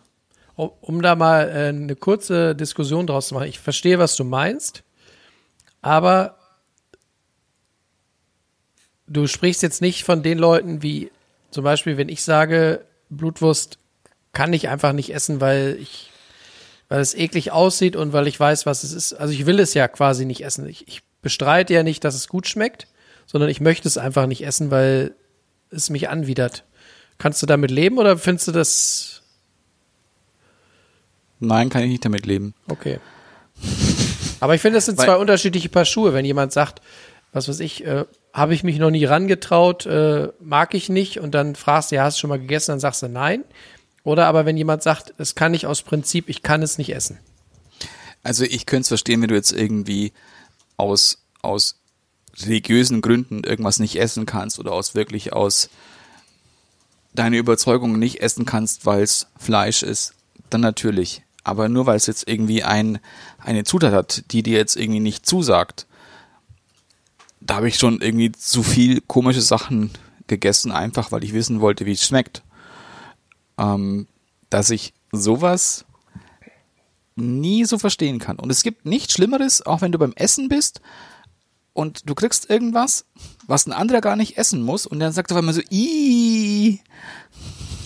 um, 0.54 0.70
um 0.82 1.00
da 1.02 1.16
mal 1.16 1.48
äh, 1.48 1.68
eine 1.68 1.96
kurze 1.96 2.54
Diskussion 2.54 3.06
draus 3.06 3.28
zu 3.28 3.34
machen. 3.34 3.48
Ich 3.48 3.58
verstehe, 3.58 3.98
was 3.98 4.14
du 4.16 4.22
meinst, 4.24 4.84
aber 5.80 6.36
du 9.06 9.26
sprichst 9.26 9.62
jetzt 9.62 9.80
nicht 9.80 10.04
von 10.04 10.22
den 10.22 10.38
Leuten 10.38 10.82
wie 10.82 11.10
zum 11.54 11.64
Beispiel, 11.64 11.96
wenn 11.96 12.08
ich 12.08 12.22
sage, 12.22 12.84
Blutwurst 13.10 13.78
kann 14.32 14.52
ich 14.52 14.68
einfach 14.68 14.92
nicht 14.92 15.14
essen, 15.14 15.40
weil 15.40 15.78
ich, 15.80 16.10
weil 16.88 17.00
es 17.00 17.14
eklig 17.14 17.52
aussieht 17.52 17.94
und 17.94 18.12
weil 18.12 18.26
ich 18.26 18.38
weiß, 18.38 18.66
was 18.66 18.82
es 18.82 18.92
ist. 18.92 19.12
Also 19.14 19.32
ich 19.32 19.46
will 19.46 19.60
es 19.60 19.72
ja 19.72 19.86
quasi 19.86 20.24
nicht 20.24 20.44
essen. 20.44 20.68
Ich, 20.68 20.88
ich 20.88 21.02
bestreite 21.22 21.72
ja 21.72 21.84
nicht, 21.84 22.02
dass 22.02 22.16
es 22.16 22.28
gut 22.28 22.48
schmeckt, 22.48 22.88
sondern 23.24 23.48
ich 23.48 23.60
möchte 23.60 23.86
es 23.86 23.96
einfach 23.96 24.26
nicht 24.26 24.44
essen, 24.44 24.72
weil 24.72 25.14
es 25.70 25.90
mich 25.90 26.08
anwidert. 26.08 26.64
Kannst 27.18 27.40
du 27.40 27.46
damit 27.46 27.70
leben 27.70 27.98
oder 27.98 28.18
findest 28.18 28.48
du 28.48 28.52
das 28.52 29.22
Nein, 31.38 31.68
kann 31.68 31.82
ich 31.82 31.88
nicht 31.88 32.04
damit 32.04 32.26
leben. 32.26 32.54
Okay. 32.68 32.98
Aber 34.40 34.54
ich 34.54 34.60
finde, 34.60 34.78
das 34.78 34.86
sind 34.86 34.98
zwei 34.98 35.16
unterschiedliche 35.16 35.68
Paar 35.68 35.84
Schuhe. 35.84 36.14
Wenn 36.14 36.24
jemand 36.24 36.52
sagt, 36.52 36.80
was 37.34 37.48
weiß 37.48 37.60
ich, 37.60 37.84
äh, 37.84 38.06
habe 38.32 38.54
ich 38.54 38.62
mich 38.62 38.78
noch 38.78 38.90
nie 38.90 39.04
rangetraut, 39.04 39.86
äh, 39.86 40.28
mag 40.40 40.72
ich 40.74 40.88
nicht 40.88 41.18
und 41.18 41.34
dann 41.34 41.56
fragst 41.56 41.90
du, 41.90 41.96
ja, 41.96 42.04
hast 42.04 42.16
du 42.16 42.20
schon 42.20 42.30
mal 42.30 42.38
gegessen, 42.38 42.72
dann 42.72 42.80
sagst 42.80 43.02
du 43.02 43.08
nein. 43.08 43.44
Oder 44.04 44.26
aber 44.26 44.46
wenn 44.46 44.56
jemand 44.56 44.82
sagt, 44.82 45.14
es 45.18 45.34
kann 45.34 45.52
ich 45.52 45.66
aus 45.66 45.82
Prinzip, 45.82 46.28
ich 46.28 46.42
kann 46.42 46.62
es 46.62 46.78
nicht 46.78 46.94
essen. 46.94 47.18
Also 48.22 48.44
ich 48.44 48.66
könnte 48.66 48.82
es 48.82 48.88
verstehen, 48.88 49.20
wenn 49.20 49.28
du 49.28 49.34
jetzt 49.34 49.52
irgendwie 49.52 50.12
aus, 50.76 51.24
aus 51.42 51.80
religiösen 52.40 53.02
Gründen 53.02 53.42
irgendwas 53.42 53.80
nicht 53.80 53.96
essen 53.96 54.26
kannst 54.26 54.58
oder 54.58 54.72
aus 54.72 54.94
wirklich 54.94 55.32
aus 55.32 55.70
deine 57.14 57.38
Überzeugung 57.38 57.98
nicht 57.98 58.22
essen 58.22 58.44
kannst, 58.44 58.86
weil 58.86 59.02
es 59.02 59.26
Fleisch 59.38 59.82
ist, 59.82 60.14
dann 60.50 60.60
natürlich. 60.60 61.22
Aber 61.42 61.68
nur 61.68 61.86
weil 61.86 61.96
es 61.96 62.06
jetzt 62.06 62.28
irgendwie 62.28 62.62
ein, 62.62 63.00
eine 63.38 63.64
Zutat 63.64 63.92
hat, 63.92 64.24
die 64.30 64.42
dir 64.42 64.56
jetzt 64.56 64.76
irgendwie 64.76 65.00
nicht 65.00 65.26
zusagt, 65.26 65.86
da 67.44 67.56
habe 67.56 67.68
ich 67.68 67.76
schon 67.76 68.00
irgendwie 68.00 68.32
zu 68.32 68.62
viel 68.62 69.00
komische 69.02 69.42
Sachen 69.42 69.90
gegessen, 70.26 70.72
einfach 70.72 71.12
weil 71.12 71.24
ich 71.24 71.34
wissen 71.34 71.60
wollte, 71.60 71.86
wie 71.86 71.92
es 71.92 72.06
schmeckt. 72.06 72.42
Ähm, 73.58 74.08
dass 74.50 74.70
ich 74.70 74.94
sowas 75.12 75.84
nie 77.16 77.64
so 77.64 77.78
verstehen 77.78 78.18
kann. 78.18 78.38
Und 78.38 78.50
es 78.50 78.62
gibt 78.62 78.86
nichts 78.86 79.12
Schlimmeres, 79.12 79.64
auch 79.64 79.80
wenn 79.80 79.92
du 79.92 79.98
beim 79.98 80.12
Essen 80.16 80.48
bist 80.48 80.80
und 81.72 82.08
du 82.08 82.14
kriegst 82.14 82.48
irgendwas, 82.50 83.04
was 83.46 83.66
ein 83.66 83.72
anderer 83.72 84.00
gar 84.00 84.16
nicht 84.16 84.38
essen 84.38 84.62
muss 84.62 84.86
und 84.86 85.00
dann 85.00 85.12
sagt 85.12 85.30
er 85.30 85.36
einmal 85.36 85.54
so, 85.54 85.60
Ih. 85.70 86.80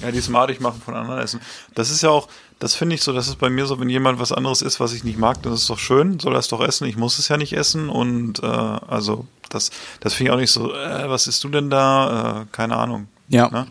Ja, 0.00 0.12
die 0.12 0.20
smartig 0.20 0.60
machen 0.60 0.80
von 0.80 0.94
anderen 0.94 1.20
Essen. 1.20 1.40
Das 1.74 1.90
ist 1.90 2.02
ja 2.02 2.10
auch, 2.10 2.28
das 2.58 2.74
finde 2.74 2.94
ich 2.94 3.02
so, 3.02 3.12
das 3.12 3.28
ist 3.28 3.36
bei 3.38 3.50
mir 3.50 3.66
so, 3.66 3.78
wenn 3.80 3.88
jemand 3.88 4.18
was 4.18 4.32
anderes 4.32 4.62
isst, 4.62 4.80
was 4.80 4.92
ich 4.92 5.04
nicht 5.04 5.18
mag, 5.18 5.42
dann 5.42 5.52
ist 5.52 5.62
es 5.62 5.66
doch 5.68 5.78
schön, 5.78 6.18
soll 6.18 6.34
er 6.34 6.38
es 6.40 6.48
doch 6.48 6.60
essen, 6.60 6.86
ich 6.88 6.96
muss 6.96 7.18
es 7.18 7.28
ja 7.28 7.36
nicht 7.36 7.52
essen 7.52 7.88
und 7.88 8.42
äh, 8.42 8.46
also 8.46 9.26
das, 9.48 9.70
das 10.00 10.14
finde 10.14 10.30
ich 10.30 10.34
auch 10.34 10.40
nicht 10.40 10.50
so, 10.50 10.72
äh, 10.74 11.08
was 11.08 11.26
isst 11.26 11.42
du 11.44 11.48
denn 11.48 11.70
da? 11.70 12.42
Äh, 12.42 12.46
keine 12.52 12.76
Ahnung. 12.76 13.08
Ja. 13.28 13.48
Ne? 13.50 13.66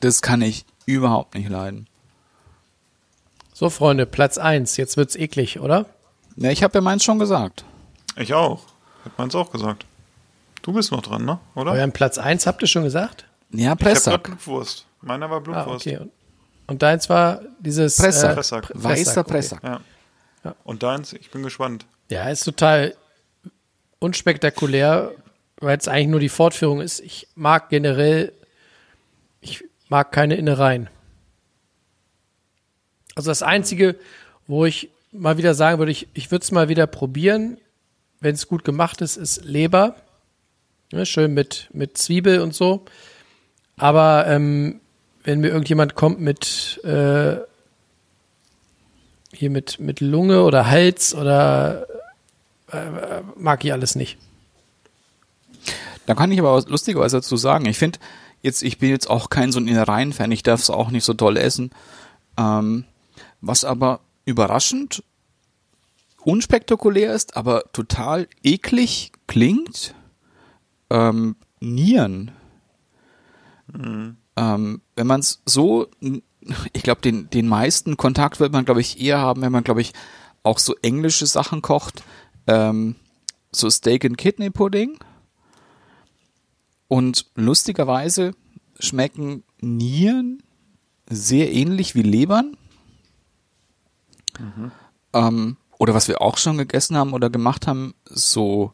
Das 0.00 0.22
kann 0.22 0.42
ich 0.42 0.64
überhaupt 0.86 1.34
nicht 1.34 1.48
leiden. 1.48 1.86
So, 3.52 3.70
Freunde, 3.70 4.06
Platz 4.06 4.38
eins. 4.38 4.76
Jetzt 4.76 4.96
wird's 4.96 5.16
eklig, 5.16 5.58
oder? 5.58 5.86
Ja, 6.36 6.50
ich 6.50 6.62
habe 6.62 6.74
ja 6.74 6.80
meins 6.80 7.02
schon 7.02 7.18
gesagt. 7.18 7.64
Ich 8.16 8.32
auch. 8.32 8.62
Hat 9.04 9.18
meins 9.18 9.34
auch 9.34 9.50
gesagt. 9.50 9.84
Du 10.62 10.72
bist 10.72 10.92
noch 10.92 11.02
dran, 11.02 11.24
ne? 11.24 11.40
Oder? 11.56 11.72
Euren 11.72 11.90
Platz 11.92 12.18
eins 12.18 12.46
habt 12.46 12.62
ihr 12.62 12.68
schon 12.68 12.84
gesagt? 12.84 13.24
Ja, 13.50 13.74
ich 13.78 14.06
habe. 14.06 14.18
Blutwurst. 14.20 14.86
Meiner 15.02 15.28
war 15.30 15.38
Ah, 15.38 15.40
Blutwurst. 15.40 15.86
okay. 15.86 15.98
Und, 16.68 16.82
deins 16.82 17.08
war 17.08 17.42
dieses 17.58 17.96
Pressack. 17.96 18.30
Äh, 18.30 18.34
Pressack. 18.34 18.64
Pr- 18.66 18.70
Weißer 18.84 19.20
okay. 19.22 19.30
Pressack. 19.30 19.62
Ja. 19.64 19.80
Und 20.64 20.82
deins, 20.82 21.12
ich 21.12 21.30
bin 21.30 21.42
gespannt. 21.42 21.86
Ja, 22.10 22.28
ist 22.30 22.44
total 22.44 22.94
unspektakulär, 23.98 25.12
weil 25.60 25.76
es 25.76 25.88
eigentlich 25.88 26.08
nur 26.08 26.20
die 26.20 26.28
Fortführung 26.28 26.80
ist. 26.80 27.00
Ich 27.00 27.26
mag 27.34 27.68
generell, 27.68 28.32
ich 29.40 29.64
mag 29.88 30.12
keine 30.12 30.36
Innereien. 30.36 30.88
Also 33.14 33.30
das 33.30 33.42
Einzige, 33.42 33.96
wo 34.46 34.64
ich 34.64 34.90
mal 35.10 35.38
wieder 35.38 35.54
sagen 35.54 35.78
würde, 35.78 35.90
ich, 35.90 36.06
ich 36.14 36.30
würde 36.30 36.44
es 36.44 36.52
mal 36.52 36.68
wieder 36.68 36.86
probieren, 36.86 37.58
wenn 38.20 38.34
es 38.34 38.46
gut 38.46 38.64
gemacht 38.64 39.00
ist, 39.00 39.16
ist 39.16 39.44
Leber. 39.44 39.96
Ja, 40.92 41.04
schön 41.04 41.34
mit, 41.34 41.68
mit 41.72 41.98
Zwiebel 41.98 42.40
und 42.40 42.54
so. 42.54 42.84
Aber 43.76 44.26
ähm, 44.28 44.80
wenn 45.24 45.40
mir 45.40 45.48
irgendjemand 45.48 45.94
kommt 45.94 46.20
mit 46.20 46.80
äh, 46.84 47.36
hier 49.32 49.50
mit, 49.50 49.78
mit 49.78 50.00
Lunge 50.00 50.42
oder 50.42 50.66
Hals 50.66 51.14
oder 51.14 51.86
äh, 52.72 53.22
mag 53.36 53.64
ich 53.64 53.72
alles 53.72 53.94
nicht. 53.94 54.18
Da 56.06 56.14
kann 56.14 56.32
ich 56.32 56.38
aber 56.38 56.54
was 56.54 56.68
lustigerweise 56.68 57.18
dazu 57.18 57.36
sagen. 57.36 57.66
Ich 57.66 57.78
finde, 57.78 57.98
jetzt, 58.42 58.62
ich 58.62 58.78
bin 58.78 58.90
jetzt 58.90 59.10
auch 59.10 59.28
kein 59.28 59.52
so 59.52 59.60
ein 59.60 59.68
Innereien-Fan, 59.68 60.32
ich 60.32 60.42
darf 60.42 60.60
es 60.60 60.70
auch 60.70 60.90
nicht 60.90 61.04
so 61.04 61.14
toll 61.14 61.36
essen. 61.36 61.70
Ähm, 62.38 62.84
was 63.40 63.64
aber 63.64 64.00
überraschend 64.24 65.04
unspektakulär 66.24 67.14
ist, 67.14 67.36
aber 67.36 67.64
total 67.72 68.28
eklig 68.42 69.12
klingt, 69.26 69.94
ähm, 70.90 71.36
Nieren. 71.60 72.30
Ähm, 74.38 74.82
wenn 74.94 75.08
man 75.08 75.18
es 75.18 75.42
so, 75.46 75.88
ich 76.72 76.84
glaube, 76.84 77.00
den, 77.00 77.28
den 77.28 77.48
meisten 77.48 77.96
Kontakt 77.96 78.38
wird 78.38 78.52
man, 78.52 78.64
glaube 78.64 78.80
ich, 78.80 79.00
eher 79.00 79.18
haben, 79.18 79.42
wenn 79.42 79.50
man, 79.50 79.64
glaube 79.64 79.80
ich, 79.80 79.92
auch 80.44 80.60
so 80.60 80.76
englische 80.80 81.26
Sachen 81.26 81.60
kocht. 81.60 82.04
Ähm, 82.46 82.94
so 83.50 83.68
Steak 83.68 84.04
and 84.04 84.16
Kidney 84.16 84.50
Pudding. 84.50 84.96
Und 86.86 87.26
lustigerweise 87.34 88.32
schmecken 88.78 89.42
Nieren 89.60 90.40
sehr 91.10 91.52
ähnlich 91.52 91.96
wie 91.96 92.02
Lebern. 92.02 92.56
Ähm, 95.14 95.56
oder 95.78 95.94
was 95.94 96.06
wir 96.06 96.22
auch 96.22 96.36
schon 96.36 96.58
gegessen 96.58 96.96
haben 96.96 97.12
oder 97.12 97.28
gemacht 97.28 97.66
haben, 97.66 97.94
so 98.04 98.72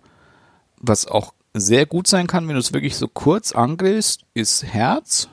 was 0.76 1.06
auch 1.06 1.32
sehr 1.54 1.86
gut 1.86 2.06
sein 2.06 2.26
kann, 2.26 2.46
wenn 2.48 2.54
du 2.54 2.60
es 2.60 2.74
wirklich 2.74 2.96
so 2.96 3.08
kurz 3.08 3.52
angrillst, 3.52 4.26
ist 4.34 4.62
Herz. 4.64 5.30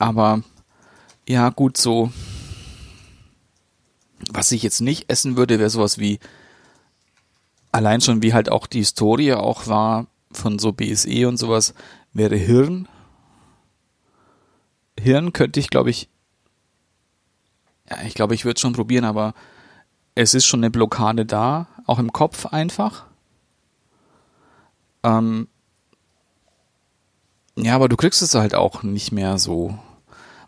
Aber 0.00 0.42
ja, 1.28 1.50
gut, 1.50 1.76
so 1.76 2.10
was 4.32 4.50
ich 4.52 4.62
jetzt 4.62 4.80
nicht 4.80 5.10
essen 5.10 5.36
würde, 5.36 5.58
wäre 5.58 5.70
sowas 5.70 5.98
wie 5.98 6.18
allein 7.72 8.00
schon 8.00 8.22
wie 8.22 8.34
halt 8.34 8.50
auch 8.50 8.66
die 8.66 8.78
Historie 8.78 9.34
auch 9.34 9.66
war 9.66 10.06
von 10.32 10.58
so 10.58 10.72
BSE 10.72 11.28
und 11.28 11.36
sowas, 11.36 11.74
wäre 12.12 12.36
Hirn. 12.36 12.88
Hirn 14.98 15.32
könnte 15.32 15.60
ich, 15.60 15.70
glaube 15.70 15.90
ich, 15.90 16.08
ja, 17.88 18.02
ich 18.02 18.14
glaube, 18.14 18.34
ich 18.34 18.44
würde 18.44 18.60
schon 18.60 18.72
probieren, 18.72 19.04
aber 19.04 19.34
es 20.14 20.34
ist 20.34 20.46
schon 20.46 20.60
eine 20.60 20.70
Blockade 20.70 21.26
da, 21.26 21.66
auch 21.86 21.98
im 21.98 22.12
Kopf 22.12 22.46
einfach. 22.46 23.06
Ähm, 25.02 25.48
ja, 27.56 27.74
aber 27.74 27.88
du 27.88 27.96
kriegst 27.96 28.22
es 28.22 28.34
halt 28.34 28.54
auch 28.54 28.82
nicht 28.82 29.12
mehr 29.12 29.38
so. 29.38 29.78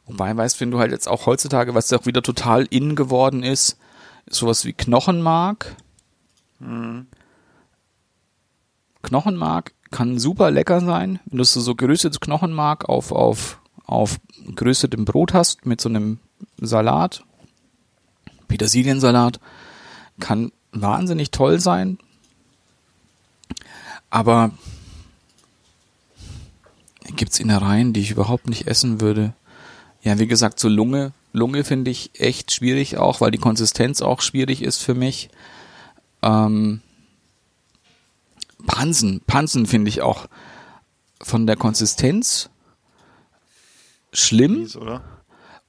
Wobei, 0.06 0.36
weißt 0.36 0.60
wenn 0.60 0.70
du 0.70 0.78
halt 0.78 0.90
jetzt 0.90 1.08
auch 1.08 1.26
heutzutage, 1.26 1.74
was 1.74 1.90
ja 1.90 1.98
auch 1.98 2.06
wieder 2.06 2.22
total 2.22 2.66
in 2.70 2.96
geworden 2.96 3.42
ist, 3.42 3.78
sowas 4.28 4.64
wie 4.64 4.72
Knochenmark. 4.72 5.76
Knochenmark 9.02 9.72
kann 9.90 10.18
super 10.18 10.50
lecker 10.50 10.80
sein, 10.80 11.20
wenn 11.26 11.38
du 11.38 11.44
so, 11.44 11.74
geröstetes 11.74 12.20
Knochenmark 12.20 12.88
auf, 12.88 13.12
auf, 13.12 13.60
auf 13.84 14.18
geröstetem 14.54 15.04
Brot 15.04 15.34
hast 15.34 15.66
mit 15.66 15.80
so 15.80 15.88
einem 15.88 16.18
Salat. 16.60 17.24
Petersiliensalat 18.48 19.38
kann 20.18 20.52
wahnsinnig 20.72 21.30
toll 21.30 21.60
sein. 21.60 21.98
Aber 24.10 24.50
gibt's 27.16 27.38
Innereien, 27.38 27.92
die 27.92 28.00
ich 28.00 28.10
überhaupt 28.10 28.48
nicht 28.48 28.66
essen 28.66 29.00
würde. 29.00 29.34
Ja, 30.02 30.18
wie 30.18 30.26
gesagt, 30.26 30.58
so 30.58 30.68
Lunge. 30.68 31.12
Lunge 31.32 31.64
finde 31.64 31.90
ich 31.90 32.10
echt 32.20 32.52
schwierig 32.52 32.98
auch, 32.98 33.20
weil 33.20 33.30
die 33.30 33.38
Konsistenz 33.38 34.02
auch 34.02 34.20
schwierig 34.20 34.62
ist 34.62 34.82
für 34.82 34.94
mich. 34.94 35.30
Ähm, 36.22 36.82
Pansen, 38.66 39.20
Pansen 39.26 39.66
finde 39.66 39.88
ich 39.88 40.02
auch 40.02 40.26
von 41.20 41.46
der 41.46 41.56
Konsistenz 41.56 42.50
schlimm 44.12 44.68
oder? 44.74 45.02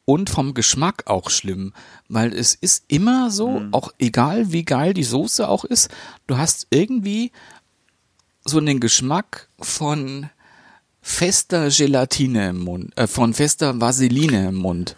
und 0.06 0.30
vom 0.30 0.54
Geschmack 0.54 1.04
auch 1.08 1.30
schlimm, 1.30 1.74
weil 2.10 2.34
es 2.34 2.56
ist 2.56 2.86
immer 2.88 3.32
so, 3.32 3.64
auch 3.72 3.94
egal 4.00 4.52
wie 4.52 4.66
geil 4.66 4.94
die 4.94 5.04
Soße 5.04 5.48
auch 5.48 5.64
ist, 5.64 5.90
du 6.28 6.38
hast 6.38 6.68
irgendwie 6.72 7.32
so 8.44 8.58
einen 8.58 8.80
Geschmack 8.80 9.48
von 9.60 10.30
fester 11.04 11.70
Gelatine 11.70 12.50
im 12.50 12.60
Mund, 12.62 12.92
äh, 12.98 13.06
von 13.06 13.34
fester 13.36 13.80
Vaseline 13.80 14.48
im 14.50 14.56
Mund. 14.56 14.96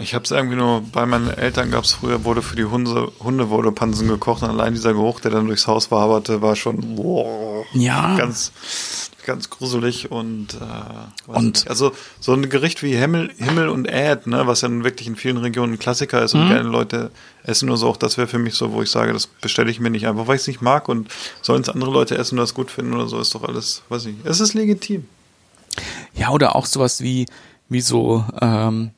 Ich 0.00 0.14
habe 0.14 0.24
es 0.24 0.30
irgendwie 0.30 0.56
nur, 0.56 0.82
bei 0.92 1.06
meinen 1.06 1.30
Eltern 1.30 1.70
gab 1.70 1.84
es 1.84 1.92
früher, 1.92 2.24
wurde 2.24 2.42
für 2.42 2.56
die 2.56 2.64
Hunde, 2.64 3.10
Hunde 3.22 3.48
wurde 3.50 3.72
Pansen 3.72 4.08
gekocht 4.08 4.42
und 4.42 4.50
allein 4.50 4.74
dieser 4.74 4.92
Geruch, 4.92 5.20
der 5.20 5.30
dann 5.30 5.46
durchs 5.46 5.66
Haus 5.66 5.90
waberte, 5.90 6.42
war 6.42 6.56
schon 6.56 6.96
boah, 6.96 7.64
Ja. 7.72 8.16
ganz, 8.16 8.52
ganz 9.24 9.50
gruselig 9.50 10.10
und, 10.10 10.54
äh, 10.54 11.30
Und- 11.30 11.44
nicht. 11.44 11.68
also 11.70 11.92
so 12.20 12.32
ein 12.32 12.48
Gericht 12.48 12.82
wie 12.82 12.94
Himmel, 12.96 13.30
Himmel 13.38 13.68
und 13.68 13.86
Äd, 13.88 14.26
ne, 14.26 14.46
was 14.46 14.60
ja 14.62 14.68
nun 14.68 14.84
wirklich 14.84 15.06
in 15.08 15.16
vielen 15.16 15.36
Regionen 15.36 15.74
ein 15.74 15.78
Klassiker 15.78 16.22
ist 16.22 16.34
und 16.34 16.48
gerne 16.48 16.68
Leute 16.68 17.10
essen 17.44 17.66
nur 17.66 17.76
so, 17.76 17.88
auch 17.88 17.96
das 17.96 18.16
wäre 18.18 18.28
für 18.28 18.38
mich 18.38 18.54
so, 18.54 18.72
wo 18.72 18.82
ich 18.82 18.90
sage, 18.90 19.12
das 19.12 19.26
bestelle 19.26 19.70
ich 19.70 19.80
mir 19.80 19.90
nicht 19.90 20.06
einfach, 20.06 20.26
weil 20.26 20.36
ich 20.36 20.42
es 20.42 20.48
nicht 20.48 20.62
mag 20.62 20.88
und 20.88 21.08
sollen 21.40 21.62
es 21.62 21.68
andere 21.68 21.90
Leute 21.90 22.16
essen 22.16 22.34
und 22.38 22.42
das 22.42 22.54
gut 22.54 22.70
finden 22.70 22.94
oder 22.94 23.08
so, 23.08 23.18
ist 23.20 23.34
doch 23.34 23.44
alles, 23.44 23.82
weiß 23.88 24.06
ich, 24.06 24.16
es 24.24 24.40
ist 24.40 24.54
legitim. 24.54 25.06
Ja, 26.14 26.30
oder 26.30 26.54
auch 26.56 26.66
sowas 26.66 27.00
wie, 27.00 27.26
wie 27.68 27.80
so, 27.80 28.24
ähm, 28.40 28.90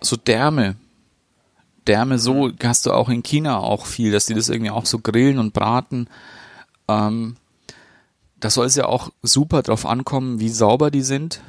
so 0.00 0.16
Därme. 0.16 0.76
Därme 1.86 2.18
so, 2.18 2.50
hast 2.62 2.84
du 2.86 2.92
auch 2.92 3.08
in 3.08 3.22
China 3.22 3.58
auch 3.58 3.86
viel, 3.86 4.10
dass 4.12 4.26
die 4.26 4.34
das 4.34 4.48
irgendwie 4.48 4.70
auch 4.72 4.86
so 4.86 4.98
grillen 4.98 5.38
und 5.38 5.52
braten. 5.52 6.08
Ähm, 6.88 7.36
da 8.38 8.50
soll 8.50 8.66
es 8.66 8.76
ja 8.76 8.86
auch 8.86 9.10
super 9.22 9.62
drauf 9.62 9.86
ankommen, 9.86 10.40
wie 10.40 10.48
sauber 10.48 10.90
die 10.90 11.02
sind. 11.02 11.40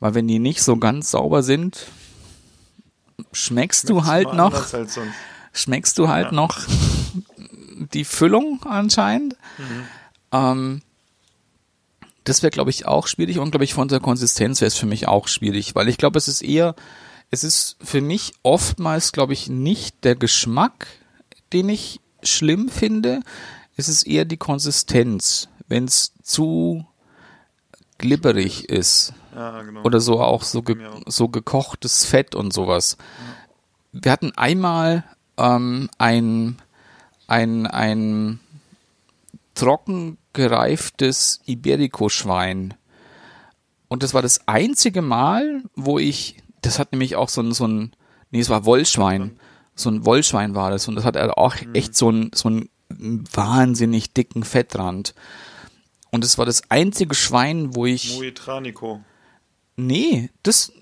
Weil 0.00 0.14
wenn 0.14 0.28
die 0.28 0.38
nicht 0.38 0.62
so 0.62 0.76
ganz 0.76 1.10
sauber 1.10 1.42
sind, 1.42 1.86
schmeckst 3.32 3.88
du 3.88 4.04
halt 4.04 4.34
noch, 4.34 4.66
schmeckst 5.52 5.98
du 5.98 6.08
halt 6.08 6.32
noch 6.32 6.58
die 7.94 8.04
Füllung 8.04 8.62
anscheinend. 8.64 9.36
Ähm, 10.32 10.82
das 12.24 12.42
wäre, 12.42 12.50
glaube 12.50 12.70
ich, 12.70 12.86
auch 12.86 13.06
schwierig 13.06 13.38
und, 13.38 13.52
glaube 13.52 13.64
ich, 13.64 13.74
von 13.74 13.88
der 13.88 14.00
Konsistenz 14.00 14.60
wäre 14.60 14.68
es 14.68 14.76
für 14.76 14.86
mich 14.86 15.08
auch 15.08 15.28
schwierig, 15.28 15.74
weil 15.74 15.88
ich 15.88 15.96
glaube, 15.96 16.18
es 16.18 16.28
ist 16.28 16.42
eher, 16.42 16.74
es 17.30 17.44
ist 17.44 17.76
für 17.82 18.00
mich 18.00 18.32
oftmals, 18.42 19.12
glaube 19.12 19.32
ich, 19.32 19.48
nicht 19.48 20.04
der 20.04 20.16
Geschmack, 20.16 20.88
den 21.52 21.68
ich 21.68 22.00
schlimm 22.22 22.68
finde, 22.68 23.20
es 23.76 23.88
ist 23.88 24.06
eher 24.06 24.24
die 24.24 24.36
Konsistenz. 24.36 25.48
Wenn 25.68 25.84
es 25.84 26.12
zu 26.22 26.86
glibberig 27.98 28.68
ist 28.68 29.14
Ja, 29.34 29.62
genau. 29.62 29.82
oder 29.82 30.00
so 30.00 30.20
auch 30.20 30.42
so, 30.42 30.62
ge 30.62 30.76
so 31.06 31.28
gekochtes 31.28 32.04
Fett 32.04 32.34
und 32.34 32.52
sowas. 32.52 32.96
Wir 33.92 34.12
hatten 34.12 34.32
einmal 34.36 35.04
ähm, 35.38 35.88
ein, 35.98 36.56
ein, 37.26 37.66
ein 37.66 38.40
trocken 39.54 40.18
gereiftes 40.32 41.40
Iberico-Schwein. 41.46 42.74
Und 43.88 44.02
das 44.02 44.14
war 44.14 44.22
das 44.22 44.46
einzige 44.46 45.00
Mal, 45.00 45.62
wo 45.74 45.98
ich, 45.98 46.36
das 46.60 46.78
hat 46.78 46.92
nämlich 46.92 47.16
auch 47.16 47.28
so 47.28 47.40
ein, 47.40 47.52
so 47.52 47.66
ein 47.66 47.92
nee, 48.30 48.40
es 48.40 48.50
war 48.50 48.64
Wollschwein. 48.64 49.38
So 49.74 49.90
ein 49.90 50.04
Wollschwein 50.04 50.54
war 50.54 50.70
das. 50.70 50.88
Und 50.88 50.94
das 50.96 51.04
hat 51.04 51.16
auch 51.16 51.54
echt 51.72 51.94
so 51.94 52.10
ein, 52.10 52.30
so 52.34 52.48
einen 52.48 52.68
wahnsinnig 53.32 54.12
dicken 54.12 54.42
Fettrand. 54.42 55.14
Und 56.16 56.24
es 56.24 56.38
war 56.38 56.46
das 56.46 56.70
einzige 56.70 57.14
Schwein, 57.14 57.74
wo 57.74 57.84
ich. 57.84 58.16
Muitranico. 58.16 59.04
Nee, 59.76 60.30
das 60.42 60.72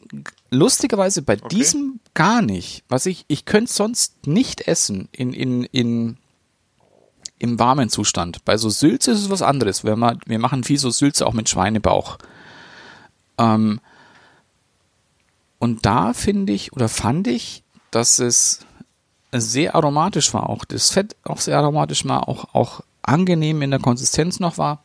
lustigerweise 0.51 1.23
bei 1.23 1.35
diesem 1.35 1.99
gar 2.15 2.41
nicht. 2.41 2.85
Was 2.89 3.05
ich, 3.07 3.25
ich 3.27 3.45
könnte 3.45 3.73
sonst 3.73 4.29
nicht 4.29 4.69
essen 4.69 5.09
in, 5.11 5.33
in, 5.33 5.65
in, 5.65 6.19
im 7.41 7.59
warmen 7.59 7.89
Zustand. 7.89 8.45
Bei 8.45 8.57
so 8.57 8.71
Sülze 8.71 9.11
ist 9.11 9.23
es 9.23 9.29
was 9.29 9.43
anderes. 9.43 9.83
Wir, 9.83 9.97
wir 9.97 10.39
machen 10.39 10.63
viel 10.63 10.79
so 10.79 10.91
Sülze 10.91 11.27
auch 11.27 11.33
mit 11.33 11.49
Schweinebauch. 11.49 12.19
Ähm, 13.37 13.81
und 15.59 15.85
da 15.85 16.13
finde 16.13 16.53
ich 16.53 16.73
oder 16.73 16.89
fand 16.89 17.27
ich, 17.27 17.65
dass 17.91 18.21
es 18.21 18.61
sehr 19.33 19.75
aromatisch 19.75 20.33
war. 20.33 20.49
Auch 20.49 20.65
das 20.65 20.93
Fett 20.93 21.17
auch 21.25 21.41
sehr 21.41 21.59
aromatisch 21.59 22.05
war, 22.05 22.29
auch, 22.29 22.55
auch 22.55 22.83
angenehm 23.03 23.63
in 23.63 23.73
der 23.73 23.81
Konsistenz 23.81 24.39
noch 24.39 24.59
war. 24.59 24.85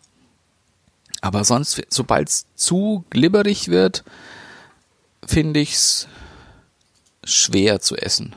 Aber 1.21 1.43
sonst, 1.43 1.81
sobald 1.89 2.29
es 2.29 2.45
zu 2.55 3.03
glibberig 3.09 3.67
wird, 3.67 4.03
finde 5.25 5.59
ich 5.59 5.73
es 5.73 6.07
schwer 7.23 7.81
zu 7.81 7.95
essen. 7.97 8.35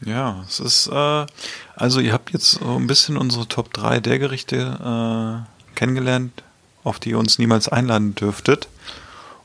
Ja, 0.00 0.44
es 0.48 0.60
ist, 0.60 0.86
äh, 0.88 1.26
also 1.74 2.00
ihr 2.00 2.12
habt 2.12 2.32
jetzt 2.32 2.52
so 2.52 2.76
ein 2.76 2.86
bisschen 2.86 3.16
unsere 3.16 3.46
Top 3.48 3.72
3 3.72 4.00
der 4.00 4.18
Gerichte 4.18 5.46
äh, 5.46 5.74
kennengelernt, 5.74 6.42
auf 6.84 6.98
die 6.98 7.10
ihr 7.10 7.18
uns 7.18 7.38
niemals 7.38 7.68
einladen 7.68 8.14
dürftet. 8.14 8.68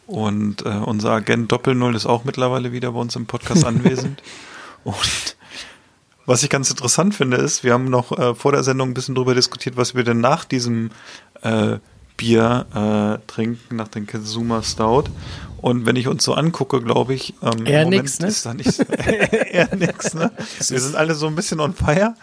Und 0.08 0.66
äh, 0.66 0.70
unser 0.70 1.12
Agent 1.12 1.52
Doppel-Null 1.52 1.96
ist 1.96 2.06
auch 2.06 2.26
mittlerweile 2.26 2.72
wieder 2.72 2.92
bei 2.92 3.00
uns 3.00 3.16
im 3.16 3.26
Podcast 3.26 3.66
anwesend. 3.66 4.22
Und 4.84 5.36
was 6.32 6.44
ich 6.44 6.50
ganz 6.50 6.70
interessant 6.70 7.14
finde, 7.16 7.38
ist, 7.38 7.64
wir 7.64 7.74
haben 7.74 7.86
noch 7.86 8.18
äh, 8.18 8.34
vor 8.36 8.52
der 8.52 8.64
Sendung 8.64 8.90
ein 8.90 8.94
bisschen 8.94 9.16
drüber 9.16 9.36
diskutiert, 9.36 9.78
was 9.78 9.96
wir 9.96 10.04
denn 10.04 10.20
nach 10.22 10.46
diesem 10.46 10.90
äh, 11.44 11.78
Bier 12.18 12.66
äh, 13.22 13.26
trinken, 13.32 13.76
nach 13.76 13.88
dem 13.88 14.08
Kazuma 14.08 14.64
Stout. 14.64 15.06
Und 15.58 15.86
wenn 15.86 15.96
ich 15.96 16.08
uns 16.08 16.24
so 16.24 16.34
angucke, 16.34 16.82
glaube 16.82 17.14
ich, 17.14 17.34
ähm, 17.42 17.66
Eher 17.66 17.86
nix, 17.86 18.20
ne? 18.20 18.28
ist 18.28 18.46
da 18.46 18.54
nicht 18.54 18.80
eher 19.52 19.76
nix, 19.76 20.14
ne? 20.14 20.32
Wir 20.68 20.80
sind 20.80 20.96
alle 20.96 21.16
so 21.16 21.28
ein 21.28 21.36
bisschen 21.36 21.60
on 21.60 21.74
fire. 21.74 22.16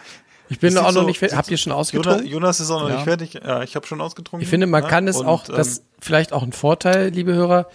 Ich 0.49 0.59
bin 0.59 0.77
auch 0.77 0.85
noch 0.85 0.91
so- 0.91 1.03
nicht 1.03 1.19
fertig. 1.19 1.37
Habt 1.37 1.51
ihr 1.51 1.57
schon 1.57 1.71
ausgetrunken? 1.71 2.25
Jonas 2.25 2.59
ist 2.59 2.71
auch 2.71 2.81
noch 2.81 2.89
Ja. 2.89 2.95
nicht 2.95 3.03
fertig. 3.03 3.33
Ja, 3.35 3.61
ich 3.63 3.75
habe 3.75 3.85
schon 3.85 4.01
ausgetrunken. 4.01 4.41
Ich 4.43 4.49
finde, 4.49 4.65
man 4.67 4.83
Ja, 4.83 4.89
kann 4.89 5.07
es 5.07 5.17
und, 5.17 5.27
auch, 5.27 5.43
das 5.45 5.77
ähm, 5.79 5.83
vielleicht 5.99 6.33
auch 6.33 6.43
ein 6.43 6.51
Vorteil, 6.53 7.09
liebe 7.09 7.33
Hörer. 7.33 7.67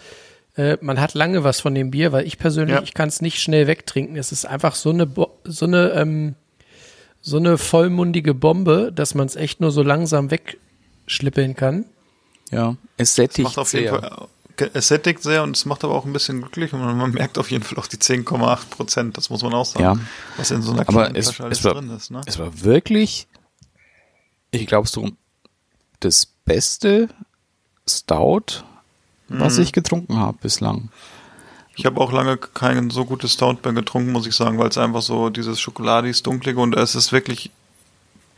Äh, 0.57 0.79
man 0.81 1.01
hat 1.01 1.15
lange 1.15 1.43
was 1.45 1.61
von 1.61 1.75
dem 1.75 1.91
Bier, 1.91 2.13
weil 2.13 2.27
ich 2.27 2.39
persönlich, 2.39 2.77
Ja. 2.77 2.83
ich 2.83 2.95
kann 2.95 3.09
es 3.09 3.21
nicht 3.21 3.41
schnell 3.43 3.67
wegtrinken. 3.67 4.17
Es 4.17 4.31
ist 4.33 4.45
einfach 4.47 4.75
so 4.77 4.91
eine, 4.91 5.07
Bo 5.07 5.37
so 5.45 5.67
eine, 5.67 5.91
ähm, 5.93 6.35
so 7.21 7.39
eine 7.39 7.59
vollmundige 7.59 8.35
Bombe, 8.35 8.93
dass 8.95 9.15
man 9.15 9.27
es 9.27 9.35
echt 9.37 9.61
nur 9.61 9.71
so 9.73 9.83
langsam 9.83 10.31
wegschlippeln 10.31 11.57
kann. 11.57 11.87
Ja, 12.51 12.77
es 12.99 13.09
es 13.11 13.15
sättigt 13.17 13.45
macht 13.45 13.59
auf 13.59 13.73
jeden 13.73 13.89
sehr. 13.89 13.99
Fall, 13.99 14.29
äh, 14.59 14.69
es 14.75 14.87
sättigt 14.89 15.23
sehr 15.23 15.43
und 15.43 15.57
es 15.57 15.65
macht 15.65 15.83
aber 15.83 15.95
auch 15.95 16.05
ein 16.05 16.13
bisschen 16.13 16.41
glücklich 16.43 16.73
und 16.73 16.81
man, 16.81 16.97
man 16.97 17.11
merkt 17.11 17.39
auf 17.39 17.51
jeden 17.51 17.65
Fall 17.65 17.79
auch 17.79 17.89
die 17.89 17.97
10,8 17.97 18.71
Prozent, 18.71 19.17
das 19.17 19.31
muss 19.31 19.43
man 19.43 19.53
auch 19.55 19.65
sagen, 19.65 19.83
Ja. 19.85 19.97
was 20.37 20.53
in 20.53 20.63
so 20.63 20.71
einer 20.73 20.83
Aber 20.83 21.03
kleinen 21.05 21.17
es, 21.17 21.27
Flasche 21.31 21.45
alles 21.45 21.59
es, 21.59 21.65
war, 21.65 21.75
drin 21.75 21.91
ist. 21.91 22.11
Ne? 22.13 22.21
es 22.27 22.39
war 22.39 22.61
wirklich, 22.63 23.27
ich 24.53 24.67
glaube, 24.67 24.87
so 24.87 25.09
das 26.01 26.27
beste 26.27 27.09
Stout, 27.89 28.63
was 29.29 29.59
ich 29.59 29.73
getrunken 29.73 30.19
habe 30.19 30.39
bislang. 30.41 30.91
Ich 31.77 31.87
habe 31.87 32.01
auch 32.01 32.13
lange 32.13 32.37
kein 32.37 32.91
so 32.91 33.05
gutes 33.05 33.33
Stout 33.33 33.59
mehr 33.65 33.73
getrunken, 33.73 34.13
muss 34.13 34.27
ich 34.27 34.35
sagen, 34.35 34.59
weil 34.59 34.69
es 34.69 34.79
einfach 34.79 35.03
so 35.03 35.29
dieses 35.31 35.61
Schokoladis, 35.61 36.23
dunklige 36.23 36.61
und 36.61 36.77
es 36.77 36.95
ist 36.95 37.13
wirklich 37.13 37.51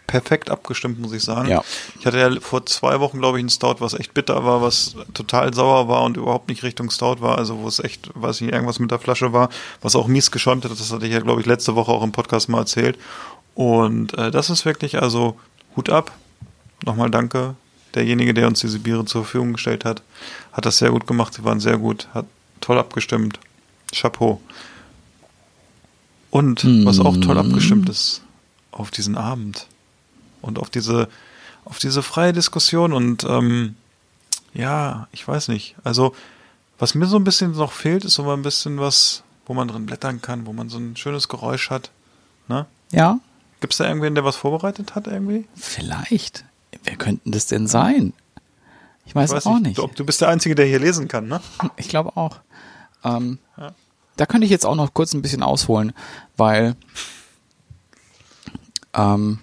perfekt 0.06 0.50
abgestimmt, 0.50 1.00
muss 1.00 1.12
ich 1.12 1.22
sagen. 1.22 1.48
Ja. 1.48 1.62
Ich 1.98 2.06
hatte 2.06 2.18
ja 2.18 2.30
vor 2.40 2.64
zwei 2.66 3.00
Wochen, 3.00 3.18
glaube 3.18 3.38
ich, 3.38 3.42
einen 3.42 3.50
Stout, 3.50 3.76
was 3.80 3.94
echt 3.94 4.14
bitter 4.14 4.44
war, 4.44 4.62
was 4.62 4.96
total 5.14 5.52
sauer 5.52 5.88
war 5.88 6.04
und 6.04 6.16
überhaupt 6.16 6.48
nicht 6.48 6.62
Richtung 6.62 6.90
Stout 6.90 7.20
war, 7.20 7.38
also 7.38 7.58
wo 7.58 7.68
es 7.68 7.80
echt, 7.80 8.10
weiß 8.14 8.40
nicht, 8.40 8.52
irgendwas 8.52 8.78
mit 8.78 8.90
der 8.90 8.98
Flasche 8.98 9.32
war, 9.32 9.48
was 9.82 9.96
auch 9.96 10.06
mies 10.06 10.30
geschäumt 10.30 10.64
hat. 10.64 10.70
Das 10.70 10.92
hatte 10.92 11.06
ich 11.06 11.12
ja, 11.12 11.20
glaube 11.20 11.40
ich, 11.40 11.46
letzte 11.46 11.74
Woche 11.74 11.92
auch 11.92 12.02
im 12.02 12.12
Podcast 12.12 12.48
mal 12.48 12.60
erzählt. 12.60 12.96
Und 13.54 14.16
äh, 14.16 14.30
das 14.30 14.50
ist 14.50 14.64
wirklich, 14.64 15.00
also 15.02 15.36
Hut 15.76 15.90
ab. 15.90 16.12
Nochmal 16.84 17.10
danke. 17.10 17.56
Derjenige, 17.94 18.34
der 18.34 18.46
uns 18.46 18.60
diese 18.60 18.78
Biere 18.78 19.06
zur 19.06 19.22
Verfügung 19.22 19.54
gestellt 19.54 19.84
hat, 19.86 20.02
hat 20.56 20.64
das 20.64 20.78
sehr 20.78 20.90
gut 20.90 21.06
gemacht. 21.06 21.34
Sie 21.34 21.44
waren 21.44 21.60
sehr 21.60 21.76
gut, 21.76 22.08
hat 22.14 22.26
toll 22.60 22.78
abgestimmt. 22.78 23.38
Chapeau. 23.92 24.40
Und 26.30 26.64
was 26.84 26.98
auch 26.98 27.16
toll 27.18 27.38
abgestimmt 27.38 27.88
ist, 27.88 28.22
auf 28.72 28.90
diesen 28.90 29.16
Abend 29.16 29.66
und 30.42 30.58
auf 30.58 30.70
diese, 30.70 31.08
auf 31.64 31.78
diese 31.78 32.02
freie 32.02 32.32
Diskussion 32.32 32.92
und 32.92 33.24
ähm, 33.24 33.76
ja, 34.52 35.08
ich 35.12 35.26
weiß 35.26 35.48
nicht. 35.48 35.76
Also, 35.84 36.14
was 36.78 36.94
mir 36.94 37.06
so 37.06 37.16
ein 37.16 37.24
bisschen 37.24 37.52
noch 37.52 37.72
fehlt, 37.72 38.04
ist 38.04 38.14
so 38.14 38.24
mal 38.24 38.34
ein 38.34 38.42
bisschen 38.42 38.78
was, 38.78 39.22
wo 39.46 39.54
man 39.54 39.68
drin 39.68 39.86
blättern 39.86 40.20
kann, 40.20 40.46
wo 40.46 40.52
man 40.52 40.68
so 40.68 40.78
ein 40.78 40.96
schönes 40.96 41.28
Geräusch 41.28 41.70
hat. 41.70 41.90
Ne? 42.48 42.66
Ja, 42.90 43.20
Gibt 43.60 43.72
es 43.72 43.78
da 43.78 43.88
irgendwen, 43.88 44.14
der 44.14 44.24
was 44.24 44.36
vorbereitet 44.36 44.94
hat 44.94 45.06
irgendwie? 45.06 45.46
vielleicht. 45.54 46.44
Wer 46.84 46.96
könnten 46.96 47.32
das 47.32 47.46
denn 47.46 47.66
sein? 47.66 48.12
Ich 49.06 49.14
weiß, 49.14 49.30
Ich 49.30 49.36
weiß 49.36 49.46
auch 49.46 49.58
nicht. 49.58 49.78
Du, 49.78 49.86
du 49.86 50.04
bist 50.04 50.20
der 50.20 50.28
Einzige, 50.28 50.54
der 50.54 50.66
hier 50.66 50.78
lesen 50.80 51.08
kann, 51.08 51.28
ne? 51.28 51.40
Ich 51.76 51.88
glaube 51.88 52.16
auch. 52.16 52.40
Ähm, 53.04 53.38
Ja. 53.56 53.74
Da 54.16 54.24
könnte 54.26 54.46
ich 54.46 54.50
jetzt 54.50 54.64
auch 54.64 54.74
noch 54.74 54.94
kurz 54.94 55.12
ein 55.12 55.20
bisschen 55.22 55.42
ausholen, 55.42 55.92
weil 56.38 56.74
ähm, 58.94 59.40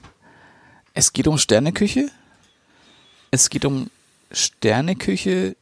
es 0.93 1.13
geht 1.13 1.27
um 1.27 1.37
Sterneküche. 1.37 2.09
Es 3.29 3.49
geht 3.49 3.65
um 3.65 3.89
Sterneküche, 4.31 5.55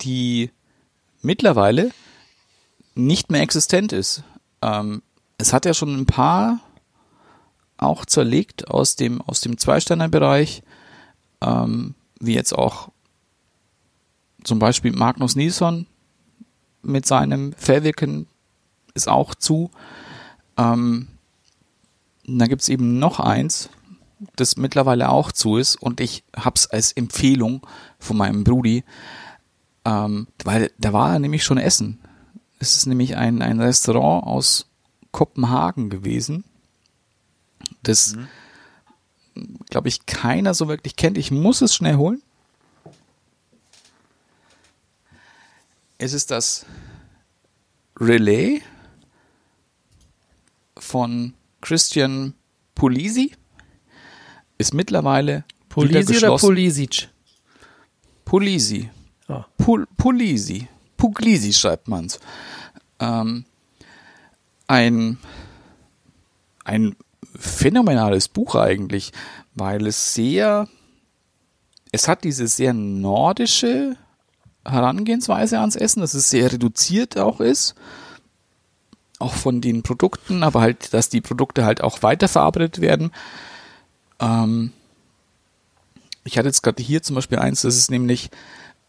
die 0.00 0.50
mittlerweile 1.22 1.90
nicht 2.94 3.30
mehr 3.30 3.42
existent 3.42 3.92
ist. 3.92 4.22
Ähm, 4.60 5.02
es 5.38 5.52
hat 5.52 5.64
ja 5.64 5.72
schon 5.72 5.94
ein 5.96 6.06
paar 6.06 6.58
auch 7.76 8.04
zerlegt 8.04 8.68
aus 8.68 8.96
dem 8.96 9.20
aus 9.22 9.40
dem 9.40 9.56
Zwei-Sterne-Bereich, 9.56 10.62
ähm, 11.42 11.94
wie 12.18 12.34
jetzt 12.34 12.52
auch 12.52 12.88
zum 14.44 14.58
Beispiel 14.58 14.92
Magnus 14.92 15.36
Nilsson 15.36 15.86
mit 16.82 17.06
seinem 17.06 17.52
Fellwirken 17.54 18.26
ist 18.94 19.08
auch 19.08 19.34
zu. 19.34 19.70
Ähm, 20.56 21.08
da 22.26 22.46
gibt's 22.46 22.68
eben 22.68 22.98
noch 22.98 23.20
eins, 23.20 23.70
das 24.36 24.56
mittlerweile 24.56 25.08
auch 25.08 25.32
zu 25.32 25.56
ist 25.56 25.76
und 25.76 26.00
ich 26.00 26.24
hab's 26.36 26.66
als 26.66 26.92
Empfehlung 26.92 27.66
von 27.98 28.16
meinem 28.16 28.44
Brudi, 28.44 28.84
ähm, 29.84 30.26
weil 30.44 30.70
da 30.78 30.92
war 30.92 31.12
er 31.12 31.18
nämlich 31.18 31.44
schon 31.44 31.58
essen. 31.58 32.00
Es 32.58 32.76
ist 32.76 32.86
nämlich 32.86 33.16
ein, 33.16 33.40
ein 33.40 33.60
Restaurant 33.60 34.26
aus 34.26 34.66
Kopenhagen 35.12 35.90
gewesen, 35.90 36.44
das, 37.82 38.16
glaube 39.70 39.88
ich, 39.88 40.06
keiner 40.06 40.54
so 40.54 40.68
wirklich 40.68 40.96
kennt. 40.96 41.16
Ich 41.16 41.30
muss 41.30 41.60
es 41.62 41.74
schnell 41.74 41.96
holen. 41.96 42.22
Es 46.00 46.12
ist 46.12 46.30
das 46.30 46.64
Relay 48.00 48.62
von 50.78 51.34
Christian 51.60 52.34
Pulisi 52.76 53.32
ist 54.58 54.74
mittlerweile 54.74 55.44
Polisi 55.68 56.18
oder. 56.18 56.36
Polisic? 56.36 57.08
Pulisi. 58.24 58.88
Ah. 59.26 59.46
Pul 59.56 59.86
Pulisi. 59.96 60.68
Puglisi 60.96 61.52
schreibt 61.52 61.88
man's. 61.88 62.20
Ähm, 63.00 63.44
ein, 64.68 65.18
ein 66.64 66.94
phänomenales 67.36 68.28
Buch 68.28 68.54
eigentlich, 68.54 69.12
weil 69.54 69.88
es 69.88 70.14
sehr, 70.14 70.68
es 71.90 72.06
hat 72.06 72.22
diese 72.22 72.46
sehr 72.46 72.72
nordische 72.72 73.96
Herangehensweise 74.70 75.58
ans 75.58 75.76
Essen, 75.76 76.00
dass 76.00 76.14
es 76.14 76.30
sehr 76.30 76.52
reduziert 76.52 77.18
auch 77.18 77.40
ist. 77.40 77.74
Auch 79.18 79.34
von 79.34 79.60
den 79.60 79.82
Produkten, 79.82 80.42
aber 80.42 80.60
halt, 80.60 80.94
dass 80.94 81.08
die 81.08 81.20
Produkte 81.20 81.64
halt 81.64 81.80
auch 81.80 82.02
weiterverarbeitet 82.02 82.80
werden. 82.80 83.10
Ähm, 84.20 84.72
ich 86.24 86.38
hatte 86.38 86.48
jetzt 86.48 86.62
gerade 86.62 86.82
hier 86.82 87.02
zum 87.02 87.16
Beispiel 87.16 87.38
eins, 87.38 87.62
das 87.62 87.76
ist 87.76 87.90
nämlich, 87.90 88.30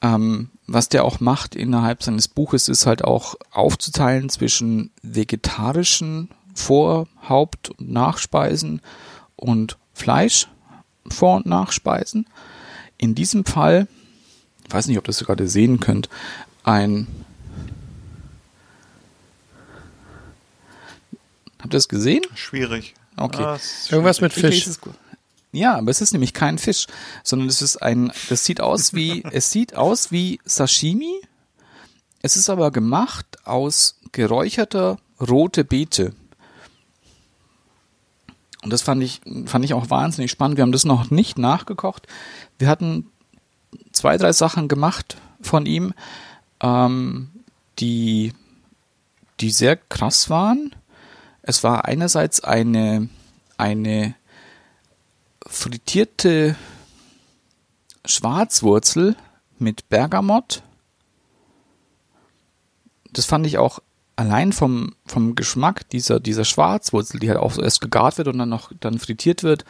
ähm, 0.02 0.50
was 0.68 0.90
der 0.90 1.04
auch 1.04 1.20
macht 1.20 1.56
innerhalb 1.56 2.04
seines 2.04 2.28
Buches, 2.28 2.68
ist 2.68 2.86
halt 2.86 3.04
auch 3.04 3.36
aufzuteilen 3.52 4.30
zwischen 4.30 4.92
vegetarischen 5.02 6.30
Vor-, 6.54 7.08
Haupt- 7.28 7.70
und 7.70 7.92
Nachspeisen 7.92 8.82
und 9.36 9.78
Fleisch, 9.94 10.48
Vor- 11.08 11.38
und 11.38 11.46
Nachspeisen. 11.46 12.28
In 12.98 13.16
diesem 13.16 13.46
Fall, 13.46 13.88
weiß 14.70 14.88
nicht, 14.88 14.98
ob 14.98 15.06
ihr 15.06 15.08
das 15.08 15.20
gerade 15.20 15.48
sehen 15.48 15.80
könnt, 15.80 16.10
ein 16.64 17.08
Habt 21.60 21.74
ihr 21.74 21.78
das 21.78 21.90
gesehen? 21.90 22.24
Schwierig. 22.36 22.94
Okay. 23.18 23.44
Ah, 23.44 23.60
Irgendwas 23.90 24.22
mit 24.22 24.32
Fisch. 24.32 24.66
Ja, 25.52 25.78
aber 25.78 25.92
es 25.92 26.00
ist 26.00 26.14
nämlich 26.14 26.34
kein 26.34 26.58
Fisch, 26.58 26.88
sondern 27.24 27.50
es 27.50 27.62
ist 27.62 27.78
ein, 27.78 28.12
das 28.30 28.46
sieht 28.46 28.62
aus 28.62 28.94
wie, 28.94 29.24
es 29.32 29.52
sieht 29.52 29.76
aus 29.76 30.12
wie 30.12 30.40
Sashimi. 30.46 31.22
Es 32.22 32.38
ist 32.38 32.50
aber 32.50 32.72
gemacht 32.72 33.26
aus 33.46 34.00
geräucherter 34.12 34.98
rote 35.20 35.64
Beete. 35.64 36.14
Und 38.62 38.74
das 38.74 38.82
fand 38.82 39.04
ich, 39.04 39.22
fand 39.46 39.64
ich 39.66 39.74
auch 39.74 39.90
wahnsinnig 39.90 40.32
spannend. 40.32 40.58
Wir 40.58 40.64
haben 40.64 40.72
das 40.72 40.84
noch 40.86 41.12
nicht 41.12 41.38
nachgekocht. 41.38 42.08
Wir 42.58 42.68
hatten 42.68 43.10
zwei, 44.00 44.16
drei 44.18 44.32
Sachen 44.32 44.70
gemacht 44.70 45.18
von 45.42 45.66
ihm, 45.66 45.94
ähm, 46.62 47.32
die, 47.80 48.32
die 49.42 49.52
sehr 49.52 49.76
krass 49.76 50.30
waren. 50.30 50.74
Es 51.42 51.66
war 51.66 51.84
einerseits 51.84 52.42
eine, 52.42 53.10
eine 53.58 54.16
frittierte 55.46 56.56
Schwarzwurzel 58.06 59.18
mit 59.58 59.90
Bergamott. 59.90 60.64
Das 63.12 63.26
fand 63.26 63.46
ich 63.46 63.58
auch 63.58 63.80
allein 64.16 64.54
vom, 64.54 64.96
vom 65.06 65.36
Geschmack 65.36 65.90
dieser, 65.90 66.22
dieser 66.22 66.46
Schwarzwurzel, 66.46 67.20
die 67.20 67.28
halt 67.28 67.40
auch 67.40 67.58
erst 67.58 67.82
gegart 67.82 68.18
wird 68.18 68.30
und 68.30 68.38
dann 68.38 68.48
noch 68.48 68.72
dann 68.80 68.98
frittiert 68.98 69.44
wird, 69.44 69.66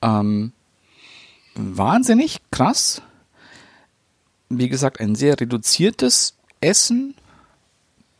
ähm, 0.00 0.52
wahnsinnig 1.54 2.38
krass. 2.50 3.02
Wie 4.48 4.68
gesagt, 4.68 5.00
ein 5.00 5.14
sehr 5.14 5.38
reduziertes 5.38 6.34
Essen. 6.60 7.14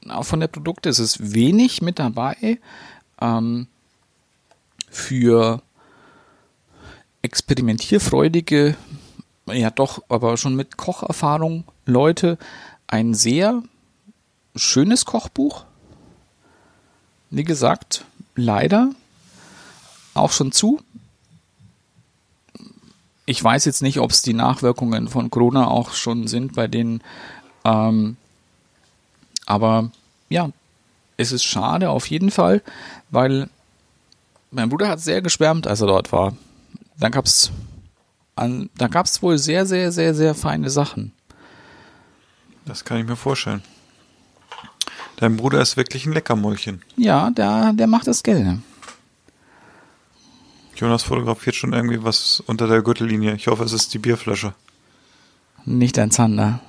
Auch 0.09 0.25
von 0.25 0.41
der 0.41 0.49
Produkte 0.49 0.89
ist 0.89 1.33
wenig 1.33 1.83
mit 1.83 1.99
dabei. 1.99 2.59
Ähm, 3.21 3.67
für 4.91 5.63
experimentierfreudige, 7.23 8.77
ja 9.47 9.71
doch, 9.71 10.03
aber 10.09 10.37
schon 10.37 10.55
mit 10.55 10.77
Kocherfahrung 10.77 11.65
Leute 11.85 12.39
ein 12.87 13.15
sehr 13.15 13.63
schönes 14.57 15.05
Kochbuch. 15.05 15.65
Wie 17.31 17.45
gesagt, 17.45 18.05
leider 18.35 18.91
auch 20.15 20.33
schon 20.33 20.53
zu. 20.53 20.81
Ich 23.29 23.45
weiß 23.45 23.67
jetzt 23.67 23.83
nicht, 23.83 24.01
ob 24.01 24.11
es 24.11 24.23
die 24.23 24.33
Nachwirkungen 24.33 25.07
von 25.07 25.29
Corona 25.29 25.69
auch 25.69 25.93
schon 25.93 26.29
sind 26.29 26.55
bei 26.55 26.67
denen. 26.67 27.03
Ähm, 27.63 28.17
aber 29.45 29.91
ja, 30.31 30.49
es 31.19 31.33
ist 31.33 31.45
schade 31.45 31.91
auf 31.91 32.07
jeden 32.07 32.31
Fall, 32.31 32.63
weil 33.11 33.51
mein 34.51 34.71
Bruder 34.71 34.89
hat 34.89 35.01
sehr 35.01 35.21
geschwärmt, 35.21 35.67
als 35.67 35.83
er 35.83 35.89
dort 35.89 36.11
war. 36.11 36.39
Da 36.99 37.11
gab's 37.11 37.53
an, 38.35 38.71
da 38.79 38.89
gab's 38.89 39.21
wohl 39.21 39.37
sehr, 39.37 39.67
sehr, 39.67 39.93
sehr, 39.93 40.15
sehr 40.15 40.35
feine 40.35 40.71
Sachen. 40.71 41.13
Das 42.65 42.87
kann 42.87 42.97
ich 42.97 43.07
mir 43.07 43.17
vorstellen. 43.17 43.63
Dein 45.17 45.37
Bruder 45.37 45.61
ist 45.61 45.77
wirklich 45.77 46.07
ein 46.07 46.15
Leckermäulchen. 46.15 46.81
Ja, 46.97 47.29
der, 47.29 47.75
der 47.75 47.89
macht 47.89 48.07
das 48.07 48.23
gerne. 48.23 48.63
Jonas 50.79 51.03
fotografiert 51.03 51.57
schon 51.57 51.73
irgendwie 51.73 52.03
was 52.05 52.41
unter 52.47 52.67
der 52.69 52.83
Gürtellinie. 52.83 53.35
Ich 53.35 53.47
hoffe, 53.49 53.65
es 53.65 53.73
ist 53.73 53.93
die 53.95 53.99
Bierflasche. 53.99 54.55
Nicht 55.65 55.99
ein 55.99 56.11
Zander. 56.11 56.61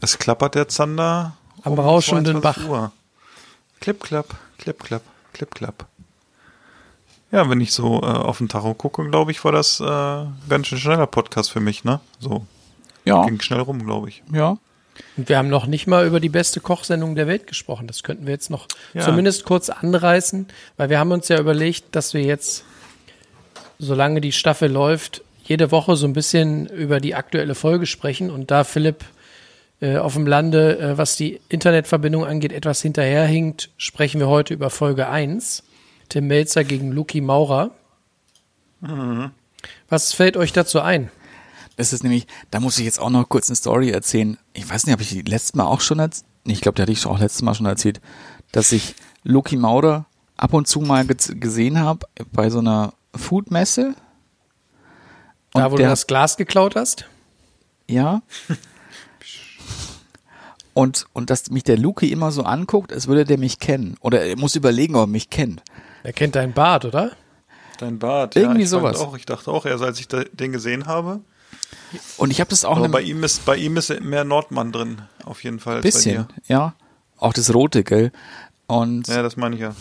Es 0.00 0.18
klappert 0.18 0.54
der 0.54 0.68
Zander 0.68 1.36
Am 1.62 1.74
rauschenden 1.74 2.40
22 2.40 2.42
Bach. 2.42 2.68
Uhr. 2.70 2.92
Klipp, 3.80 4.02
klapp, 4.02 4.34
klipp, 4.58 4.82
klapp, 4.82 5.02
klipp, 5.32 5.54
klapp. 5.54 5.86
Ja, 7.32 7.50
wenn 7.50 7.60
ich 7.60 7.72
so 7.72 8.00
äh, 8.02 8.06
auf 8.06 8.38
den 8.38 8.48
Tacho 8.48 8.74
gucke, 8.74 9.08
glaube 9.10 9.32
ich, 9.32 9.44
war 9.44 9.52
das 9.52 9.80
äh, 9.80 10.26
ganz 10.48 10.68
schön 10.68 10.78
schneller 10.78 11.06
Podcast 11.08 11.50
für 11.50 11.60
mich, 11.60 11.82
ne? 11.84 12.00
So, 12.20 12.46
Ja, 13.04 13.24
ging 13.26 13.40
schnell 13.40 13.60
rum, 13.60 13.84
glaube 13.84 14.08
ich. 14.08 14.22
ja. 14.32 14.56
Und 15.16 15.28
wir 15.28 15.38
haben 15.38 15.48
noch 15.48 15.66
nicht 15.66 15.86
mal 15.86 16.06
über 16.06 16.20
die 16.20 16.28
beste 16.28 16.60
Kochsendung 16.60 17.14
der 17.14 17.26
Welt 17.26 17.46
gesprochen. 17.46 17.86
Das 17.86 18.02
könnten 18.02 18.26
wir 18.26 18.32
jetzt 18.32 18.50
noch 18.50 18.66
Ja. 18.94 19.02
zumindest 19.02 19.44
kurz 19.44 19.70
anreißen, 19.70 20.46
weil 20.76 20.90
wir 20.90 20.98
haben 20.98 21.12
uns 21.12 21.28
ja 21.28 21.38
überlegt, 21.38 21.94
dass 21.96 22.14
wir 22.14 22.22
jetzt, 22.22 22.64
solange 23.78 24.20
die 24.20 24.32
Staffel 24.32 24.70
läuft, 24.70 25.22
jede 25.44 25.70
Woche 25.70 25.96
so 25.96 26.06
ein 26.06 26.12
bisschen 26.12 26.66
über 26.66 27.00
die 27.00 27.14
aktuelle 27.14 27.54
Folge 27.54 27.86
sprechen. 27.86 28.30
Und 28.30 28.50
da 28.50 28.64
Philipp 28.64 29.04
äh, 29.80 29.96
auf 29.98 30.14
dem 30.14 30.26
Lande, 30.26 30.78
äh, 30.78 30.98
was 30.98 31.16
die 31.16 31.40
Internetverbindung 31.48 32.24
angeht, 32.24 32.52
etwas 32.52 32.82
hinterherhinkt, 32.82 33.70
sprechen 33.76 34.18
wir 34.20 34.28
heute 34.28 34.54
über 34.54 34.70
Folge 34.70 35.08
1. 35.08 35.62
Tim 36.08 36.26
Melzer 36.28 36.64
gegen 36.64 36.92
Luki 36.92 37.20
Maurer. 37.20 37.70
Was 39.88 40.12
fällt 40.12 40.36
euch 40.36 40.52
dazu 40.52 40.80
ein? 40.80 41.10
Das 41.76 41.92
ist 41.92 42.02
nämlich, 42.02 42.26
da 42.50 42.58
muss 42.60 42.78
ich 42.78 42.84
jetzt 42.84 42.98
auch 43.00 43.10
noch 43.10 43.28
kurz 43.28 43.48
eine 43.48 43.56
Story 43.56 43.90
erzählen. 43.90 44.38
Ich 44.54 44.68
weiß 44.68 44.86
nicht, 44.86 44.94
ob 44.94 45.00
ich 45.00 45.10
die 45.10 45.22
letztes 45.22 45.54
Mal 45.54 45.64
auch 45.64 45.80
schon 45.80 45.98
erzählt, 45.98 46.26
ich 46.44 46.60
glaube, 46.60 46.76
die 46.76 46.82
hatte 46.82 46.92
ich 46.92 47.04
auch 47.06 47.18
letztes 47.18 47.42
Mal 47.42 47.54
schon 47.54 47.66
erzählt, 47.66 48.00
dass 48.52 48.72
ich 48.72 48.94
Loki 49.24 49.56
Maurer 49.56 50.06
ab 50.36 50.52
und 50.54 50.68
zu 50.68 50.80
mal 50.80 51.04
ge 51.06 51.16
gesehen 51.40 51.80
habe 51.80 52.06
bei 52.32 52.50
so 52.50 52.60
einer 52.60 52.92
Foodmesse. 53.14 53.94
Da, 55.52 55.70
wo 55.72 55.76
der- 55.76 55.86
du 55.86 55.90
das 55.92 56.06
Glas 56.06 56.36
geklaut 56.36 56.76
hast? 56.76 57.06
Ja. 57.88 58.22
Und, 60.74 61.06
und 61.14 61.30
dass 61.30 61.48
mich 61.50 61.62
der 61.62 61.78
Luki 61.78 62.12
immer 62.12 62.30
so 62.30 62.42
anguckt, 62.42 62.92
als 62.92 63.06
würde 63.08 63.24
der 63.24 63.38
mich 63.38 63.58
kennen. 63.60 63.96
Oder 64.00 64.26
er 64.26 64.36
muss 64.36 64.56
überlegen, 64.56 64.94
ob 64.94 65.04
er 65.04 65.06
mich 65.06 65.30
kennt. 65.30 65.62
Er 66.02 66.12
kennt 66.12 66.34
deinen 66.36 66.52
Bart, 66.52 66.84
oder? 66.84 67.12
Dein 67.78 67.98
Bart, 67.98 68.36
Irgendwie 68.36 68.60
ja, 68.60 68.64
ich 68.64 68.70
fand 68.70 68.82
sowas. 68.82 69.00
Auch, 69.00 69.16
ich 69.16 69.24
dachte 69.24 69.50
auch 69.50 69.64
erst, 69.64 69.82
als 69.82 69.98
ich 70.00 70.06
den 70.08 70.52
gesehen 70.52 70.84
habe. 70.84 71.20
Und 72.16 72.30
ich 72.30 72.40
habe 72.40 72.50
das 72.50 72.64
auch 72.64 72.76
Aber 72.76 72.88
bei 72.88 73.02
ihm 73.02 73.22
ist 73.24 73.44
bei 73.44 73.56
ihm 73.56 73.76
ist 73.76 74.00
mehr 74.00 74.24
Nordmann 74.24 74.72
drin, 74.72 75.02
auf 75.24 75.44
jeden 75.44 75.60
Fall. 75.60 75.76
Als 75.76 75.84
bisschen, 75.84 76.26
ja. 76.46 76.74
Auch 77.18 77.32
das 77.32 77.54
Rote, 77.54 77.84
gell? 77.84 78.12
Und. 78.66 79.08
Ja, 79.08 79.22
das 79.22 79.36
meine 79.36 79.54
ich 79.54 79.60
ja. 79.62 79.74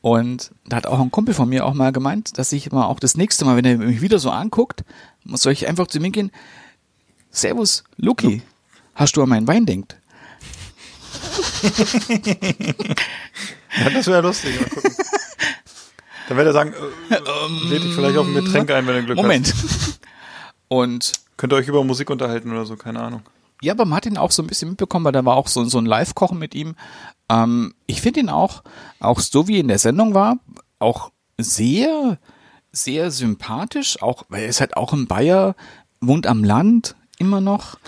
und 0.00 0.50
da 0.66 0.76
hat 0.76 0.86
auch 0.86 1.00
ein 1.00 1.10
Kumpel 1.10 1.34
von 1.34 1.48
mir 1.48 1.64
auch 1.64 1.74
mal 1.74 1.92
gemeint, 1.92 2.38
dass 2.38 2.52
ich 2.52 2.70
mal 2.70 2.86
auch 2.86 3.00
das 3.00 3.16
nächste 3.16 3.44
Mal, 3.44 3.56
wenn 3.56 3.64
er 3.64 3.78
mich 3.78 4.00
wieder 4.00 4.18
so 4.18 4.30
anguckt, 4.30 4.84
soll 5.24 5.52
ich 5.52 5.66
einfach 5.66 5.86
zu 5.88 5.98
mir 6.00 6.10
gehen, 6.10 6.30
Servus, 7.30 7.84
Luki, 7.96 8.42
hast 8.94 9.16
du 9.16 9.22
an 9.22 9.28
meinen 9.28 9.48
Wein 9.48 9.66
denkt? 9.66 9.96
Ja, 13.78 13.90
das 13.90 14.06
wäre 14.06 14.22
lustig. 14.22 14.58
Mal 14.60 14.68
gucken. 14.68 14.94
Dann 16.28 16.36
wird 16.36 16.46
er 16.48 16.52
sagen, 16.52 16.74
äh, 17.10 17.68
lädt 17.68 17.84
dich 17.84 17.94
vielleicht 17.94 18.16
auf 18.16 18.26
ein 18.26 18.34
Getränk 18.34 18.70
ein, 18.70 18.86
wenn 18.86 18.96
du 18.96 19.04
Glück 19.04 19.16
Moment. 19.16 19.52
hast. 19.52 20.00
Und 20.68 21.12
Könnt 21.36 21.52
ihr 21.52 21.56
euch 21.56 21.68
über 21.68 21.84
Musik 21.84 22.10
unterhalten 22.10 22.50
oder 22.50 22.64
so, 22.64 22.76
keine 22.76 23.00
Ahnung. 23.00 23.22
Ja, 23.62 23.72
aber 23.72 23.84
man 23.84 23.96
hat 23.96 24.06
ihn 24.06 24.18
auch 24.18 24.30
so 24.30 24.42
ein 24.42 24.46
bisschen 24.46 24.70
mitbekommen, 24.70 25.04
weil 25.04 25.12
da 25.12 25.24
war 25.24 25.36
auch 25.36 25.48
so, 25.48 25.64
so 25.64 25.78
ein 25.78 25.86
Live-Kochen 25.86 26.38
mit 26.38 26.54
ihm. 26.54 26.76
Ähm, 27.30 27.74
ich 27.86 28.00
finde 28.00 28.20
ihn 28.20 28.28
auch, 28.28 28.62
auch 29.00 29.20
so 29.20 29.48
wie 29.48 29.58
in 29.58 29.68
der 29.68 29.78
Sendung 29.78 30.14
war, 30.14 30.38
auch 30.78 31.10
sehr, 31.38 32.18
sehr 32.72 33.10
sympathisch, 33.10 34.02
auch, 34.02 34.24
weil 34.28 34.42
er 34.42 34.48
ist 34.48 34.60
halt 34.60 34.76
auch 34.76 34.92
ein 34.92 35.06
Bayer, 35.06 35.56
wohnt 36.00 36.26
am 36.26 36.44
Land 36.44 36.96
immer 37.18 37.40
noch. 37.40 37.78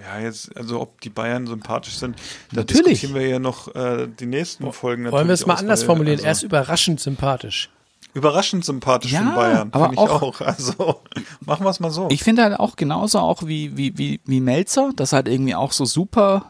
Ja, 0.00 0.18
jetzt, 0.20 0.56
also 0.56 0.80
ob 0.80 1.00
die 1.02 1.10
Bayern 1.10 1.46
sympathisch 1.46 1.98
sind, 1.98 2.16
da 2.52 2.60
Natürlich. 2.60 3.00
diskutieren 3.00 3.14
wir 3.14 3.28
ja 3.28 3.38
noch 3.38 3.74
äh, 3.74 4.08
die 4.08 4.26
nächsten 4.26 4.72
Folgen 4.72 5.10
Wollen 5.10 5.28
wir 5.28 5.34
es 5.34 5.46
mal 5.46 5.54
anders 5.54 5.82
formulieren? 5.82 6.18
also, 6.18 6.26
er 6.26 6.32
ist 6.32 6.42
überraschend 6.42 7.00
sympathisch. 7.00 7.70
Überraschend 8.14 8.64
sympathisch 8.64 9.12
Ja, 9.12 9.22
von 9.22 9.34
Bayern, 9.34 9.72
finde 9.72 9.90
ich 9.92 9.98
auch- 9.98 10.22
auch. 10.22 10.40
Also 10.40 11.00
machen 11.44 11.64
wir 11.64 11.70
es 11.70 11.80
mal 11.80 11.90
so. 11.90 12.08
Ich 12.10 12.22
finde 12.22 12.42
halt 12.42 12.58
auch 12.58 12.76
genauso 12.76 13.18
auch 13.20 13.46
wie, 13.46 13.76
wie, 13.76 13.96
wie, 13.98 14.20
wie 14.24 14.40
Melzer, 14.40 14.90
dass 14.96 15.12
halt 15.12 15.28
irgendwie 15.28 15.54
auch 15.54 15.72
so 15.72 15.84
super 15.84 16.46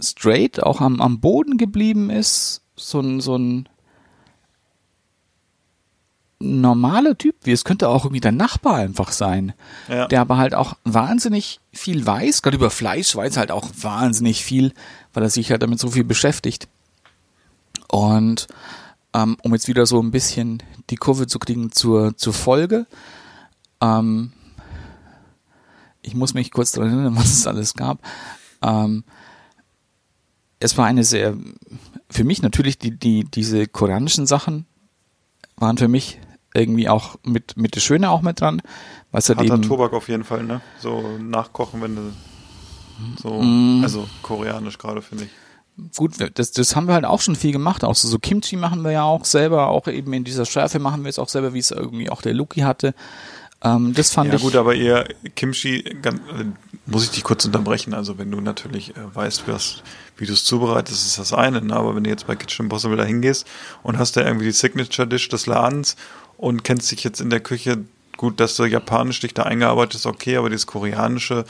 straight 0.00 0.62
auch 0.62 0.80
am, 0.80 1.00
am 1.00 1.20
Boden 1.20 1.56
geblieben 1.58 2.08
ist. 2.10 2.62
So 2.76 3.00
ein, 3.00 3.20
so 3.20 3.36
ein 3.36 3.68
normaler 6.40 7.18
Typ, 7.18 7.34
wie 7.42 7.50
es 7.52 7.64
könnte 7.64 7.88
auch 7.88 8.04
irgendwie 8.04 8.20
der 8.20 8.30
Nachbar 8.32 8.76
einfach 8.76 9.10
sein. 9.10 9.54
Ja. 9.88 10.06
Der 10.06 10.20
aber 10.20 10.36
halt 10.36 10.54
auch 10.54 10.74
wahnsinnig 10.84 11.58
viel 11.72 12.06
weiß, 12.06 12.42
gerade 12.42 12.56
über 12.56 12.70
Fleisch 12.70 13.14
weiß 13.16 13.36
er 13.36 13.40
halt 13.40 13.50
auch 13.50 13.68
wahnsinnig 13.76 14.44
viel, 14.44 14.72
weil 15.12 15.24
er 15.24 15.30
sich 15.30 15.50
halt 15.50 15.62
damit 15.62 15.80
so 15.80 15.90
viel 15.90 16.04
beschäftigt. 16.04 16.68
Und 17.90 18.46
ähm, 19.18 19.36
um 19.42 19.52
jetzt 19.52 19.68
wieder 19.68 19.86
so 19.86 20.00
ein 20.00 20.10
bisschen 20.10 20.62
die 20.90 20.96
Kurve 20.96 21.26
zu 21.26 21.38
kriegen 21.38 21.72
zur, 21.72 22.16
zur 22.16 22.32
Folge, 22.32 22.86
ähm, 23.80 24.32
ich 26.02 26.14
muss 26.14 26.34
mich 26.34 26.50
kurz 26.50 26.72
daran 26.72 26.90
erinnern, 26.90 27.16
was 27.16 27.32
es 27.32 27.46
alles 27.46 27.74
gab. 27.74 28.00
Ähm, 28.62 29.04
es 30.60 30.76
war 30.76 30.86
eine 30.86 31.04
sehr, 31.04 31.36
für 32.10 32.24
mich 32.24 32.42
natürlich 32.42 32.78
die, 32.78 32.96
die, 32.96 33.24
diese 33.24 33.66
koreanischen 33.66 34.26
Sachen 34.26 34.66
waren 35.56 35.78
für 35.78 35.88
mich 35.88 36.20
irgendwie 36.54 36.88
auch 36.88 37.16
mit, 37.24 37.56
mit 37.56 37.74
der 37.74 37.80
Schöne 37.80 38.10
auch 38.10 38.22
mit 38.22 38.40
dran, 38.40 38.62
was 39.12 39.28
halt 39.28 39.38
Harter 39.38 39.54
eben, 39.54 39.62
Tobak 39.62 39.92
auf 39.92 40.08
jeden 40.08 40.24
Fall, 40.24 40.42
ne? 40.44 40.60
So 40.80 41.18
nachkochen, 41.18 41.82
wenn 41.82 41.96
du 41.96 42.12
so, 43.22 43.40
Mm. 43.40 43.82
also 43.82 44.08
koreanisch 44.22 44.78
gerade, 44.78 45.02
finde 45.02 45.24
ich. 45.24 45.30
Gut, 45.96 46.12
das, 46.34 46.52
das 46.52 46.76
haben 46.76 46.86
wir 46.86 46.94
halt 46.94 47.04
auch 47.04 47.20
schon 47.20 47.36
viel 47.36 47.52
gemacht, 47.52 47.84
auch 47.84 47.94
so, 47.94 48.08
so 48.08 48.18
Kimchi 48.18 48.56
machen 48.56 48.82
wir 48.82 48.92
ja 48.92 49.02
auch 49.04 49.24
selber, 49.24 49.68
auch 49.68 49.86
eben 49.86 50.12
in 50.12 50.24
dieser 50.24 50.44
Schärfe 50.44 50.78
machen 50.78 51.04
wir 51.04 51.08
es 51.08 51.18
auch 51.18 51.28
selber, 51.28 51.54
wie 51.54 51.58
es 51.58 51.70
irgendwie 51.70 52.10
auch 52.10 52.22
der 52.22 52.34
Luki 52.34 52.60
hatte. 52.60 52.94
Ähm, 53.62 53.92
das 53.94 54.12
fand 54.12 54.28
Ja 54.30 54.36
ich. 54.36 54.42
gut, 54.42 54.56
aber 54.56 54.74
ihr 54.74 55.08
Kimchi, 55.34 55.82
ganz, 56.00 56.20
äh, 56.20 56.44
muss 56.86 57.04
ich 57.04 57.10
dich 57.10 57.24
kurz 57.24 57.44
unterbrechen. 57.44 57.92
Also 57.92 58.18
wenn 58.18 58.30
du 58.30 58.40
natürlich 58.40 58.96
äh, 58.96 59.14
weißt, 59.14 59.48
was, 59.48 59.82
wie 60.16 60.26
du 60.26 60.32
es 60.32 60.44
zubereitest, 60.44 61.06
ist 61.06 61.18
das 61.18 61.32
eine. 61.32 61.60
Ne? 61.60 61.74
Aber 61.74 61.96
wenn 61.96 62.04
du 62.04 62.10
jetzt 62.10 62.26
bei 62.26 62.36
Kitchen 62.36 62.66
Impossible 62.66 62.96
da 62.96 63.04
hingehst 63.04 63.46
und 63.82 63.98
hast 63.98 64.16
da 64.16 64.24
irgendwie 64.24 64.46
die 64.46 64.52
Signature 64.52 65.08
Dish 65.08 65.28
des 65.28 65.46
Ladens 65.46 65.96
und 66.36 66.62
kennst 66.62 66.90
dich 66.92 67.02
jetzt 67.02 67.20
in 67.20 67.30
der 67.30 67.40
Küche, 67.40 67.84
gut, 68.16 68.38
dass 68.38 68.56
du 68.56 68.64
japanisch 68.64 69.20
dich 69.20 69.34
da 69.34 69.44
eingearbeitet 69.44 69.94
hast, 69.94 70.06
okay, 70.06 70.36
aber 70.36 70.50
dieses 70.50 70.66
koreanische 70.66 71.44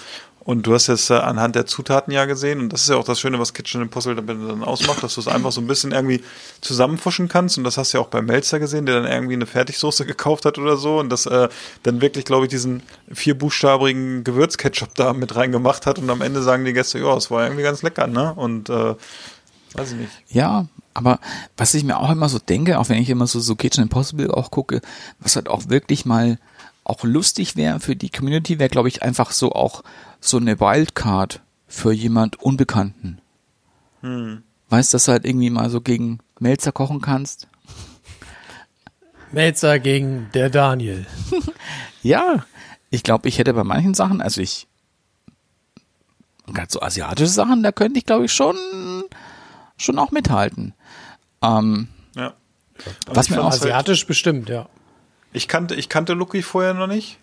und 0.48 0.66
du 0.66 0.72
hast 0.72 0.86
jetzt 0.86 1.10
anhand 1.10 1.56
der 1.56 1.66
Zutaten 1.66 2.10
ja 2.10 2.24
gesehen 2.24 2.60
und 2.60 2.72
das 2.72 2.80
ist 2.80 2.88
ja 2.88 2.96
auch 2.96 3.04
das 3.04 3.20
Schöne, 3.20 3.38
was 3.38 3.52
Kitchen 3.52 3.82
Impossible 3.82 4.24
dann 4.24 4.64
ausmacht, 4.64 5.02
dass 5.02 5.16
du 5.16 5.20
es 5.20 5.28
einfach 5.28 5.52
so 5.52 5.60
ein 5.60 5.66
bisschen 5.66 5.92
irgendwie 5.92 6.22
zusammenfuschen 6.62 7.28
kannst 7.28 7.58
und 7.58 7.64
das 7.64 7.76
hast 7.76 7.92
du 7.92 7.98
ja 7.98 8.02
auch 8.02 8.08
bei 8.08 8.22
Melzer 8.22 8.58
gesehen, 8.58 8.86
der 8.86 9.02
dann 9.02 9.12
irgendwie 9.12 9.34
eine 9.34 9.44
Fertigsoße 9.44 10.06
gekauft 10.06 10.46
hat 10.46 10.56
oder 10.56 10.78
so 10.78 11.00
und 11.00 11.10
das 11.10 11.26
äh, 11.26 11.50
dann 11.82 12.00
wirklich, 12.00 12.24
glaube 12.24 12.46
ich, 12.46 12.48
diesen 12.48 12.82
vierbuchstabigen 13.12 14.24
Gewürzketchup 14.24 14.94
da 14.94 15.12
mit 15.12 15.36
reingemacht 15.36 15.84
hat 15.84 15.98
und 15.98 16.08
am 16.08 16.22
Ende 16.22 16.42
sagen 16.42 16.64
die 16.64 16.72
Gäste, 16.72 16.98
ja, 16.98 17.14
es 17.14 17.30
war 17.30 17.44
irgendwie 17.44 17.64
ganz 17.64 17.82
lecker, 17.82 18.06
ne? 18.06 18.32
Und 18.32 18.70
äh, 18.70 18.94
weiß 19.74 19.92
ich 19.92 19.98
nicht. 19.98 20.12
Ja, 20.30 20.64
aber 20.94 21.20
was 21.58 21.74
ich 21.74 21.84
mir 21.84 21.98
auch 21.98 22.10
immer 22.10 22.30
so 22.30 22.38
denke, 22.38 22.78
auch 22.78 22.88
wenn 22.88 23.02
ich 23.02 23.10
immer 23.10 23.26
so, 23.26 23.38
so 23.38 23.54
Kitchen 23.54 23.82
Impossible 23.82 24.30
auch 24.30 24.50
gucke, 24.50 24.80
was 25.20 25.36
halt 25.36 25.50
auch 25.50 25.68
wirklich 25.68 26.06
mal 26.06 26.38
auch 26.88 27.04
lustig 27.04 27.54
wäre 27.54 27.78
für 27.80 27.94
die 27.94 28.10
Community, 28.10 28.58
wäre, 28.58 28.70
glaube 28.70 28.88
ich, 28.88 29.02
einfach 29.02 29.30
so 29.30 29.52
auch 29.52 29.84
so 30.20 30.38
eine 30.38 30.58
Wildcard 30.58 31.40
für 31.68 31.92
jemand 31.92 32.40
Unbekannten. 32.42 33.20
Hm. 34.00 34.42
Weißt, 34.70 34.92
dass 34.94 35.04
du 35.04 35.12
halt 35.12 35.24
irgendwie 35.24 35.50
mal 35.50 35.70
so 35.70 35.80
gegen 35.80 36.18
Melzer 36.40 36.72
kochen 36.72 37.00
kannst? 37.00 37.46
Melzer 39.32 39.78
gegen 39.78 40.28
der 40.34 40.50
Daniel. 40.50 41.06
Ja, 42.00 42.44
ich 42.90 43.02
glaube, 43.02 43.28
ich 43.28 43.38
hätte 43.38 43.52
bei 43.52 43.64
manchen 43.64 43.92
Sachen, 43.92 44.22
also 44.22 44.40
ich, 44.40 44.68
gerade 46.46 46.70
so 46.70 46.80
asiatische 46.80 47.28
Sachen, 47.28 47.64
da 47.64 47.72
könnte 47.72 47.98
ich, 47.98 48.06
glaube 48.06 48.26
ich, 48.26 48.32
schon, 48.32 48.56
schon 49.76 49.98
auch 49.98 50.12
mithalten. 50.12 50.74
Ähm, 51.42 51.88
Ja. 52.14 52.34
Was 53.08 53.30
mir 53.30 53.40
auch 53.40 53.50
halt- 53.50 53.60
Asiatisch 53.62 54.06
bestimmt, 54.06 54.48
ja. 54.48 54.68
Ich 55.32 55.48
kannte, 55.48 55.74
ich 55.74 55.88
kannte 55.88 56.14
Lucky 56.14 56.42
vorher 56.42 56.74
noch 56.74 56.86
nicht, 56.86 57.18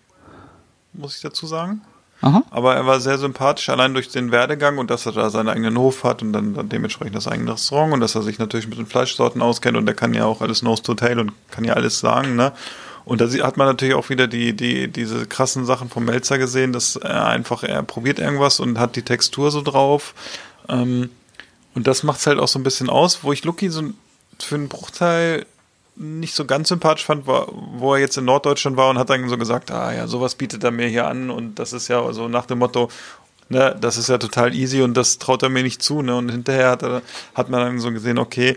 muss 0.92 1.16
ich 1.16 1.22
dazu 1.22 1.46
sagen. 1.46 1.82
aha. 2.20 2.42
Aber 2.50 2.74
er 2.74 2.86
war 2.86 3.00
sehr 3.00 3.18
sympathisch, 3.18 3.68
allein 3.68 3.94
durch 3.94 4.08
den 4.08 4.30
Werdegang 4.30 4.78
und 4.78 4.90
dass 4.90 5.06
er 5.06 5.12
da 5.12 5.30
seinen 5.30 5.48
eigenen 5.48 5.76
Hof 5.76 6.04
hat 6.04 6.22
und 6.22 6.32
dann, 6.32 6.54
dann 6.54 6.68
dementsprechend 6.68 7.16
das 7.16 7.28
eigene 7.28 7.52
Restaurant 7.52 7.94
und 7.94 8.00
dass 8.00 8.14
er 8.14 8.22
sich 8.22 8.38
natürlich 8.38 8.68
mit 8.68 8.78
den 8.78 8.86
Fleischsorten 8.86 9.42
auskennt 9.42 9.76
und 9.76 9.88
er 9.88 9.94
kann 9.94 10.14
ja 10.14 10.24
auch 10.24 10.40
alles 10.40 10.62
nose 10.62 10.82
to 10.82 10.94
tail 10.94 11.18
und 11.18 11.32
kann 11.50 11.64
ja 11.64 11.74
alles 11.74 12.00
sagen, 12.00 12.36
ne? 12.36 12.52
Und 13.04 13.20
da 13.20 13.28
hat 13.28 13.56
man 13.56 13.68
natürlich 13.68 13.94
auch 13.94 14.08
wieder 14.08 14.26
die, 14.26 14.52
die, 14.52 14.88
diese 14.88 15.26
krassen 15.26 15.64
Sachen 15.64 15.88
vom 15.88 16.04
Melzer 16.06 16.38
gesehen, 16.38 16.72
dass 16.72 16.96
er 16.96 17.26
einfach, 17.26 17.62
er 17.62 17.84
probiert 17.84 18.18
irgendwas 18.18 18.58
und 18.58 18.80
hat 18.80 18.96
die 18.96 19.02
Textur 19.02 19.52
so 19.52 19.62
drauf. 19.62 20.12
Ähm, 20.68 21.10
und 21.76 21.86
das 21.86 22.02
macht's 22.02 22.26
halt 22.26 22.40
auch 22.40 22.48
so 22.48 22.58
ein 22.58 22.64
bisschen 22.64 22.90
aus, 22.90 23.22
wo 23.22 23.32
ich 23.32 23.44
Lucky 23.44 23.68
so 23.68 23.82
für 24.40 24.56
einen 24.56 24.68
Bruchteil 24.68 25.46
nicht 25.96 26.34
so 26.34 26.44
ganz 26.44 26.68
sympathisch 26.68 27.04
fand, 27.04 27.26
war, 27.26 27.48
wo 27.50 27.94
er 27.94 28.00
jetzt 28.00 28.16
in 28.16 28.24
Norddeutschland 28.24 28.76
war 28.76 28.90
und 28.90 28.98
hat 28.98 29.10
dann 29.10 29.28
so 29.28 29.38
gesagt, 29.38 29.70
ah 29.70 29.92
ja, 29.92 30.06
sowas 30.06 30.34
bietet 30.34 30.62
er 30.62 30.70
mir 30.70 30.88
hier 30.88 31.06
an 31.06 31.30
und 31.30 31.58
das 31.58 31.72
ist 31.72 31.88
ja 31.88 32.12
so 32.12 32.28
nach 32.28 32.46
dem 32.46 32.58
Motto, 32.58 32.88
ne, 33.48 33.76
das 33.80 33.96
ist 33.96 34.08
ja 34.08 34.18
total 34.18 34.54
easy 34.54 34.82
und 34.82 34.94
das 34.94 35.18
traut 35.18 35.42
er 35.42 35.48
mir 35.48 35.62
nicht 35.62 35.82
zu, 35.82 36.02
ne, 36.02 36.16
und 36.16 36.30
hinterher 36.30 36.70
hat 36.70 36.82
er, 36.82 37.02
hat 37.34 37.48
man 37.48 37.60
dann 37.60 37.80
so 37.80 37.90
gesehen, 37.92 38.18
okay, 38.18 38.56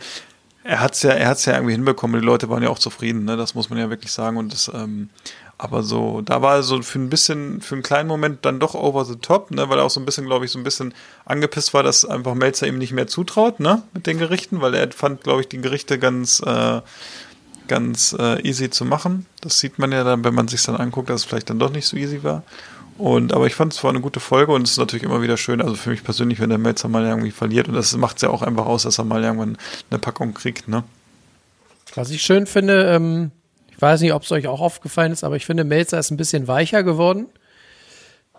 er 0.63 0.81
hat's 0.81 1.01
ja, 1.01 1.11
er 1.11 1.33
ja 1.33 1.53
irgendwie 1.53 1.71
hinbekommen, 1.71 2.19
die 2.19 2.25
Leute 2.25 2.49
waren 2.49 2.61
ja 2.61 2.69
auch 2.69 2.79
zufrieden, 2.79 3.25
ne, 3.25 3.37
das 3.37 3.55
muss 3.55 3.69
man 3.69 3.79
ja 3.79 3.89
wirklich 3.89 4.11
sagen 4.11 4.37
und 4.37 4.51
das, 4.51 4.69
ähm, 4.73 5.09
aber 5.57 5.83
so, 5.83 6.21
da 6.21 6.41
war 6.41 6.55
er 6.55 6.63
so 6.63 6.81
für 6.81 6.99
ein 6.99 7.09
bisschen, 7.09 7.59
für 7.61 7.75
einen 7.75 7.83
kleinen 7.83 8.07
Moment 8.07 8.45
dann 8.45 8.59
doch 8.59 8.75
over 8.75 9.03
the 9.03 9.17
top, 9.17 9.51
ne, 9.51 9.69
weil 9.69 9.77
er 9.77 9.85
auch 9.85 9.89
so 9.89 9.99
ein 9.99 10.05
bisschen, 10.05 10.25
glaube 10.25 10.45
ich, 10.45 10.51
so 10.51 10.59
ein 10.59 10.63
bisschen 10.63 10.93
angepisst 11.25 11.73
war, 11.73 11.83
dass 11.83 12.05
einfach 12.05 12.33
Melzer 12.33 12.67
ihm 12.67 12.77
nicht 12.77 12.93
mehr 12.93 13.07
zutraut, 13.07 13.59
ne, 13.59 13.83
mit 13.93 14.07
den 14.07 14.19
Gerichten, 14.19 14.61
weil 14.61 14.73
er 14.73 14.91
fand, 14.91 15.21
glaube 15.23 15.41
ich, 15.41 15.47
die 15.47 15.59
Gerichte 15.59 15.99
ganz, 15.99 16.41
äh, 16.45 16.81
ganz 17.69 18.13
äh, 18.19 18.41
easy 18.41 18.69
zu 18.69 18.83
machen. 18.83 19.25
Das 19.39 19.59
sieht 19.59 19.79
man 19.79 19.93
ja 19.93 20.03
dann, 20.03 20.25
wenn 20.25 20.33
man 20.33 20.49
sich 20.49 20.61
dann 20.63 20.75
anguckt, 20.75 21.09
dass 21.09 21.21
es 21.21 21.25
vielleicht 21.25 21.49
dann 21.49 21.59
doch 21.59 21.71
nicht 21.71 21.85
so 21.87 21.95
easy 21.95 22.21
war. 22.23 22.43
Und 22.97 23.31
aber 23.31 23.47
ich 23.47 23.55
fand 23.55 23.71
es 23.71 23.81
war 23.81 23.91
eine 23.91 24.01
gute 24.01 24.19
Folge 24.19 24.51
und 24.51 24.63
es 24.63 24.71
ist 24.71 24.77
natürlich 24.77 25.03
immer 25.03 25.21
wieder 25.21 25.37
schön, 25.37 25.61
also 25.61 25.75
für 25.75 25.89
mich 25.89 26.03
persönlich, 26.03 26.41
wenn 26.41 26.49
der 26.49 26.57
Melzer 26.57 26.89
mal 26.89 27.05
irgendwie 27.05 27.31
verliert 27.31 27.69
und 27.69 27.75
das 27.75 27.95
macht 27.95 28.17
es 28.17 28.23
ja 28.23 28.29
auch 28.29 28.41
einfach 28.41 28.65
aus, 28.65 28.83
dass 28.83 28.97
er 28.97 29.05
mal 29.05 29.23
irgendwann 29.23 29.57
eine 29.89 29.99
Packung 29.99 30.33
kriegt, 30.33 30.67
ne? 30.67 30.83
Was 31.95 32.09
ich 32.11 32.21
schön 32.21 32.45
finde, 32.45 32.93
ähm, 32.93 33.31
ich 33.71 33.81
weiß 33.81 34.01
nicht, 34.01 34.11
ob 34.11 34.23
es 34.23 34.31
euch 34.33 34.47
auch 34.47 34.59
aufgefallen 34.59 35.13
ist, 35.13 35.23
aber 35.23 35.37
ich 35.37 35.45
finde, 35.45 35.63
Melzer 35.63 35.97
ist 35.97 36.11
ein 36.11 36.17
bisschen 36.17 36.49
weicher 36.49 36.83
geworden. 36.83 37.27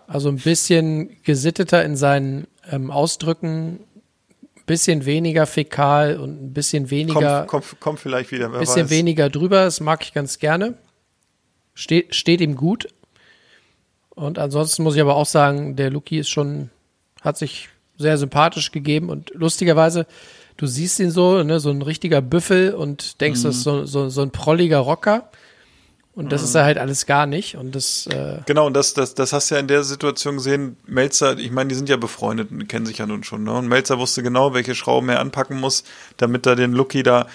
Also 0.05 0.29
ein 0.29 0.37
bisschen 0.37 1.17
gesitteter 1.23 1.83
in 1.83 1.95
seinen 1.95 2.45
ähm, 2.69 2.91
Ausdrücken, 2.91 3.79
bisschen 4.71 5.05
weniger 5.05 5.45
fäkal 5.45 6.17
und 6.17 6.41
ein 6.41 6.53
bisschen 6.53 6.89
weniger, 6.89 7.45
Kommt, 7.45 7.67
kommt, 7.67 7.79
kommt 7.81 7.99
vielleicht 7.99 8.31
wieder, 8.31 8.53
wer 8.53 8.59
bisschen 8.61 8.83
weiß. 8.83 8.89
weniger 8.89 9.29
drüber. 9.29 9.65
Das 9.65 9.81
mag 9.81 10.01
ich 10.03 10.13
ganz 10.13 10.39
gerne. 10.39 10.75
Steht, 11.73 12.15
steht 12.15 12.39
ihm 12.39 12.55
gut. 12.55 12.87
Und 14.11 14.39
ansonsten 14.39 14.83
muss 14.83 14.95
ich 14.95 15.01
aber 15.01 15.15
auch 15.17 15.25
sagen, 15.25 15.75
der 15.75 15.89
Luki 15.89 16.19
ist 16.19 16.29
schon, 16.29 16.69
hat 17.21 17.37
sich 17.37 17.67
sehr 17.97 18.17
sympathisch 18.17 18.71
gegeben 18.71 19.09
und 19.09 19.31
lustigerweise, 19.33 20.07
du 20.55 20.67
siehst 20.67 20.99
ihn 21.01 21.11
so, 21.11 21.43
ne, 21.43 21.59
so 21.59 21.69
ein 21.69 21.81
richtiger 21.81 22.21
Büffel 22.21 22.73
und 22.73 23.19
denkst, 23.19 23.43
das 23.43 23.57
ist 23.57 23.63
so, 23.63 23.85
so, 23.85 24.07
so 24.09 24.21
ein 24.21 24.31
prolliger 24.31 24.79
Rocker. 24.79 25.29
Und 26.13 26.31
das 26.33 26.43
ist 26.43 26.55
er 26.55 26.65
halt 26.65 26.77
alles 26.77 27.05
gar 27.05 27.25
nicht. 27.25 27.55
Und 27.55 27.73
das, 27.73 28.05
äh, 28.07 28.39
Genau, 28.45 28.67
und 28.67 28.73
das, 28.73 28.93
das, 28.93 29.13
das 29.15 29.31
hast 29.31 29.49
du 29.49 29.55
ja 29.55 29.61
in 29.61 29.67
der 29.67 29.83
Situation 29.83 30.35
gesehen. 30.35 30.75
Melzer, 30.85 31.37
ich 31.37 31.51
meine, 31.51 31.69
die 31.69 31.75
sind 31.75 31.87
ja 31.87 31.95
befreundet 31.95 32.51
und 32.51 32.67
kennen 32.67 32.85
sich 32.85 32.97
ja 32.97 33.07
nun 33.07 33.23
schon. 33.23 33.43
Ne? 33.43 33.53
Und 33.53 33.67
Melzer 33.67 33.97
wusste 33.97 34.21
genau, 34.21 34.53
welche 34.53 34.75
Schrauben 34.75 35.07
er 35.07 35.21
anpacken 35.21 35.59
muss, 35.59 35.85
damit 36.17 36.45
er 36.45 36.55
den 36.57 36.73
Lucky 36.73 37.03
da, 37.03 37.27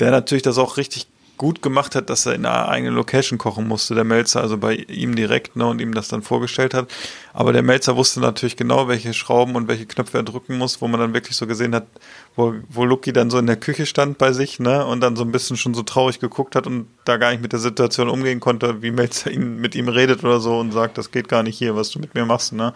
der 0.00 0.10
natürlich 0.10 0.42
das 0.42 0.58
auch 0.58 0.76
richtig 0.76 1.06
gut 1.36 1.62
gemacht 1.62 1.94
hat, 1.94 2.10
dass 2.10 2.26
er 2.26 2.34
in 2.34 2.46
einer 2.46 2.68
eigenen 2.68 2.94
Location 2.94 3.38
kochen 3.38 3.66
musste, 3.68 3.94
der 3.94 4.04
Melzer, 4.04 4.40
also 4.40 4.58
bei 4.58 4.74
ihm 4.74 5.14
direkt, 5.14 5.56
ne, 5.56 5.66
und 5.66 5.80
ihm 5.80 5.94
das 5.94 6.08
dann 6.08 6.22
vorgestellt 6.22 6.74
hat. 6.74 6.88
Aber 7.32 7.52
der 7.52 7.62
Melzer 7.62 7.96
wusste 7.96 8.20
natürlich 8.20 8.56
genau, 8.56 8.88
welche 8.88 9.12
Schrauben 9.14 9.56
und 9.56 9.68
welche 9.68 9.86
Knöpfe 9.86 10.18
er 10.18 10.22
drücken 10.22 10.58
muss, 10.58 10.80
wo 10.80 10.88
man 10.88 11.00
dann 11.00 11.14
wirklich 11.14 11.36
so 11.36 11.46
gesehen 11.46 11.74
hat, 11.74 11.86
wo, 12.34 12.54
wo 12.68 12.84
Lucky 12.84 13.12
dann 13.12 13.30
so 13.30 13.38
in 13.38 13.46
der 13.46 13.56
Küche 13.56 13.86
stand 13.86 14.18
bei 14.18 14.32
sich, 14.32 14.58
ne, 14.58 14.86
und 14.86 15.00
dann 15.00 15.16
so 15.16 15.24
ein 15.24 15.32
bisschen 15.32 15.56
schon 15.56 15.74
so 15.74 15.82
traurig 15.82 16.20
geguckt 16.20 16.56
hat 16.56 16.66
und 16.66 16.88
da 17.04 17.16
gar 17.16 17.30
nicht 17.30 17.42
mit 17.42 17.52
der 17.52 17.60
Situation 17.60 18.08
umgehen 18.08 18.40
konnte, 18.40 18.82
wie 18.82 18.90
Melzer 18.90 19.30
ihn, 19.30 19.56
mit 19.58 19.74
ihm 19.74 19.88
redet 19.88 20.24
oder 20.24 20.40
so 20.40 20.58
und 20.58 20.72
sagt, 20.72 20.98
das 20.98 21.10
geht 21.10 21.28
gar 21.28 21.42
nicht 21.42 21.58
hier, 21.58 21.76
was 21.76 21.90
du 21.90 21.98
mit 21.98 22.14
mir 22.14 22.24
machst, 22.24 22.52
ne. 22.52 22.72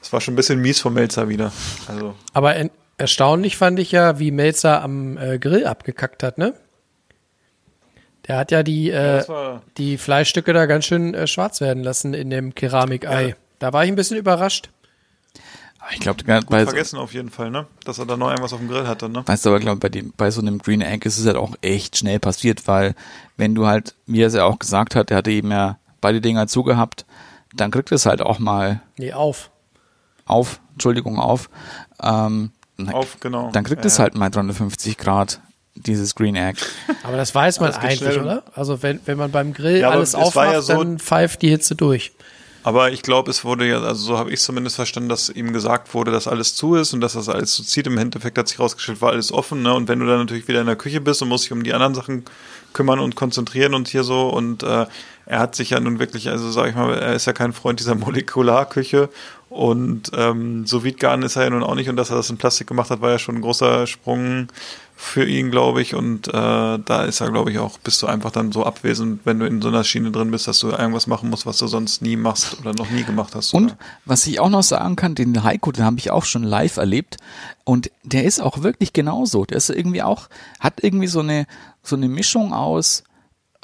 Das 0.00 0.12
war 0.12 0.20
schon 0.20 0.34
ein 0.34 0.36
bisschen 0.36 0.60
mies 0.60 0.80
vom 0.80 0.94
Melzer 0.94 1.28
wieder. 1.28 1.50
Also, 1.88 2.14
aber 2.32 2.54
erstaunlich 2.96 3.56
fand 3.56 3.78
ich 3.78 3.92
ja, 3.92 4.18
wie 4.18 4.30
Melzer 4.30 4.82
am 4.82 5.18
äh, 5.18 5.38
Grill 5.38 5.66
abgekackt 5.66 6.22
hat, 6.22 6.38
ne? 6.38 6.54
Der 8.28 8.38
hat 8.38 8.50
ja 8.50 8.62
die, 8.62 8.90
äh, 8.90 9.26
war, 9.28 9.62
die 9.76 9.98
Fleischstücke 9.98 10.52
da 10.52 10.66
ganz 10.66 10.84
schön 10.84 11.14
äh, 11.14 11.26
schwarz 11.26 11.60
werden 11.60 11.82
lassen 11.82 12.14
in 12.14 12.30
dem 12.30 12.54
Keramikei. 12.54 13.36
Da 13.58 13.72
war 13.72 13.84
ich 13.84 13.90
ein 13.90 13.96
bisschen 13.96 14.16
überrascht. 14.16 14.70
Ich 15.92 16.00
glaube, 16.00 16.24
bei, 16.24 16.40
so, 16.40 16.70
vergessen 16.70 16.98
auf 16.98 17.14
jeden 17.14 17.30
Fall, 17.30 17.50
ne? 17.50 17.66
Dass 17.84 17.98
er 17.98 18.06
da 18.06 18.16
noch 18.16 18.28
irgendwas 18.28 18.52
auf 18.52 18.58
dem 18.58 18.68
Grill 18.68 18.88
hatte, 18.88 19.08
ne? 19.08 19.22
Weißt 19.24 19.44
du, 19.46 19.50
aber 19.50 19.60
glaube 19.60 19.78
bei 19.78 19.88
dem, 19.88 20.12
bei 20.16 20.32
so 20.32 20.40
einem 20.40 20.58
Green 20.58 20.80
Egg 20.80 21.06
ist 21.06 21.18
es 21.18 21.26
halt 21.26 21.36
auch 21.36 21.54
echt 21.62 21.96
schnell 21.96 22.18
passiert, 22.18 22.66
weil 22.66 22.94
wenn 23.36 23.54
du 23.54 23.66
halt, 23.66 23.94
wie 24.06 24.20
er 24.22 24.26
es 24.26 24.34
ja 24.34 24.44
auch 24.44 24.58
gesagt 24.58 24.96
hat, 24.96 25.12
er 25.12 25.18
hatte 25.18 25.30
eben 25.30 25.50
ja 25.52 25.78
beide 26.00 26.20
Dinger 26.20 26.48
zugehabt, 26.48 27.06
dann 27.54 27.70
kriegt 27.70 27.92
es 27.92 28.04
halt 28.04 28.20
auch 28.20 28.40
mal. 28.40 28.80
Nee, 28.96 29.12
auf. 29.12 29.50
Auf, 30.24 30.60
Entschuldigung, 30.72 31.20
auf. 31.20 31.48
Ähm, 32.02 32.50
auf, 32.92 33.20
genau. 33.20 33.50
Dann 33.52 33.62
kriegt 33.62 33.82
ja, 33.82 33.86
es 33.86 34.00
halt 34.00 34.16
mal 34.16 34.28
350 34.28 34.98
Grad 34.98 35.40
dieses 35.76 36.14
Green 36.14 36.36
Egg. 36.36 36.60
Aber 37.02 37.16
das 37.16 37.34
weiß 37.34 37.60
man 37.60 37.72
eigentlich, 37.72 37.98
schnell. 37.98 38.20
oder? 38.20 38.42
Also 38.54 38.82
wenn, 38.82 39.00
wenn 39.04 39.18
man 39.18 39.30
beim 39.30 39.52
Grill 39.52 39.78
ja, 39.78 39.90
alles 39.90 40.14
aufmacht, 40.14 40.52
ja 40.52 40.62
so, 40.62 40.74
dann 40.74 40.98
pfeift 40.98 41.42
die 41.42 41.48
Hitze 41.48 41.74
durch. 41.74 42.12
Aber 42.66 42.90
ich 42.90 43.02
glaube, 43.02 43.30
es 43.30 43.44
wurde 43.44 43.68
ja, 43.68 43.80
also 43.80 44.06
so 44.06 44.18
habe 44.18 44.32
ich 44.32 44.40
zumindest 44.40 44.74
verstanden, 44.74 45.08
dass 45.08 45.28
ihm 45.28 45.52
gesagt 45.52 45.94
wurde, 45.94 46.10
dass 46.10 46.26
alles 46.26 46.56
zu 46.56 46.74
ist 46.74 46.92
und 46.94 47.00
dass 47.00 47.12
das 47.12 47.28
alles 47.28 47.54
so 47.54 47.62
zieht. 47.62 47.86
Im 47.86 47.96
Endeffekt 47.96 48.36
hat 48.36 48.48
sich 48.48 48.58
rausgestellt, 48.58 49.00
war 49.00 49.12
alles 49.12 49.30
offen. 49.30 49.62
Ne? 49.62 49.72
Und 49.72 49.86
wenn 49.86 50.00
du 50.00 50.06
dann 50.06 50.18
natürlich 50.18 50.48
wieder 50.48 50.62
in 50.62 50.66
der 50.66 50.74
Küche 50.74 51.00
bist 51.00 51.22
und 51.22 51.28
musst 51.28 51.44
dich 51.44 51.52
um 51.52 51.62
die 51.62 51.72
anderen 51.72 51.94
Sachen 51.94 52.24
kümmern 52.72 52.98
und 52.98 53.14
konzentrieren 53.14 53.72
und 53.72 53.86
hier 53.86 54.02
so 54.02 54.28
und 54.28 54.64
äh, 54.64 54.86
er 55.26 55.38
hat 55.38 55.54
sich 55.54 55.70
ja 55.70 55.80
nun 55.80 55.98
wirklich, 55.98 56.28
also 56.28 56.50
sag 56.50 56.68
ich 56.68 56.74
mal, 56.74 56.92
er 56.92 57.14
ist 57.14 57.26
ja 57.26 57.32
kein 57.32 57.52
Freund 57.52 57.78
dieser 57.78 57.94
Molekularküche 57.94 59.10
und 59.48 60.10
ähm, 60.14 60.66
so 60.66 60.84
Wiedgarn 60.84 61.22
ist 61.22 61.36
er 61.36 61.44
ja 61.44 61.50
nun 61.50 61.62
auch 61.62 61.74
nicht 61.74 61.88
und 61.88 61.96
dass 61.96 62.10
er 62.10 62.16
das 62.16 62.30
in 62.30 62.36
Plastik 62.36 62.66
gemacht 62.66 62.90
hat, 62.90 63.00
war 63.00 63.12
ja 63.12 63.18
schon 63.18 63.36
ein 63.36 63.42
großer 63.42 63.86
Sprung 63.86 64.48
für 64.98 65.26
ihn, 65.26 65.50
glaube 65.50 65.82
ich. 65.82 65.94
Und 65.94 66.26
äh, 66.28 66.32
da 66.32 67.04
ist 67.04 67.20
er, 67.20 67.30
glaube 67.30 67.52
ich, 67.52 67.58
auch, 67.58 67.78
bist 67.78 68.02
du 68.02 68.06
einfach 68.06 68.30
dann 68.30 68.50
so 68.50 68.64
abwesend, 68.64 69.20
wenn 69.24 69.38
du 69.38 69.46
in 69.46 69.60
so 69.60 69.68
einer 69.68 69.84
Schiene 69.84 70.10
drin 70.10 70.30
bist, 70.30 70.48
dass 70.48 70.58
du 70.58 70.70
irgendwas 70.70 71.06
machen 71.06 71.28
musst, 71.28 71.44
was 71.44 71.58
du 71.58 71.66
sonst 71.66 72.00
nie 72.00 72.16
machst 72.16 72.58
oder 72.58 72.72
noch 72.72 72.90
nie 72.90 73.04
gemacht 73.04 73.34
hast. 73.34 73.52
Und 73.52 73.66
oder? 73.66 73.78
was 74.06 74.26
ich 74.26 74.40
auch 74.40 74.48
noch 74.48 74.62
sagen 74.62 74.96
kann, 74.96 75.14
den 75.14 75.44
Heiko, 75.44 75.70
den 75.70 75.84
habe 75.84 75.98
ich 75.98 76.10
auch 76.10 76.24
schon 76.24 76.42
live 76.42 76.78
erlebt. 76.78 77.18
Und 77.64 77.90
der 78.04 78.24
ist 78.24 78.40
auch 78.40 78.62
wirklich 78.62 78.94
genauso. 78.94 79.44
Der 79.44 79.58
ist 79.58 79.68
irgendwie 79.68 80.02
auch, 80.02 80.28
hat 80.58 80.82
irgendwie 80.82 81.08
so 81.08 81.20
eine, 81.20 81.46
so 81.82 81.94
eine 81.94 82.08
Mischung 82.08 82.54
aus 82.54 83.04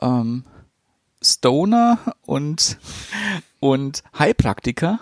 ähm, 0.03 0.45
Stoner 1.23 1.99
und, 2.27 2.79
und 3.59 4.03
Heilpraktiker 4.19 5.01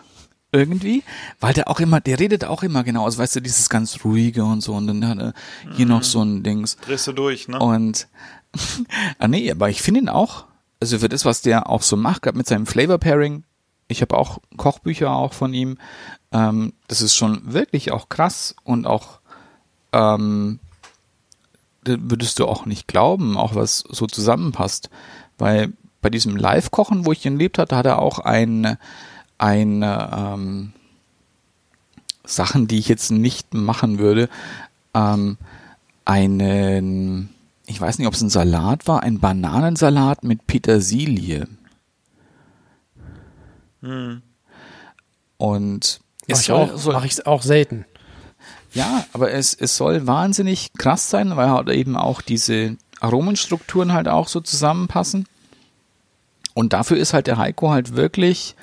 irgendwie, 0.53 1.03
weil 1.39 1.55
der 1.55 1.69
auch 1.69 1.81
immer, 1.81 2.01
der 2.01 2.19
redet 2.19 2.45
auch 2.45 2.63
immer 2.63 2.83
genau, 2.85 3.05
also 3.05 3.19
weißt 3.19 3.37
du, 3.37 3.41
dieses 3.41 3.69
ganz 3.69 4.05
ruhige 4.05 4.45
und 4.45 4.61
so 4.63 4.75
und 4.75 4.87
dann 4.87 5.07
hat 5.07 5.19
er 5.19 5.33
hier 5.77 5.87
mhm. 5.87 5.93
noch 5.93 6.03
so 6.03 6.23
ein 6.23 6.43
Dings. 6.43 6.77
Drehst 6.79 7.07
du 7.07 7.13
durch, 7.13 7.49
ne? 7.49 7.59
Und 7.59 8.09
ah 9.19 9.29
nee, 9.29 9.51
aber 9.51 9.69
ich 9.69 9.83
finde 9.83 10.01
ihn 10.01 10.09
auch, 10.09 10.47
also 10.81 10.99
für 10.99 11.09
das, 11.09 11.25
was 11.25 11.43
der 11.43 11.69
auch 11.69 11.83
so 11.83 11.97
macht, 11.97 12.23
gerade 12.23 12.39
mit 12.39 12.47
seinem 12.47 12.67
Flavor 12.67 12.99
Pairing, 12.99 13.45
ich 13.89 14.03
habe 14.03 14.17
auch 14.17 14.39
Kochbücher 14.57 15.11
auch 15.11 15.33
von 15.33 15.55
ihm, 15.55 15.79
ähm, 16.33 16.73
das 16.89 17.03
ist 17.03 17.17
schon 17.17 17.53
wirklich 17.53 17.93
auch 17.93 18.09
krass 18.09 18.55
und 18.65 18.87
auch 18.87 19.21
ähm, 19.93 20.59
würdest 21.85 22.39
du 22.39 22.47
auch 22.47 22.67
nicht 22.67 22.89
glauben, 22.89 23.37
auch 23.37 23.55
was 23.55 23.85
so 23.89 24.07
zusammenpasst, 24.07 24.91
weil 25.39 25.73
bei 26.03 26.11
diesem 26.11 26.37
Live-Kochen, 26.37 27.05
wo 27.05 27.13
ich 27.13 27.25
ihn 27.25 27.39
lebt 27.39 27.59
hatte, 27.59 27.77
hat 27.77 27.87
er 27.87 28.01
auch 28.01 28.19
ein 28.19 28.77
eine 29.41 30.11
ähm, 30.15 30.73
Sachen, 32.25 32.69
die 32.69 32.79
ich 32.79 32.89
jetzt 32.89 33.11
nicht 33.11 33.55
machen 33.55 33.99
würde, 33.99 34.29
ähm, 34.95 35.39
einen, 36.05 37.31
ich 37.67 37.81
weiß 37.81 37.99
nicht, 37.99 38.07
ob 38.07 38.15
es 38.15 38.21
ein 38.21 38.29
Salat 38.31 38.87
war, 38.87 39.03
ein 39.03 39.19
Bananensalat 39.19 40.25
mit 40.25 40.47
Petersilie. 40.47 41.49
Hm. 43.81 44.21
Und 45.39 46.01
es 46.27 46.45
soll, 46.45 46.57
auch, 46.57 46.77
soll, 46.77 46.93
mache 46.93 47.07
ich 47.07 47.27
auch 47.27 47.43
selten. 47.43 47.87
Ja, 48.75 49.05
aber 49.15 49.33
es, 49.33 49.55
es 49.55 49.77
soll 49.77 50.07
wahnsinnig 50.07 50.73
krass 50.75 51.09
sein, 51.09 51.35
weil 51.37 51.51
halt 51.51 51.71
eben 51.71 51.97
auch 51.97 52.21
diese 52.21 52.77
Aromenstrukturen 53.01 53.95
halt 53.95 54.07
auch 54.07 54.29
so 54.29 54.41
zusammenpassen. 54.41 55.27
Und 56.53 56.75
dafür 56.75 56.99
ist 56.99 57.15
halt 57.15 57.27
der 57.27 57.39
Heiko 57.39 57.71
halt 57.71 57.97
wirklich 57.97 58.55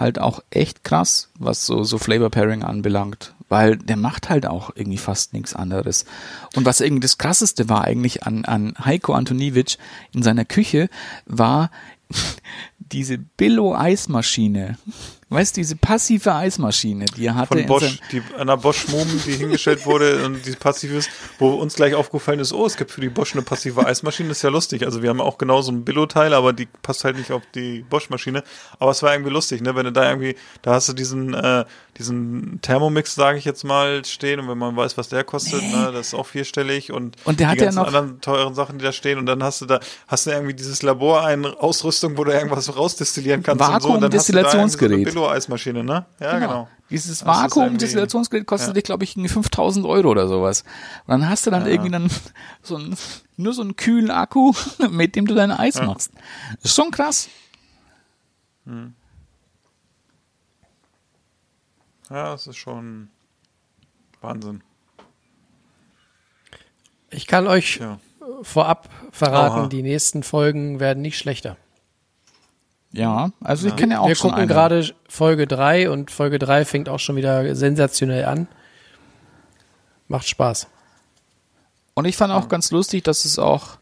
halt 0.00 0.18
auch 0.18 0.42
echt 0.50 0.82
krass, 0.82 1.28
was 1.38 1.66
so, 1.66 1.84
so 1.84 1.98
Flavor 1.98 2.30
Pairing 2.30 2.64
anbelangt. 2.64 3.34
Weil 3.48 3.76
der 3.76 3.96
macht 3.96 4.30
halt 4.30 4.46
auch 4.46 4.70
irgendwie 4.74 4.98
fast 4.98 5.32
nichts 5.32 5.54
anderes. 5.54 6.04
Und 6.56 6.64
was 6.64 6.80
irgendwie 6.80 7.00
das 7.00 7.18
krasseste 7.18 7.68
war 7.68 7.84
eigentlich 7.84 8.24
an, 8.24 8.44
an 8.44 8.74
Heiko 8.84 9.12
Antoniewicz 9.12 9.76
in 10.12 10.22
seiner 10.22 10.44
Küche, 10.44 10.88
war 11.26 11.70
diese 12.78 13.18
Billo-Eismaschine. 13.18 14.78
Weißt 15.32 15.56
du, 15.56 15.60
diese 15.60 15.76
passive 15.76 16.34
Eismaschine, 16.34 17.06
die 17.16 17.26
er 17.26 17.36
hatte. 17.36 17.56
Von 17.56 17.66
Bosch, 17.66 18.00
die, 18.10 18.20
an 18.36 18.48
der 18.48 18.56
Bosch 18.56 18.88
Mum, 18.88 19.06
die 19.24 19.32
hingestellt 19.32 19.86
wurde 19.86 20.24
und 20.26 20.44
die 20.44 20.50
passiv 20.52 20.92
ist, 20.92 21.08
wo 21.38 21.50
uns 21.50 21.74
gleich 21.74 21.94
aufgefallen 21.94 22.40
ist, 22.40 22.52
oh, 22.52 22.66
es 22.66 22.76
gibt 22.76 22.90
für 22.90 23.00
die 23.00 23.10
Bosch 23.10 23.34
eine 23.34 23.42
passive 23.42 23.86
Eismaschine, 23.86 24.30
das 24.30 24.38
ist 24.38 24.42
ja 24.42 24.50
lustig. 24.50 24.84
Also 24.84 25.02
wir 25.02 25.08
haben 25.08 25.20
auch 25.20 25.38
genau 25.38 25.62
so 25.62 25.70
ein 25.70 25.84
Billo-Teil, 25.84 26.34
aber 26.34 26.52
die 26.52 26.66
passt 26.82 27.04
halt 27.04 27.16
nicht 27.16 27.30
auf 27.30 27.42
die 27.54 27.84
Bosch-Maschine. 27.88 28.42
Aber 28.80 28.90
es 28.90 29.04
war 29.04 29.12
irgendwie 29.12 29.30
lustig, 29.30 29.62
ne, 29.62 29.76
wenn 29.76 29.84
du 29.84 29.92
da 29.92 30.08
irgendwie, 30.08 30.34
da 30.62 30.74
hast 30.74 30.88
du 30.88 30.94
diesen, 30.94 31.32
äh, 31.32 31.64
diesen 31.96 32.58
Thermomix, 32.62 33.14
sage 33.14 33.38
ich 33.38 33.44
jetzt 33.44 33.62
mal, 33.62 34.04
stehen 34.04 34.40
und 34.40 34.48
wenn 34.48 34.58
man 34.58 34.76
weiß, 34.76 34.98
was 34.98 35.10
der 35.10 35.22
kostet, 35.22 35.62
nee. 35.62 35.76
ne, 35.76 35.92
das 35.92 36.08
ist 36.08 36.14
auch 36.14 36.26
vierstellig 36.26 36.90
und, 36.90 37.16
und 37.24 37.38
der 37.38 37.46
die 37.46 37.50
hat 37.52 37.58
ganzen 37.58 37.76
ja 37.76 37.82
noch 37.82 37.86
anderen 37.86 38.20
teuren 38.20 38.54
Sachen, 38.54 38.78
die 38.78 38.84
da 38.84 38.90
stehen 38.90 39.18
und 39.18 39.26
dann 39.26 39.44
hast 39.44 39.60
du 39.60 39.66
da, 39.66 39.78
hast 40.08 40.26
du 40.26 40.30
irgendwie 40.30 40.54
dieses 40.54 40.82
Labor, 40.82 41.24
eine 41.24 41.60
Ausrüstung, 41.60 42.16
wo 42.18 42.24
du 42.24 42.32
irgendwas 42.32 42.74
rausdestillieren 42.76 43.44
kannst 43.44 43.60
Vakuum-Destillationsgerät. 43.60 45.12
So, 45.12 45.19
Eismaschine, 45.28 45.84
ne? 45.84 46.06
Ja, 46.18 46.34
genau. 46.34 46.46
genau. 46.48 46.68
Dieses 46.90 47.24
Vakuum-Destillationsgerät 47.24 48.46
kostet 48.46 48.68
ja. 48.68 48.74
dich, 48.74 48.84
glaube 48.84 49.04
ich, 49.04 49.14
5000 49.14 49.86
Euro 49.86 50.08
oder 50.08 50.26
sowas. 50.26 50.62
Und 51.06 51.12
dann 51.12 51.28
hast 51.28 51.46
du 51.46 51.50
dann 51.50 51.62
ja. 51.62 51.68
irgendwie 51.68 51.90
dann 51.90 52.10
so 52.62 52.76
ein, 52.76 52.96
nur 53.36 53.52
so 53.52 53.62
einen 53.62 53.76
kühlen 53.76 54.10
Akku, 54.10 54.52
mit 54.90 55.14
dem 55.14 55.26
du 55.26 55.34
dein 55.34 55.52
Eis 55.52 55.76
ja. 55.76 55.84
machst. 55.84 56.12
Das 56.56 56.70
ist 56.70 56.74
schon 56.74 56.90
krass. 56.90 57.28
Hm. 58.66 58.94
Ja, 62.10 62.32
das 62.32 62.48
ist 62.48 62.56
schon 62.56 63.08
Wahnsinn. 64.20 64.62
Ich 67.10 67.26
kann 67.26 67.46
euch 67.46 67.76
ja. 67.76 67.98
vorab 68.42 68.88
verraten, 69.12 69.60
Oha. 69.60 69.68
die 69.68 69.82
nächsten 69.82 70.22
Folgen 70.22 70.80
werden 70.80 71.02
nicht 71.02 71.18
schlechter. 71.18 71.56
Ja, 72.92 73.30
also 73.40 73.68
ich 73.68 73.76
kenne 73.76 73.94
ja 73.94 74.00
auch 74.00 74.08
Wir 74.08 74.16
schon 74.16 74.30
gucken 74.32 74.48
gerade 74.48 74.92
Folge 75.08 75.46
3 75.46 75.90
und 75.90 76.10
Folge 76.10 76.38
3 76.38 76.64
fängt 76.64 76.88
auch 76.88 76.98
schon 76.98 77.16
wieder 77.16 77.54
sensationell 77.54 78.24
an. 78.24 78.48
Macht 80.08 80.26
Spaß. 80.26 80.66
Und 81.94 82.04
ich 82.04 82.16
fand 82.16 82.32
auch 82.32 82.48
ganz 82.48 82.72
lustig, 82.72 83.04
dass 83.04 83.24
es 83.24 83.38
auch, 83.38 83.78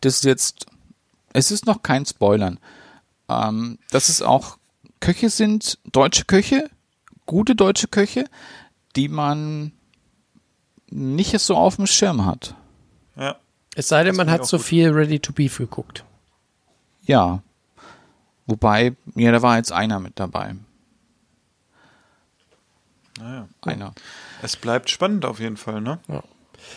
das 0.00 0.22
jetzt, 0.22 0.66
es 1.32 1.52
ist 1.52 1.66
noch 1.66 1.82
kein 1.82 2.06
Spoilern, 2.06 2.58
ähm, 3.28 3.78
dass 3.90 4.08
es 4.08 4.20
auch 4.20 4.58
Köche 4.98 5.30
sind, 5.30 5.78
deutsche 5.84 6.24
Köche, 6.24 6.68
gute 7.26 7.54
deutsche 7.54 7.86
Köche, 7.86 8.24
die 8.96 9.08
man 9.08 9.72
nicht 10.90 11.38
so 11.38 11.56
auf 11.56 11.76
dem 11.76 11.86
Schirm 11.86 12.24
hat. 12.24 12.54
Ja. 13.16 13.36
Es 13.76 13.88
sei 13.88 14.02
denn, 14.02 14.16
man 14.16 14.30
hat 14.30 14.44
so 14.44 14.56
gut. 14.56 14.66
viel 14.66 14.90
Ready 14.90 15.20
to 15.20 15.32
Beef 15.32 15.58
geguckt. 15.58 16.04
Ja, 17.02 17.42
Wobei, 18.48 18.96
ja, 19.14 19.30
da 19.30 19.42
war 19.42 19.58
jetzt 19.58 19.72
einer 19.72 20.00
mit 20.00 20.18
dabei. 20.18 20.56
Naja. 23.20 23.46
Einer. 23.62 23.92
Es 24.42 24.56
bleibt 24.56 24.88
spannend 24.88 25.26
auf 25.26 25.38
jeden 25.38 25.58
Fall, 25.58 25.82
ne? 25.82 25.98
Ja. 26.08 26.22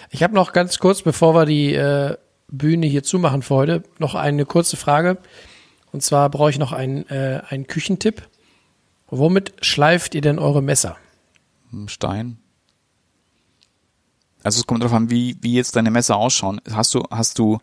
Ich 0.10 0.22
habe 0.22 0.35
noch 0.35 0.52
ganz 0.52 0.80
kurz, 0.80 1.02
bevor 1.02 1.34
wir 1.34 1.45
die 1.45 1.73
äh, 1.73 2.18
Bühne 2.49 2.88
hier 2.88 3.03
zumachen 3.03 3.41
für 3.41 3.56
heute, 3.56 3.84
noch 3.99 4.15
eine 4.15 4.45
kurze 4.45 4.76
Frage. 4.76 5.18
Und 5.93 6.03
zwar 6.03 6.30
brauche 6.30 6.49
ich 6.49 6.60
noch 6.60 6.73
einen, 6.73 7.07
äh, 7.07 7.41
einen 7.48 7.68
Küchentipp. 7.68 8.27
Womit 9.07 9.53
schleift 9.61 10.14
ihr 10.14 10.22
denn 10.22 10.39
eure 10.39 10.61
Messer? 10.61 10.98
Stein. 11.88 12.38
Also 14.43 14.60
es 14.60 14.68
kommt 14.68 14.84
darauf 14.84 14.95
an, 14.95 15.10
wie, 15.10 15.38
wie 15.41 15.53
jetzt 15.53 15.76
deine 15.77 15.91
Messer 15.91 16.18
ausschauen. 16.18 16.60
Hast 16.69 16.93
du, 16.93 17.03
hast 17.10 17.39
du 17.39 17.60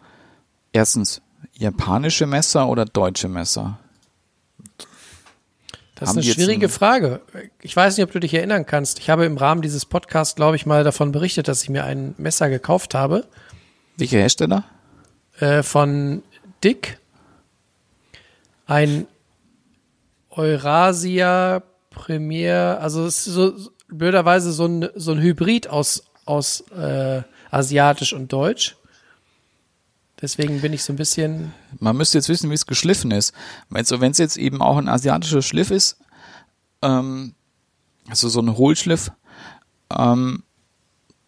erstens 0.73 1.21
japanische 1.53 2.27
Messer 2.27 2.69
oder 2.69 2.87
deutsche 2.87 3.29
Messer? 3.29 3.79
Das 5.99 6.11
ist 6.11 6.17
eine 6.17 6.25
schwierige 6.25 6.69
Frage. 6.69 7.21
Ich 7.61 7.75
weiß 7.75 7.97
nicht, 7.97 8.05
ob 8.05 8.13
du 8.13 8.21
dich 8.21 8.33
erinnern 8.33 8.67
kannst. 8.67 9.01
Ich 9.01 9.11
habe 9.11 9.25
im 9.25 9.37
Rahmen 9.37 9.63
dieses 9.63 9.85
Podcasts, 9.85 10.37
glaube 10.37 10.55
ich, 10.55 10.65
mal 10.65 10.85
davon 10.85 11.11
berichtet, 11.11 11.49
dass 11.49 11.63
ich 11.63 11.71
mir 11.71 11.85
ein 11.85 12.15
Messer 12.19 12.49
gekauft 12.49 12.95
habe. 12.95 13.27
Welcher 13.97 14.19
Hersteller? 14.19 14.65
Äh, 15.41 15.63
von 15.63 16.23
Dick. 16.63 16.99
Ein 18.67 19.07
Eurasia 20.31 21.63
Premier, 21.91 22.79
also 22.81 23.07
es 23.07 23.27
ist 23.27 23.35
so 23.35 23.53
blöderweise 23.89 24.53
so 24.53 24.67
ein, 24.67 24.89
so 24.95 25.13
ein 25.13 25.21
Hybrid 25.21 25.69
aus, 25.69 26.05
aus 26.27 26.61
äh, 26.71 27.23
asiatisch 27.51 28.13
und 28.13 28.33
deutsch. 28.33 28.77
Deswegen 30.21 30.61
bin 30.61 30.73
ich 30.73 30.83
so 30.83 30.93
ein 30.93 30.97
bisschen. 30.97 31.53
Man 31.79 31.97
müsste 31.97 32.19
jetzt 32.19 32.29
wissen, 32.29 32.51
wie 32.51 32.55
es 32.55 32.67
geschliffen 32.67 33.11
ist. 33.11 33.33
Also 33.73 34.01
wenn 34.01 34.11
es 34.11 34.19
jetzt 34.19 34.37
eben 34.37 34.61
auch 34.61 34.77
ein 34.77 34.89
asiatischer 34.89 35.43
Schliff 35.43 35.71
ist, 35.71 35.99
ähm, 36.83 37.35
also 38.09 38.29
so 38.29 38.41
ein 38.41 38.57
Hohlschliff, 38.57 39.13
ähm, 39.97 40.43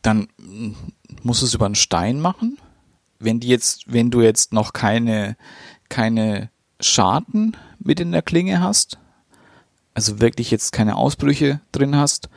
dann 0.02 0.28
musst 1.22 1.42
du 1.42 1.46
es 1.46 1.54
über 1.54 1.66
einen 1.66 1.74
Stein 1.74 2.20
machen. 2.20 2.58
Wenn 3.18 3.38
die 3.38 3.48
jetzt, 3.48 3.92
wenn 3.92 4.10
du 4.10 4.22
jetzt 4.22 4.52
noch 4.52 4.72
keine, 4.72 5.36
keine 5.88 6.50
Scharten 6.80 7.56
mit 7.78 8.00
in 8.00 8.12
der 8.12 8.22
Klinge 8.22 8.60
hast, 8.60 8.98
also 9.94 10.20
wirklich 10.20 10.50
jetzt 10.50 10.72
keine 10.72 10.96
Ausbrüche 10.96 11.60
drin 11.72 11.96
hast, 11.96 12.28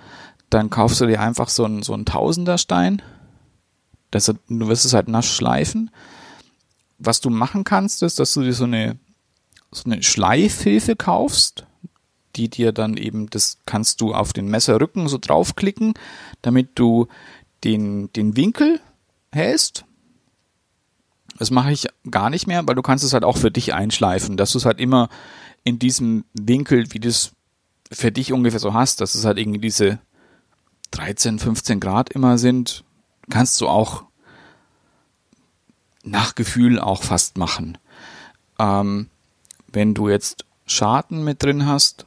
dann 0.50 0.70
kaufst 0.70 1.02
du 1.02 1.06
dir 1.08 1.22
einfach 1.22 1.50
so 1.50 1.66
einen, 1.66 1.84
so 1.84 1.94
einen 1.94 2.06
Tausenderstein. 2.06 3.02
Das, 4.12 4.26
du 4.26 4.68
wirst 4.68 4.86
es 4.86 4.94
halt 4.94 5.08
nass 5.08 5.26
schleifen. 5.26 5.90
Was 6.98 7.22
du 7.22 7.30
machen 7.30 7.64
kannst, 7.64 8.03
ist, 8.03 8.20
dass 8.20 8.34
du 8.34 8.41
dir 8.41 8.53
so 8.53 8.65
eine, 8.65 8.98
so 9.72 9.84
eine 9.86 10.03
Schleifhilfe 10.03 10.95
kaufst, 10.95 11.65
die 12.36 12.49
dir 12.49 12.72
dann 12.72 12.98
eben, 12.98 13.30
das 13.30 13.60
kannst 13.65 14.02
du 14.02 14.14
auf 14.14 14.34
den 14.34 14.48
Messerrücken 14.48 15.07
so 15.07 15.18
draufklicken, 15.18 15.94
damit 16.41 16.72
du 16.76 17.07
den, 17.64 18.11
den 18.14 18.36
Winkel 18.36 18.80
hältst. 19.32 19.86
Das 21.38 21.52
mache 21.52 21.72
ich 21.72 21.88
gar 22.10 22.30
nicht 22.30 22.48
mehr, 22.48 22.68
weil 22.68 22.76
du 22.76 22.82
kannst 22.82 23.03
es 23.03 23.14
halt 23.14 23.24
auch 23.24 23.38
für 23.38 23.52
dich 23.52 23.74
einschleifen, 23.74 24.38
dass 24.38 24.52
du 24.52 24.60
es 24.60 24.65
halt 24.65 24.80
immer 24.80 25.10
in 25.64 25.80
diesem 25.80 26.26
Winkel, 26.34 26.94
wie 26.94 26.99
du 26.99 27.10
es 27.10 27.32
für 27.91 28.11
dich 28.11 28.34
ungefähr 28.34 28.60
so 28.60 28.74
hast, 28.74 29.02
dass 29.02 29.15
es 29.15 29.26
halt 29.26 29.38
irgendwie 29.38 29.60
diese 29.60 29.99
13, 30.91 31.40
15 31.40 31.80
Grad 31.80 32.11
immer 32.11 32.38
sind, 32.38 32.84
kannst 33.30 33.60
du 33.61 33.68
auch 33.68 34.03
nach 36.04 36.36
Gefühl 36.36 36.80
auch 36.80 37.04
fast 37.04 37.38
machen. 37.38 37.78
Ähm, 38.60 39.10
wenn 39.68 39.94
du 39.94 40.10
jetzt 40.10 40.46
Scharten 40.66 41.24
mit 41.24 41.42
drin 41.42 41.66
hast, 41.66 42.06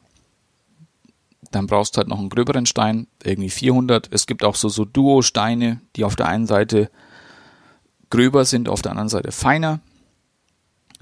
dann 1.51 1.67
brauchst 1.67 1.97
du 1.97 1.99
halt 1.99 2.09
noch 2.09 2.19
einen 2.19 2.29
gröberen 2.29 2.67
Stein, 2.67 3.07
irgendwie 3.23 3.51
400. 3.51 4.09
Es 4.13 4.27
gibt 4.27 4.45
auch 4.45 4.55
so, 4.55 4.69
so 4.69 4.85
Duo-Steine, 4.85 5.81
die 5.97 6.05
auf 6.05 6.17
der 6.17 6.29
einen 6.29 6.47
Seite 6.47 6.91
gröber 8.11 8.45
sind, 8.45 8.69
auf 8.69 8.83
der 8.83 8.93
anderen 8.93 9.09
Seite 9.09 9.33
feiner, 9.33 9.81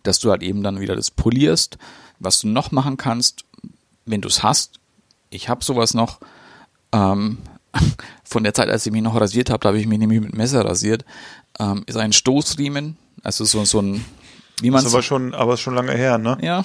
dass 0.02 0.18
du 0.18 0.30
halt 0.30 0.42
eben 0.42 0.62
dann 0.62 0.80
wieder 0.80 0.96
das 0.96 1.10
polierst. 1.10 1.78
Was 2.18 2.40
du 2.40 2.48
noch 2.48 2.70
machen 2.70 2.96
kannst, 2.96 3.44
wenn 4.06 4.20
du 4.20 4.28
es 4.28 4.42
hast, 4.42 4.80
ich 5.30 5.48
habe 5.48 5.64
sowas 5.64 5.94
noch, 5.94 6.20
ähm, 6.92 7.38
von 8.24 8.44
der 8.44 8.54
Zeit, 8.54 8.68
als 8.68 8.86
ich 8.86 8.92
mich 8.92 9.02
noch 9.02 9.18
rasiert 9.18 9.50
habe, 9.50 9.60
da 9.60 9.68
habe 9.68 9.78
ich 9.78 9.86
mich 9.86 9.98
nämlich 9.98 10.20
mit 10.20 10.34
Messer 10.34 10.64
rasiert, 10.64 11.04
ähm, 11.58 11.84
ist 11.86 11.96
ein 11.96 12.12
Stoßriemen, 12.12 12.96
also 13.22 13.44
so, 13.44 13.64
so 13.64 13.80
ein, 13.80 14.04
wie 14.60 14.70
man 14.70 14.86
aber 14.86 15.02
schon, 15.02 15.34
aber 15.34 15.56
schon 15.56 15.74
lange 15.74 15.92
her, 15.92 16.18
ne? 16.18 16.38
Ja. 16.40 16.64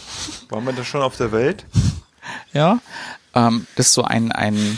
Waren 0.49 0.65
wir 0.65 0.73
da 0.73 0.84
schon 0.84 1.02
auf 1.02 1.18
der 1.18 1.31
Welt? 1.31 1.65
Ja. 2.53 2.80
Ähm, 3.34 3.65
das 3.76 3.88
ist 3.88 3.94
so 3.94 4.03
ein, 4.03 4.31
ein, 4.31 4.77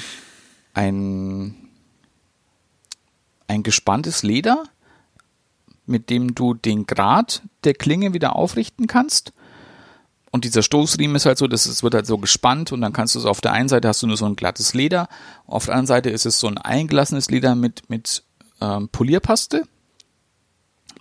ein, 0.73 1.55
ein 3.47 3.63
gespanntes 3.63 4.23
Leder, 4.23 4.63
mit 5.85 6.09
dem 6.09 6.33
du 6.33 6.53
den 6.53 6.85
Grad 6.85 7.41
der 7.65 7.73
Klinge 7.73 8.13
wieder 8.13 8.35
aufrichten 8.35 8.87
kannst. 8.87 9.33
Und 10.31 10.45
dieser 10.45 10.63
Stoßriemen 10.63 11.17
ist 11.17 11.25
halt 11.25 11.37
so, 11.37 11.47
dass 11.47 11.65
es 11.65 11.83
wird 11.83 11.93
halt 11.93 12.05
so 12.05 12.17
gespannt 12.17 12.71
und 12.71 12.79
dann 12.79 12.93
kannst 12.93 13.15
du 13.15 13.19
es 13.19 13.25
auf 13.25 13.41
der 13.41 13.51
einen 13.51 13.67
Seite 13.67 13.89
hast 13.89 14.01
du 14.01 14.07
nur 14.07 14.15
so 14.15 14.25
ein 14.25 14.37
glattes 14.37 14.73
Leder, 14.73 15.09
auf 15.45 15.65
der 15.65 15.73
anderen 15.73 15.87
Seite 15.87 16.09
ist 16.09 16.25
es 16.25 16.39
so 16.39 16.47
ein 16.47 16.57
eingelassenes 16.57 17.29
Leder 17.29 17.53
mit, 17.55 17.89
mit 17.89 18.23
ähm, 18.61 18.87
Polierpaste, 18.89 19.63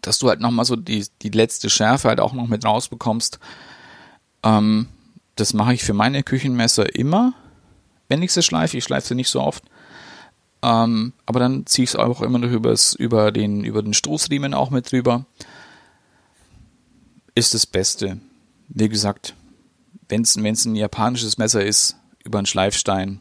dass 0.03 0.19
du 0.19 0.29
halt 0.29 0.41
nochmal 0.41 0.65
so 0.65 0.75
die, 0.75 1.07
die 1.23 1.29
letzte 1.29 1.71
Schärfe 1.71 2.09
halt 2.09 2.21
auch 2.21 2.33
noch 2.33 2.49
mit 2.49 2.65
rausbekommst. 2.65 3.39
Ähm, 4.43 4.89
das 5.37 5.55
mache 5.55 5.75
ich 5.75 5.85
für 5.85 5.95
meine 5.95 6.25
Küchenmesser 6.25 6.97
immer, 6.97 7.35
wenn 8.09 8.23
ich 8.23 8.33
sie 8.33 8.43
schleife. 8.43 8.77
Ich 8.77 8.85
schleife 8.85 9.09
sie 9.09 9.15
nicht 9.15 9.31
so 9.31 9.41
oft. 9.41 9.63
Ähm, 10.63 11.13
aber 11.25 11.41
dann 11.41 11.67
ziehe 11.67 11.85
ich 11.85 11.91
es 11.91 11.97
auch 11.97 12.21
immer 12.21 12.39
noch 12.39 12.51
übers, 12.51 12.95
über, 12.95 13.31
den, 13.31 13.65
über 13.65 13.83
den 13.83 13.95
Stoßriemen 13.95 14.55
auch 14.55 14.71
mit 14.71 14.91
drüber. 14.91 15.25
Ist 17.35 17.55
das 17.55 17.67
Beste. 17.67 18.19
Wie 18.73 18.89
gesagt, 18.89 19.35
wenn 20.09 20.23
es 20.23 20.37
ein 20.37 20.77
japanisches 20.77 21.39
Messer 21.39 21.65
ist, 21.65 21.97
über 22.25 22.39
einen 22.39 22.47
Schleifstein, 22.47 23.21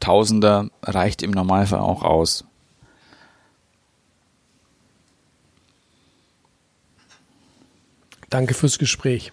Tausender 0.00 0.70
reicht 0.82 1.22
im 1.22 1.32
Normalfall 1.32 1.80
auch 1.80 2.02
aus. 2.02 2.44
Danke 8.30 8.54
fürs 8.54 8.78
Gespräch. 8.78 9.32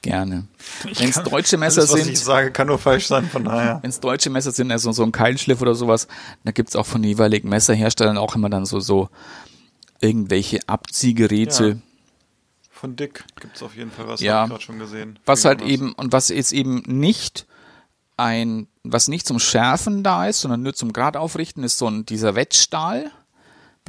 Gerne. 0.00 0.46
Wenn 0.84 1.10
es 1.10 1.22
deutsche 1.22 1.58
Messer 1.58 1.80
alles, 1.80 1.92
was 1.92 2.02
sind, 2.02 2.12
ich 2.12 2.20
sage, 2.20 2.52
kann 2.52 2.68
nur 2.68 2.78
falsch 2.78 3.08
sein, 3.08 3.28
von 3.28 3.44
daher. 3.44 3.80
wenn 3.82 3.90
es 3.90 3.98
deutsche 3.98 4.30
Messer 4.30 4.52
sind, 4.52 4.70
also 4.70 4.92
so 4.92 5.02
ein 5.02 5.12
Keilschliff 5.12 5.60
oder 5.60 5.74
sowas, 5.74 6.06
da 6.44 6.52
gibt's 6.52 6.76
auch 6.76 6.86
von 6.86 7.02
den 7.02 7.10
jeweiligen 7.10 7.48
Messerherstellern 7.48 8.16
auch 8.16 8.36
immer 8.36 8.48
dann 8.48 8.64
so, 8.64 8.78
so 8.78 9.08
irgendwelche 10.00 10.60
Abziehgeräte. 10.68 11.68
Ja. 11.68 11.76
Von 12.78 12.94
Dick 12.94 13.24
gibt's 13.40 13.60
auf 13.62 13.74
jeden 13.74 13.90
Fall 13.90 14.06
was, 14.06 14.20
Ja. 14.20 14.36
hab 14.40 14.44
ich 14.44 14.50
gerade 14.50 14.62
schon 14.62 14.78
gesehen. 14.78 15.18
Was 15.24 15.44
halt 15.44 15.60
Jonas. 15.62 15.72
eben, 15.74 15.92
und 15.94 16.12
was 16.12 16.28
jetzt 16.28 16.52
eben 16.52 16.82
nicht 16.86 17.46
ein, 18.16 18.68
was 18.84 19.08
nicht 19.08 19.26
zum 19.26 19.40
Schärfen 19.40 20.04
da 20.04 20.26
ist, 20.28 20.42
sondern 20.42 20.62
nur 20.62 20.74
zum 20.74 20.92
Gradaufrichten, 20.92 21.64
ist 21.64 21.78
so 21.78 21.88
ein, 21.88 22.06
dieser 22.06 22.36
Wettstahl, 22.36 23.10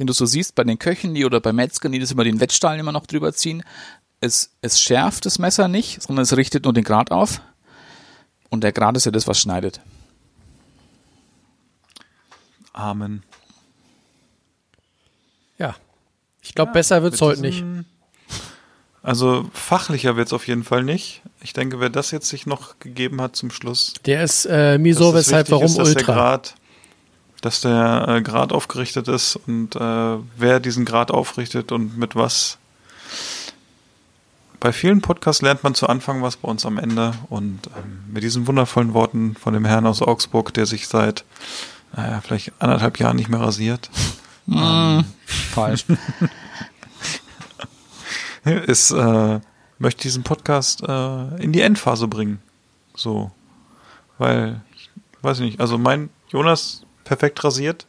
den 0.00 0.08
du 0.08 0.12
so 0.12 0.26
siehst 0.26 0.56
bei 0.56 0.64
den 0.64 0.78
Köchen, 0.80 1.14
die 1.14 1.24
oder 1.24 1.40
bei 1.40 1.52
Metzgern, 1.52 1.92
die 1.92 2.00
das 2.00 2.10
immer 2.10 2.24
den 2.24 2.40
Wettstahl 2.40 2.78
immer 2.80 2.90
noch 2.90 3.06
drüber 3.06 3.32
ziehen. 3.32 3.62
Es, 4.20 4.50
es 4.60 4.80
schärft 4.80 5.24
das 5.24 5.38
Messer 5.38 5.68
nicht, 5.68 6.02
sondern 6.02 6.24
es 6.24 6.36
richtet 6.36 6.64
nur 6.64 6.72
den 6.72 6.84
Grad 6.84 7.12
auf. 7.12 7.40
Und 8.48 8.64
der 8.64 8.72
Grad 8.72 8.96
ist 8.96 9.04
ja 9.06 9.12
das, 9.12 9.28
was 9.28 9.38
schneidet. 9.38 9.80
Amen. 12.72 13.22
Ja. 15.58 15.76
Ich 16.42 16.54
glaube, 16.54 16.72
besser 16.72 17.02
wird's 17.02 17.20
mit 17.20 17.28
heute 17.28 17.40
nicht. 17.42 17.64
Also 19.02 19.48
fachlicher 19.52 20.16
wird's 20.16 20.32
auf 20.32 20.46
jeden 20.46 20.64
Fall 20.64 20.82
nicht. 20.82 21.22
Ich 21.42 21.52
denke, 21.52 21.80
wer 21.80 21.88
das 21.88 22.10
jetzt 22.10 22.28
sich 22.28 22.46
noch 22.46 22.78
gegeben 22.80 23.20
hat 23.22 23.34
zum 23.34 23.50
Schluss. 23.50 23.94
Der 24.04 24.22
ist 24.22 24.44
äh, 24.44 24.78
Miso, 24.78 25.12
dass 25.12 25.22
es 25.22 25.28
weshalb, 25.28 25.46
wichtig 25.48 25.52
warum 25.52 25.66
ist, 25.66 25.78
dass 25.78 25.88
Der 25.88 25.96
Ultra. 25.96 26.12
Grad, 26.12 26.54
dass 27.40 27.60
der 27.62 28.04
äh, 28.08 28.22
Grad 28.22 28.52
aufgerichtet 28.52 29.08
ist 29.08 29.36
und 29.46 29.74
äh, 29.74 30.16
wer 30.36 30.60
diesen 30.60 30.84
Grad 30.84 31.10
aufrichtet 31.10 31.72
und 31.72 31.96
mit 31.96 32.14
was. 32.14 32.58
Bei 34.60 34.72
vielen 34.72 35.00
Podcasts 35.00 35.40
lernt 35.40 35.64
man 35.64 35.74
zu 35.74 35.86
Anfang 35.88 36.22
was, 36.22 36.36
bei 36.36 36.46
uns 36.46 36.66
am 36.66 36.76
Ende. 36.76 37.14
Und 37.30 37.68
ähm, 37.68 38.04
mit 38.12 38.22
diesen 38.22 38.46
wundervollen 38.46 38.92
Worten 38.92 39.34
von 39.34 39.54
dem 39.54 39.64
Herrn 39.64 39.86
aus 39.86 40.02
Augsburg, 40.02 40.52
der 40.52 40.66
sich 40.66 40.86
seit 40.86 41.24
naja, 41.96 42.20
vielleicht 42.20 42.52
anderthalb 42.58 42.98
Jahren 42.98 43.16
nicht 43.16 43.30
mehr 43.30 43.40
rasiert, 43.40 43.90
Falsch. 45.52 45.84
ist, 48.44 48.90
äh, 48.90 49.40
möchte 49.78 50.02
diesen 50.02 50.22
Podcast 50.22 50.82
äh, 50.82 51.42
in 51.42 51.52
die 51.52 51.60
Endphase 51.60 52.08
bringen. 52.08 52.40
So. 52.94 53.30
Weil, 54.18 54.60
ich 54.74 54.90
weiß 55.22 55.40
nicht, 55.40 55.60
also 55.60 55.78
mein 55.78 56.10
Jonas 56.28 56.82
perfekt 57.04 57.42
rasiert, 57.42 57.86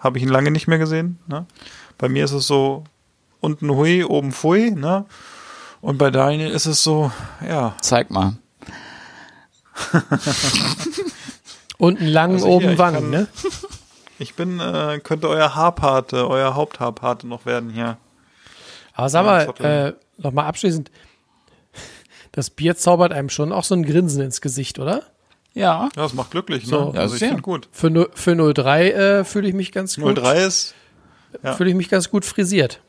habe 0.00 0.18
ich 0.18 0.24
ihn 0.24 0.30
lange 0.30 0.50
nicht 0.50 0.66
mehr 0.66 0.78
gesehen. 0.78 1.18
Ne? 1.26 1.46
Bei 1.98 2.08
mir 2.08 2.24
ist 2.24 2.32
es 2.32 2.46
so, 2.46 2.84
unten 3.40 3.70
hui, 3.70 4.04
oben 4.04 4.32
fui, 4.32 4.70
ne? 4.70 5.04
Und 5.80 5.98
bei 5.98 6.10
Daniel 6.10 6.50
ist 6.50 6.66
es 6.66 6.82
so, 6.82 7.12
ja. 7.46 7.76
Zeig 7.82 8.10
mal. 8.10 8.36
Unten 11.78 12.06
lang, 12.06 12.32
Also 12.34 12.46
oben 12.46 12.70
ich 12.70 12.78
Wangen, 12.78 13.10
ne? 13.10 13.28
Ich 14.18 14.34
bin, 14.36 14.60
äh, 14.60 15.00
könnte 15.02 15.28
euer 15.28 15.56
Haarpate, 15.56 16.28
euer 16.28 16.54
Haupthaarpate 16.54 17.26
noch 17.26 17.46
werden 17.46 17.68
hier. 17.70 17.98
Aber 18.94 19.08
sag 19.08 19.20
Ja, 19.24 19.30
mal, 19.30 19.46
Zottel. 19.46 19.66
äh, 19.66 20.22
noch 20.22 20.32
mal 20.32 20.46
abschließend. 20.46 20.90
Das 22.32 22.50
Bier 22.50 22.76
zaubert 22.76 23.12
einem 23.12 23.28
schon 23.28 23.52
auch 23.52 23.64
so 23.64 23.74
ein 23.74 23.84
Grinsen 23.84 24.20
ins 24.22 24.40
Gesicht, 24.40 24.78
oder? 24.78 25.02
Ja. 25.52 25.84
Ja, 25.84 26.02
das 26.02 26.14
macht 26.14 26.32
glücklich, 26.32 26.66
So. 26.66 26.92
ne? 26.92 26.98
Also 27.00 27.14
ich 27.14 27.20
sehr. 27.20 27.28
finde 27.28 27.42
gut. 27.42 27.68
Für, 27.70 28.10
für 28.14 28.34
03 28.54 28.90
äh, 28.90 29.24
fühle 29.24 29.46
ich 29.48 29.54
mich 29.54 29.70
ganz 29.70 29.96
gut. 29.96 30.16
03 30.18 30.44
ist, 30.44 30.74
ja. 31.44 31.52
Fühle 31.54 31.70
ich 31.70 31.76
mich 31.76 31.88
ganz 31.88 32.10
gut 32.10 32.24
frisiert. 32.24 32.80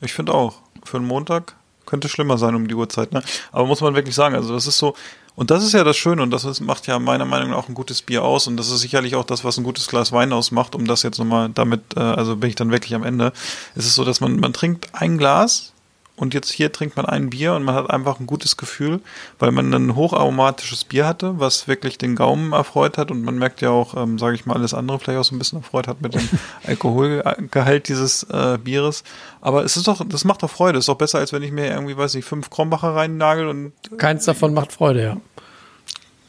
Ich 0.00 0.12
finde 0.12 0.32
auch. 0.34 0.60
Für 0.84 0.98
einen 0.98 1.06
Montag 1.06 1.56
könnte 1.86 2.08
schlimmer 2.08 2.38
sein 2.38 2.54
um 2.54 2.68
die 2.68 2.74
Uhrzeit, 2.74 3.12
ne? 3.12 3.22
Aber 3.50 3.66
muss 3.66 3.80
man 3.80 3.96
wirklich 3.96 4.14
sagen, 4.14 4.36
also 4.36 4.54
das 4.54 4.66
ist 4.68 4.78
so, 4.78 4.94
und 5.36 5.50
das 5.50 5.62
ist 5.62 5.74
ja 5.74 5.84
das 5.84 5.96
Schöne 5.96 6.22
und 6.22 6.30
das 6.30 6.60
macht 6.60 6.86
ja 6.86 6.98
meiner 6.98 7.26
Meinung 7.26 7.50
nach 7.50 7.68
ein 7.68 7.74
gutes 7.74 8.02
Bier 8.02 8.24
aus 8.24 8.46
und 8.46 8.56
das 8.56 8.70
ist 8.70 8.80
sicherlich 8.80 9.14
auch 9.14 9.24
das, 9.24 9.44
was 9.44 9.58
ein 9.58 9.64
gutes 9.64 9.86
Glas 9.86 10.10
Wein 10.10 10.32
ausmacht, 10.32 10.74
um 10.74 10.86
das 10.86 11.02
jetzt 11.02 11.18
nochmal 11.18 11.50
damit, 11.50 11.82
äh, 11.94 12.00
also 12.00 12.36
bin 12.36 12.48
ich 12.48 12.56
dann 12.56 12.72
wirklich 12.72 12.94
am 12.94 13.04
Ende. 13.04 13.32
Es 13.74 13.86
ist 13.86 13.94
so, 13.94 14.04
dass 14.04 14.20
man, 14.20 14.40
man 14.40 14.54
trinkt 14.54 14.88
ein 14.94 15.18
Glas 15.18 15.74
und 16.16 16.32
jetzt 16.32 16.50
hier 16.50 16.72
trinkt 16.72 16.96
man 16.96 17.04
ein 17.04 17.28
Bier 17.28 17.54
und 17.54 17.62
man 17.62 17.74
hat 17.74 17.90
einfach 17.90 18.20
ein 18.20 18.26
gutes 18.26 18.56
Gefühl, 18.56 19.00
weil 19.38 19.52
man 19.52 19.72
ein 19.72 19.94
hocharomatisches 19.94 20.84
Bier 20.84 21.06
hatte, 21.06 21.38
was 21.38 21.68
wirklich 21.68 21.98
den 21.98 22.16
Gaumen 22.16 22.52
erfreut 22.52 22.96
hat 22.96 23.10
und 23.10 23.22
man 23.22 23.38
merkt 23.38 23.60
ja 23.60 23.70
auch, 23.70 23.94
ähm, 23.94 24.18
sage 24.18 24.34
ich 24.34 24.46
mal, 24.46 24.54
alles 24.54 24.72
andere 24.72 24.98
vielleicht 24.98 25.20
auch 25.20 25.24
so 25.24 25.34
ein 25.34 25.38
bisschen 25.38 25.58
erfreut 25.58 25.86
hat 25.86 26.00
mit 26.00 26.14
dem 26.14 26.26
Alkoholgehalt 26.66 27.88
dieses 27.88 28.22
äh, 28.24 28.58
Bieres. 28.62 29.04
Aber 29.42 29.64
es 29.64 29.76
ist 29.76 29.86
doch, 29.86 30.02
das 30.08 30.24
macht 30.24 30.42
doch 30.42 30.50
Freude. 30.50 30.78
Ist 30.78 30.88
doch 30.88 30.96
besser, 30.96 31.18
als 31.18 31.34
wenn 31.34 31.42
ich 31.42 31.52
mir 31.52 31.66
irgendwie, 31.66 31.96
weiß 31.96 32.14
ich, 32.14 32.24
fünf 32.24 32.48
Krombacher 32.48 32.94
reinnagel 32.94 33.48
und 33.48 33.72
Keins 33.98 34.24
davon 34.24 34.54
macht 34.54 34.72
Freude, 34.72 35.02
ja. 35.02 35.16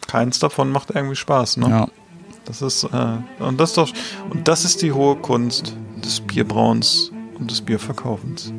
keins 0.06 0.40
davon 0.40 0.70
macht 0.70 0.92
irgendwie 0.94 1.16
Spaß, 1.16 1.58
ne? 1.58 1.70
Ja. 1.70 1.88
Das 2.44 2.62
ist, 2.62 2.84
äh, 2.84 3.18
und 3.40 3.60
das 3.60 3.72
ist 3.72 3.78
doch, 3.78 3.92
und 4.30 4.48
das 4.48 4.64
ist 4.64 4.82
die 4.82 4.94
hohe 4.94 5.18
Kunst 5.18 5.74
des 5.98 6.22
Bierbrauens 6.22 7.12
und 7.38 7.52
des 7.52 7.62
Bierverkaufens. 7.62 8.54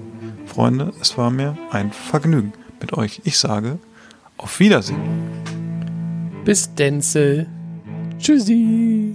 Freunde, 0.58 0.92
es 1.00 1.16
war 1.16 1.30
mir 1.30 1.56
ein 1.70 1.92
Vergnügen 1.92 2.52
mit 2.80 2.92
euch. 2.92 3.20
Ich 3.22 3.38
sage, 3.38 3.78
auf 4.38 4.58
Wiedersehen. 4.58 4.98
Bis 6.44 6.74
Denzel. 6.74 7.46
Tschüssi. 8.18 9.14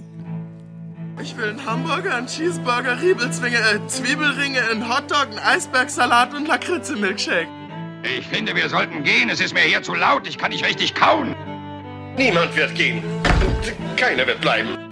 Ich 1.20 1.36
will 1.36 1.50
einen 1.50 1.66
Hamburger, 1.66 2.14
einen 2.14 2.28
Cheeseburger, 2.28 2.98
Riebelzwinge, 2.98 3.58
äh, 3.58 3.86
Zwiebelringe, 3.88 4.58
einen 4.70 4.88
Hotdog, 4.88 5.26
einen 5.32 5.38
Eisbergsalat 5.38 6.32
und 6.32 6.48
Lakritze-Milkshake. 6.48 7.48
Ich 8.18 8.26
finde, 8.26 8.56
wir 8.56 8.70
sollten 8.70 9.04
gehen. 9.04 9.28
Es 9.28 9.40
ist 9.40 9.52
mir 9.52 9.64
hier 9.64 9.82
zu 9.82 9.92
laut. 9.92 10.26
Ich 10.26 10.38
kann 10.38 10.50
nicht 10.50 10.64
richtig 10.64 10.94
kauen. 10.94 11.36
Niemand 12.16 12.56
wird 12.56 12.74
gehen. 12.74 13.02
Keiner 13.98 14.26
wird 14.26 14.40
bleiben. 14.40 14.83